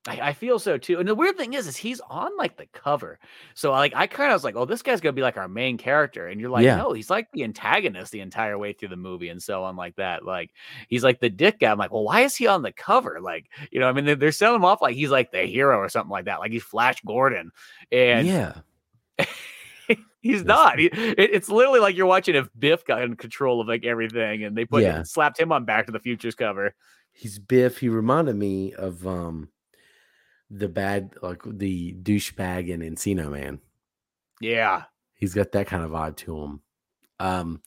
I, 0.08 0.20
I 0.30 0.34
feel 0.34 0.60
so 0.60 0.78
too. 0.78 0.99
And 0.99 1.08
the 1.10 1.16
weird 1.16 1.36
thing 1.36 1.53
is, 1.53 1.66
is 1.68 1.76
he's 1.76 1.99
on 2.10 2.30
like 2.38 2.58
the 2.58 2.68
cover. 2.74 3.18
So 3.56 3.72
like 3.72 3.93
I 3.95 4.06
kind 4.06 4.32
of 4.32 4.36
was 4.36 4.43
like, 4.43 4.56
oh, 4.56 4.66
this 4.66 4.84
guy's 4.84 5.01
gonna 5.01 5.14
be 5.14 5.24
like 5.24 5.38
our 5.38 5.47
main 5.47 5.78
character. 5.80 6.28
And 6.28 6.39
you're 6.39 6.51
like, 6.51 6.64
Yeah. 6.64 6.76
no, 6.78 6.93
he's 6.93 7.10
like 7.10 7.28
the 7.32 7.43
antagonist 7.43 8.12
the 8.12 8.20
entire 8.20 8.58
way 8.60 8.74
through 8.74 8.89
the 8.89 8.95
movie 8.97 9.30
and 9.30 9.41
so 9.41 9.64
on 9.64 9.76
like 9.76 9.95
that. 9.95 10.24
Like 10.24 10.51
he's 10.89 11.03
like 11.03 11.20
the 11.20 11.30
dick 11.32 11.60
guy. 11.60 11.72
I'm 11.72 11.80
like, 11.80 11.91
well, 11.91 12.03
why 12.03 12.22
is 12.22 12.36
he 12.36 12.45
on 12.45 12.62
the 12.62 12.72
cover? 12.72 13.20
Like, 13.20 13.49
you 13.72 13.80
know, 13.80 13.89
I 13.89 13.93
mean, 13.93 14.06
they're, 14.06 14.16
they're 14.16 14.32
selling 14.32 14.58
him 14.58 14.66
off 14.66 14.80
like 14.82 14.95
he's 14.95 15.10
like 15.10 15.32
the 15.32 15.41
hero 15.43 15.78
or 15.80 15.89
something 15.89 16.12
like 16.12 16.26
that. 16.26 16.39
Like 16.39 16.51
he's 16.51 16.64
Flash 16.64 17.01
Gordon. 17.03 17.51
And 17.91 18.28
yeah, 18.28 18.53
he's 20.22 20.43
not. 20.43 20.78
He, 20.80 20.86
it- 20.88 21.32
it's 21.34 21.49
literally 21.49 21.80
like 21.80 21.95
you're 21.95 22.06
watching 22.06 22.36
if 22.36 22.47
Biff 22.58 22.86
got 22.86 23.01
in 23.01 23.16
control 23.16 23.62
of 23.62 23.68
like 23.68 23.86
everything 23.86 24.43
and 24.43 24.56
they 24.56 24.66
put 24.66 24.84
Yeah. 24.84 25.03
slapped 25.03 25.39
him 25.39 25.51
on 25.51 25.66
Back 25.66 25.88
to 25.88 25.91
the 25.91 25.99
Future's 25.99 26.36
cover. 26.36 26.76
he's 27.12 27.39
Biff. 27.39 27.78
He 27.80 27.89
reminded 27.89 28.36
me 28.36 28.74
of 28.74 29.06
um 29.08 29.49
the 30.50 30.68
bad 30.68 31.16
like 31.22 31.41
the 31.46 31.93
douchebag 32.02 32.70
in 32.70 32.82
Encino 32.82 33.32
Man. 33.32 33.60
Yeah. 34.41 34.84
He's 35.16 35.34
got 35.34 35.52
that 35.54 35.68
kind 35.68 35.84
of 35.84 35.91
vibe 35.91 36.18
to 36.18 36.38
him. 36.38 36.62
Um, 37.20 37.62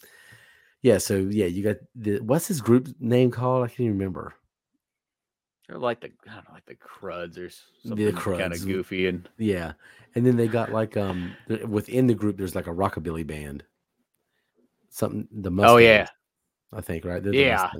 yeah. 0.83 0.99
So 0.99 1.17
yeah, 1.17 1.47
you 1.47 1.63
got 1.65 1.77
the 1.95 2.21
what's 2.21 2.47
his 2.47 2.61
group 2.61 2.89
name 3.01 3.31
called? 3.31 3.65
I 3.65 3.69
can't 3.69 3.81
even 3.81 3.93
remember. 3.99 4.35
They're 5.69 5.79
like 5.79 6.01
the 6.01 6.13
I 6.29 6.35
don't 6.35 6.45
know, 6.49 6.55
like 6.55 6.67
the 6.67 6.77
cruds 6.77 7.37
or 7.37 7.47
s- 7.47 7.63
The 7.85 8.13
something 8.13 8.15
kind 8.39 8.53
of 8.53 8.65
goofy 8.65 9.07
and 9.07 9.29
Yeah, 9.39 9.73
and 10.15 10.25
then 10.25 10.37
they 10.37 10.49
got 10.49 10.73
like 10.73 10.97
um 10.97 11.35
within 11.67 12.07
the 12.07 12.15
group 12.15 12.37
there's 12.39 12.55
like 12.55 12.69
a 12.69 12.75
rockabilly 12.75 13.27
band. 13.27 13.65
Something 14.91 15.29
the 15.31 15.51
Mustangs, 15.51 15.73
Oh, 15.75 15.77
yeah. 15.79 16.09
I 16.73 16.81
think 16.81 17.05
right. 17.05 17.23
They're 17.23 17.33
the 17.33 17.39
Yeah. 17.39 17.71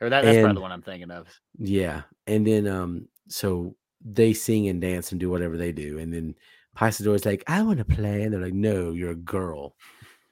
Or 0.00 0.10
that, 0.10 0.22
that's 0.24 0.38
probably 0.38 0.54
the 0.54 0.60
one 0.60 0.72
I'm 0.72 0.82
thinking 0.82 1.12
of. 1.12 1.28
Yeah, 1.58 2.02
and 2.26 2.44
then 2.44 2.66
um 2.66 3.08
so 3.28 3.76
they 4.04 4.32
sing 4.32 4.68
and 4.68 4.80
dance 4.80 5.12
and 5.12 5.20
do 5.20 5.30
whatever 5.30 5.56
they 5.56 5.72
do, 5.72 5.98
and 5.98 6.12
then 6.12 6.34
Paisador's 6.76 7.24
like, 7.26 7.44
I 7.46 7.62
want 7.62 7.78
to 7.78 7.84
play, 7.84 8.22
and 8.22 8.32
they're 8.32 8.40
like, 8.40 8.54
No, 8.54 8.92
you're 8.92 9.12
a 9.12 9.16
girl, 9.16 9.76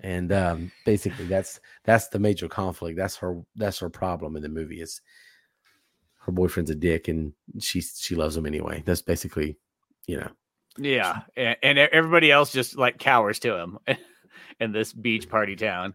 and 0.00 0.32
um 0.32 0.72
basically 0.84 1.26
that's 1.26 1.60
that's 1.84 2.08
the 2.08 2.18
major 2.18 2.48
conflict. 2.48 2.96
That's 2.96 3.16
her 3.16 3.42
that's 3.56 3.78
her 3.80 3.90
problem 3.90 4.36
in 4.36 4.42
the 4.42 4.48
movie 4.48 4.80
is 4.80 5.00
her 6.20 6.32
boyfriend's 6.32 6.70
a 6.70 6.74
dick 6.74 7.08
and 7.08 7.32
she 7.60 7.80
she 7.80 8.14
loves 8.14 8.36
him 8.36 8.46
anyway. 8.46 8.82
That's 8.84 9.02
basically 9.02 9.58
you 10.06 10.18
know 10.18 10.30
Yeah, 10.78 11.22
and, 11.36 11.56
and 11.62 11.78
everybody 11.78 12.30
else 12.30 12.52
just 12.52 12.76
like 12.76 12.98
cowers 12.98 13.38
to 13.40 13.54
him 13.56 13.78
in 14.60 14.72
this 14.72 14.92
beach 14.92 15.28
party 15.28 15.56
town. 15.56 15.94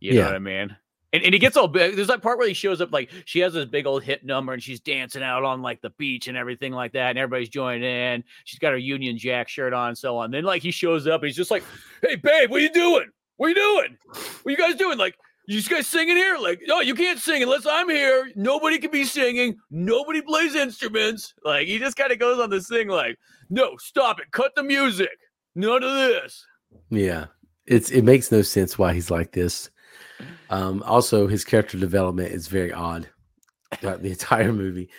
You 0.00 0.14
know 0.14 0.20
Yeah. 0.20 0.26
what 0.26 0.34
I 0.34 0.38
mean? 0.38 0.76
And, 1.14 1.22
and 1.22 1.32
he 1.32 1.38
gets 1.38 1.56
all 1.56 1.68
big. 1.68 1.94
There's 1.94 2.08
that 2.08 2.22
part 2.22 2.38
where 2.38 2.48
he 2.48 2.54
shows 2.54 2.80
up, 2.80 2.92
like 2.92 3.08
she 3.24 3.38
has 3.38 3.52
this 3.54 3.66
big 3.66 3.86
old 3.86 4.02
hit 4.02 4.24
number, 4.24 4.52
and 4.52 4.60
she's 4.60 4.80
dancing 4.80 5.22
out 5.22 5.44
on 5.44 5.62
like 5.62 5.80
the 5.80 5.90
beach 5.90 6.26
and 6.26 6.36
everything 6.36 6.72
like 6.72 6.92
that, 6.94 7.10
and 7.10 7.18
everybody's 7.20 7.48
joining 7.48 7.84
in. 7.84 8.24
She's 8.42 8.58
got 8.58 8.72
her 8.72 8.78
Union 8.78 9.16
Jack 9.16 9.48
shirt 9.48 9.72
on, 9.72 9.90
and 9.90 9.98
so 9.98 10.16
on. 10.16 10.32
Then 10.32 10.42
like 10.42 10.60
he 10.60 10.72
shows 10.72 11.06
up, 11.06 11.22
he's 11.22 11.36
just 11.36 11.52
like, 11.52 11.62
"Hey, 12.02 12.16
babe, 12.16 12.50
what 12.50 12.58
are 12.58 12.64
you 12.64 12.72
doing? 12.72 13.06
What 13.36 13.46
are 13.46 13.48
you 13.50 13.54
doing? 13.54 13.96
What 14.08 14.46
are 14.46 14.50
you 14.50 14.56
guys 14.56 14.74
doing? 14.74 14.98
Like, 14.98 15.14
you 15.46 15.62
guys 15.62 15.86
singing 15.86 16.16
here? 16.16 16.36
Like, 16.36 16.62
no, 16.66 16.80
you 16.80 16.96
can't 16.96 17.20
sing 17.20 17.44
unless 17.44 17.64
I'm 17.64 17.88
here. 17.88 18.32
Nobody 18.34 18.78
can 18.78 18.90
be 18.90 19.04
singing. 19.04 19.56
Nobody 19.70 20.20
plays 20.20 20.56
instruments. 20.56 21.32
Like, 21.44 21.68
he 21.68 21.78
just 21.78 21.96
kind 21.96 22.10
of 22.10 22.18
goes 22.18 22.40
on 22.40 22.50
this 22.50 22.68
thing, 22.68 22.88
like, 22.88 23.18
no, 23.50 23.76
stop 23.76 24.18
it, 24.18 24.32
cut 24.32 24.52
the 24.56 24.64
music, 24.64 25.16
none 25.54 25.84
of 25.84 25.92
this. 25.92 26.44
Yeah, 26.90 27.26
it's 27.66 27.90
it 27.90 28.02
makes 28.02 28.32
no 28.32 28.42
sense 28.42 28.78
why 28.78 28.94
he's 28.94 29.12
like 29.12 29.30
this. 29.30 29.70
Um, 30.50 30.82
also, 30.84 31.26
his 31.26 31.44
character 31.44 31.78
development 31.78 32.32
is 32.32 32.48
very 32.48 32.72
odd 32.72 33.08
throughout 33.78 34.02
the 34.02 34.10
entire 34.12 34.52
movie. 34.52 34.90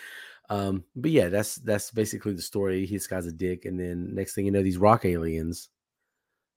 Um, 0.48 0.84
but 0.94 1.10
yeah, 1.10 1.28
that's 1.28 1.56
that's 1.56 1.90
basically 1.90 2.32
the 2.34 2.42
story. 2.42 2.86
This 2.86 3.06
guy's 3.06 3.26
a 3.26 3.32
dick, 3.32 3.64
and 3.64 3.78
then 3.78 4.14
next 4.14 4.34
thing 4.34 4.44
you 4.44 4.52
know, 4.52 4.62
these 4.62 4.78
rock 4.78 5.04
aliens 5.04 5.68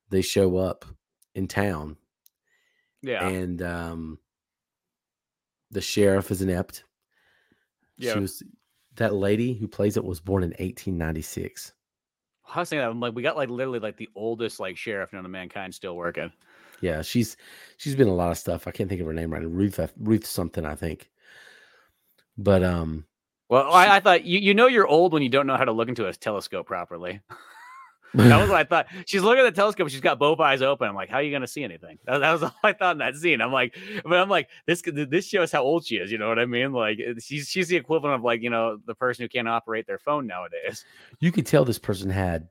they 0.09 0.21
show 0.21 0.57
up 0.57 0.85
in 1.35 1.47
town, 1.47 1.97
Yeah, 3.01 3.27
and 3.27 3.61
um, 3.61 4.19
the 5.71 5.81
sheriff 5.81 6.31
is 6.31 6.41
inept. 6.41 6.83
Yeah. 7.97 8.13
She 8.13 8.19
was 8.19 8.43
that 8.95 9.13
lady 9.13 9.53
who 9.53 9.67
plays 9.67 9.97
it 9.97 10.03
was 10.03 10.19
born 10.19 10.43
in 10.43 10.49
1896. 10.51 11.73
I 12.53 12.59
was 12.59 12.69
thinking 12.69 12.81
that 12.81 12.89
I'm 12.89 12.99
like, 12.99 13.15
we 13.15 13.21
got 13.21 13.37
like 13.37 13.49
literally 13.49 13.79
like 13.79 13.97
the 13.97 14.09
oldest 14.15 14.59
like 14.59 14.77
sheriff 14.77 15.13
known 15.13 15.23
to 15.23 15.29
mankind 15.29 15.73
still 15.73 15.95
working. 15.95 16.31
Yeah, 16.81 17.01
she's 17.01 17.37
she's 17.77 17.95
been 17.95 18.07
a 18.07 18.15
lot 18.15 18.31
of 18.31 18.37
stuff. 18.37 18.67
I 18.67 18.71
can't 18.71 18.89
think 18.89 19.01
of 19.01 19.07
her 19.07 19.13
name 19.13 19.31
right. 19.31 19.43
Ruth 19.43 19.79
Ruth 19.99 20.25
something, 20.25 20.65
I 20.65 20.75
think. 20.75 21.09
But 22.37 22.63
um, 22.63 23.05
Well, 23.49 23.71
I, 23.71 23.97
I 23.97 23.99
thought 23.99 24.25
you 24.25 24.39
you 24.39 24.53
know 24.53 24.67
you're 24.67 24.87
old 24.87 25.13
when 25.13 25.23
you 25.23 25.29
don't 25.29 25.47
know 25.47 25.57
how 25.57 25.65
to 25.65 25.71
look 25.71 25.89
into 25.89 26.07
a 26.07 26.13
telescope 26.13 26.67
properly. 26.67 27.21
that 28.13 28.39
was 28.39 28.49
what 28.49 28.59
I 28.59 28.63
thought. 28.63 28.87
She's 29.05 29.21
looking 29.21 29.45
at 29.45 29.53
the 29.53 29.55
telescope. 29.55 29.89
She's 29.89 30.01
got 30.01 30.17
both 30.17 30.39
eyes 30.39 30.61
open. 30.61 30.87
I'm 30.87 30.95
like, 30.95 31.09
how 31.09 31.17
are 31.17 31.21
you 31.21 31.29
going 31.29 31.41
to 31.41 31.47
see 31.47 31.63
anything? 31.63 31.99
That, 32.05 32.19
that 32.19 32.31
was 32.31 32.43
all 32.43 32.55
I 32.63 32.73
thought 32.73 32.93
in 32.93 32.97
that 32.99 33.15
scene. 33.15 33.41
I'm 33.41 33.51
like, 33.51 33.77
but 34.03 34.17
I'm 34.17 34.29
like, 34.29 34.49
this 34.65 34.81
this 34.85 35.27
shows 35.27 35.51
how 35.51 35.63
old 35.63 35.85
she 35.85 35.97
is. 35.97 36.11
You 36.11 36.17
know 36.17 36.27
what 36.27 36.39
I 36.39 36.45
mean? 36.45 36.73
Like, 36.73 36.99
she's 37.19 37.47
she's 37.49 37.67
the 37.67 37.75
equivalent 37.75 38.15
of 38.15 38.23
like 38.23 38.41
you 38.41 38.49
know 38.49 38.79
the 38.85 38.95
person 38.95 39.23
who 39.23 39.29
can't 39.29 39.47
operate 39.47 39.85
their 39.85 39.99
phone 39.99 40.25
nowadays. 40.25 40.85
you 41.19 41.31
could 41.31 41.45
tell 41.45 41.65
this 41.65 41.79
person 41.79 42.09
had 42.09 42.47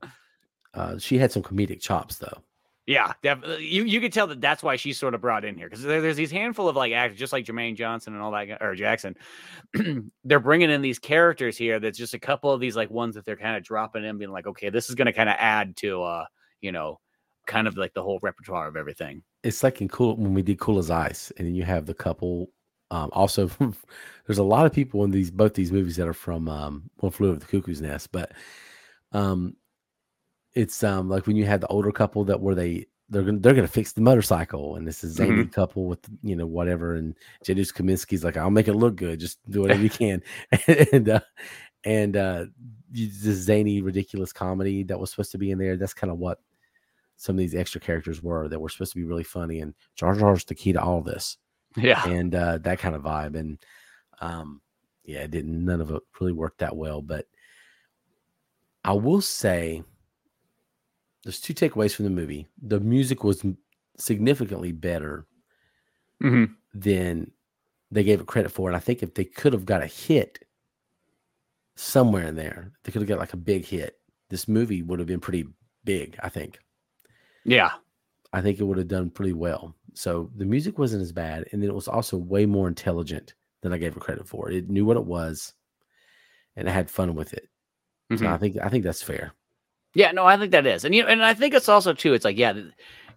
uh 0.74 0.98
she 0.98 1.18
had 1.18 1.32
some 1.32 1.42
comedic 1.42 1.80
chops 1.80 2.16
though. 2.16 2.42
Yeah, 2.88 3.12
definitely. 3.22 3.66
You 3.66 3.84
you 3.84 4.00
could 4.00 4.14
tell 4.14 4.26
that 4.28 4.40
that's 4.40 4.62
why 4.62 4.76
she's 4.76 4.98
sort 4.98 5.12
of 5.12 5.20
brought 5.20 5.44
in 5.44 5.56
here 5.56 5.68
because 5.68 5.82
there, 5.84 6.00
there's 6.00 6.16
these 6.16 6.30
handful 6.30 6.70
of 6.70 6.74
like 6.74 6.90
actors, 6.94 7.18
just 7.18 7.34
like 7.34 7.44
Jermaine 7.44 7.76
Johnson 7.76 8.14
and 8.14 8.22
all 8.22 8.30
that, 8.30 8.62
or 8.62 8.74
Jackson. 8.74 9.14
they're 10.24 10.40
bringing 10.40 10.70
in 10.70 10.80
these 10.80 10.98
characters 10.98 11.58
here. 11.58 11.80
That's 11.80 11.98
just 11.98 12.14
a 12.14 12.18
couple 12.18 12.50
of 12.50 12.60
these 12.60 12.76
like 12.76 12.90
ones 12.90 13.14
that 13.16 13.26
they're 13.26 13.36
kind 13.36 13.58
of 13.58 13.62
dropping 13.62 14.04
in, 14.04 14.16
being 14.16 14.30
like, 14.30 14.46
okay, 14.46 14.70
this 14.70 14.88
is 14.88 14.94
going 14.94 15.04
to 15.04 15.12
kind 15.12 15.28
of 15.28 15.36
add 15.38 15.76
to, 15.76 16.02
uh, 16.02 16.24
you 16.62 16.72
know, 16.72 16.98
kind 17.46 17.68
of 17.68 17.76
like 17.76 17.92
the 17.92 18.02
whole 18.02 18.20
repertoire 18.22 18.68
of 18.68 18.74
everything. 18.74 19.22
It's 19.42 19.62
like 19.62 19.82
in 19.82 19.88
cool 19.88 20.16
when 20.16 20.32
we 20.32 20.40
did 20.40 20.58
Cool 20.58 20.78
as 20.78 20.90
Ice, 20.90 21.30
and 21.36 21.46
then 21.46 21.54
you 21.54 21.64
have 21.64 21.84
the 21.84 21.92
couple 21.92 22.48
Um, 22.90 23.10
also, 23.12 23.50
there's 24.26 24.38
a 24.38 24.42
lot 24.42 24.64
of 24.64 24.72
people 24.72 25.04
in 25.04 25.10
these 25.10 25.30
both 25.30 25.52
these 25.52 25.72
movies 25.72 25.96
that 25.96 26.08
are 26.08 26.14
from 26.14 26.48
um, 26.48 26.88
One 27.00 27.12
Flew 27.12 27.28
Over 27.28 27.38
the 27.40 27.44
Cuckoo's 27.44 27.82
Nest, 27.82 28.12
but 28.12 28.32
um, 29.12 29.56
it's 30.54 30.82
um 30.82 31.08
like 31.08 31.26
when 31.26 31.36
you 31.36 31.44
had 31.44 31.60
the 31.60 31.66
older 31.68 31.92
couple 31.92 32.24
that 32.24 32.40
were 32.40 32.54
they 32.54 32.86
they're 33.10 33.22
gonna 33.22 33.38
they're 33.38 33.54
gonna 33.54 33.66
fix 33.68 33.92
the 33.92 34.00
motorcycle, 34.00 34.76
and 34.76 34.86
this 34.86 35.02
is 35.04 35.14
zany 35.14 35.44
Mhm. 35.44 35.52
couple 35.52 35.86
with 35.86 36.00
you 36.22 36.36
know 36.36 36.46
whatever, 36.46 36.94
and 36.94 37.14
Janusz 37.44 37.72
Kaminski's 37.72 38.24
like 38.24 38.36
I'll 38.36 38.50
make 38.50 38.68
it 38.68 38.74
look 38.74 38.96
good, 38.96 39.20
just 39.20 39.38
do 39.50 39.60
whatever 39.62 39.82
you 39.82 39.90
can, 40.02 40.22
and 40.92 41.08
uh, 41.08 41.20
and 41.84 42.16
uh, 42.16 42.46
this 42.90 43.36
zany 43.36 43.80
ridiculous 43.82 44.32
comedy 44.32 44.82
that 44.84 44.98
was 44.98 45.10
supposed 45.10 45.32
to 45.32 45.38
be 45.38 45.50
in 45.50 45.58
there. 45.58 45.76
That's 45.76 45.94
kind 45.94 46.10
of 46.10 46.18
what 46.18 46.40
some 47.16 47.34
of 47.34 47.38
these 47.38 47.54
extra 47.54 47.80
characters 47.80 48.22
were 48.22 48.46
that 48.48 48.60
were 48.60 48.68
supposed 48.68 48.92
to 48.92 48.98
be 48.98 49.04
really 49.04 49.24
funny, 49.24 49.60
and 49.60 49.74
Jar 49.94 50.14
Jar's 50.14 50.44
the 50.44 50.54
key 50.54 50.72
to 50.72 50.80
all 50.82 51.00
this 51.00 51.38
Yeah. 51.76 52.06
and 52.06 52.34
uh, 52.34 52.58
that 52.58 52.78
kind 52.78 52.94
of 52.94 53.02
vibe. 53.02 53.36
And 53.38 53.58
um, 54.20 54.60
yeah, 55.04 55.20
it 55.20 55.30
didn't. 55.30 55.64
None 55.64 55.80
of 55.80 55.90
it 55.90 56.02
really 56.20 56.32
worked 56.32 56.58
that 56.58 56.76
well. 56.76 57.00
But 57.02 57.26
I 58.84 58.92
will 58.92 59.20
say, 59.20 59.82
there's 61.28 61.42
two 61.42 61.52
takeaways 61.52 61.94
from 61.94 62.06
the 62.06 62.10
movie. 62.10 62.46
The 62.62 62.80
music 62.80 63.22
was 63.22 63.44
significantly 63.98 64.72
better 64.72 65.26
hmm 66.22 66.44
than 66.72 67.30
they 67.90 68.02
gave 68.02 68.18
it 68.20 68.26
credit 68.26 68.50
for, 68.50 68.66
and 68.70 68.76
I 68.76 68.80
think 68.80 69.02
if 69.02 69.12
they 69.12 69.26
could 69.26 69.52
have 69.52 69.66
got 69.66 69.82
a 69.82 69.86
hit 69.86 70.42
somewhere 71.76 72.26
in 72.26 72.34
there, 72.34 72.72
they 72.82 72.92
could 72.92 73.02
have 73.02 73.08
got 73.10 73.18
like 73.18 73.34
a 73.34 73.36
big 73.36 73.66
hit. 73.66 74.00
This 74.30 74.48
movie 74.48 74.80
would 74.82 74.98
have 75.00 75.08
been 75.08 75.20
pretty 75.20 75.46
big. 75.84 76.18
I 76.22 76.30
think. 76.30 76.60
Yeah. 77.44 77.72
I 78.32 78.40
think 78.40 78.58
it 78.58 78.64
would 78.64 78.78
have 78.78 78.88
done 78.88 79.10
pretty 79.10 79.34
well. 79.34 79.74
So 79.92 80.30
the 80.34 80.46
music 80.46 80.78
wasn't 80.78 81.02
as 81.02 81.12
bad, 81.12 81.46
and 81.52 81.62
then 81.62 81.68
it 81.68 81.74
was 81.74 81.88
also 81.88 82.16
way 82.16 82.46
more 82.46 82.68
intelligent 82.68 83.34
than 83.60 83.74
I 83.74 83.78
gave 83.78 83.94
it 83.94 84.00
credit 84.00 84.26
for. 84.26 84.50
It 84.50 84.70
knew 84.70 84.86
what 84.86 84.96
it 84.96 85.04
was, 85.04 85.52
and 86.56 86.70
I 86.70 86.72
had 86.72 86.90
fun 86.90 87.14
with 87.14 87.34
it. 87.34 87.50
So 88.16 88.24
Mhm. 88.24 88.28
I 88.28 88.38
think 88.38 88.56
I 88.62 88.70
think 88.70 88.84
that's 88.84 89.02
fair. 89.02 89.34
Yeah, 89.94 90.12
no, 90.12 90.24
I 90.26 90.36
think 90.36 90.52
that 90.52 90.66
is, 90.66 90.84
and 90.84 90.94
you 90.94 91.02
know, 91.02 91.08
and 91.08 91.24
I 91.24 91.34
think 91.34 91.54
it's 91.54 91.68
also 91.68 91.92
too. 91.94 92.12
It's 92.12 92.24
like, 92.24 92.36
yeah, 92.36 92.52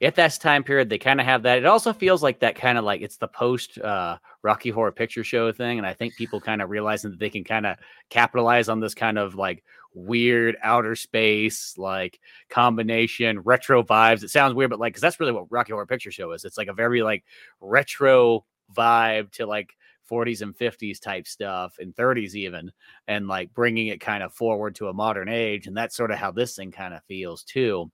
at 0.01 0.15
that 0.15 0.39
time 0.39 0.63
period, 0.63 0.89
they 0.89 0.97
kind 0.97 1.19
of 1.19 1.25
have 1.25 1.43
that. 1.43 1.57
It 1.59 1.65
also 1.65 1.93
feels 1.93 2.23
like 2.23 2.39
that 2.39 2.55
kind 2.55 2.77
of 2.77 2.83
like 2.85 3.01
it's 3.01 3.17
the 3.17 3.27
post 3.27 3.77
uh, 3.77 4.17
Rocky 4.41 4.69
Horror 4.69 4.91
Picture 4.91 5.23
Show 5.23 5.51
thing, 5.51 5.77
and 5.77 5.85
I 5.85 5.93
think 5.93 6.15
people 6.15 6.39
kind 6.39 6.61
of 6.61 6.69
realizing 6.69 7.11
that 7.11 7.19
they 7.19 7.29
can 7.29 7.43
kind 7.43 7.65
of 7.65 7.77
capitalize 8.09 8.69
on 8.69 8.79
this 8.79 8.95
kind 8.95 9.19
of 9.19 9.35
like 9.35 9.63
weird 9.93 10.55
outer 10.63 10.95
space 10.95 11.77
like 11.77 12.17
combination 12.49 13.41
retro 13.41 13.83
vibes. 13.83 14.23
It 14.23 14.29
sounds 14.29 14.53
weird, 14.55 14.69
but 14.69 14.79
like 14.79 14.93
because 14.93 15.01
that's 15.01 15.19
really 15.19 15.33
what 15.33 15.51
Rocky 15.51 15.73
Horror 15.73 15.85
Picture 15.85 16.11
Show 16.11 16.31
is. 16.31 16.45
It's 16.45 16.57
like 16.57 16.69
a 16.69 16.73
very 16.73 17.03
like 17.03 17.25
retro 17.59 18.45
vibe 18.73 19.31
to 19.33 19.45
like 19.45 19.75
40s 20.11 20.41
and 20.41 20.57
50s 20.57 20.99
type 20.99 21.27
stuff 21.27 21.75
and 21.79 21.95
30s 21.95 22.35
even 22.35 22.71
and 23.07 23.27
like 23.27 23.53
bringing 23.53 23.87
it 23.87 24.01
kind 24.01 24.23
of 24.23 24.33
forward 24.33 24.75
to 24.75 24.89
a 24.89 24.93
modern 24.93 25.29
age 25.29 25.67
and 25.67 25.77
that's 25.77 25.95
sort 25.95 26.11
of 26.11 26.17
how 26.17 26.31
this 26.31 26.55
thing 26.55 26.71
kind 26.71 26.93
of 26.93 27.03
feels 27.05 27.43
too. 27.43 27.91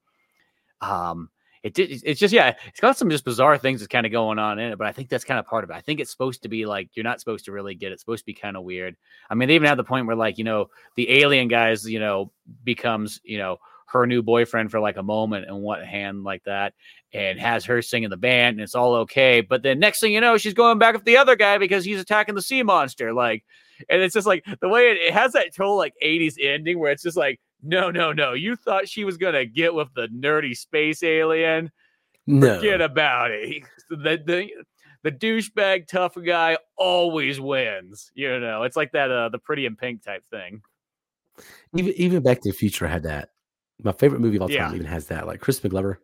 Um 0.82 1.30
it 1.64 1.74
did 1.74 1.90
it's 2.06 2.20
just 2.20 2.34
yeah 2.34 2.54
it's 2.68 2.80
got 2.80 2.98
some 2.98 3.10
just 3.10 3.26
bizarre 3.26 3.58
things 3.58 3.80
that's 3.82 3.88
kind 3.88 4.06
of 4.06 4.12
going 4.12 4.38
on 4.38 4.60
in 4.60 4.72
it 4.72 4.78
but 4.78 4.86
i 4.86 4.92
think 4.92 5.10
that's 5.10 5.24
kind 5.24 5.40
of 5.40 5.46
part 5.46 5.64
of 5.64 5.72
it. 5.72 5.76
I 5.76 5.82
think 5.82 6.00
it's 6.00 6.12
supposed 6.12 6.44
to 6.44 6.50
be 6.50 6.66
like 6.66 6.90
you're 6.94 7.04
not 7.04 7.20
supposed 7.20 7.46
to 7.46 7.52
really 7.52 7.74
get 7.76 7.92
it 7.92 7.94
it's 7.94 8.04
supposed 8.04 8.22
to 8.22 8.26
be 8.28 8.34
kind 8.34 8.56
of 8.56 8.64
weird. 8.64 8.96
I 9.30 9.36
mean 9.36 9.48
they 9.48 9.56
even 9.56 9.68
have 9.68 9.78
the 9.78 9.84
point 9.84 10.06
where 10.08 10.16
like 10.16 10.38
you 10.38 10.44
know 10.44 10.68
the 10.96 11.10
alien 11.12 11.48
guys 11.48 11.90
you 11.90 12.00
know 12.00 12.32
becomes 12.64 13.20
you 13.24 13.38
know 13.40 13.58
her 13.88 14.06
new 14.06 14.22
boyfriend 14.22 14.70
for 14.70 14.80
like 14.80 14.98
a 14.98 15.04
moment 15.04 15.46
and 15.48 15.62
what 15.62 15.86
hand 15.86 16.24
like 16.24 16.44
that 16.44 16.74
and 17.14 17.40
has 17.40 17.66
her 17.66 17.82
singing 17.82 18.10
the 18.10 18.18
band 18.18 18.56
and 18.56 18.62
it's 18.62 18.76
all 18.76 18.96
okay 18.96 19.42
but 19.42 19.64
then 19.64 19.80
next 19.80 20.00
thing 20.00 20.14
you 20.14 20.22
know 20.22 20.38
she's 20.38 20.54
going 20.54 20.78
back 20.78 20.94
with 20.94 21.06
the 21.06 21.18
other 21.18 21.36
guy 21.36 21.58
because 21.58 21.86
he's 21.86 22.00
attacking 22.00 22.36
the 22.36 22.42
sea 22.42 22.64
monster 22.64 23.14
like 23.14 23.44
and 23.90 24.02
it's 24.02 24.14
just 24.14 24.28
like 24.28 24.46
the 24.62 24.70
way 24.70 24.92
it, 24.92 24.98
it 24.98 25.14
has 25.14 25.34
that 25.34 25.56
total 25.56 25.78
like 25.78 25.94
80s 26.04 26.36
ending 26.42 26.80
where 26.80 26.92
it's 26.92 27.04
just 27.04 27.18
like 27.18 27.40
no 27.64 27.90
no 27.90 28.12
no 28.12 28.34
you 28.34 28.56
thought 28.56 28.88
she 28.88 29.04
was 29.04 29.18
gonna 29.18 29.46
get 29.46 29.74
with 29.74 29.94
the 29.96 30.08
nerdy 30.08 30.56
space 30.56 31.04
alien? 31.04 31.72
No, 32.26 32.56
forget 32.56 32.82
about 32.82 33.32
it. 33.32 33.64
The, 33.90 34.22
the 34.26 34.50
the 35.04 35.12
douchebag 35.12 35.88
tough 35.88 36.18
guy 36.26 36.58
always 36.76 37.40
wins 37.40 38.12
you 38.16 38.40
know? 38.40 38.64
It's 38.64 38.76
like 38.76 38.92
that 38.92 39.10
uh 39.10 39.30
the 39.30 39.40
pretty 39.40 39.66
in 39.66 39.76
pink 39.78 40.04
type 40.04 40.24
thing. 40.30 40.62
Even 41.74 41.94
even 41.94 42.24
Back 42.24 42.42
to 42.42 42.52
the 42.52 42.58
Future 42.58 42.88
had 42.88 43.04
that. 43.04 43.30
My 43.84 43.92
favorite 43.92 44.22
movie 44.22 44.38
of 44.38 44.44
all 44.44 44.48
time 44.50 44.58
Yeah. 44.58 44.74
even 44.74 44.86
has 44.88 45.08
that. 45.08 45.28
Like 45.28 45.40
Crispin 45.40 45.70
Glover 45.72 46.02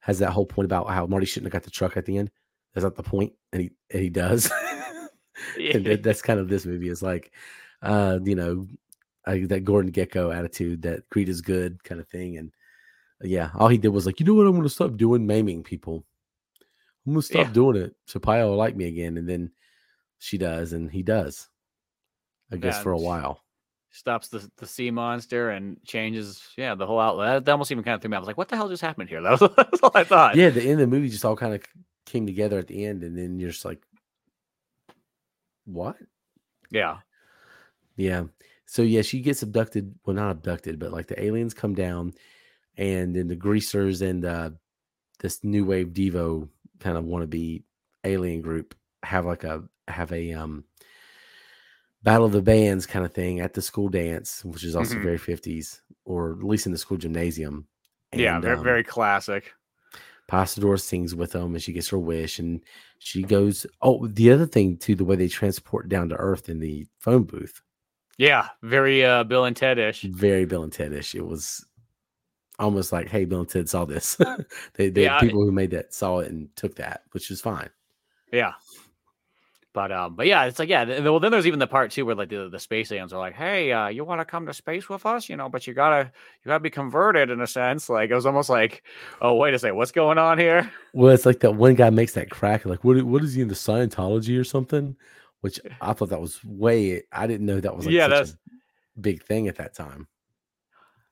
has 0.00 0.18
that 0.18 0.30
whole 0.30 0.46
point 0.46 0.66
about 0.66 0.88
how 0.88 1.06
Marty 1.06 1.26
shouldn't 1.26 1.46
have 1.52 1.60
got 1.60 1.64
the 1.64 1.70
truck 1.70 1.96
at 1.96 2.04
the 2.04 2.18
end. 2.18 2.30
That's 2.74 2.84
not 2.84 2.94
the 2.94 3.02
point, 3.02 3.32
and 3.52 3.62
he 3.62 3.70
and 3.90 4.02
he 4.02 4.10
does. 4.10 4.50
and 5.58 5.84
that- 5.86 6.02
that's 6.02 6.22
kind 6.22 6.40
of 6.40 6.48
this 6.48 6.66
movie 6.66 6.88
is 6.88 7.02
like, 7.02 7.32
uh, 7.82 8.18
you 8.24 8.34
know, 8.34 8.66
I, 9.26 9.40
that 9.46 9.64
Gordon 9.64 9.92
Gekko 9.92 10.34
attitude, 10.34 10.82
that 10.82 11.08
greed 11.10 11.28
is 11.28 11.40
good 11.40 11.82
kind 11.84 12.00
of 12.00 12.08
thing, 12.08 12.36
and 12.36 12.50
uh, 13.22 13.26
yeah, 13.28 13.50
all 13.54 13.68
he 13.68 13.78
did 13.78 13.88
was 13.88 14.06
like, 14.06 14.20
you 14.20 14.26
know 14.26 14.34
what, 14.34 14.46
I'm 14.46 14.52
going 14.52 14.62
to 14.62 14.68
stop 14.68 14.96
doing 14.96 15.26
maiming 15.26 15.62
people. 15.62 16.04
I'm 17.06 17.12
going 17.14 17.22
to 17.22 17.26
stop 17.26 17.46
Yeah. 17.46 17.52
doing 17.52 17.76
it 17.76 17.94
so 18.06 18.18
Pia 18.20 18.46
will 18.46 18.56
like 18.56 18.76
me 18.76 18.86
again, 18.88 19.16
and 19.16 19.28
then 19.28 19.50
she 20.18 20.38
does, 20.38 20.72
and 20.72 20.90
he 20.90 21.02
does. 21.02 21.48
I 22.52 22.56
guess 22.56 22.76
Yeah, 22.76 22.82
for 22.82 22.92
a 22.92 22.98
while. 22.98 23.42
Stops 23.96 24.28
the, 24.28 24.48
the 24.58 24.66
sea 24.66 24.90
monster 24.90 25.50
and 25.50 25.82
changes 25.84 26.42
yeah 26.56 26.74
the 26.74 26.86
whole 26.86 27.00
outlet 27.00 27.34
that, 27.34 27.44
that 27.46 27.52
almost 27.52 27.72
even 27.72 27.82
kind 27.82 27.94
of 27.94 28.02
threw 28.02 28.10
me. 28.10 28.16
I 28.16 28.20
was 28.20 28.26
like 28.26 28.36
what 28.36 28.48
the 28.48 28.56
hell 28.56 28.68
just 28.68 28.82
happened 28.82 29.08
here 29.08 29.22
that 29.22 29.40
was, 29.40 29.50
that's 29.56 29.80
all 29.82 29.90
i 29.94 30.04
thought 30.04 30.36
Yeah, 30.36 30.50
the 30.50 30.62
end 30.62 30.72
of 30.72 30.78
the 30.78 30.86
movie 30.86 31.08
just 31.08 31.24
all 31.24 31.36
kind 31.36 31.54
of 31.54 31.62
came 32.06 32.24
together 32.26 32.58
at 32.58 32.68
the 32.68 32.84
end, 32.86 33.02
and 33.02 33.18
then 33.18 33.38
you're 33.38 33.50
just 33.50 33.64
like, 33.64 33.82
what? 35.64 35.96
yeah 36.70 36.98
Yeah. 37.96 38.24
So 38.66 38.82
yeah, 38.82 39.02
she 39.02 39.20
gets 39.20 39.42
abducted. 39.42 39.94
Well, 40.04 40.16
not 40.16 40.30
abducted, 40.30 40.78
but 40.78 40.92
like 40.92 41.06
the 41.06 41.22
aliens 41.22 41.54
come 41.54 41.74
down, 41.74 42.14
and 42.76 43.14
then 43.14 43.28
the 43.28 43.36
greasers 43.36 44.02
and 44.02 44.24
uh, 44.24 44.50
this 45.20 45.42
new 45.44 45.64
wave 45.64 45.88
Devo 45.88 46.48
kind 46.80 46.96
of 46.96 47.04
wannabe 47.04 47.62
alien 48.04 48.42
group 48.42 48.74
have 49.02 49.24
like 49.26 49.44
a 49.44 49.62
have 49.88 50.12
a 50.12 50.32
um 50.32 50.64
battle 52.06 52.24
of 52.26 52.32
the 52.32 52.40
bands 52.42 52.86
kind 52.86 53.04
of 53.04 53.12
thing 53.12 53.40
at 53.40 53.52
the 53.52 53.60
school 53.60 53.90
dance, 53.90 54.44
which 54.44 54.64
is 54.64 54.76
also 54.76 54.94
Mhm. 54.94 55.02
very 55.02 55.18
fifties, 55.18 55.82
or 56.06 56.32
at 56.32 56.42
least 56.44 56.66
in 56.66 56.72
the 56.72 56.78
school 56.78 56.96
gymnasium. 56.96 57.66
yeah 58.14 58.34
And, 58.36 58.44
very, 58.44 58.56
um, 58.56 58.64
very 58.64 58.84
classic 58.84 59.52
Pasador 60.28 60.76
sings 60.80 61.14
with 61.14 61.32
them 61.32 61.54
and 61.54 61.62
she 61.62 61.72
gets 61.72 61.88
her 61.90 61.98
wish 61.98 62.38
and 62.40 62.60
she 62.98 63.22
goes 63.22 63.66
oh 63.82 64.06
the 64.08 64.30
other 64.32 64.46
thing 64.46 64.76
too 64.76 64.94
the 64.96 65.04
way 65.04 65.16
they 65.16 65.28
transport 65.28 65.88
down 65.88 66.08
to 66.08 66.16
earth 66.16 66.48
in 66.48 66.58
the 66.58 66.86
phone 66.98 67.22
booth 67.24 67.62
yeah 68.18 68.48
very 68.62 69.04
uh 69.04 69.22
bill 69.22 69.44
and 69.44 69.56
ted-ish 69.56 70.02
very 70.02 70.44
bill 70.44 70.64
and 70.64 70.72
ted-ish 70.72 71.14
it 71.14 71.24
was 71.24 71.64
almost 72.58 72.90
like 72.92 73.08
hey 73.08 73.24
bill 73.24 73.40
and 73.40 73.48
ted 73.48 73.68
saw 73.68 73.84
this 73.84 74.16
they, 74.74 74.88
they 74.88 75.04
Yeah, 75.04 75.20
people 75.20 75.44
who 75.44 75.52
made 75.52 75.70
that 75.70 75.94
saw 75.94 76.18
it 76.18 76.30
and 76.30 76.48
took 76.56 76.74
that 76.76 77.02
which 77.12 77.30
is 77.30 77.40
fine 77.40 77.70
Yeah. 78.32 78.54
But 79.76 79.92
um, 79.92 80.14
but 80.14 80.26
yeah, 80.26 80.44
it's 80.46 80.58
like 80.58 80.70
yeah. 80.70 80.86
th- 80.86 81.02
Well, 81.02 81.20
then 81.20 81.30
there's 81.30 81.46
even 81.46 81.58
the 81.58 81.66
part 81.66 81.90
too 81.90 82.06
where 82.06 82.14
like 82.14 82.30
the, 82.30 82.48
the 82.48 82.58
space 82.58 82.90
aliens 82.90 83.12
are 83.12 83.18
like, 83.18 83.34
"Hey, 83.34 83.72
uh, 83.72 83.88
you 83.88 84.06
want 84.06 84.22
to 84.22 84.24
come 84.24 84.46
to 84.46 84.54
space 84.54 84.88
with 84.88 85.04
us? 85.04 85.28
You 85.28 85.36
know, 85.36 85.50
but 85.50 85.66
you 85.66 85.74
gotta 85.74 86.10
you 86.42 86.48
gotta 86.48 86.60
be 86.60 86.70
converted 86.70 87.28
in 87.28 87.42
a 87.42 87.46
sense." 87.46 87.90
Like 87.90 88.08
it 88.08 88.14
was 88.14 88.24
almost 88.24 88.48
like, 88.48 88.82
"Oh, 89.20 89.34
wait 89.34 89.52
a 89.52 89.58
second, 89.58 89.76
what's 89.76 89.92
going 89.92 90.16
on 90.16 90.38
here?" 90.38 90.72
well 90.94 91.12
it's 91.12 91.26
like 91.26 91.40
that 91.40 91.50
one 91.56 91.74
guy 91.74 91.90
makes 91.90 92.14
that 92.14 92.30
crack 92.30 92.64
like 92.64 92.82
what, 92.84 93.02
what 93.02 93.22
is 93.22 93.34
he 93.34 93.42
into 93.42 93.54
scientology 93.54 94.40
or 94.40 94.44
something 94.44 94.96
which 95.42 95.60
i 95.82 95.92
thought 95.92 96.08
that 96.08 96.22
was 96.22 96.42
way 96.42 97.02
i 97.12 97.26
didn't 97.26 97.44
know 97.44 97.60
that 97.60 97.76
was 97.76 97.84
like 97.84 97.92
Yeah, 97.94 98.04
such 98.04 98.10
that's- 98.10 98.30
a 98.96 99.00
big 99.02 99.22
thing 99.22 99.46
at 99.46 99.56
that 99.56 99.74
time 99.74 100.08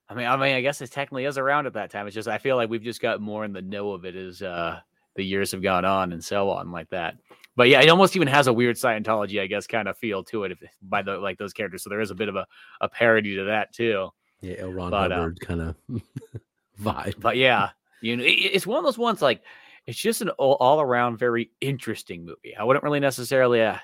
I 0.08 0.14
mean, 0.14 0.26
I 0.26 0.36
mean, 0.36 0.54
I 0.54 0.60
guess 0.62 0.80
it 0.80 0.90
technically 0.90 1.24
is 1.26 1.38
around 1.38 1.66
at 1.66 1.72
that 1.74 1.90
time. 1.90 2.06
It's 2.06 2.14
just 2.14 2.28
I 2.28 2.38
feel 2.38 2.56
like 2.56 2.68
we've 2.70 2.82
just 2.82 3.00
got 3.00 3.20
more 3.20 3.44
in 3.44 3.52
the 3.52 3.62
know 3.62 3.92
of 3.92 4.04
it 4.06 4.14
as 4.16 4.40
uh 4.42 4.80
the 5.16 5.22
years 5.24 5.52
have 5.52 5.62
gone 5.62 5.84
on 5.84 6.12
and 6.12 6.22
so 6.24 6.50
on 6.50 6.70
like 6.72 6.88
that. 6.90 7.16
But 7.56 7.68
yeah, 7.68 7.80
it 7.80 7.88
almost 7.88 8.16
even 8.16 8.28
has 8.28 8.46
a 8.48 8.52
weird 8.52 8.76
Scientology, 8.76 9.40
I 9.40 9.46
guess, 9.46 9.66
kind 9.66 9.86
of 9.88 9.96
feel 9.96 10.24
to 10.24 10.44
it 10.44 10.52
if, 10.52 10.58
by 10.82 11.02
the 11.02 11.18
like 11.18 11.38
those 11.38 11.52
characters. 11.52 11.82
So 11.84 11.90
there 11.90 12.00
is 12.00 12.10
a 12.10 12.14
bit 12.14 12.28
of 12.28 12.36
a, 12.36 12.46
a 12.80 12.88
parody 12.88 13.36
to 13.36 13.44
that 13.44 13.72
too. 13.72 14.08
yeah 14.40 14.56
l 14.58 14.72
ron 14.72 14.90
But, 14.90 15.12
uh, 15.12 15.16
hubbard 15.16 15.40
kind 15.40 15.60
of 15.60 15.76
vibe 16.80 17.20
But 17.20 17.36
yeah, 17.36 17.70
you 18.00 18.16
know, 18.16 18.24
it- 18.24 18.28
it's 18.54 18.66
one 18.66 18.78
of 18.78 18.84
those 18.84 18.98
ones 18.98 19.22
like 19.22 19.42
it's 19.86 19.98
just 19.98 20.22
an 20.22 20.30
all, 20.30 20.54
all 20.60 20.80
around 20.80 21.18
very 21.18 21.50
interesting 21.60 22.24
movie. 22.24 22.56
I 22.58 22.64
wouldn't 22.64 22.82
really 22.84 23.00
necessarily. 23.00 23.60
Uh, 23.62 23.74
I 23.74 23.80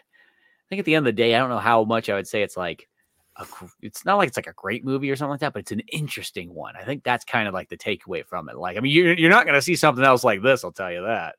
think 0.69 0.79
at 0.81 0.85
the 0.87 0.95
end 0.95 1.07
of 1.07 1.15
the 1.15 1.21
day, 1.23 1.35
I 1.35 1.39
don't 1.39 1.51
know 1.51 1.59
how 1.59 1.85
much 1.85 2.09
I 2.09 2.15
would 2.15 2.29
say 2.29 2.43
it's 2.43 2.57
like. 2.57 2.89
A, 3.37 3.47
it's 3.81 4.05
not 4.05 4.17
like 4.17 4.29
it's 4.29 4.37
like 4.37 4.47
a 4.49 4.53
great 4.55 4.85
movie 4.85 5.11
or 5.11 5.17
something 5.17 5.31
like 5.31 5.41
that, 5.41 5.53
but 5.53 5.61
it's 5.61 5.73
an 5.73 5.81
interesting 5.93 6.53
one. 6.53 6.75
I 6.77 6.83
think 6.85 7.05
that's 7.05 7.25
kind 7.25 7.47
of 7.49 7.55
like 7.55 7.69
the 7.69 7.77
takeaway 7.77 8.25
from 8.27 8.49
it. 8.49 8.57
Like, 8.57 8.77
I 8.77 8.81
mean, 8.81 8.93
you're 8.93 9.15
you're 9.15 9.31
not 9.31 9.47
going 9.47 9.55
to 9.55 9.63
see 9.63 9.77
something 9.77 10.05
else 10.05 10.25
like 10.25 10.43
this. 10.43 10.65
I'll 10.65 10.73
tell 10.73 10.93
you 10.93 11.03
that. 11.05 11.37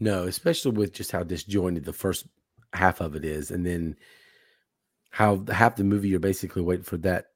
No, 0.00 0.24
especially 0.24 0.72
with 0.72 0.92
just 0.92 1.12
how 1.12 1.22
disjointed 1.22 1.84
the 1.84 1.92
first 1.92 2.26
half 2.72 3.00
of 3.00 3.14
it 3.14 3.24
is, 3.24 3.50
and 3.50 3.64
then 3.64 3.96
how 5.10 5.44
half 5.52 5.76
the 5.76 5.84
movie 5.84 6.08
you're 6.08 6.18
basically 6.20 6.62
waiting 6.62 6.84
for 6.84 6.96
that 6.98 7.26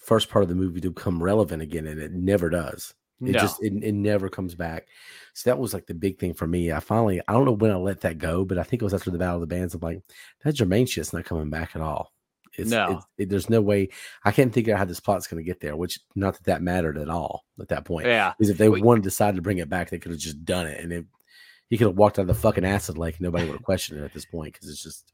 first 0.00 0.28
part 0.28 0.42
of 0.42 0.48
the 0.48 0.54
movie 0.54 0.80
to 0.80 0.90
become 0.90 1.22
relevant 1.22 1.62
again, 1.62 1.86
and 1.86 2.00
it 2.00 2.12
never 2.12 2.50
does. 2.50 2.92
It 3.20 3.32
No. 3.32 3.38
just 3.38 3.62
it, 3.62 3.72
it 3.82 3.92
never 3.94 4.28
comes 4.28 4.54
back. 4.54 4.88
So 5.34 5.48
that 5.50 5.58
was 5.58 5.72
like 5.72 5.86
the 5.86 5.94
big 5.94 6.18
thing 6.18 6.34
for 6.34 6.46
me. 6.46 6.72
I 6.72 6.80
finally 6.80 7.20
I 7.28 7.32
don't 7.32 7.44
know 7.44 7.52
when 7.52 7.70
I 7.70 7.76
let 7.76 8.00
that 8.00 8.18
go, 8.18 8.44
but 8.44 8.58
I 8.58 8.62
think 8.62 8.82
it 8.82 8.84
was 8.84 8.94
after 8.94 9.10
the 9.10 9.18
Battle 9.18 9.36
of 9.36 9.40
the 9.42 9.46
Bands. 9.54 9.74
I'm 9.74 9.80
like, 9.80 10.02
that 10.44 10.56
Jermaine 10.56 10.88
shit's 10.88 11.12
not 11.12 11.24
coming 11.24 11.50
back 11.50 11.76
at 11.76 11.82
all. 11.82 12.12
It's, 12.58 12.70
No. 12.70 12.84
it's- 12.84 13.04
it, 13.18 13.28
there's 13.28 13.48
no 13.48 13.60
way 13.60 13.90
I 14.24 14.32
can't 14.32 14.52
figure 14.52 14.74
out 14.74 14.78
how 14.78 14.84
this 14.86 15.00
plot's 15.00 15.28
going 15.28 15.42
to 15.42 15.46
get 15.46 15.60
there. 15.60 15.76
Which 15.76 16.00
not 16.16 16.34
that 16.34 16.44
that 16.44 16.62
mattered 16.62 16.98
at 16.98 17.08
all 17.08 17.44
at 17.60 17.68
that 17.68 17.84
point. 17.84 18.06
Yeah. 18.06 18.32
Because 18.36 18.50
if 18.50 18.58
they 18.58 18.68
Wait. 18.68 18.82
wanted 18.82 19.02
to 19.04 19.08
decide 19.10 19.36
to 19.36 19.42
bring 19.42 19.58
it 19.58 19.68
back, 19.68 19.90
they 19.90 19.98
could 19.98 20.10
have 20.12 20.20
just 20.20 20.44
done 20.44 20.66
it, 20.66 20.82
and 20.82 20.92
it, 20.92 21.06
he 21.70 21.78
could 21.78 21.86
have 21.86 21.96
walked 21.96 22.18
out 22.18 22.22
of 22.22 22.28
the 22.28 22.34
fucking 22.34 22.64
acid 22.64 22.98
like 22.98 23.20
Nobody 23.20 23.46
would 23.46 23.54
have 23.54 23.62
questioned 23.62 24.00
it 24.00 24.04
at 24.04 24.12
this 24.12 24.26
point 24.26 24.52
because 24.52 24.68
it's 24.68 24.82
just 24.82 25.12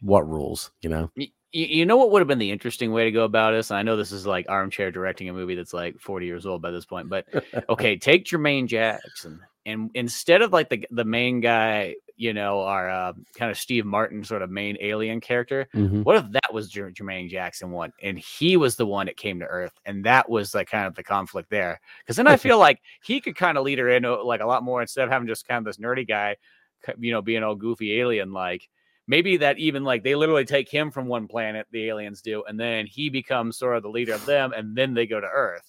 what 0.00 0.28
rules, 0.28 0.72
you 0.82 0.90
know? 0.90 1.10
You, 1.14 1.28
you 1.52 1.86
know 1.86 1.96
what 1.96 2.10
would 2.10 2.20
have 2.20 2.28
been 2.28 2.38
the 2.38 2.50
interesting 2.50 2.92
way 2.92 3.04
to 3.04 3.12
go 3.12 3.24
about 3.24 3.52
this? 3.52 3.70
And 3.70 3.78
I 3.78 3.82
know 3.82 3.96
this 3.96 4.10
is 4.10 4.26
like 4.26 4.46
armchair 4.48 4.90
directing 4.90 5.28
a 5.28 5.32
movie 5.32 5.54
that's 5.54 5.72
like 5.72 6.00
40 6.00 6.26
years 6.26 6.44
old 6.44 6.60
by 6.60 6.72
this 6.72 6.84
point, 6.84 7.08
but 7.08 7.26
okay, 7.68 7.96
take 7.96 8.24
Jermaine 8.24 8.66
Jackson 8.66 9.40
and 9.66 9.90
instead 9.94 10.42
of 10.42 10.52
like 10.52 10.68
the 10.68 10.86
the 10.90 11.04
main 11.04 11.40
guy, 11.40 11.94
you 12.16 12.32
know, 12.32 12.60
our 12.60 12.90
uh, 12.90 13.12
kind 13.36 13.50
of 13.50 13.58
Steve 13.58 13.84
Martin 13.86 14.22
sort 14.24 14.42
of 14.42 14.50
main 14.50 14.76
alien 14.80 15.20
character, 15.20 15.68
Mhm. 15.74 16.04
what 16.04 16.16
if 16.16 16.30
that 16.32 16.52
was 16.52 16.68
Jer- 16.68 16.90
Jermaine 16.90 17.28
Jackson 17.28 17.70
one 17.70 17.92
and 18.02 18.18
he 18.18 18.56
was 18.56 18.76
the 18.76 18.86
one 18.86 19.06
that 19.06 19.16
came 19.16 19.40
to 19.40 19.46
Earth 19.46 19.72
and 19.86 20.04
that 20.04 20.28
was 20.28 20.54
like 20.54 20.70
kind 20.70 20.86
of 20.86 20.94
the 20.94 21.02
conflict 21.02 21.50
there? 21.50 21.80
Because 22.00 22.16
then 22.16 22.26
I 22.26 22.36
feel 22.46 22.58
like 22.58 22.80
he 23.02 23.20
could 23.20 23.36
kind 23.36 23.56
of 23.58 23.64
lead 23.64 23.78
her 23.78 23.88
in 23.88 24.02
like 24.02 24.40
a 24.40 24.46
lot 24.46 24.62
more 24.62 24.80
instead 24.82 25.04
of 25.04 25.10
having 25.10 25.26
just 25.28 25.48
kind 25.48 25.58
of 25.58 25.64
this 25.64 25.78
nerdy 25.82 26.06
guy, 26.06 26.36
you 26.98 27.12
know, 27.12 27.22
being 27.22 27.42
all 27.42 27.54
goofy 27.54 27.98
alien 28.00 28.32
like. 28.32 28.68
Maybe 29.08 29.36
that 29.38 29.58
even 29.58 29.82
like 29.82 30.04
they 30.04 30.14
literally 30.14 30.44
take 30.44 30.68
him 30.70 30.92
from 30.92 31.06
one 31.06 31.26
planet, 31.26 31.66
the 31.72 31.88
aliens 31.88 32.22
do, 32.22 32.44
and 32.44 32.58
then 32.58 32.86
he 32.86 33.10
becomes 33.10 33.58
sort 33.58 33.76
of 33.76 33.82
the 33.82 33.90
leader 33.90 34.14
of 34.14 34.24
them, 34.26 34.52
and 34.52 34.76
then 34.76 34.94
they 34.94 35.06
go 35.08 35.20
to 35.20 35.26
Earth, 35.26 35.68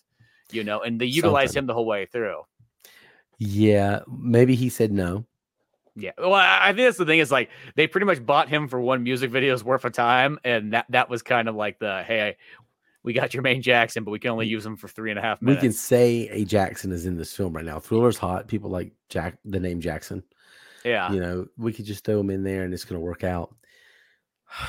you 0.51 0.63
know, 0.63 0.81
and 0.81 1.01
they 1.01 1.07
utilize 1.07 1.49
Something. 1.49 1.63
him 1.63 1.67
the 1.67 1.73
whole 1.73 1.87
way 1.87 2.05
through. 2.05 2.41
Yeah, 3.39 4.01
maybe 4.07 4.55
he 4.55 4.69
said 4.69 4.91
no. 4.91 5.25
Yeah. 5.95 6.11
Well, 6.17 6.33
I 6.33 6.67
think 6.73 6.87
that's 6.87 6.97
the 6.97 7.05
thing 7.05 7.19
is 7.19 7.31
like 7.31 7.49
they 7.75 7.85
pretty 7.87 8.05
much 8.05 8.25
bought 8.25 8.49
him 8.49 8.67
for 8.67 8.79
one 8.81 9.03
music 9.03 9.29
video's 9.31 9.63
worth 9.63 9.85
of 9.85 9.93
time, 9.93 10.39
and 10.43 10.73
that 10.73 10.85
that 10.89 11.09
was 11.09 11.21
kind 11.21 11.47
of 11.47 11.55
like 11.55 11.77
the 11.79 12.03
hey, 12.03 12.37
we 13.03 13.13
got 13.13 13.29
Jermaine 13.29 13.61
Jackson, 13.61 14.03
but 14.03 14.11
we 14.11 14.17
can 14.19 14.31
only 14.31 14.47
use 14.47 14.65
him 14.65 14.75
for 14.75 14.87
three 14.87 15.11
and 15.11 15.19
a 15.19 15.21
half 15.21 15.41
minutes. 15.41 15.61
We 15.61 15.67
can 15.67 15.73
say 15.73 16.29
a 16.29 16.45
Jackson 16.45 16.91
is 16.91 17.05
in 17.05 17.15
this 17.17 17.33
film 17.35 17.53
right 17.53 17.65
now. 17.65 17.79
Thriller's 17.79 18.17
hot. 18.17 18.47
People 18.47 18.69
like 18.71 18.91
Jack, 19.09 19.37
the 19.45 19.59
name 19.59 19.81
Jackson. 19.81 20.23
yeah. 20.85 21.11
You 21.11 21.19
know, 21.19 21.47
we 21.57 21.73
could 21.73 21.85
just 21.85 22.03
throw 22.05 22.19
him 22.19 22.29
in 22.29 22.43
there 22.43 22.63
and 22.63 22.73
it's 22.73 22.85
going 22.85 22.99
to 22.99 23.05
work 23.05 23.23
out. 23.23 23.53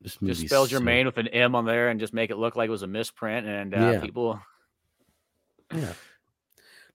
this 0.00 0.16
Just 0.22 0.46
spell 0.46 0.66
so- 0.66 0.78
Jermaine 0.80 1.04
with 1.06 1.18
an 1.18 1.28
M 1.28 1.54
on 1.54 1.64
there 1.64 1.88
and 1.88 2.00
just 2.00 2.12
make 2.14 2.30
it 2.30 2.36
look 2.38 2.56
like 2.56 2.68
it 2.68 2.72
was 2.72 2.82
a 2.82 2.86
misprint, 2.88 3.46
and 3.46 3.74
uh, 3.74 3.78
Yeah. 3.78 4.00
people, 4.00 4.40
Yeah, 5.74 5.92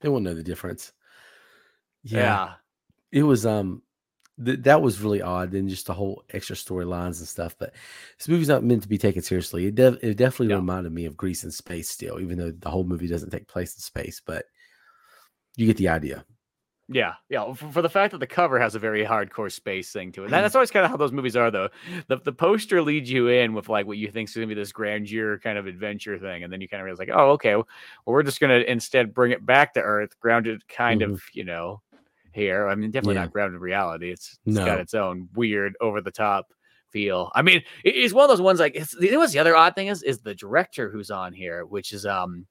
they 0.01 0.09
won't 0.09 0.23
know 0.23 0.33
the 0.33 0.43
difference. 0.43 0.93
yeah. 2.03 2.19
Yeah, 2.19 2.53
it 3.11 3.23
was. 3.23 3.45
Um, 3.45 3.81
th- 4.43 4.59
that 4.61 4.81
was 4.81 5.01
really 5.01 5.21
odd. 5.21 5.53
And 5.53 5.69
just 5.69 5.87
the 5.87 5.93
whole 5.93 6.23
extra 6.29 6.55
storylines 6.55 7.19
and 7.19 7.27
stuff. 7.27 7.55
But 7.57 7.73
this 8.17 8.27
movie's 8.27 8.47
not 8.49 8.63
meant 8.63 8.83
to 8.83 8.87
be 8.89 8.97
taken 8.97 9.21
seriously. 9.21 9.67
It, 9.67 9.75
def- 9.75 10.03
it 10.03 10.15
definitely 10.15 10.47
No. 10.49 10.57
reminded 10.57 10.91
me 10.93 11.05
of 11.05 11.17
Grease 11.17 11.43
and 11.43 11.53
space. 11.53 11.89
Still, 11.89 12.19
even 12.19 12.37
though 12.37 12.51
the 12.51 12.69
whole 12.69 12.83
movie 12.83 13.07
doesn't 13.07 13.31
take 13.31 13.47
place 13.47 13.73
in 13.75 13.79
space, 13.81 14.21
but 14.25 14.45
you 15.55 15.65
get 15.65 15.77
the 15.77 15.89
idea. 15.89 16.23
Yeah, 16.89 17.15
yeah. 17.29 17.51
For, 17.53 17.69
for 17.71 17.81
the 17.81 17.89
fact 17.89 18.11
that 18.13 18.19
the 18.19 18.27
cover 18.27 18.57
has 18.59 18.73
a 18.75 18.79
very 18.79 19.03
hardcore 19.03 19.51
space 19.51 19.91
thing 19.91 20.11
to 20.13 20.21
it. 20.21 20.25
Mm-hmm. 20.25 20.31
That, 20.31 20.41
that's 20.43 20.55
always 20.55 20.71
kind 20.71 20.85
of 20.85 20.91
how 20.91 20.95
those 20.97 21.11
movies 21.11 21.35
are, 21.35 21.51
though. 21.51 21.67
The 22.07 22.17
the 22.17 22.31
poster 22.31 22.81
leads 22.81 23.11
you 23.11 23.27
in 23.27 23.53
with 23.53 23.67
like 23.67 23.85
what 23.85 23.97
you 23.97 24.09
think 24.09 24.29
is 24.29 24.35
going 24.35 24.47
to 24.47 24.55
be 24.55 24.59
this 24.59 24.71
grandeur 24.71 25.37
kind 25.39 25.57
of 25.57 25.67
adventure 25.67 26.17
thing, 26.17 26.43
and 26.43 26.51
then 26.53 26.61
you 26.61 26.69
kind 26.69 26.79
of 26.79 26.85
realize 26.85 26.99
like, 26.99 27.09
oh, 27.11 27.31
okay, 27.31 27.55
well, 27.55 27.65
we're 28.05 28.23
just 28.23 28.39
going 28.39 28.57
to 28.57 28.71
instead 28.71 29.13
bring 29.13 29.31
it 29.33 29.45
back 29.45 29.73
to 29.73 29.81
Earth, 29.81 30.17
grounded 30.21 30.65
kind 30.69 31.01
of, 31.01 31.21
you 31.33 31.43
know, 31.43 31.81
here. 32.31 32.67
I 32.69 32.75
mean, 32.75 32.91
definitely 32.91 33.15
Mm-hmm. 33.15 33.17
Yeah. 33.19 33.23
not 33.25 33.33
grounded 33.33 33.55
in 33.55 33.61
reality. 33.61 34.11
It's, 34.11 34.39
it's 34.45 34.55
No. 34.55 34.65
got 34.65 34.79
its 34.79 34.93
own 34.93 35.27
weird, 35.35 35.75
over 35.81 35.99
the 35.99 36.11
top 36.11 36.53
feel. 36.91 37.31
I 37.35 37.41
mean, 37.41 37.57
it- 37.83 37.95
it's 37.97 38.13
one 38.13 38.23
of 38.23 38.29
those 38.29 38.39
ones 38.41 38.61
like 38.61 38.75
it's 38.75 38.93
you 38.93 39.11
know 39.11 39.19
what's 39.19 39.33
the 39.33 39.39
other 39.39 39.57
odd 39.57 39.75
thing 39.75 39.87
is 39.87 40.03
is 40.03 40.19
the 40.19 40.33
director 40.35 40.89
who's 40.89 41.11
on 41.11 41.33
here, 41.33 41.65
which 41.65 41.91
is 41.91 42.05
um 42.05 42.45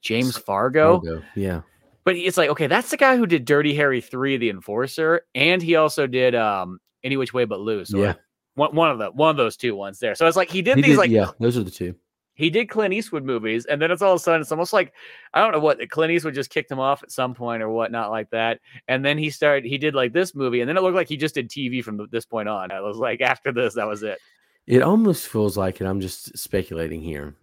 James 0.00 0.38
Fargo. 0.38 1.00
Fargo, 1.02 1.22
Yeah. 1.36 1.60
But 2.04 2.16
it's 2.16 2.36
like, 2.36 2.50
okay, 2.50 2.66
that's 2.66 2.90
the 2.90 2.96
guy 2.96 3.16
who 3.16 3.26
did 3.26 3.44
Dirty 3.44 3.74
Harry 3.74 4.00
3, 4.00 4.36
The 4.36 4.50
Enforcer, 4.50 5.22
and 5.34 5.62
he 5.62 5.76
also 5.76 6.06
did 6.06 6.34
um 6.34 6.78
Any 7.02 7.16
Which 7.16 7.32
Way 7.34 7.44
But 7.44 7.60
Loose. 7.60 7.92
Yeah. 7.92 8.14
One, 8.56 8.74
one 8.74 8.90
of 8.90 8.98
the 8.98 9.10
one 9.10 9.30
of 9.30 9.36
those 9.36 9.56
two 9.56 9.74
ones 9.74 9.98
there. 9.98 10.14
So 10.14 10.26
it's 10.26 10.36
like 10.36 10.50
he 10.50 10.62
did 10.62 10.76
He 10.76 10.82
these 10.82 10.92
did- 10.92 10.98
like 10.98 11.10
yeah, 11.10 11.30
those 11.40 11.56
are 11.56 11.64
the 11.64 11.70
two. 11.70 11.94
he 12.34 12.50
did 12.50 12.68
Clint 12.68 12.94
Eastwood 12.94 13.24
movies, 13.24 13.64
and 13.64 13.80
then 13.82 13.90
it's 13.90 14.02
all 14.02 14.12
of 14.12 14.16
a 14.16 14.22
sudden 14.22 14.42
it's 14.42 14.52
almost 14.52 14.72
like 14.72 14.92
I 15.32 15.40
don't 15.40 15.50
know 15.52 15.58
what 15.60 15.80
Clint 15.90 16.12
Eastwood 16.12 16.34
just 16.34 16.50
kicked 16.50 16.70
him 16.70 16.78
off 16.78 17.02
at 17.02 17.10
some 17.10 17.34
point 17.34 17.62
or 17.62 17.68
whatnot 17.70 18.10
like 18.10 18.30
that. 18.30 18.60
And 18.86 19.04
then 19.04 19.18
he 19.18 19.30
started 19.30 19.64
he 19.64 19.78
did 19.78 19.94
like 19.94 20.12
this 20.12 20.34
movie, 20.34 20.60
and 20.60 20.68
then 20.68 20.76
it 20.76 20.82
looked 20.82 20.94
like 20.94 21.08
he 21.08 21.16
just 21.16 21.34
did 21.34 21.48
TV 21.50 21.82
from 21.82 22.06
this 22.12 22.26
point 22.26 22.48
on. 22.48 22.70
I 22.70 22.80
was 22.80 22.96
like, 22.98 23.20
after 23.32 23.50
this, 23.50 23.74
that 23.74 23.88
was 23.88 24.02
it. 24.02 24.18
It 24.66 24.82
almost 24.82 25.26
feels 25.28 25.56
like, 25.58 25.80
and 25.80 25.88
I'm 25.88 26.00
just 26.00 26.38
speculating 26.38 27.00
here, 27.02 27.34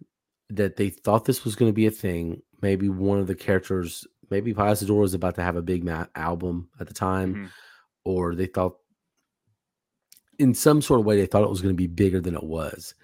that 0.50 0.76
they 0.76 0.88
thought 0.90 1.24
this 1.24 1.44
was 1.44 1.54
going 1.56 1.68
to 1.70 1.74
be 1.74 1.86
a 1.86 1.90
thing. 1.90 2.42
Maybe 2.62 2.88
one 2.88 3.18
of 3.18 3.26
the 3.26 3.34
characters, 3.34 4.06
maybe 4.32 4.52
Pia 4.54 4.72
Zadora 4.72 5.00
was 5.02 5.14
about 5.14 5.36
to 5.36 5.42
have 5.42 5.54
a 5.56 5.62
big 5.62 5.84
ma- 5.84 6.06
album 6.16 6.68
at 6.80 6.88
the 6.88 6.94
time, 6.94 7.34
Mhm. 7.34 7.48
or 8.04 8.34
they 8.34 8.46
thought, 8.46 8.78
in 10.38 10.54
some 10.54 10.82
sort 10.82 10.98
of 11.00 11.06
way, 11.06 11.16
they 11.16 11.26
thought 11.26 11.44
it 11.44 11.50
was 11.50 11.60
going 11.62 11.74
to 11.74 11.76
be 11.76 11.86
bigger 11.86 12.20
than 12.20 12.34
it 12.34 12.42
was. 12.42 12.94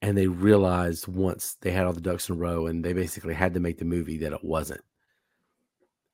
And 0.00 0.16
they 0.18 0.26
realized 0.26 1.06
once 1.06 1.54
they 1.60 1.70
had 1.70 1.84
all 1.86 1.92
the 1.92 2.00
ducks 2.00 2.28
in 2.28 2.34
a 2.34 2.38
row 2.38 2.66
and 2.66 2.84
they 2.84 2.92
basically 2.92 3.34
had 3.34 3.54
to 3.54 3.60
make 3.60 3.78
the 3.78 3.84
movie 3.84 4.18
that 4.18 4.32
it 4.32 4.42
wasn't. 4.42 4.80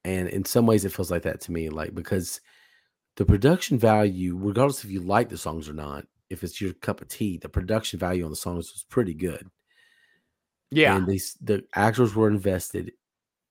And 0.04 0.28
in 0.28 0.44
some 0.44 0.66
ways, 0.66 0.84
it 0.84 0.92
feels 0.92 1.10
like 1.10 1.22
that 1.22 1.40
to 1.42 1.52
me, 1.52 1.70
like 1.70 1.94
because 1.94 2.40
the 3.16 3.24
production 3.24 3.78
value, 3.78 4.36
regardless 4.36 4.84
if 4.84 4.90
you 4.90 5.00
like 5.00 5.28
the 5.30 5.38
songs 5.38 5.68
or 5.68 5.72
not, 5.72 6.06
if 6.28 6.44
it's 6.44 6.60
your 6.60 6.74
cup 6.74 7.00
of 7.00 7.08
tea, 7.08 7.38
the 7.38 7.48
production 7.48 7.98
value 7.98 8.24
on 8.24 8.30
the 8.30 8.36
songs 8.36 8.72
was 8.72 8.84
pretty 8.84 9.14
good. 9.14 9.48
Yeah. 10.70 10.96
And 10.96 11.06
they 11.06 11.18
the 11.40 11.64
actors 11.74 12.14
were 12.14 12.28
invested. 12.28 12.92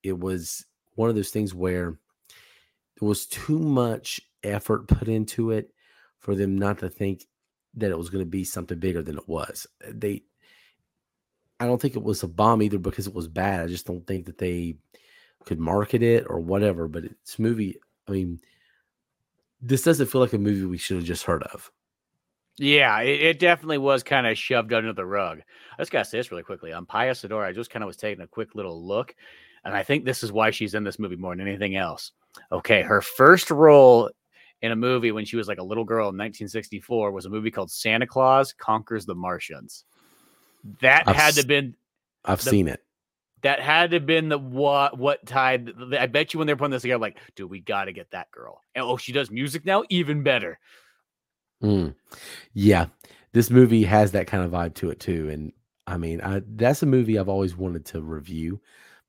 It 0.03 0.19
was 0.19 0.65
one 0.97 1.09
of 1.09 1.15
those 1.15 1.29
things 1.29 1.53
where 1.53 1.97
there 2.99 3.07
was 3.07 3.25
too 3.25 3.59
much 3.59 4.19
effort 4.43 4.87
put 4.87 5.07
into 5.07 5.51
it 5.51 5.71
for 6.19 6.35
them 6.35 6.57
not 6.57 6.79
to 6.79 6.89
think 6.89 7.25
that 7.75 7.91
it 7.91 7.97
was 7.97 8.09
going 8.09 8.23
to 8.23 8.29
be 8.29 8.43
something 8.43 8.79
bigger 8.79 9.01
than 9.01 9.17
it 9.17 9.27
was. 9.27 9.67
Uh, 9.87 9.91
they 9.93 10.23
I 11.59 11.65
don't 11.65 11.81
think 11.81 11.95
it 11.95 12.03
was 12.03 12.21
a 12.23 12.27
bomb 12.27 12.61
either 12.61 12.77
because 12.77 13.07
it 13.07 13.15
was 13.15 13.27
bad. 13.27 13.61
I 13.63 13.67
just 13.67 13.87
don't 13.87 14.05
think 14.05 14.25
that 14.25 14.37
they 14.37 14.77
could 15.45 15.59
market 15.59 16.03
it 16.03 16.25
or 16.29 16.39
whatever. 16.39 16.87
But 16.87 17.05
it's 17.05 17.39
movie. 17.39 17.79
I 18.07 18.11
mean, 18.11 18.39
this 19.61 19.83
doesn't 19.83 20.07
feel 20.07 20.21
like 20.21 20.33
a 20.33 20.37
movie 20.37 20.65
we 20.65 20.77
should 20.77 20.97
have 20.97 21.05
just 21.05 21.23
heard 21.23 21.43
of. 21.43 21.71
Yeah, 22.59 22.99
it, 23.01 23.21
it 23.21 23.39
definitely 23.39 23.77
was 23.77 24.03
kind 24.03 24.25
of 24.25 24.37
shoved 24.37 24.73
under 24.73 24.93
the 24.93 25.05
rug. 25.05 25.41
I 25.77 25.81
just 25.81 25.91
gotta 25.91 26.05
say 26.05 26.17
this 26.17 26.31
really 26.31 26.43
quickly. 26.43 26.73
On 26.73 26.85
Pia 26.85 27.11
Zadora, 27.11 27.45
I 27.45 27.53
just 27.53 27.69
kind 27.69 27.83
of 27.83 27.87
was 27.87 27.97
taking 27.97 28.23
a 28.23 28.27
quick 28.27 28.55
little 28.55 28.83
look, 28.83 29.15
and 29.65 29.75
I 29.75 29.83
think 29.83 30.05
this 30.05 30.23
is 30.23 30.31
why 30.31 30.51
she's 30.51 30.73
in 30.73 30.83
this 30.83 30.99
movie 30.99 31.15
more 31.15 31.35
than 31.35 31.47
anything 31.47 31.75
else. 31.75 32.11
Okay, 32.51 32.81
her 32.81 33.01
first 33.01 33.49
role 33.51 34.09
in 34.61 34.71
a 34.71 34.75
movie 34.75 35.11
when 35.11 35.25
she 35.25 35.35
was 35.37 35.47
like 35.47 35.59
a 35.59 35.63
little 35.63 35.83
girl 35.85 36.05
in 36.09 36.15
1964 36.17 37.11
was 37.11 37.25
a 37.25 37.29
movie 37.29 37.51
called 37.51 37.69
Santa 37.71 38.07
Claus 38.07 38.53
Conquers 38.53 39.05
the 39.05 39.15
Martians. 39.15 39.85
That 40.81 41.03
I've 41.07 41.15
had 41.15 41.33
to 41.35 41.39
s- 41.41 41.45
been 41.45 41.75
I've 42.25 42.43
The- 42.43 42.49
seen 42.49 42.67
it. 42.67 42.83
that 43.43 43.59
had 43.59 43.91
to 43.91 43.97
have 43.97 44.05
been 44.05 44.29
the 44.29 44.37
what 44.39 44.97
what 44.97 45.25
tied. 45.25 45.71
I 45.97 46.07
bet 46.07 46.33
you 46.33 46.39
when 46.39 46.47
they're 46.47 46.55
putting 46.57 46.71
this 46.71 46.81
together, 46.81 46.99
like, 46.99 47.17
dude, 47.35 47.49
we 47.49 47.59
got 47.59 47.85
to 47.85 47.93
get 47.93 48.09
that 48.11 48.31
girl. 48.31 48.61
And 48.75 48.83
oh, 48.83 48.97
she 48.97 49.11
does 49.11 49.29
music 49.31 49.63
now, 49.65 49.83
even 49.89 50.23
better. 50.23 50.59
Mm. 51.63 51.95
Yeah, 52.53 52.87
this 53.33 53.49
movie 53.49 53.83
has 53.83 54.11
that 54.11 54.27
kind 54.27 54.43
of 54.43 54.51
vibe 54.51 54.73
to 54.75 54.89
it 54.89 54.99
too, 54.99 55.29
and 55.29 55.51
I 55.85 55.97
mean, 55.97 56.21
I 56.21 56.41
that's 56.45 56.83
a 56.83 56.87
movie 56.87 57.17
I've 57.17 57.29
always 57.29 57.55
wanted 57.55 57.85
to 57.87 58.01
review, 58.01 58.59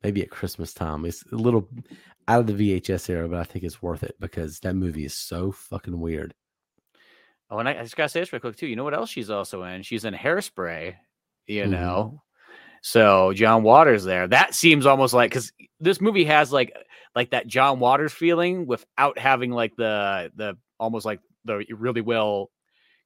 maybe 0.03 0.23
at 0.23 0.31
Christmas 0.31 0.73
time. 0.75 1.05
It's 1.05 1.25
a 1.33 1.37
little 1.37 1.69
out 2.29 2.41
of 2.41 2.47
the 2.47 2.81
VHS 2.81 3.09
era, 3.11 3.29
but 3.29 3.39
I 3.41 3.45
think 3.45 3.65
it's 3.65 3.83
worth 3.83 4.03
it 4.03 4.17
because 4.21 4.61
that 4.61 4.75
movie 4.77 5.05
is 5.05 5.15
so 5.15 5.51
fucking 5.53 5.99
weird. 5.99 6.35
Oh, 7.51 7.59
and 7.59 7.69
I, 7.69 7.79
I 7.79 7.83
just 7.83 7.97
gotta 7.97 8.09
say 8.11 8.21
this 8.21 8.33
real 8.33 8.41
quick 8.41 8.57
too. 8.57 8.67
You 8.67 8.77
know 8.77 8.85
what 8.85 8.95
else 8.95 9.11
she's 9.11 9.31
also 9.31 9.63
in? 9.63 9.83
She's 9.83 10.05
in 10.05 10.15
Hairspray. 10.15 10.95
You 11.47 11.65
Mhm. 11.65 11.71
know, 11.71 12.23
so 12.83 13.33
John 13.33 13.63
Waters 13.63 14.05
there. 14.05 14.29
That 14.29 14.55
seems 14.55 14.85
almost 14.85 15.15
like 15.15 15.31
because 15.31 15.51
this 15.81 16.01
movie 16.01 16.27
has 16.27 16.53
like 16.53 16.77
like 17.17 17.31
that 17.31 17.47
John 17.47 17.81
Waters 17.81 18.13
feeling 18.13 18.67
without 18.67 19.19
having 19.19 19.51
like 19.51 19.75
the 19.77 20.31
the 20.37 20.59
almost 20.79 21.07
like 21.07 21.21
the 21.47 21.65
really 21.71 22.03
well 22.03 22.51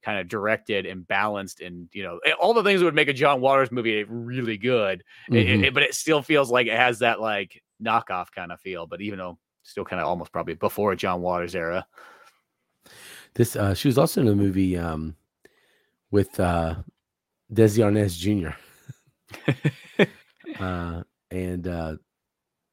kind 0.02 0.18
of 0.18 0.28
directed 0.28 0.84
and 0.86 1.06
balanced 1.06 1.60
and 1.60 1.88
you 1.92 2.02
know 2.02 2.18
all 2.40 2.54
the 2.54 2.62
things 2.62 2.80
that 2.80 2.84
would 2.86 2.94
make 2.94 3.08
a 3.08 3.12
John 3.12 3.40
Waters 3.40 3.70
movie 3.70 4.04
really 4.04 4.56
good. 4.58 5.02
It- 5.30 5.48
it- 5.48 5.64
it- 5.66 5.74
but 5.74 5.82
it 5.82 5.94
still 5.94 6.22
feels 6.22 6.50
like 6.50 6.66
it 6.66 6.76
has 6.76 6.98
that 7.00 7.20
like 7.20 7.62
knockoff 7.82 8.30
kind 8.34 8.52
of 8.52 8.60
feel. 8.60 8.86
But 8.86 9.00
even 9.00 9.18
though 9.18 9.38
still 9.62 9.84
kind 9.84 10.00
of 10.02 10.08
almost 10.08 10.32
probably 10.32 10.54
before 10.54 10.94
John 10.96 11.20
Waters 11.22 11.54
era. 11.54 11.86
This 13.34 13.54
uh, 13.56 13.74
she 13.74 13.86
was 13.88 13.96
also 13.96 14.20
in 14.20 14.28
a 14.28 14.34
movie 14.34 14.76
um, 14.76 15.14
with 16.10 16.38
uh, 16.40 16.74
Desi 17.52 17.78
Arnaz 17.78 18.18
Jr. 18.18 18.54
uh, 20.60 21.02
and 21.30 21.66
uh, 21.66 21.96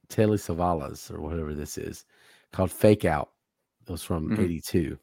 Telly 0.09 0.37
Savalas 0.37 1.11
or 1.11 1.21
whatever 1.21 1.53
this 1.53 1.77
is 1.77 2.05
called 2.51 2.71
Fake 2.71 3.05
Out. 3.05 3.29
It 3.87 3.91
was 3.91 4.03
from 4.03 4.29
Mhm. 4.31 4.39
'82, 4.39 4.99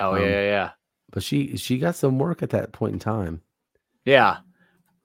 Oh 0.00 0.14
Um, 0.14 0.20
yeah, 0.22 0.26
yeah, 0.28 0.40
yeah. 0.42 0.70
But 1.14 1.22
she 1.22 1.56
she 1.56 1.78
got 1.78 1.94
some 1.94 2.18
work 2.18 2.42
at 2.42 2.50
that 2.50 2.72
point 2.72 2.92
in 2.92 2.98
time. 2.98 3.40
Yeah. 4.04 4.38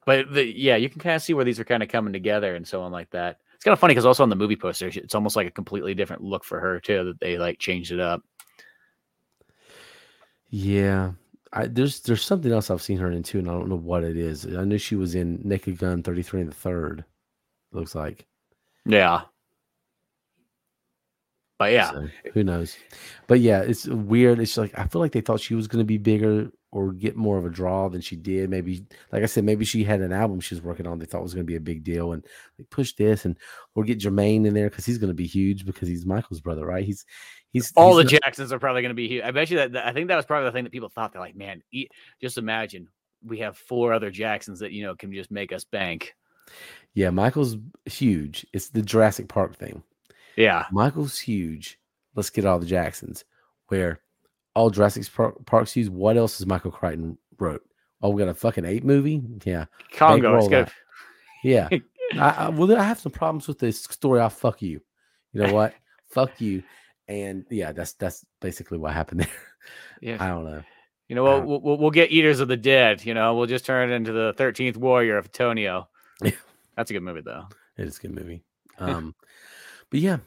But 0.08 0.34
the, 0.34 0.44
yeah, 0.44 0.76
you 0.76 0.90
can 0.90 1.00
kind 1.00 1.16
of 1.16 1.22
see 1.22 1.36
where 1.36 1.46
these 1.46 1.60
are 1.60 1.64
kind 1.64 1.84
of 1.84 1.90
coming 1.90 2.14
together 2.14 2.56
and 2.56 2.68
so 2.68 2.82
on 2.82 2.92
like 2.92 3.12
that. 3.12 3.38
It's 3.54 3.64
kind 3.64 3.74
of 3.74 3.80
funny 3.80 3.92
because 3.92 4.08
also 4.08 4.24
on 4.24 4.30
the 4.30 4.36
movie 4.36 4.56
poster, 4.56 4.88
it's 4.88 5.14
almost 5.14 5.36
like 5.36 5.46
a 5.46 5.52
completely 5.52 5.94
different 5.94 6.24
look 6.24 6.44
for 6.44 6.60
her 6.60 6.80
too. 6.80 7.04
That 7.04 7.20
they 7.20 7.38
like 7.38 7.60
changed 7.60 7.92
it 7.92 8.00
up. 8.00 8.24
Yeah, 10.48 11.12
I, 11.54 11.68
there's 11.68 12.00
there's 12.00 12.24
something 12.24 12.52
else 12.52 12.72
I've 12.72 12.82
seen 12.82 12.98
her 12.98 13.12
in 13.12 13.22
too, 13.22 13.38
and 13.38 13.48
I 13.48 13.54
don't 13.54 13.70
know 13.70 13.76
what 13.76 14.04
it 14.04 14.18
is. 14.18 14.48
I 14.48 14.64
knew 14.64 14.80
she 14.80 14.96
was 14.96 15.14
in 15.14 15.40
Naked 15.44 15.78
Gun 15.78 16.02
33 16.02 16.42
and 16.42 16.50
the 16.50 16.56
third. 16.56 17.06
Looks 17.72 17.94
like. 17.94 18.26
Yeah. 18.84 19.22
But 21.60 21.74
yeah, 21.74 21.92
So, 21.92 22.08
who 22.34 22.44
knows? 22.44 22.78
But 23.28 23.42
yeah, 23.42 23.62
it's 23.62 23.86
weird. 23.86 24.40
It's 24.40 24.58
like 24.58 24.78
I 24.80 24.86
feel 24.88 25.02
like 25.02 25.12
they 25.12 25.22
thought 25.22 25.42
she 25.42 25.56
was 25.56 25.68
going 25.68 25.82
to 25.82 25.86
be 25.86 25.98
bigger 25.98 26.50
or 26.72 26.94
get 26.94 27.16
more 27.18 27.38
of 27.38 27.46
a 27.46 27.50
draw 27.50 27.90
than 27.90 28.00
she 28.00 28.16
did. 28.16 28.50
Maybe, 28.50 28.86
like 29.12 29.24
I 29.24 29.26
said, 29.26 29.44
maybe 29.44 29.66
she 29.66 29.84
had 29.84 30.02
an 30.02 30.14
album 30.14 30.40
she 30.40 30.56
was 30.56 30.62
working 30.64 30.88
on. 30.88 31.00
They 31.00 31.06
thought 31.06 31.22
was 31.22 31.34
going 31.34 31.46
to 31.46 31.52
be 31.52 31.58
a 31.58 31.60
big 31.60 31.84
deal, 31.84 32.14
and 32.14 32.26
they 32.58 32.64
push 32.64 32.94
this 32.94 33.26
and 33.26 33.38
or 33.76 33.84
get 33.84 34.00
Jermaine 34.00 34.46
in 34.46 34.54
there 34.54 34.70
because 34.70 34.86
he's 34.86 34.98
going 35.00 35.10
to 35.10 35.14
be 35.16 35.28
huge 35.28 35.66
because 35.66 35.88
he's 35.90 36.06
Michael's 36.06 36.40
brother, 36.40 36.66
right? 36.66 36.86
He's 36.86 37.06
he's 37.52 37.74
all 37.76 37.96
the 37.96 38.04
not- 38.04 38.12
Jacksons 38.24 38.54
are 38.54 38.60
probably 38.60 38.82
going 38.82 38.92
to 38.92 38.96
be 38.96 39.10
here. 39.10 39.24
I 39.26 39.32
bet 39.32 39.50
you 39.50 39.58
that, 39.58 39.74
that- 39.74 39.86
I 39.86 39.92
think 39.92 40.08
that 40.08 40.16
was 40.16 40.26
probably 40.26 40.46
the 40.46 40.54
thing 40.54 40.64
that 40.64 40.72
people 40.72 40.90
thought. 40.90 41.12
They're 41.12 41.22
like, 41.22 41.36
man, 41.36 41.62
just 42.22 42.38
imagine 42.38 42.88
we 43.22 43.40
have 43.40 43.58
four 43.58 43.92
other 43.92 44.12
Jacksons 44.12 44.60
that 44.60 44.72
you 44.72 44.84
know 44.84 44.96
can 44.96 45.12
just 45.12 45.30
make 45.30 45.52
us 45.52 45.66
bank. 45.66 46.14
yeah. 46.94 47.10
Michael's 47.10 47.58
huge. 47.86 48.46
It's 48.54 48.70
the 48.70 48.82
Jurassic 48.82 49.28
Park 49.28 49.58
thing. 49.58 49.84
Yeah, 50.40 50.66
Michael's 50.72 51.20
huge. 51.20 51.80
Let's 52.16 52.30
get 52.30 52.46
all 52.46 52.60
the 52.60 52.66
Jacksons. 52.66 53.26
Where 53.68 54.00
all 54.56 54.70
Jurassic 54.70 55.06
Park 55.14 55.46
Park's 55.46 55.74
huge. 55.74 55.90
What 55.90 56.18
else 56.18 56.38
has 56.40 56.48
Michael 56.48 56.72
Crichton 56.72 57.18
wrote? 57.38 57.62
Oh, 58.02 58.10
we 58.10 58.22
got 58.22 58.30
a 58.30 58.34
fucking 58.34 58.66
ape 58.66 58.84
movie. 58.84 59.22
Yeah. 59.44 59.66
Congo. 59.94 60.36
It's 60.36 60.42
roll 60.44 60.50
good. 60.50 60.66
that. 60.68 60.74
Yeah. 61.44 61.70
I, 62.14 62.30
I, 62.46 62.50
well, 62.50 62.66
then 62.68 62.80
I 62.80 62.84
have 62.84 63.00
some 63.00 63.12
problems 63.12 63.48
with 63.48 63.60
this 63.60 63.84
story. 63.84 64.20
I'll 64.20 64.30
fuck 64.30 64.62
you. 64.62 64.82
You 65.34 65.44
know 65.44 65.54
what? 65.54 65.74
fuck 66.10 66.40
you. 66.42 66.64
And 67.08 67.46
yeah, 67.50 67.72
that's 67.72 67.94
that's 67.94 68.26
basically 68.40 68.78
what 68.78 68.94
happened 68.94 69.20
there. 69.22 69.30
Yeah, 70.02 70.18
I 70.20 70.30
don't 70.30 70.46
know. 70.46 70.64
you 71.10 71.16
know, 71.16 71.24
we'll, 71.24 71.34
uh, 71.34 71.42
we'll 71.46 71.62
we'll- 71.62 71.78
we'll 71.78 71.92
get 71.92 72.12
Eaters 72.12 72.40
of 72.40 72.48
the 72.48 72.58
Dead. 72.58 73.04
You 73.06 73.14
know, 73.14 73.36
we'll 73.36 73.46
just 73.46 73.66
turn 73.66 73.92
it 73.92 73.96
into 73.96 74.12
the 74.14 74.34
Thirteenth 74.38 74.78
Warrior 74.78 75.18
of 75.18 75.32
Tonio. 75.32 75.90
Yeah. 76.24 76.32
That's 76.78 76.90
a 76.90 76.94
good 76.94 77.04
movie 77.04 77.22
though. 77.22 77.46
It 77.78 77.88
is 77.88 77.98
a 77.98 78.02
good 78.02 78.16
movie. 78.16 78.44
Um, 78.80 79.14
but 79.90 80.00
yeah, 80.00 80.18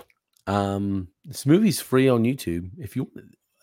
um, 0.47 1.09
this 1.25 1.47
movie's 1.47 1.81
free 1.81 2.09
on 2.09 2.25
YouTube. 2.25 2.71
If 2.79 2.97
you 2.97 3.11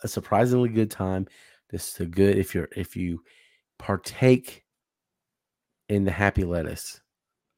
a 0.03 0.07
surprisingly 0.07 0.69
good 0.69 0.91
time, 0.91 1.27
this 1.69 1.93
is 1.93 1.99
a 1.99 2.05
good 2.05 2.37
if 2.37 2.55
you're 2.55 2.69
if 2.75 2.95
you 2.95 3.23
partake 3.77 4.63
in 5.87 6.05
the 6.05 6.11
happy 6.11 6.43
lettuce. 6.43 7.01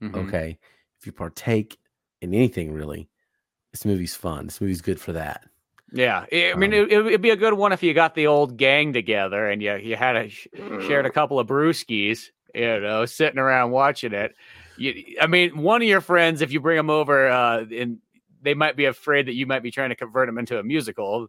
Mhm. 0.02 0.28
Okay, 0.28 0.58
if 1.00 1.06
you 1.06 1.12
partake 1.12 1.78
in 2.22 2.34
anything 2.34 2.74
really, 2.74 3.10
this 3.72 3.86
movie's 3.86 4.16
fun. 4.16 4.46
This 4.46 4.62
movie's 4.62 4.82
good 4.82 5.00
for 5.00 5.14
that. 5.14 5.44
Yeah, 5.94 6.26
I 6.32 6.54
mean, 6.56 6.74
Um, 6.74 6.88
it, 6.90 6.92
it'd 6.92 7.22
be 7.22 7.32
a 7.32 7.36
good 7.36 7.54
one 7.54 7.74
if 7.74 7.84
you 7.84 7.94
got 7.94 8.16
the 8.16 8.28
old 8.28 8.56
gang 8.58 8.94
together 8.94 9.50
and 9.50 9.62
you 9.62 9.76
you 9.76 9.96
had 9.98 10.16
a 10.16 10.30
shared 10.30 11.06
a 11.06 11.10
couple 11.12 11.38
of 11.38 11.48
brewskis, 11.48 12.30
you 12.56 12.80
know, 12.80 13.06
sitting 13.06 13.40
around 13.40 13.72
watching 13.72 14.14
it. 14.14 14.34
You, 14.78 15.18
I 15.20 15.28
mean, 15.28 15.62
one 15.62 15.82
of 15.82 15.88
your 15.88 16.02
friends, 16.02 16.42
if 16.42 16.52
you 16.54 16.62
bring 16.62 16.78
them 16.78 16.90
over, 16.90 17.28
uh, 17.28 17.66
and 17.72 18.00
they 18.42 18.54
might 18.54 18.76
be 18.76 18.86
afraid 18.86 19.28
that 19.28 19.34
you 19.34 19.46
might 19.46 19.64
be 19.64 19.72
trying 19.72 19.90
to 19.90 19.96
convert 19.96 20.28
them 20.28 20.38
into 20.38 20.60
a 20.60 20.64
musical, 20.64 21.28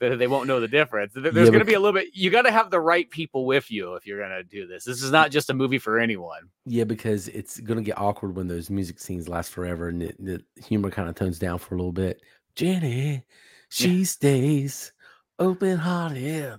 that 0.00 0.18
they 0.18 0.26
won't 0.28 0.46
know 0.46 0.60
the 0.60 0.68
difference. 0.68 1.12
There's 1.14 1.34
Yeah, 1.34 1.44
going 1.46 1.58
to 1.58 1.64
be 1.64 1.74
a 1.74 1.80
little 1.80 1.98
bit. 1.98 2.08
You 2.14 2.30
got 2.30 2.42
to 2.42 2.52
have 2.52 2.70
the 2.70 2.80
right 2.80 3.08
people 3.10 3.46
with 3.46 3.70
you 3.70 3.94
if 3.94 4.06
you're 4.06 4.18
going 4.18 4.30
to 4.30 4.44
do 4.44 4.66
this. 4.66 4.84
This 4.84 5.02
is 5.02 5.10
not 5.10 5.30
just 5.30 5.50
a 5.50 5.54
movie 5.54 5.78
for 5.78 5.98
anyone. 5.98 6.50
Yeah, 6.66 6.84
because 6.84 7.28
it's 7.28 7.58
gonna 7.60 7.82
get 7.82 7.98
awkward 7.98 8.36
when 8.36 8.46
those 8.46 8.68
music 8.68 8.98
scenes 9.00 9.28
last 9.28 9.50
forever 9.50 9.88
and 9.88 10.02
it, 10.02 10.16
the 10.22 10.44
humor 10.62 10.90
kind 10.90 11.08
of 11.08 11.14
tones 11.14 11.38
down 11.38 11.58
for 11.58 11.74
a 11.74 11.78
little 11.78 11.92
bit. 11.92 12.20
Jenny, 12.56 13.24
she 13.70 14.04
stays 14.04 14.92
open 15.38 15.78
hearted, 15.78 16.58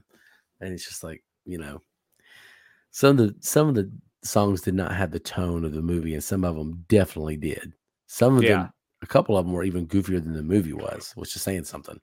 and 0.60 0.74
it's 0.74 0.86
just 0.88 1.04
like 1.04 1.24
you 1.46 1.60
know, 1.60 1.82
some 2.92 3.12
of 3.12 3.28
the 3.28 3.36
some 3.42 3.70
of 3.70 3.76
the 3.76 3.92
songs 4.24 4.62
did 4.62 4.74
not 4.74 4.94
have 4.96 5.12
the 5.12 5.20
tone 5.20 5.64
of 5.64 5.74
the 5.74 5.82
movie, 5.82 6.14
and 6.14 6.24
some 6.24 6.44
of 6.44 6.56
them 6.56 6.86
definitely 6.90 7.38
did. 7.38 7.74
Some 8.08 8.38
of 8.38 8.44
Yeah. 8.44 8.50
them, 8.58 8.74
a 9.02 9.08
couple 9.08 9.38
of 9.38 9.46
them, 9.46 9.54
were 9.54 9.64
even 9.64 9.88
goofier 9.88 10.24
than 10.24 10.34
the 10.34 10.44
movie 10.44 10.74
was, 10.74 11.14
which 11.16 11.36
is 11.36 11.42
saying 11.42 11.66
something. 11.66 12.00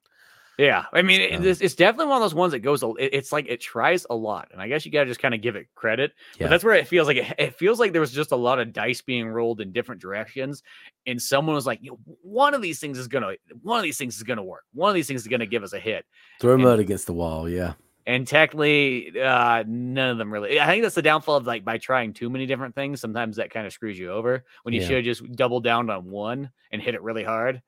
Yeah, 0.59 0.87
I 0.95 1.03
mean, 1.03 1.35
Um, 1.35 1.45
it's, 1.45 1.61
it's 1.61 1.75
definitely 1.75 2.07
one 2.07 2.17
of 2.17 2.23
those 2.23 2.35
ones 2.35 2.53
that 2.53 2.61
goes. 2.61 2.83
It's 2.99 3.31
like 3.31 3.47
it 3.47 3.61
tries 3.61 4.07
a 4.09 4.15
lot, 4.15 4.49
and 4.53 4.61
I 4.63 4.69
guess 4.69 4.87
you 4.87 4.93
got 4.93 5.01
to 5.01 5.07
just 5.07 5.21
kind 5.21 5.35
of 5.35 5.43
give 5.43 5.55
it 5.55 5.67
credit. 5.75 6.13
Yeah. 6.39 6.47
But 6.47 6.51
that's 6.51 6.65
where 6.65 6.75
it 6.75 6.89
feels 6.89 7.07
like 7.07 7.19
it, 7.19 7.35
it 7.39 7.55
feels 7.57 7.79
like 7.79 7.93
there 7.93 8.01
was 8.01 8.11
just 8.11 8.33
a 8.33 8.37
lot 8.37 8.59
of 8.59 8.73
dice 8.73 9.03
being 9.03 9.29
rolled 9.29 9.61
in 9.61 9.71
different 9.71 10.01
directions, 10.01 10.63
and 11.07 11.21
someone 11.21 11.55
was 11.55 11.67
like, 11.67 11.81
you 11.83 11.91
know, 11.91 11.99
one 12.23 12.55
of 12.55 12.63
these 12.63 12.81
things 12.81 12.97
is 12.97 13.07
gonna, 13.07 13.35
one 13.61 13.79
of 13.79 13.83
these 13.83 13.99
things 13.99 14.17
is 14.17 14.23
gonna 14.23 14.43
work. 14.43 14.65
One 14.73 14.89
of 14.89 14.95
these 14.95 15.07
things 15.07 15.21
is 15.21 15.29
gonna 15.29 15.45
give 15.45 15.63
us 15.63 15.75
a 15.75 15.79
hit. 15.79 16.07
Throw 16.41 16.57
mud 16.57 16.79
against 16.79 17.07
the 17.07 17.13
wall. 17.13 17.51
Yeah, 17.51 17.75
And 18.07 18.25
technically, 18.27 19.21
uh, 19.21 19.65
none 19.67 20.11
of 20.11 20.19
them 20.19 20.33
really. 20.33 20.61
I 20.61 20.67
think 20.67 20.85
that's 20.85 20.95
the 20.95 21.03
downfall 21.03 21.37
of 21.39 21.47
like 21.47 21.65
by 21.65 21.79
trying 21.79 22.13
too 22.13 22.31
many 22.31 22.47
different 22.47 22.77
things. 22.77 23.01
Sometimes 23.01 23.37
that 23.37 23.51
kind 23.51 23.67
of 23.67 23.73
screws 23.73 23.99
you 23.99 24.13
over 24.13 24.45
when 24.63 24.75
you 24.75 24.81
Yeah. 24.81 24.87
should 24.87 24.97
have 24.97 25.05
just 25.05 25.33
double 25.33 25.61
down 25.61 25.91
on 25.91 26.05
one 26.09 26.51
and 26.71 26.81
hit 26.81 26.95
it 26.95 27.03
really 27.03 27.25
hard. 27.25 27.63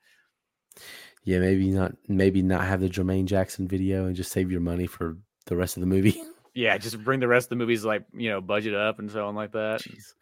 yeah. 1.24 1.41
Maybe 1.41 1.70
not. 1.70 1.93
Maybe 2.07 2.43
not 2.43 2.64
have 2.64 2.80
the 2.80 2.89
Jermaine 2.89 3.24
Jackson 3.24 3.66
video 3.66 4.07
and 4.07 4.14
just 4.14 4.30
save 4.30 4.53
your 4.53 4.61
money 4.61 4.86
for 4.86 5.16
the 5.47 5.57
rest 5.57 5.76
of 5.76 5.80
the 5.80 5.86
movie. 5.89 6.22
Yeah, 6.55 6.76
just 6.78 7.03
bring 7.05 7.20
the 7.20 7.28
rest 7.28 7.47
of 7.47 7.51
the 7.51 7.57
movies 7.57 7.84
like 7.84 8.05
you 8.12 8.30
know 8.30 8.41
budget 8.41 8.74
up 8.74 8.99
and 8.99 9.11
so 9.11 9.26
on 9.28 9.34
like 9.36 9.53
that. 9.53 9.80
Jeez. 9.82 10.14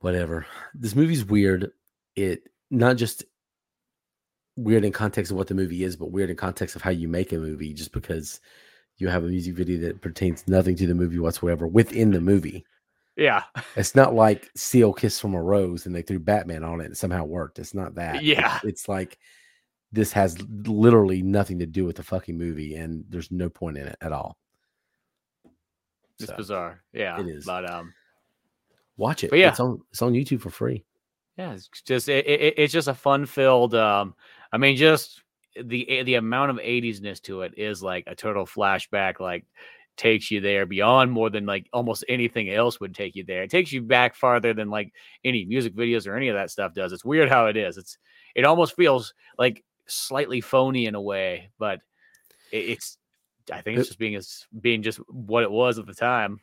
Whatever. 0.00 0.46
This 0.74 0.94
movie's 0.94 1.24
weird. 1.24 1.72
It 2.16 2.42
not 2.70 2.96
just 2.96 3.24
weird 4.56 4.84
in 4.84 4.92
context 4.92 5.30
of 5.30 5.36
what 5.38 5.46
the 5.48 5.54
movie 5.54 5.84
is, 5.84 5.96
but 5.96 6.10
weird 6.10 6.30
in 6.30 6.36
context 6.36 6.76
of 6.76 6.82
how 6.82 6.90
you 6.90 7.08
make 7.08 7.32
a 7.32 7.38
movie, 7.38 7.72
just 7.72 7.92
because 7.92 8.40
you 9.00 9.08
have 9.08 9.24
a 9.24 9.28
music 9.28 9.54
video 9.54 9.78
that 9.80 10.00
pertains 10.00 10.46
nothing 10.46 10.76
to 10.76 10.86
the 10.86 10.94
movie 10.94 11.18
whatsoever 11.18 11.66
within 11.66 12.10
the 12.10 12.20
movie. 12.20 12.64
Yeah, 13.16 13.42
It's 13.76 13.94
not 13.94 14.14
like 14.14 14.50
Seal 14.56 14.92
Kiss 14.92 15.18
from 15.20 15.34
a 15.34 15.42
Rose 15.42 15.86
and 15.86 15.94
they 15.94 16.02
threw 16.02 16.18
Batman 16.18 16.64
on 16.64 16.80
it 16.80 16.86
and 16.86 16.96
somehow 16.96 17.24
worked. 17.24 17.58
It's 17.58 17.74
not 17.74 17.94
that. 17.96 18.22
Yeah. 18.22 18.56
It's, 18.56 18.64
it's 18.64 18.88
like 18.88 19.18
this 19.92 20.12
has 20.12 20.40
literally 20.64 21.20
nothing 21.22 21.58
to 21.58 21.66
do 21.66 21.84
with 21.84 21.96
the 21.96 22.02
fucking 22.02 22.38
movie 22.38 22.76
and 22.76 23.04
there's 23.08 23.30
no 23.30 23.48
point 23.50 23.76
in 23.76 23.86
it 23.88 23.96
at 24.00 24.12
all. 24.12 24.38
it's 26.18 26.30
So, 26.30 26.36
bizarre. 26.36 26.82
Yeah, 26.92 27.20
it 27.20 27.26
is. 27.26 27.44
But 27.44 27.68
um, 27.68 27.92
Watch 28.96 29.24
it. 29.24 29.30
But 29.30 29.38
yeah. 29.40 29.48
It's 29.50 29.60
on 29.60 29.80
it's 29.90 30.02
on 30.02 30.12
YouTube 30.12 30.40
for 30.42 30.50
free. 30.50 30.84
yeah, 31.36 31.52
it's 31.54 31.68
just 31.84 32.08
it, 32.08 32.26
it, 32.26 32.54
it's 32.56 32.72
just 32.72 32.88
a 32.88 32.94
fun 32.94 33.26
filled. 33.26 33.74
Um, 33.74 34.14
I 34.52 34.58
mean, 34.58 34.76
just 34.76 35.22
the 35.62 36.02
the 36.04 36.14
amount 36.14 36.50
of 36.50 36.56
80s-ness 36.58 37.20
to 37.20 37.42
it 37.42 37.54
is 37.56 37.82
like 37.82 38.04
a 38.06 38.14
total 38.14 38.46
flashback. 38.46 39.20
Like 39.20 39.44
takes 39.96 40.30
you 40.30 40.40
there 40.40 40.64
beyond 40.64 41.12
more 41.12 41.28
than 41.28 41.44
like 41.44 41.68
almost 41.72 42.04
anything 42.08 42.48
else 42.50 42.80
would 42.80 42.94
take 42.94 43.14
you 43.16 43.24
there. 43.24 43.42
It 43.42 43.50
takes 43.50 43.70
you 43.72 43.82
back 43.82 44.14
farther 44.14 44.54
than 44.54 44.70
like 44.70 44.92
any 45.24 45.44
music 45.44 45.74
videos 45.74 46.06
or 46.06 46.16
any 46.16 46.28
of 46.28 46.36
that 46.36 46.50
stuff 46.50 46.72
does. 46.72 46.92
It's 46.92 47.04
weird 47.04 47.28
how 47.28 47.46
it 47.46 47.56
is. 47.56 47.76
It's 47.76 47.98
it 48.34 48.44
almost 48.44 48.76
feels 48.76 49.12
like 49.38 49.64
slightly 49.86 50.40
phony 50.40 50.86
in 50.86 50.94
a 50.94 51.00
way, 51.02 51.50
but 51.58 51.80
it, 52.50 52.70
it's 52.70 52.98
I 53.52 53.60
think 53.62 53.78
it's 53.78 53.88
just 53.88 53.98
being 53.98 54.14
as 54.14 54.46
being 54.60 54.82
just 54.82 54.98
what 55.08 55.42
it 55.42 55.50
was 55.50 55.78
at 55.78 55.86
the 55.86 55.94
time. 55.94 56.40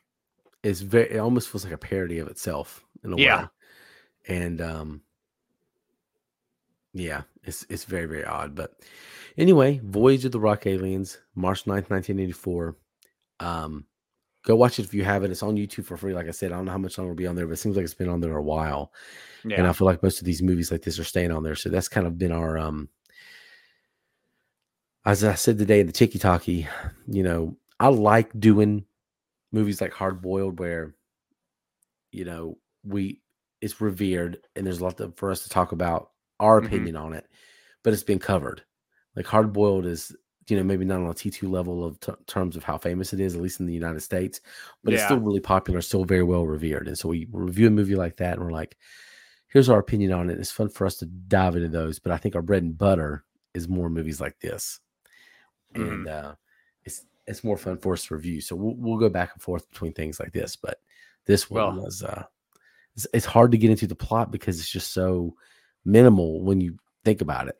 it's 0.63 0.81
very 0.81 1.11
it 1.11 1.17
almost 1.19 1.49
feels 1.49 1.63
like 1.63 1.73
a 1.73 1.77
parody 1.77 2.19
of 2.19 2.27
itself 2.27 2.85
in 3.03 3.13
a 3.13 3.17
Yeah. 3.17 3.41
way. 3.41 3.47
And 4.27 4.61
um 4.61 5.01
yeah, 6.93 7.23
it's 7.43 7.65
it's 7.69 7.85
very, 7.85 8.05
very 8.05 8.25
odd. 8.25 8.55
But 8.55 8.73
anyway, 9.37 9.79
Voyage 9.83 10.25
of 10.25 10.31
the 10.31 10.39
Rock 10.39 10.65
Aliens, 10.67 11.17
March 11.35 11.65
9th, 11.65 11.89
1984. 11.89 12.75
Um 13.39 13.85
go 14.47 14.55
watch 14.55 14.79
it 14.79 14.85
if 14.85 14.93
you 14.93 15.03
haven't. 15.03 15.31
It's 15.31 15.43
on 15.43 15.57
YouTube 15.57 15.83
for 15.83 15.97
free. 15.97 16.13
Like 16.13 16.27
I 16.27 16.31
said, 16.31 16.51
I 16.51 16.55
don't 16.55 16.65
know 16.65 16.71
how 16.71 16.77
much 16.77 16.97
longer 16.97 17.11
it'll 17.11 17.17
be 17.17 17.27
on 17.27 17.35
there, 17.35 17.45
but 17.45 17.53
it 17.53 17.57
seems 17.57 17.75
like 17.75 17.83
it's 17.83 17.93
been 17.93 18.07
on 18.07 18.21
there 18.21 18.37
a 18.37 18.41
while. 18.41 18.93
And 19.57 19.67
I 19.67 19.73
feel 19.73 19.85
like 19.85 20.01
most 20.01 20.19
of 20.19 20.25
these 20.25 20.41
movies 20.41 20.71
like 20.71 20.83
this 20.83 20.99
are 20.99 21.03
staying 21.03 21.31
on 21.31 21.43
there. 21.43 21.55
So 21.55 21.69
that's 21.69 21.89
kind 21.89 22.07
of 22.07 22.17
been 22.17 22.31
our 22.31 22.57
um 22.57 22.89
as 25.05 25.23
I 25.23 25.35
said 25.35 25.57
today 25.57 25.79
in 25.79 25.87
the 25.87 25.93
Tiki 25.93 26.19
Talkie, 26.19 26.67
you 27.07 27.23
know, 27.23 27.55
I 27.79 27.87
like 27.87 28.37
doing 28.39 28.85
movies 29.53 29.79
like 29.79 29.93
Hard 29.93 30.21
Boiled 30.21 30.59
where, 30.59 30.95
you 32.11 32.25
know, 32.25 32.57
we 32.83 33.21
it's 33.61 33.79
revered 33.81 34.39
and 34.55 34.65
there's 34.65 34.79
a 34.79 34.83
lot 34.83 34.97
to, 34.97 35.13
for 35.15 35.31
us 35.31 35.43
to 35.43 35.49
talk 35.49 35.71
about 35.71 36.11
our 36.39 36.61
Mhm. 36.61 36.65
opinion 36.67 36.95
on 36.95 37.13
it, 37.13 37.27
but 37.83 37.93
it's 37.93 38.03
been 38.03 38.19
covered. 38.19 38.63
Like 39.15 39.25
Hard 39.25 39.51
Boiled 39.53 39.85
is, 39.85 40.15
you 40.47 40.55
know, 40.57 40.63
maybe 40.63 40.85
not 40.85 41.01
on 41.01 41.07
a 41.09 41.13
T2 41.13 41.49
level 41.49 41.83
of 41.83 41.99
t- 41.99 42.11
terms 42.27 42.55
of 42.55 42.63
how 42.63 42.77
famous 42.77 43.13
it 43.13 43.19
is, 43.19 43.35
at 43.35 43.41
least 43.41 43.59
in 43.59 43.65
the 43.65 43.73
United 43.73 44.01
States, 44.01 44.39
but 44.83 44.93
it's 44.93 45.03
still 45.03 45.19
really 45.19 45.39
popular, 45.39 45.81
still 45.81 46.05
very 46.05 46.23
well 46.23 46.45
revered. 46.45 46.87
And 46.87 46.97
so 46.97 47.09
we 47.09 47.27
review 47.31 47.67
a 47.67 47.71
movie 47.71 47.95
like 47.95 48.17
that 48.17 48.35
and 48.37 48.43
we're 48.45 48.51
like, 48.51 48.77
here's 49.47 49.69
our 49.69 49.79
opinion 49.79 50.11
on 50.13 50.29
it. 50.29 50.39
It's 50.39 50.51
fun 50.51 50.69
for 50.69 50.85
us 50.85 50.97
to 50.97 51.05
dive 51.05 51.55
into 51.55 51.69
those, 51.69 51.99
but 51.99 52.11
I 52.11 52.17
think 52.17 52.35
our 52.35 52.41
bread 52.41 52.63
and 52.63 52.77
butter 52.77 53.23
is 53.53 53.67
more 53.67 53.89
movies 53.89 54.21
like 54.21 54.39
this, 54.39 54.79
Mhm. 55.75 55.91
and 55.91 56.07
uh, 56.07 56.35
it's 56.85 57.05
it's 57.25 57.43
more 57.43 57.57
fun 57.57 57.77
for 57.77 57.93
us 57.93 58.05
to 58.05 58.15
review. 58.15 58.39
So 58.39 58.55
we'll 58.55 58.75
we'll 58.77 58.97
go 58.99 59.09
back 59.09 59.33
and 59.33 59.41
forth 59.41 59.67
between 59.69 59.93
things 59.93 60.19
like 60.19 60.31
this, 60.31 60.55
but 60.55 60.79
this 61.25 61.49
one 61.49 61.75
Well- 61.77 61.85
was 61.85 62.03
uh, 62.03 62.23
it's, 62.95 63.07
it's 63.13 63.25
hard 63.25 63.51
to 63.51 63.57
get 63.57 63.71
into 63.71 63.87
the 63.87 63.95
plot 63.95 64.31
because 64.31 64.59
it's 64.59 64.69
just 64.69 64.91
so 64.93 65.35
minimal 65.87 66.41
when 66.41 66.61
you 66.61 66.77
think 67.03 67.21
about 67.21 67.47
it. 67.47 67.57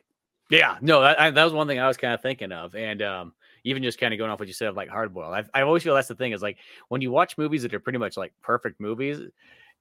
Yeah, 0.50 0.78
no, 0.82 1.02
that, 1.02 1.34
that 1.36 1.44
was 1.44 1.54
one 1.54 1.68
thing 1.68 1.80
I 1.80 1.88
was 1.88 1.98
kind 1.98 2.14
of 2.14 2.22
thinking 2.22 2.52
of, 2.52 2.76
and 2.76 3.02
um, 3.02 3.34
even 3.64 3.84
just 3.84 4.00
kind 4.00 4.14
of 4.14 4.18
going 4.18 4.32
off 4.32 4.40
what 4.40 4.48
you 4.48 4.54
said 4.54 4.70
of 4.70 4.76
like 4.76 4.90
hardboiled. 4.90 5.34
I, 5.54 5.60
I 5.60 5.64
always 5.64 5.84
feel 5.84 5.96
that's 5.96 6.08
the 6.08 6.16
thing 6.16 6.32
is 6.32 6.42
like 6.42 6.58
when 6.88 7.02
you 7.02 7.12
watch 7.12 7.38
movies 7.38 7.64
that 7.64 7.74
are 7.74 7.80
pretty 7.80 8.00
much 8.00 8.16
like 8.16 8.34
perfect 8.42 8.80
movies, 8.80 9.20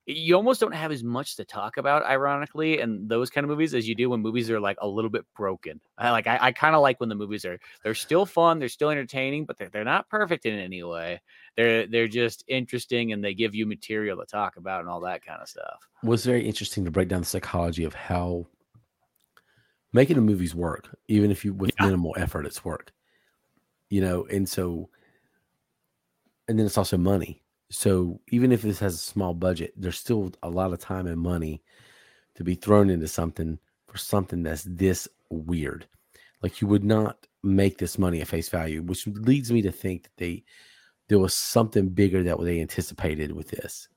you 0.07 0.35
almost 0.35 0.61
don't 0.61 0.73
have 0.73 0.91
as 0.91 1.03
much 1.03 1.35
to 1.35 1.45
talk 1.45 1.77
about, 1.77 2.03
ironically, 2.05 2.79
and 2.79 3.09
those 3.09 3.29
kind 3.29 3.43
of 3.43 3.49
movies 3.49 3.75
as 3.75 3.87
you 3.87 3.95
do 3.95 4.09
when 4.09 4.21
movies 4.21 4.49
are 4.49 4.59
like 4.59 4.77
a 4.81 4.87
little 4.87 5.09
bit 5.11 5.25
broken. 5.35 5.81
I 5.97 6.11
like 6.11 6.27
I, 6.27 6.37
I 6.41 6.51
kind 6.53 6.75
of 6.75 6.81
like 6.81 6.99
when 6.99 7.09
the 7.09 7.15
movies 7.15 7.45
are 7.45 7.59
they're 7.83 7.93
still 7.95 8.25
fun, 8.25 8.59
they're 8.59 8.69
still 8.69 8.89
entertaining, 8.89 9.45
but 9.45 9.57
they're 9.57 9.69
they're 9.69 9.83
not 9.83 10.09
perfect 10.09 10.45
in 10.45 10.57
any 10.57 10.83
way. 10.83 11.21
They're 11.57 11.87
they're 11.87 12.07
just 12.07 12.43
interesting 12.47 13.11
and 13.11 13.23
they 13.23 13.33
give 13.33 13.53
you 13.53 13.65
material 13.65 14.17
to 14.19 14.25
talk 14.25 14.57
about 14.57 14.81
and 14.81 14.89
all 14.89 15.01
that 15.01 15.25
kind 15.25 15.41
of 15.41 15.49
stuff. 15.49 15.87
was 16.03 16.25
very 16.25 16.45
interesting 16.45 16.85
to 16.85 16.91
break 16.91 17.07
down 17.09 17.21
the 17.21 17.25
psychology 17.27 17.83
of 17.83 17.93
how 17.93 18.47
making 19.93 20.15
the 20.15 20.21
movies 20.21 20.55
work, 20.55 20.95
even 21.07 21.31
if 21.31 21.43
you 21.45 21.53
with 21.53 21.71
Yeah. 21.79 21.85
minimal 21.85 22.15
effort, 22.17 22.45
it's 22.45 22.63
work. 22.63 22.91
You 23.89 24.01
know, 24.01 24.25
and 24.25 24.47
so, 24.47 24.89
and 26.47 26.57
then 26.57 26.65
it's 26.65 26.77
also 26.77 26.97
money. 26.97 27.43
So 27.69 28.21
even 28.29 28.51
if 28.51 28.61
this 28.61 28.79
has 28.79 28.95
a 28.95 28.97
small 28.97 29.33
budget, 29.33 29.73
there's 29.75 29.99
still 29.99 30.31
a 30.41 30.49
lot 30.49 30.73
of 30.73 30.79
time 30.79 31.07
and 31.07 31.19
money 31.19 31.61
to 32.35 32.43
be 32.43 32.55
thrown 32.55 32.89
into 32.89 33.07
something 33.07 33.59
for 33.87 33.97
something 33.97 34.43
that's 34.43 34.63
this 34.63 35.07
weird. 35.29 35.87
Like 36.41 36.61
you 36.61 36.67
would 36.67 36.83
not 36.83 37.27
make 37.43 37.77
this 37.77 37.97
money 37.97 38.21
at 38.21 38.27
face 38.27 38.49
value, 38.49 38.81
which 38.81 39.07
leads 39.07 39.51
me 39.51 39.61
to 39.63 39.71
think 39.71 40.03
that 40.03 40.17
they 40.17 40.43
there 41.09 41.19
was 41.19 41.33
something 41.33 41.89
bigger 41.89 42.23
that 42.23 42.39
they 42.41 42.59
anticipated 42.61 43.31
with 43.31 43.49
this. 43.49 43.87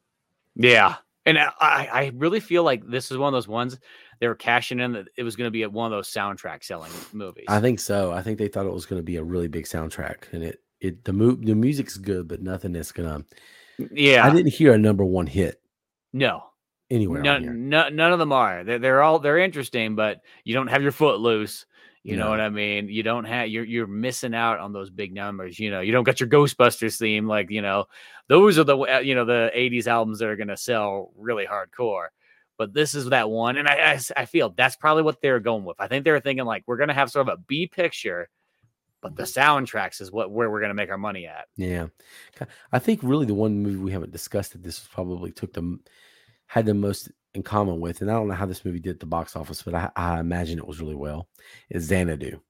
Yeah. 0.55 0.97
And 1.27 1.39
I, 1.39 1.51
I 1.61 2.13
really 2.15 2.41
feel 2.41 2.63
like 2.63 2.87
this 2.87 3.11
is 3.11 3.19
one 3.19 3.29
of 3.29 3.37
those 3.37 3.49
ones 3.49 3.79
they 4.21 4.29
were 4.29 4.35
cashing 4.35 4.81
in 4.81 4.93
that 4.93 5.09
it 5.17 5.23
was 5.23 5.35
going 5.35 5.47
to 5.47 5.51
be 5.51 5.65
one 5.67 5.93
of 5.93 5.97
those 5.97 6.13
soundtrack 6.13 6.63
selling 6.63 6.93
movies. 7.13 7.47
I 7.49 7.61
think 7.61 7.81
so. 7.81 8.13
I 8.13 8.23
think 8.23 8.39
they 8.39 8.49
thought 8.49 8.67
it 8.67 8.73
was 8.73 8.87
going 8.87 9.01
to 9.01 9.05
be 9.05 9.17
a 9.17 9.25
really 9.25 9.49
big 9.49 9.65
soundtrack, 9.65 10.33
and 10.33 10.45
it 10.45 10.61
it 10.81 11.05
the 11.05 11.13
mo- 11.13 11.39
the 11.41 11.55
music's 11.55 11.97
good, 11.97 12.29
but 12.29 12.43
nothing 12.43 12.73
that's 12.73 12.93
gonna. 12.93 13.25
Yeah. 13.93 14.27
I 14.27 14.31
didn't 14.35 14.52
hear 14.52 14.73
a 14.73 14.78
number 14.78 15.05
one 15.05 15.27
hit 15.27 15.61
no. 16.12 16.44
anywhere. 16.90 17.20
on 17.20 17.24
None, 17.24 17.69
none, 17.69 17.97
none 17.97 18.12
of 18.12 18.19
them 18.19 18.32
are. 18.32 18.65
They're, 18.65 18.78
they're 18.78 19.02
all 19.02 19.19
they're 19.19 19.39
interesting, 19.39 19.94
but 19.94 20.20
you 20.44 20.55
don't 20.55 20.69
have 20.69 20.82
your 20.82 20.93
Footloose. 20.93 21.66
You 22.02 22.16
know 22.16 22.24
No. 22.24 22.31
what 22.31 22.40
I 22.40 22.48
mean? 22.48 22.89
You 22.89 23.02
don't 23.02 23.24
have 23.24 23.48
you're 23.48 23.65
you're 23.65 23.86
missing 23.86 24.35
out 24.35 24.59
on 24.59 24.73
those 24.73 24.89
big 24.89 25.12
numbers. 25.12 25.59
You 25.59 25.70
know, 25.70 25.81
you 25.81 25.93
don't 25.93 26.05
got 26.05 26.19
your 26.19 26.31
Ghostbusters 26.31 26.98
theme. 26.98 27.27
Like 27.28 27.51
you 27.51 27.61
know, 27.61 27.86
those 28.28 28.59
are 28.59 28.65
the 28.65 29.01
you 29.05 29.15
know 29.15 29.27
the 29.27 29.51
'80s 29.55 29.86
albums 29.86 30.19
that 30.19 30.28
are 30.28 30.36
going 30.36 30.48
to 30.48 30.57
sell 30.57 31.12
really 31.16 31.44
hardcore. 31.47 32.07
But 32.57 32.73
this 32.73 32.94
is 32.94 33.07
that 33.11 33.28
one, 33.28 33.59
and 33.59 33.69
I. 33.69 34.01
I 34.16 34.24
feel 34.24 34.51
that's 34.51 34.77
probably 34.77 35.02
what 35.02 35.20
they 35.20 35.31
were 35.31 35.40
going 35.40 35.65
with. 35.65 35.77
I 35.78 35.89
think 35.89 36.05
they 36.05 36.11
were 36.11 36.20
thinking 36.20 36.47
like 36.47 36.65
we're 36.66 36.78
going 36.78 36.89
to 36.89 36.94
have 36.94 37.11
sort 37.11 37.28
of 37.28 37.35
a 37.35 37.43
B 37.47 37.66
picture, 37.66 38.28
but 39.03 39.17
the 39.17 39.23
soundtracks 39.23 40.01
is 40.01 40.13
what 40.13 40.31
where 40.31 40.51
we're 40.51 40.61
going 40.61 40.71
to 40.71 40.75
make 40.75 40.91
our 40.91 40.99
money 40.99 41.27
at. 41.27 41.47
Yeah, 41.57 41.87
I 42.73 42.79
think 42.79 43.01
really 43.03 43.27
the 43.27 43.35
one 43.35 43.63
movie 43.63 43.77
we 43.77 43.93
haven't 43.93 44.13
discussed 44.13 44.53
that 44.53 44.63
this 44.63 44.81
probably 44.93 45.33
took 45.33 45.53
them 45.53 45.81
had 46.47 46.67
the 46.67 46.75
most 46.75 47.11
in 47.35 47.43
common 47.43 47.81
with, 47.81 48.01
and 48.01 48.11
I 48.11 48.15
don't 48.15 48.29
know 48.29 48.35
how 48.35 48.47
this 48.47 48.65
movie 48.65 48.81
did 48.81 48.95
at 48.95 49.01
the 49.01 49.07
box 49.07 49.37
office, 49.37 49.63
but 49.63 49.75
I, 49.75 49.91
I 49.95 50.21
imagine 50.21 50.59
it 50.59 50.67
was 50.67 50.81
really 50.81 50.97
well. 50.97 51.29
Is 51.71 51.85
Xanadu? 51.85 52.41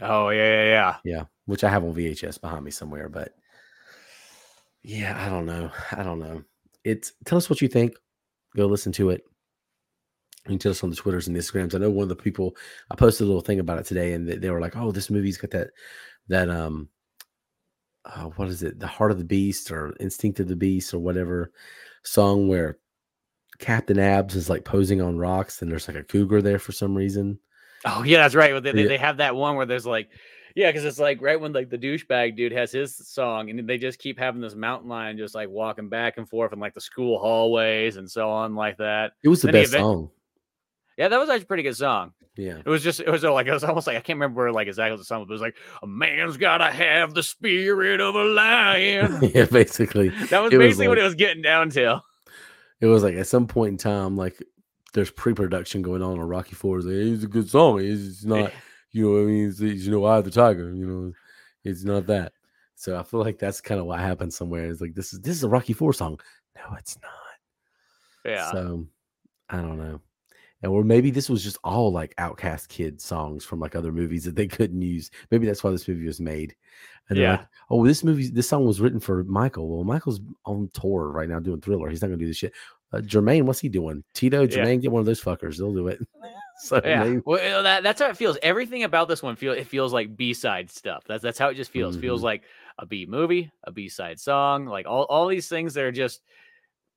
Oh 0.00 0.28
yeah, 0.28 0.62
yeah, 0.62 0.64
yeah. 0.64 0.96
Yeah, 1.04 1.24
which 1.46 1.64
I 1.64 1.70
have 1.70 1.84
on 1.84 1.94
VHS 1.94 2.40
behind 2.40 2.64
me 2.64 2.70
somewhere, 2.70 3.08
but 3.08 3.32
yeah, 4.82 5.20
I 5.24 5.28
don't 5.28 5.46
know. 5.46 5.70
I 5.92 6.02
don't 6.02 6.20
know. 6.20 6.44
It's 6.84 7.12
tell 7.24 7.38
us 7.38 7.50
what 7.50 7.60
you 7.60 7.68
think. 7.68 7.94
Go 8.54 8.66
listen 8.66 8.92
to 8.92 9.10
it. 9.10 9.22
You 10.46 10.52
can 10.52 10.58
tell 10.58 10.70
us 10.70 10.84
on 10.84 10.90
the 10.90 10.96
Twitters 10.96 11.26
and 11.28 11.36
Instagrams. 11.36 11.74
I 11.74 11.78
know 11.78 11.90
one 11.90 12.04
of 12.04 12.08
the 12.08 12.16
people 12.16 12.56
I 12.90 12.94
posted 12.94 13.24
a 13.24 13.28
little 13.28 13.42
thing 13.42 13.58
about 13.60 13.78
it 13.78 13.84
today, 13.86 14.12
and 14.12 14.28
they, 14.28 14.36
they 14.36 14.50
were 14.50 14.60
like, 14.60 14.76
"Oh, 14.76 14.92
this 14.92 15.10
movie's 15.10 15.36
got 15.38 15.50
that 15.50 15.68
that 16.28 16.48
um, 16.48 16.88
uh, 18.04 18.24
what 18.36 18.48
is 18.48 18.62
it? 18.62 18.78
The 18.78 18.86
Heart 18.86 19.10
of 19.10 19.18
the 19.18 19.24
Beast 19.24 19.70
or 19.70 19.92
Instinct 19.98 20.38
of 20.40 20.48
the 20.48 20.56
Beast 20.56 20.94
or 20.94 20.98
whatever 21.00 21.50
song 22.04 22.46
where 22.48 22.78
Captain 23.58 23.98
Abs 23.98 24.36
is 24.36 24.48
like 24.48 24.64
posing 24.64 25.00
on 25.00 25.18
rocks, 25.18 25.62
and 25.62 25.70
there's 25.70 25.88
like 25.88 25.96
a 25.96 26.04
cougar 26.04 26.42
there 26.42 26.58
for 26.60 26.72
some 26.72 26.94
reason. 26.94 27.38
Oh 27.84 28.02
yeah, 28.04 28.18
that's 28.18 28.34
right. 28.34 28.62
They, 28.62 28.72
they, 28.72 28.84
they 28.86 28.98
have 28.98 29.16
that 29.16 29.34
one 29.34 29.56
where 29.56 29.66
there's 29.66 29.86
like, 29.86 30.08
yeah, 30.54 30.70
because 30.70 30.84
it's 30.84 30.98
like 30.98 31.20
right 31.20 31.40
when 31.40 31.52
like 31.52 31.70
the 31.70 31.78
douchebag 31.78 32.36
dude 32.36 32.52
has 32.52 32.70
his 32.70 32.96
song, 32.96 33.50
and 33.50 33.68
they 33.68 33.78
just 33.78 33.98
keep 33.98 34.18
having 34.18 34.40
this 34.40 34.54
mountain 34.54 34.88
lion 34.88 35.18
just 35.18 35.34
like 35.34 35.48
walking 35.48 35.88
back 35.88 36.18
and 36.18 36.28
forth 36.28 36.52
in 36.52 36.60
like 36.60 36.74
the 36.74 36.80
school 36.80 37.18
hallways 37.18 37.96
and 37.96 38.08
so 38.08 38.30
on 38.30 38.54
like 38.54 38.76
that. 38.78 39.12
It 39.24 39.28
was 39.28 39.42
the 39.42 39.48
Then 39.48 39.62
best 39.62 39.72
event- 39.72 39.82
song. 39.82 40.10
Yeah, 40.96 41.08
that 41.08 41.18
was 41.18 41.28
actually 41.28 41.44
a 41.44 41.46
pretty 41.46 41.62
good 41.62 41.76
song. 41.76 42.12
Yeah, 42.36 42.58
It 42.58 42.66
was 42.66 42.82
just 42.82 43.00
it 43.00 43.08
was 43.08 43.24
uh, 43.24 43.32
like 43.32 43.46
it 43.46 43.52
was 43.52 43.64
almost 43.64 43.86
like 43.86 43.96
I 43.96 44.00
can't 44.00 44.18
remember 44.18 44.42
where 44.42 44.52
like 44.52 44.68
exactly 44.68 44.92
what 44.92 44.98
the 44.98 45.04
song 45.04 45.20
was. 45.20 45.26
But 45.26 45.32
it 45.32 45.34
was 45.34 45.40
like 45.42 45.56
a 45.82 45.86
man's 45.86 46.36
gotta 46.36 46.70
have 46.70 47.14
the 47.14 47.22
spirit 47.22 48.00
of 48.00 48.14
a 48.14 48.24
lion. 48.24 49.18
yeah, 49.34 49.46
basically. 49.46 50.08
that 50.30 50.42
was 50.42 50.52
It 50.52 50.58
was 50.58 50.66
basically 50.66 50.88
what 50.88 50.98
it 50.98 51.02
was 51.02 51.14
getting 51.14 51.42
down 51.42 51.70
to. 51.70 52.02
It 52.80 52.86
was 52.86 53.02
like 53.02 53.14
at 53.14 53.26
some 53.26 53.46
point 53.46 53.72
in 53.72 53.78
time, 53.78 54.16
like 54.16 54.42
there's 54.92 55.10
pre-production 55.10 55.80
going 55.80 56.02
on 56.02 56.18
on 56.18 56.28
Rocky 56.28 56.54
Four. 56.54 56.78
It's 56.78 56.86
like 56.86 56.94
it's 56.96 57.24
a 57.24 57.28
good 57.28 57.48
song. 57.48 57.80
It's, 57.80 58.06
it's 58.06 58.24
not, 58.24 58.52
you 58.92 59.04
know, 59.04 59.12
what 59.12 59.22
I 59.22 59.24
mean, 59.24 59.48
it's, 59.48 59.60
it's, 59.60 59.84
you 59.84 59.92
know, 59.92 60.04
I 60.04 60.16
have 60.16 60.24
the 60.24 60.30
Tiger. 60.30 60.74
You 60.74 60.86
know, 60.86 61.12
it's 61.64 61.84
not 61.84 62.06
that. 62.08 62.32
So 62.74 62.98
I 62.98 63.02
feel 63.02 63.20
like 63.20 63.38
that's 63.38 63.62
kind 63.62 63.80
of 63.80 63.86
what 63.86 64.00
happened 64.00 64.34
somewhere. 64.34 64.70
It's 64.70 64.82
like 64.82 64.94
this 64.94 65.14
is 65.14 65.20
this 65.20 65.36
is 65.36 65.44
a 65.44 65.48
Rocky 65.48 65.72
Four 65.72 65.94
song. 65.94 66.20
No, 66.54 66.76
it's 66.76 66.98
not. 67.02 68.30
Yeah. 68.30 68.52
So 68.52 68.86
I 69.48 69.56
don't 69.56 69.78
know. 69.78 70.00
And 70.66 70.74
or 70.74 70.82
maybe 70.82 71.10
this 71.12 71.30
was 71.30 71.44
just 71.44 71.58
all 71.62 71.92
like 71.92 72.12
outcast 72.18 72.68
kid 72.68 73.00
songs 73.00 73.44
from 73.44 73.60
like 73.60 73.76
other 73.76 73.92
movies 73.92 74.24
that 74.24 74.34
they 74.34 74.48
couldn't 74.48 74.82
use. 74.82 75.10
Maybe 75.30 75.46
that's 75.46 75.62
why 75.62 75.70
this 75.70 75.86
movie 75.86 76.06
was 76.06 76.20
made. 76.20 76.56
And 77.08 77.18
Yeah. 77.18 77.30
like, 77.36 77.46
oh, 77.70 77.86
this 77.86 78.02
movie, 78.02 78.28
this 78.28 78.48
song 78.48 78.66
was 78.66 78.80
written 78.80 78.98
for 78.98 79.22
Michael. 79.24 79.68
Well, 79.68 79.84
Michael's 79.84 80.20
on 80.44 80.68
tour 80.74 81.08
right 81.10 81.28
now 81.28 81.38
doing 81.38 81.60
Thriller. 81.60 81.88
He's 81.88 82.02
not 82.02 82.08
gonna 82.08 82.16
do 82.18 82.26
this 82.26 82.36
shit. 82.38 82.52
Uh, 82.92 82.98
Jermaine, 82.98 83.44
what's 83.44 83.60
he 83.60 83.68
doing? 83.68 84.02
Tito, 84.12 84.42
Yeah. 84.42 84.48
Jermaine, 84.48 84.82
get 84.82 84.90
one 84.90 85.00
of 85.00 85.06
those 85.06 85.22
fuckers. 85.22 85.56
They'll 85.58 85.72
do 85.72 85.86
it. 85.86 86.00
so 86.58 86.80
Yeah, 86.84 87.04
maybe- 87.04 87.22
well, 87.24 87.62
that, 87.62 87.84
that's 87.84 88.00
how 88.00 88.08
it 88.08 88.16
feels. 88.16 88.36
Everything 88.42 88.82
about 88.82 89.06
this 89.08 89.22
one 89.22 89.36
feel 89.36 89.52
it 89.52 89.68
feels 89.68 89.92
like 89.92 90.16
B 90.16 90.34
side 90.34 90.68
stuff. 90.70 91.04
That's 91.06 91.22
that's 91.22 91.38
how 91.38 91.48
it 91.48 91.54
just 91.54 91.70
feels. 91.70 91.96
Feels 91.96 92.22
Mhm. 92.22 92.24
like 92.24 92.42
a 92.78 92.86
B 92.86 93.06
movie, 93.06 93.52
a 93.64 93.70
B 93.70 93.88
side 93.88 94.18
song, 94.18 94.66
like 94.66 94.86
all 94.86 95.04
all 95.04 95.28
these 95.28 95.48
things 95.48 95.74
that 95.74 95.84
are 95.84 95.92
just 95.92 96.22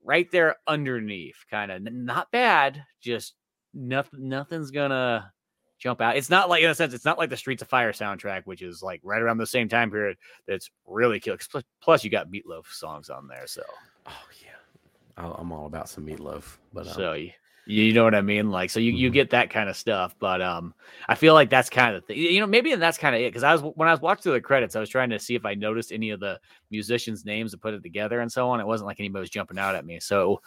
right 0.04 0.30
there 0.32 0.56
underneath. 0.68 1.46
Kind 1.52 1.72
of 1.72 1.82
not 1.84 2.32
bad, 2.32 2.84
just 3.02 3.36
nothing. 3.74 4.28
Nothing's 4.30 4.72
gonna 4.72 5.32
jump 5.78 6.02
out. 6.02 6.18
It's 6.18 6.30
not 6.30 6.50
like 6.50 6.64
in 6.64 6.70
a 6.70 6.76
sense, 6.76 6.94
it's 6.94 7.06
not 7.06 7.18
like 7.18 7.30
the 7.30 7.38
Streets 7.38 7.62
of 7.62 7.70
Fire 7.70 7.92
soundtrack, 7.94 8.44
which 8.46 8.62
is 8.62 8.84
like 8.84 9.02
right 9.04 9.22
around 9.22 9.38
the 9.38 9.48
same 9.48 9.70
time 9.70 9.90
period. 9.92 10.18
That's 10.48 10.70
really 10.86 11.20
cool. 11.20 11.38
Plus, 11.50 11.64
plus 11.82 12.04
you 12.04 12.10
got 12.10 12.30
Meatloaf 12.30 12.66
songs 12.68 13.10
on 13.10 13.28
there, 13.28 13.48
so 13.48 13.64
oh 14.08 14.12
yeah, 14.44 15.26
I'm 15.40 15.52
all 15.52 15.66
about 15.66 15.90
some 15.90 16.06
meatloaf. 16.06 16.58
But 16.74 16.88
um, 16.88 16.94
so 16.94 17.14
you, 17.14 17.32
you 17.66 17.94
know 17.94 18.04
what 18.04 18.16
I 18.16 18.22
mean? 18.22 18.50
Like, 18.50 18.72
so 18.72 18.80
you, 18.80 18.92
you 18.92 19.10
Mhm. 19.10 19.14
get 19.14 19.30
that 19.30 19.50
kind 19.52 19.70
of 19.70 19.78
stuff, 19.78 20.16
but 20.20 20.42
um, 20.42 20.74
I 21.08 21.14
feel 21.16 21.36
like 21.36 21.52
that's 21.52 21.70
kind 21.70 21.96
of 21.96 22.02
the 22.02 22.08
thing. 22.08 22.18
You 22.18 22.40
know, 22.40 22.48
maybe 22.48 22.74
that's 22.76 22.98
kind 22.98 23.16
of 23.16 23.22
it. 23.22 23.32
Because 23.32 23.44
I 23.44 23.54
was 23.54 23.62
when 23.76 23.88
I 23.88 23.92
was 23.92 24.02
watching 24.02 24.24
through 24.24 24.34
the 24.34 24.42
credits, 24.42 24.76
I 24.76 24.80
was 24.80 24.90
trying 24.90 25.12
to 25.12 25.20
see 25.20 25.36
if 25.36 25.46
I 25.46 25.54
noticed 25.54 25.92
any 25.92 26.10
of 26.10 26.20
the 26.20 26.40
musicians' 26.72 27.26
names 27.26 27.54
and 27.54 27.62
put 27.62 27.74
it 27.74 27.84
together 27.84 28.22
and 28.22 28.32
so 28.32 28.50
on. 28.50 28.60
It 28.60 28.66
wasn't 28.68 28.88
like 28.88 29.00
anybody 29.00 29.22
was 29.22 29.30
jumping 29.30 29.60
out 29.60 29.76
at 29.76 29.86
me, 29.86 30.00
so 30.00 30.42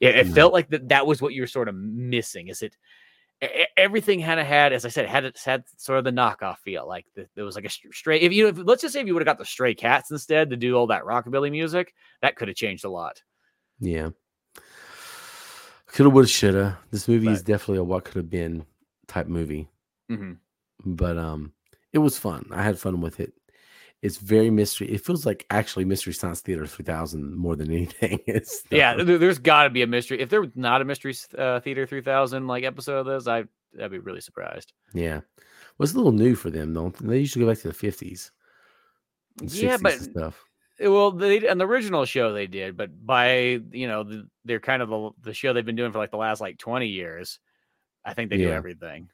it, 0.00 0.16
it 0.16 0.26
No. 0.28 0.34
felt 0.34 0.52
like 0.52 0.68
that 0.70 0.88
that 0.88 1.06
was 1.06 1.20
what 1.22 1.32
you 1.32 1.42
were 1.42 1.46
sort 1.46 1.68
of 1.68 1.74
missing. 1.74 2.48
Is 2.48 2.62
it? 2.62 2.76
Everything 3.76 4.20
had 4.20 4.38
a 4.38 4.44
had, 4.44 4.72
as 4.72 4.84
I 4.84 4.88
said, 4.88 5.06
had 5.08 5.24
had 5.44 5.64
sort 5.76 5.98
of 5.98 6.04
the 6.04 6.12
knockoff 6.12 6.58
feel. 6.58 6.86
Like 6.86 7.06
the, 7.16 7.26
there 7.34 7.44
was 7.44 7.56
like 7.56 7.64
a 7.64 7.68
str- 7.70 7.90
stray. 7.92 8.20
If 8.20 8.32
you, 8.32 8.46
if, 8.48 8.58
let's 8.58 8.82
just 8.82 8.94
say 8.94 9.00
if 9.00 9.06
you 9.08 9.14
would 9.14 9.20
have 9.22 9.26
got 9.26 9.38
the 9.38 9.44
Stray 9.44 9.74
Cats 9.74 10.12
instead 10.12 10.50
to 10.50 10.56
do 10.56 10.76
all 10.76 10.86
that 10.86 11.02
rockabilly 11.02 11.50
music, 11.50 11.92
that 12.20 12.36
could 12.36 12.46
have 12.46 12.56
changed 12.56 12.84
a 12.84 12.88
lot. 12.88 13.20
yeah, 13.80 14.10
coulda, 15.88 16.10
woulda, 16.10 16.28
shoulda. 16.28 16.78
This 16.92 17.08
movie 17.08 17.28
is 17.28 17.42
definitely 17.42 17.78
a 17.78 17.84
what 17.84 18.04
could 18.04 18.14
have 18.16 18.30
been 18.30 18.64
type 19.08 19.26
movie. 19.26 19.68
hmm 20.08 20.34
but 20.84 21.16
um 21.16 21.52
it 21.92 21.98
was 21.98 22.18
fun 22.18 22.44
i 22.50 22.60
had 22.60 22.76
fun 22.76 23.00
with 23.00 23.20
it 23.20 23.32
it's 24.02 24.18
very 24.18 24.50
mystery 24.50 24.90
it 24.90 25.04
feels 25.04 25.24
like 25.24 25.46
actually 25.50 25.84
mystery 25.84 26.12
science 26.12 26.40
theater 26.40 26.66
3000 26.66 27.34
more 27.36 27.56
than 27.56 27.70
anything 27.70 28.18
it's 28.26 28.64
Yeah, 28.70 28.94
there, 28.94 29.18
there's 29.18 29.38
got 29.38 29.64
to 29.64 29.70
be 29.70 29.82
a 29.82 29.86
mystery. 29.86 30.20
If 30.20 30.28
there 30.28 30.40
was 30.40 30.50
not 30.54 30.82
a 30.82 30.84
mystery 30.84 31.14
uh, 31.38 31.60
theater 31.60 31.86
3000 31.86 32.46
like 32.46 32.64
episode 32.64 32.98
of 32.98 33.06
this, 33.06 33.26
I 33.26 33.44
I'd 33.80 33.90
be 33.90 33.98
really 33.98 34.20
surprised. 34.20 34.72
yeah 34.92 35.20
well, 35.78 35.84
it's 35.84 35.94
a 35.94 35.96
little 35.96 36.12
new 36.12 36.34
for 36.34 36.50
them 36.50 36.74
though 36.74 36.92
they 37.00 37.18
usually 37.18 37.44
go 37.44 37.50
back 37.50 37.60
to 37.62 37.68
the 37.68 37.74
50s 37.74 38.30
Yeah, 39.40 39.76
60s 39.76 39.82
but 39.82 39.92
stuff 39.94 40.44
Eh, 40.80 40.88
Well, 40.88 41.10
they 41.12 41.48
on 41.48 41.58
the 41.58 41.66
original 41.66 42.04
show 42.04 42.32
they 42.32 42.46
did, 42.46 42.76
but 42.76 42.90
by 43.06 43.60
you 43.70 43.86
know 43.88 44.04
the, 44.04 44.28
they're 44.44 44.60
kind 44.60 44.82
of 44.82 44.88
the, 44.88 45.10
the 45.22 45.34
show 45.34 45.52
they've 45.52 45.64
been 45.64 45.76
doing 45.76 45.92
for 45.92 45.98
like 45.98 46.10
the 46.10 46.16
last 46.16 46.40
like 46.40 46.58
twenty 46.58 46.88
years. 46.88 47.38
I 48.04 48.14
think 48.14 48.30
they 48.30 48.36
do 48.38 48.48
everything. 48.56 49.10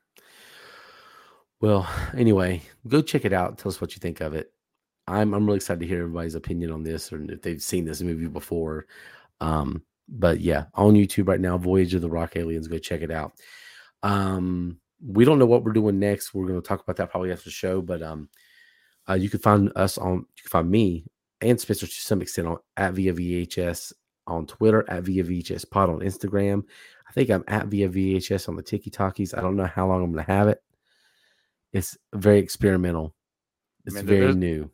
Well, 1.60 1.88
anyway, 2.16 2.62
go 2.86 3.02
check 3.02 3.24
it 3.24 3.32
out. 3.32 3.58
Tell 3.58 3.68
us 3.68 3.80
what 3.80 3.94
you 3.94 4.00
think 4.00 4.20
of 4.20 4.34
it. 4.34 4.52
I'm 5.08 5.34
I'm 5.34 5.46
really 5.46 5.56
excited 5.56 5.80
to 5.80 5.86
hear 5.86 6.00
everybody's 6.02 6.34
opinion 6.34 6.70
on 6.70 6.82
this 6.82 7.12
or 7.12 7.20
if 7.30 7.42
they've 7.42 7.62
seen 7.62 7.84
this 7.84 8.02
movie 8.02 8.28
before. 8.28 8.86
Um, 9.40 9.82
but 10.08 10.40
yeah, 10.40 10.64
on 10.74 10.94
YouTube 10.94 11.28
right 11.28 11.40
now, 11.40 11.58
Voyage 11.58 11.94
of 11.94 12.02
the 12.02 12.10
Rock 12.10 12.36
Aliens. 12.36 12.68
Go 12.68 12.78
check 12.78 13.02
it 13.02 13.10
out. 13.10 13.32
Um, 14.02 14.78
we 15.04 15.24
don't 15.24 15.38
know 15.38 15.46
what 15.46 15.64
we're 15.64 15.72
doing 15.72 15.98
next. 15.98 16.34
We're 16.34 16.46
going 16.46 16.60
to 16.60 16.66
talk 16.66 16.82
about 16.82 16.96
that 16.96 17.10
probably 17.10 17.32
after 17.32 17.44
the 17.44 17.50
show. 17.50 17.82
But 17.82 18.02
um, 18.02 18.28
uh, 19.08 19.14
you 19.14 19.30
can 19.30 19.40
find 19.40 19.72
us 19.76 19.98
on. 19.98 20.18
You 20.36 20.42
can 20.42 20.50
find 20.50 20.70
me 20.70 21.04
and 21.40 21.60
Spencer 21.60 21.86
to 21.86 21.92
some 21.92 22.22
extent 22.22 22.48
on 22.48 22.58
at 22.76 22.94
via 22.94 23.12
VHS 23.12 23.92
on 24.26 24.46
Twitter, 24.46 24.84
at 24.88 25.04
via 25.04 25.24
VHS 25.24 25.70
Pod 25.70 25.88
on 25.88 26.00
Instagram. 26.00 26.62
I 27.08 27.12
think 27.12 27.30
I'm 27.30 27.44
at 27.48 27.68
via 27.68 27.88
VHS 27.88 28.48
on 28.48 28.56
the 28.56 28.62
Tiki 28.62 28.90
Talkies. 28.90 29.34
I 29.34 29.40
don't 29.40 29.56
know 29.56 29.66
how 29.66 29.86
long 29.86 30.04
I'm 30.04 30.12
going 30.12 30.24
to 30.24 30.32
have 30.32 30.48
it. 30.48 30.62
It's 31.72 31.96
very 32.14 32.38
experimental. 32.38 33.14
It's 33.86 33.94
there- 33.94 34.04
very 34.04 34.34
new. 34.34 34.70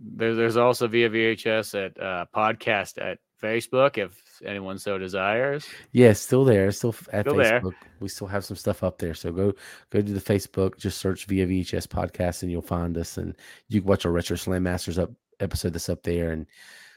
There, 0.00 0.34
there's 0.34 0.56
also 0.56 0.86
via 0.86 1.10
VHS 1.10 1.86
at 1.86 2.00
uh, 2.02 2.26
podcast 2.34 3.00
at 3.02 3.18
Facebook 3.42 3.98
if 3.98 4.20
anyone 4.44 4.78
so 4.78 4.98
desires. 4.98 5.66
Yeah, 5.92 6.12
still 6.12 6.44
there. 6.44 6.70
Still 6.70 6.94
at 7.12 7.26
Still 7.26 7.36
there. 7.36 7.62
We 8.00 8.08
still 8.08 8.26
have 8.26 8.44
some 8.44 8.56
stuff 8.56 8.82
up 8.82 8.98
there. 8.98 9.14
So 9.14 9.32
go 9.32 9.52
go 9.90 10.00
to 10.00 10.12
the 10.12 10.20
Facebook, 10.20 10.78
just 10.78 10.98
search 10.98 11.26
via 11.26 11.46
VHS 11.46 11.86
podcast 11.86 12.42
and 12.42 12.50
you'll 12.50 12.62
find 12.62 12.96
us. 12.96 13.18
And 13.18 13.36
you 13.68 13.80
can 13.80 13.88
watch 13.88 14.06
our 14.06 14.12
Retro 14.12 14.36
Slam 14.36 14.64
Masters 14.64 14.98
up 14.98 15.10
episode 15.40 15.72
that's 15.72 15.88
up 15.88 16.02
there. 16.02 16.32
And 16.32 16.46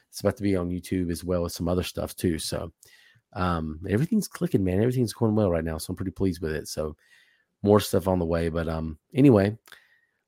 it's 0.10 0.20
about 0.20 0.38
to 0.38 0.44
be 0.44 0.56
on 0.56 0.70
YouTube 0.70 1.12
as 1.12 1.24
well 1.24 1.46
as 1.46 1.54
some 1.54 1.68
other 1.68 1.84
stuff 1.84 2.16
too. 2.16 2.40
So 2.40 2.72
um 3.34 3.80
everything's 3.88 4.28
clicking, 4.28 4.64
man. 4.64 4.80
Everything's 4.82 5.14
going 5.14 5.36
well 5.36 5.52
right 5.52 5.64
now. 5.64 5.78
So 5.78 5.92
I'm 5.92 5.96
pretty 5.96 6.12
pleased 6.12 6.42
with 6.42 6.54
it. 6.54 6.68
So 6.68 6.96
more 7.64 7.80
stuff 7.80 8.08
on 8.08 8.20
the 8.20 8.26
way. 8.26 8.50
But 8.50 8.68
um 8.68 8.98
anyway, 9.14 9.58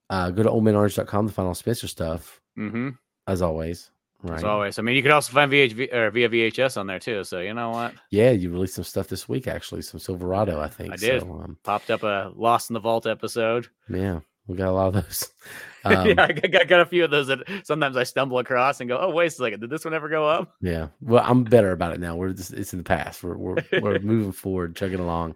uh 0.09 0.31
go 0.31 0.43
to 0.43 0.49
oldmanorange.com 0.49 1.27
to 1.27 1.33
find 1.33 1.47
all 1.47 1.53
Spencer 1.55 1.87
stuff, 1.87 2.41
Mm-hmm. 2.57 2.89
as 3.27 3.41
always. 3.41 3.89
Right. 4.25 4.37
As 4.37 4.43
always, 4.45 4.79
I 4.79 4.83
mean, 4.83 4.95
you 4.95 5.01
could 5.01 5.11
also 5.11 5.33
find 5.33 5.51
VH 5.51 5.93
or 5.93 6.09
via 6.09 6.29
VHS 6.29 6.77
on 6.77 6.87
there 6.87 6.99
too. 6.99 7.25
So 7.25 7.41
you 7.41 7.53
know 7.53 7.71
what? 7.71 7.93
Yeah, 8.09 8.31
you 8.31 8.49
released 8.51 8.75
some 8.75 8.85
stuff 8.85 9.09
this 9.09 9.27
week, 9.27 9.47
actually, 9.49 9.81
some 9.81 9.99
Silverado, 9.99 10.61
I 10.61 10.69
think. 10.69 10.93
I 10.93 10.95
did. 10.95 11.21
So, 11.23 11.29
um, 11.43 11.57
Popped 11.63 11.91
up 11.91 12.03
a 12.03 12.31
Lost 12.33 12.69
in 12.69 12.73
the 12.73 12.79
Vault 12.79 13.05
episode. 13.05 13.67
Yeah, 13.89 14.21
we 14.47 14.55
got 14.55 14.69
a 14.69 14.71
lot 14.71 14.87
of 14.87 14.93
those. 14.93 15.29
Um, 15.85 16.07
yeah, 16.07 16.15
I 16.17 16.31
got, 16.31 16.69
got- 16.69 16.79
a 16.79 16.85
few 16.85 17.03
of 17.03 17.11
those 17.11 17.27
that 17.27 17.39
sometimes 17.65 17.97
I 17.97 18.03
stumble 18.03 18.39
across 18.39 18.79
and 18.79 18.87
go, 18.87 18.97
"Oh, 18.97 19.09
wait 19.09 19.25
a 19.27 19.29
second, 19.31 19.59
did 19.59 19.69
this 19.69 19.83
one 19.83 19.93
ever 19.93 20.07
go 20.07 20.25
up?" 20.25 20.53
yeah. 20.61 20.87
Well, 21.01 21.21
I'm 21.27 21.43
better 21.43 21.73
about 21.73 21.91
it 21.93 21.99
now. 21.99 22.15
We're 22.15 22.31
just, 22.31 22.53
it's 22.53 22.71
in 22.71 22.79
the 22.79 22.85
past. 22.85 23.21
We're 23.21 23.35
we're 23.35 23.57
we're 23.81 23.99
moving 24.01 24.31
forward, 24.31 24.77
chugging 24.77 25.01
along. 25.01 25.35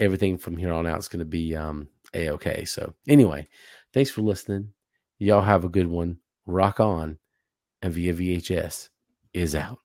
Everything 0.00 0.36
from 0.36 0.56
here 0.56 0.72
on 0.72 0.84
out 0.88 0.98
is 0.98 1.06
going 1.06 1.20
to 1.20 1.24
be 1.24 1.54
um 1.54 1.86
a 2.12 2.30
okay. 2.30 2.64
So 2.64 2.92
anyway, 3.06 3.46
thanks 3.92 4.10
for 4.10 4.22
listening. 4.22 4.72
Y'all 5.18 5.42
have 5.42 5.64
a 5.64 5.68
good 5.68 5.86
one. 5.86 6.18
Rock 6.46 6.80
on, 6.80 7.18
and 7.82 7.92
via 7.92 8.14
VHS 8.14 8.88
is 9.32 9.54
out. 9.54 9.81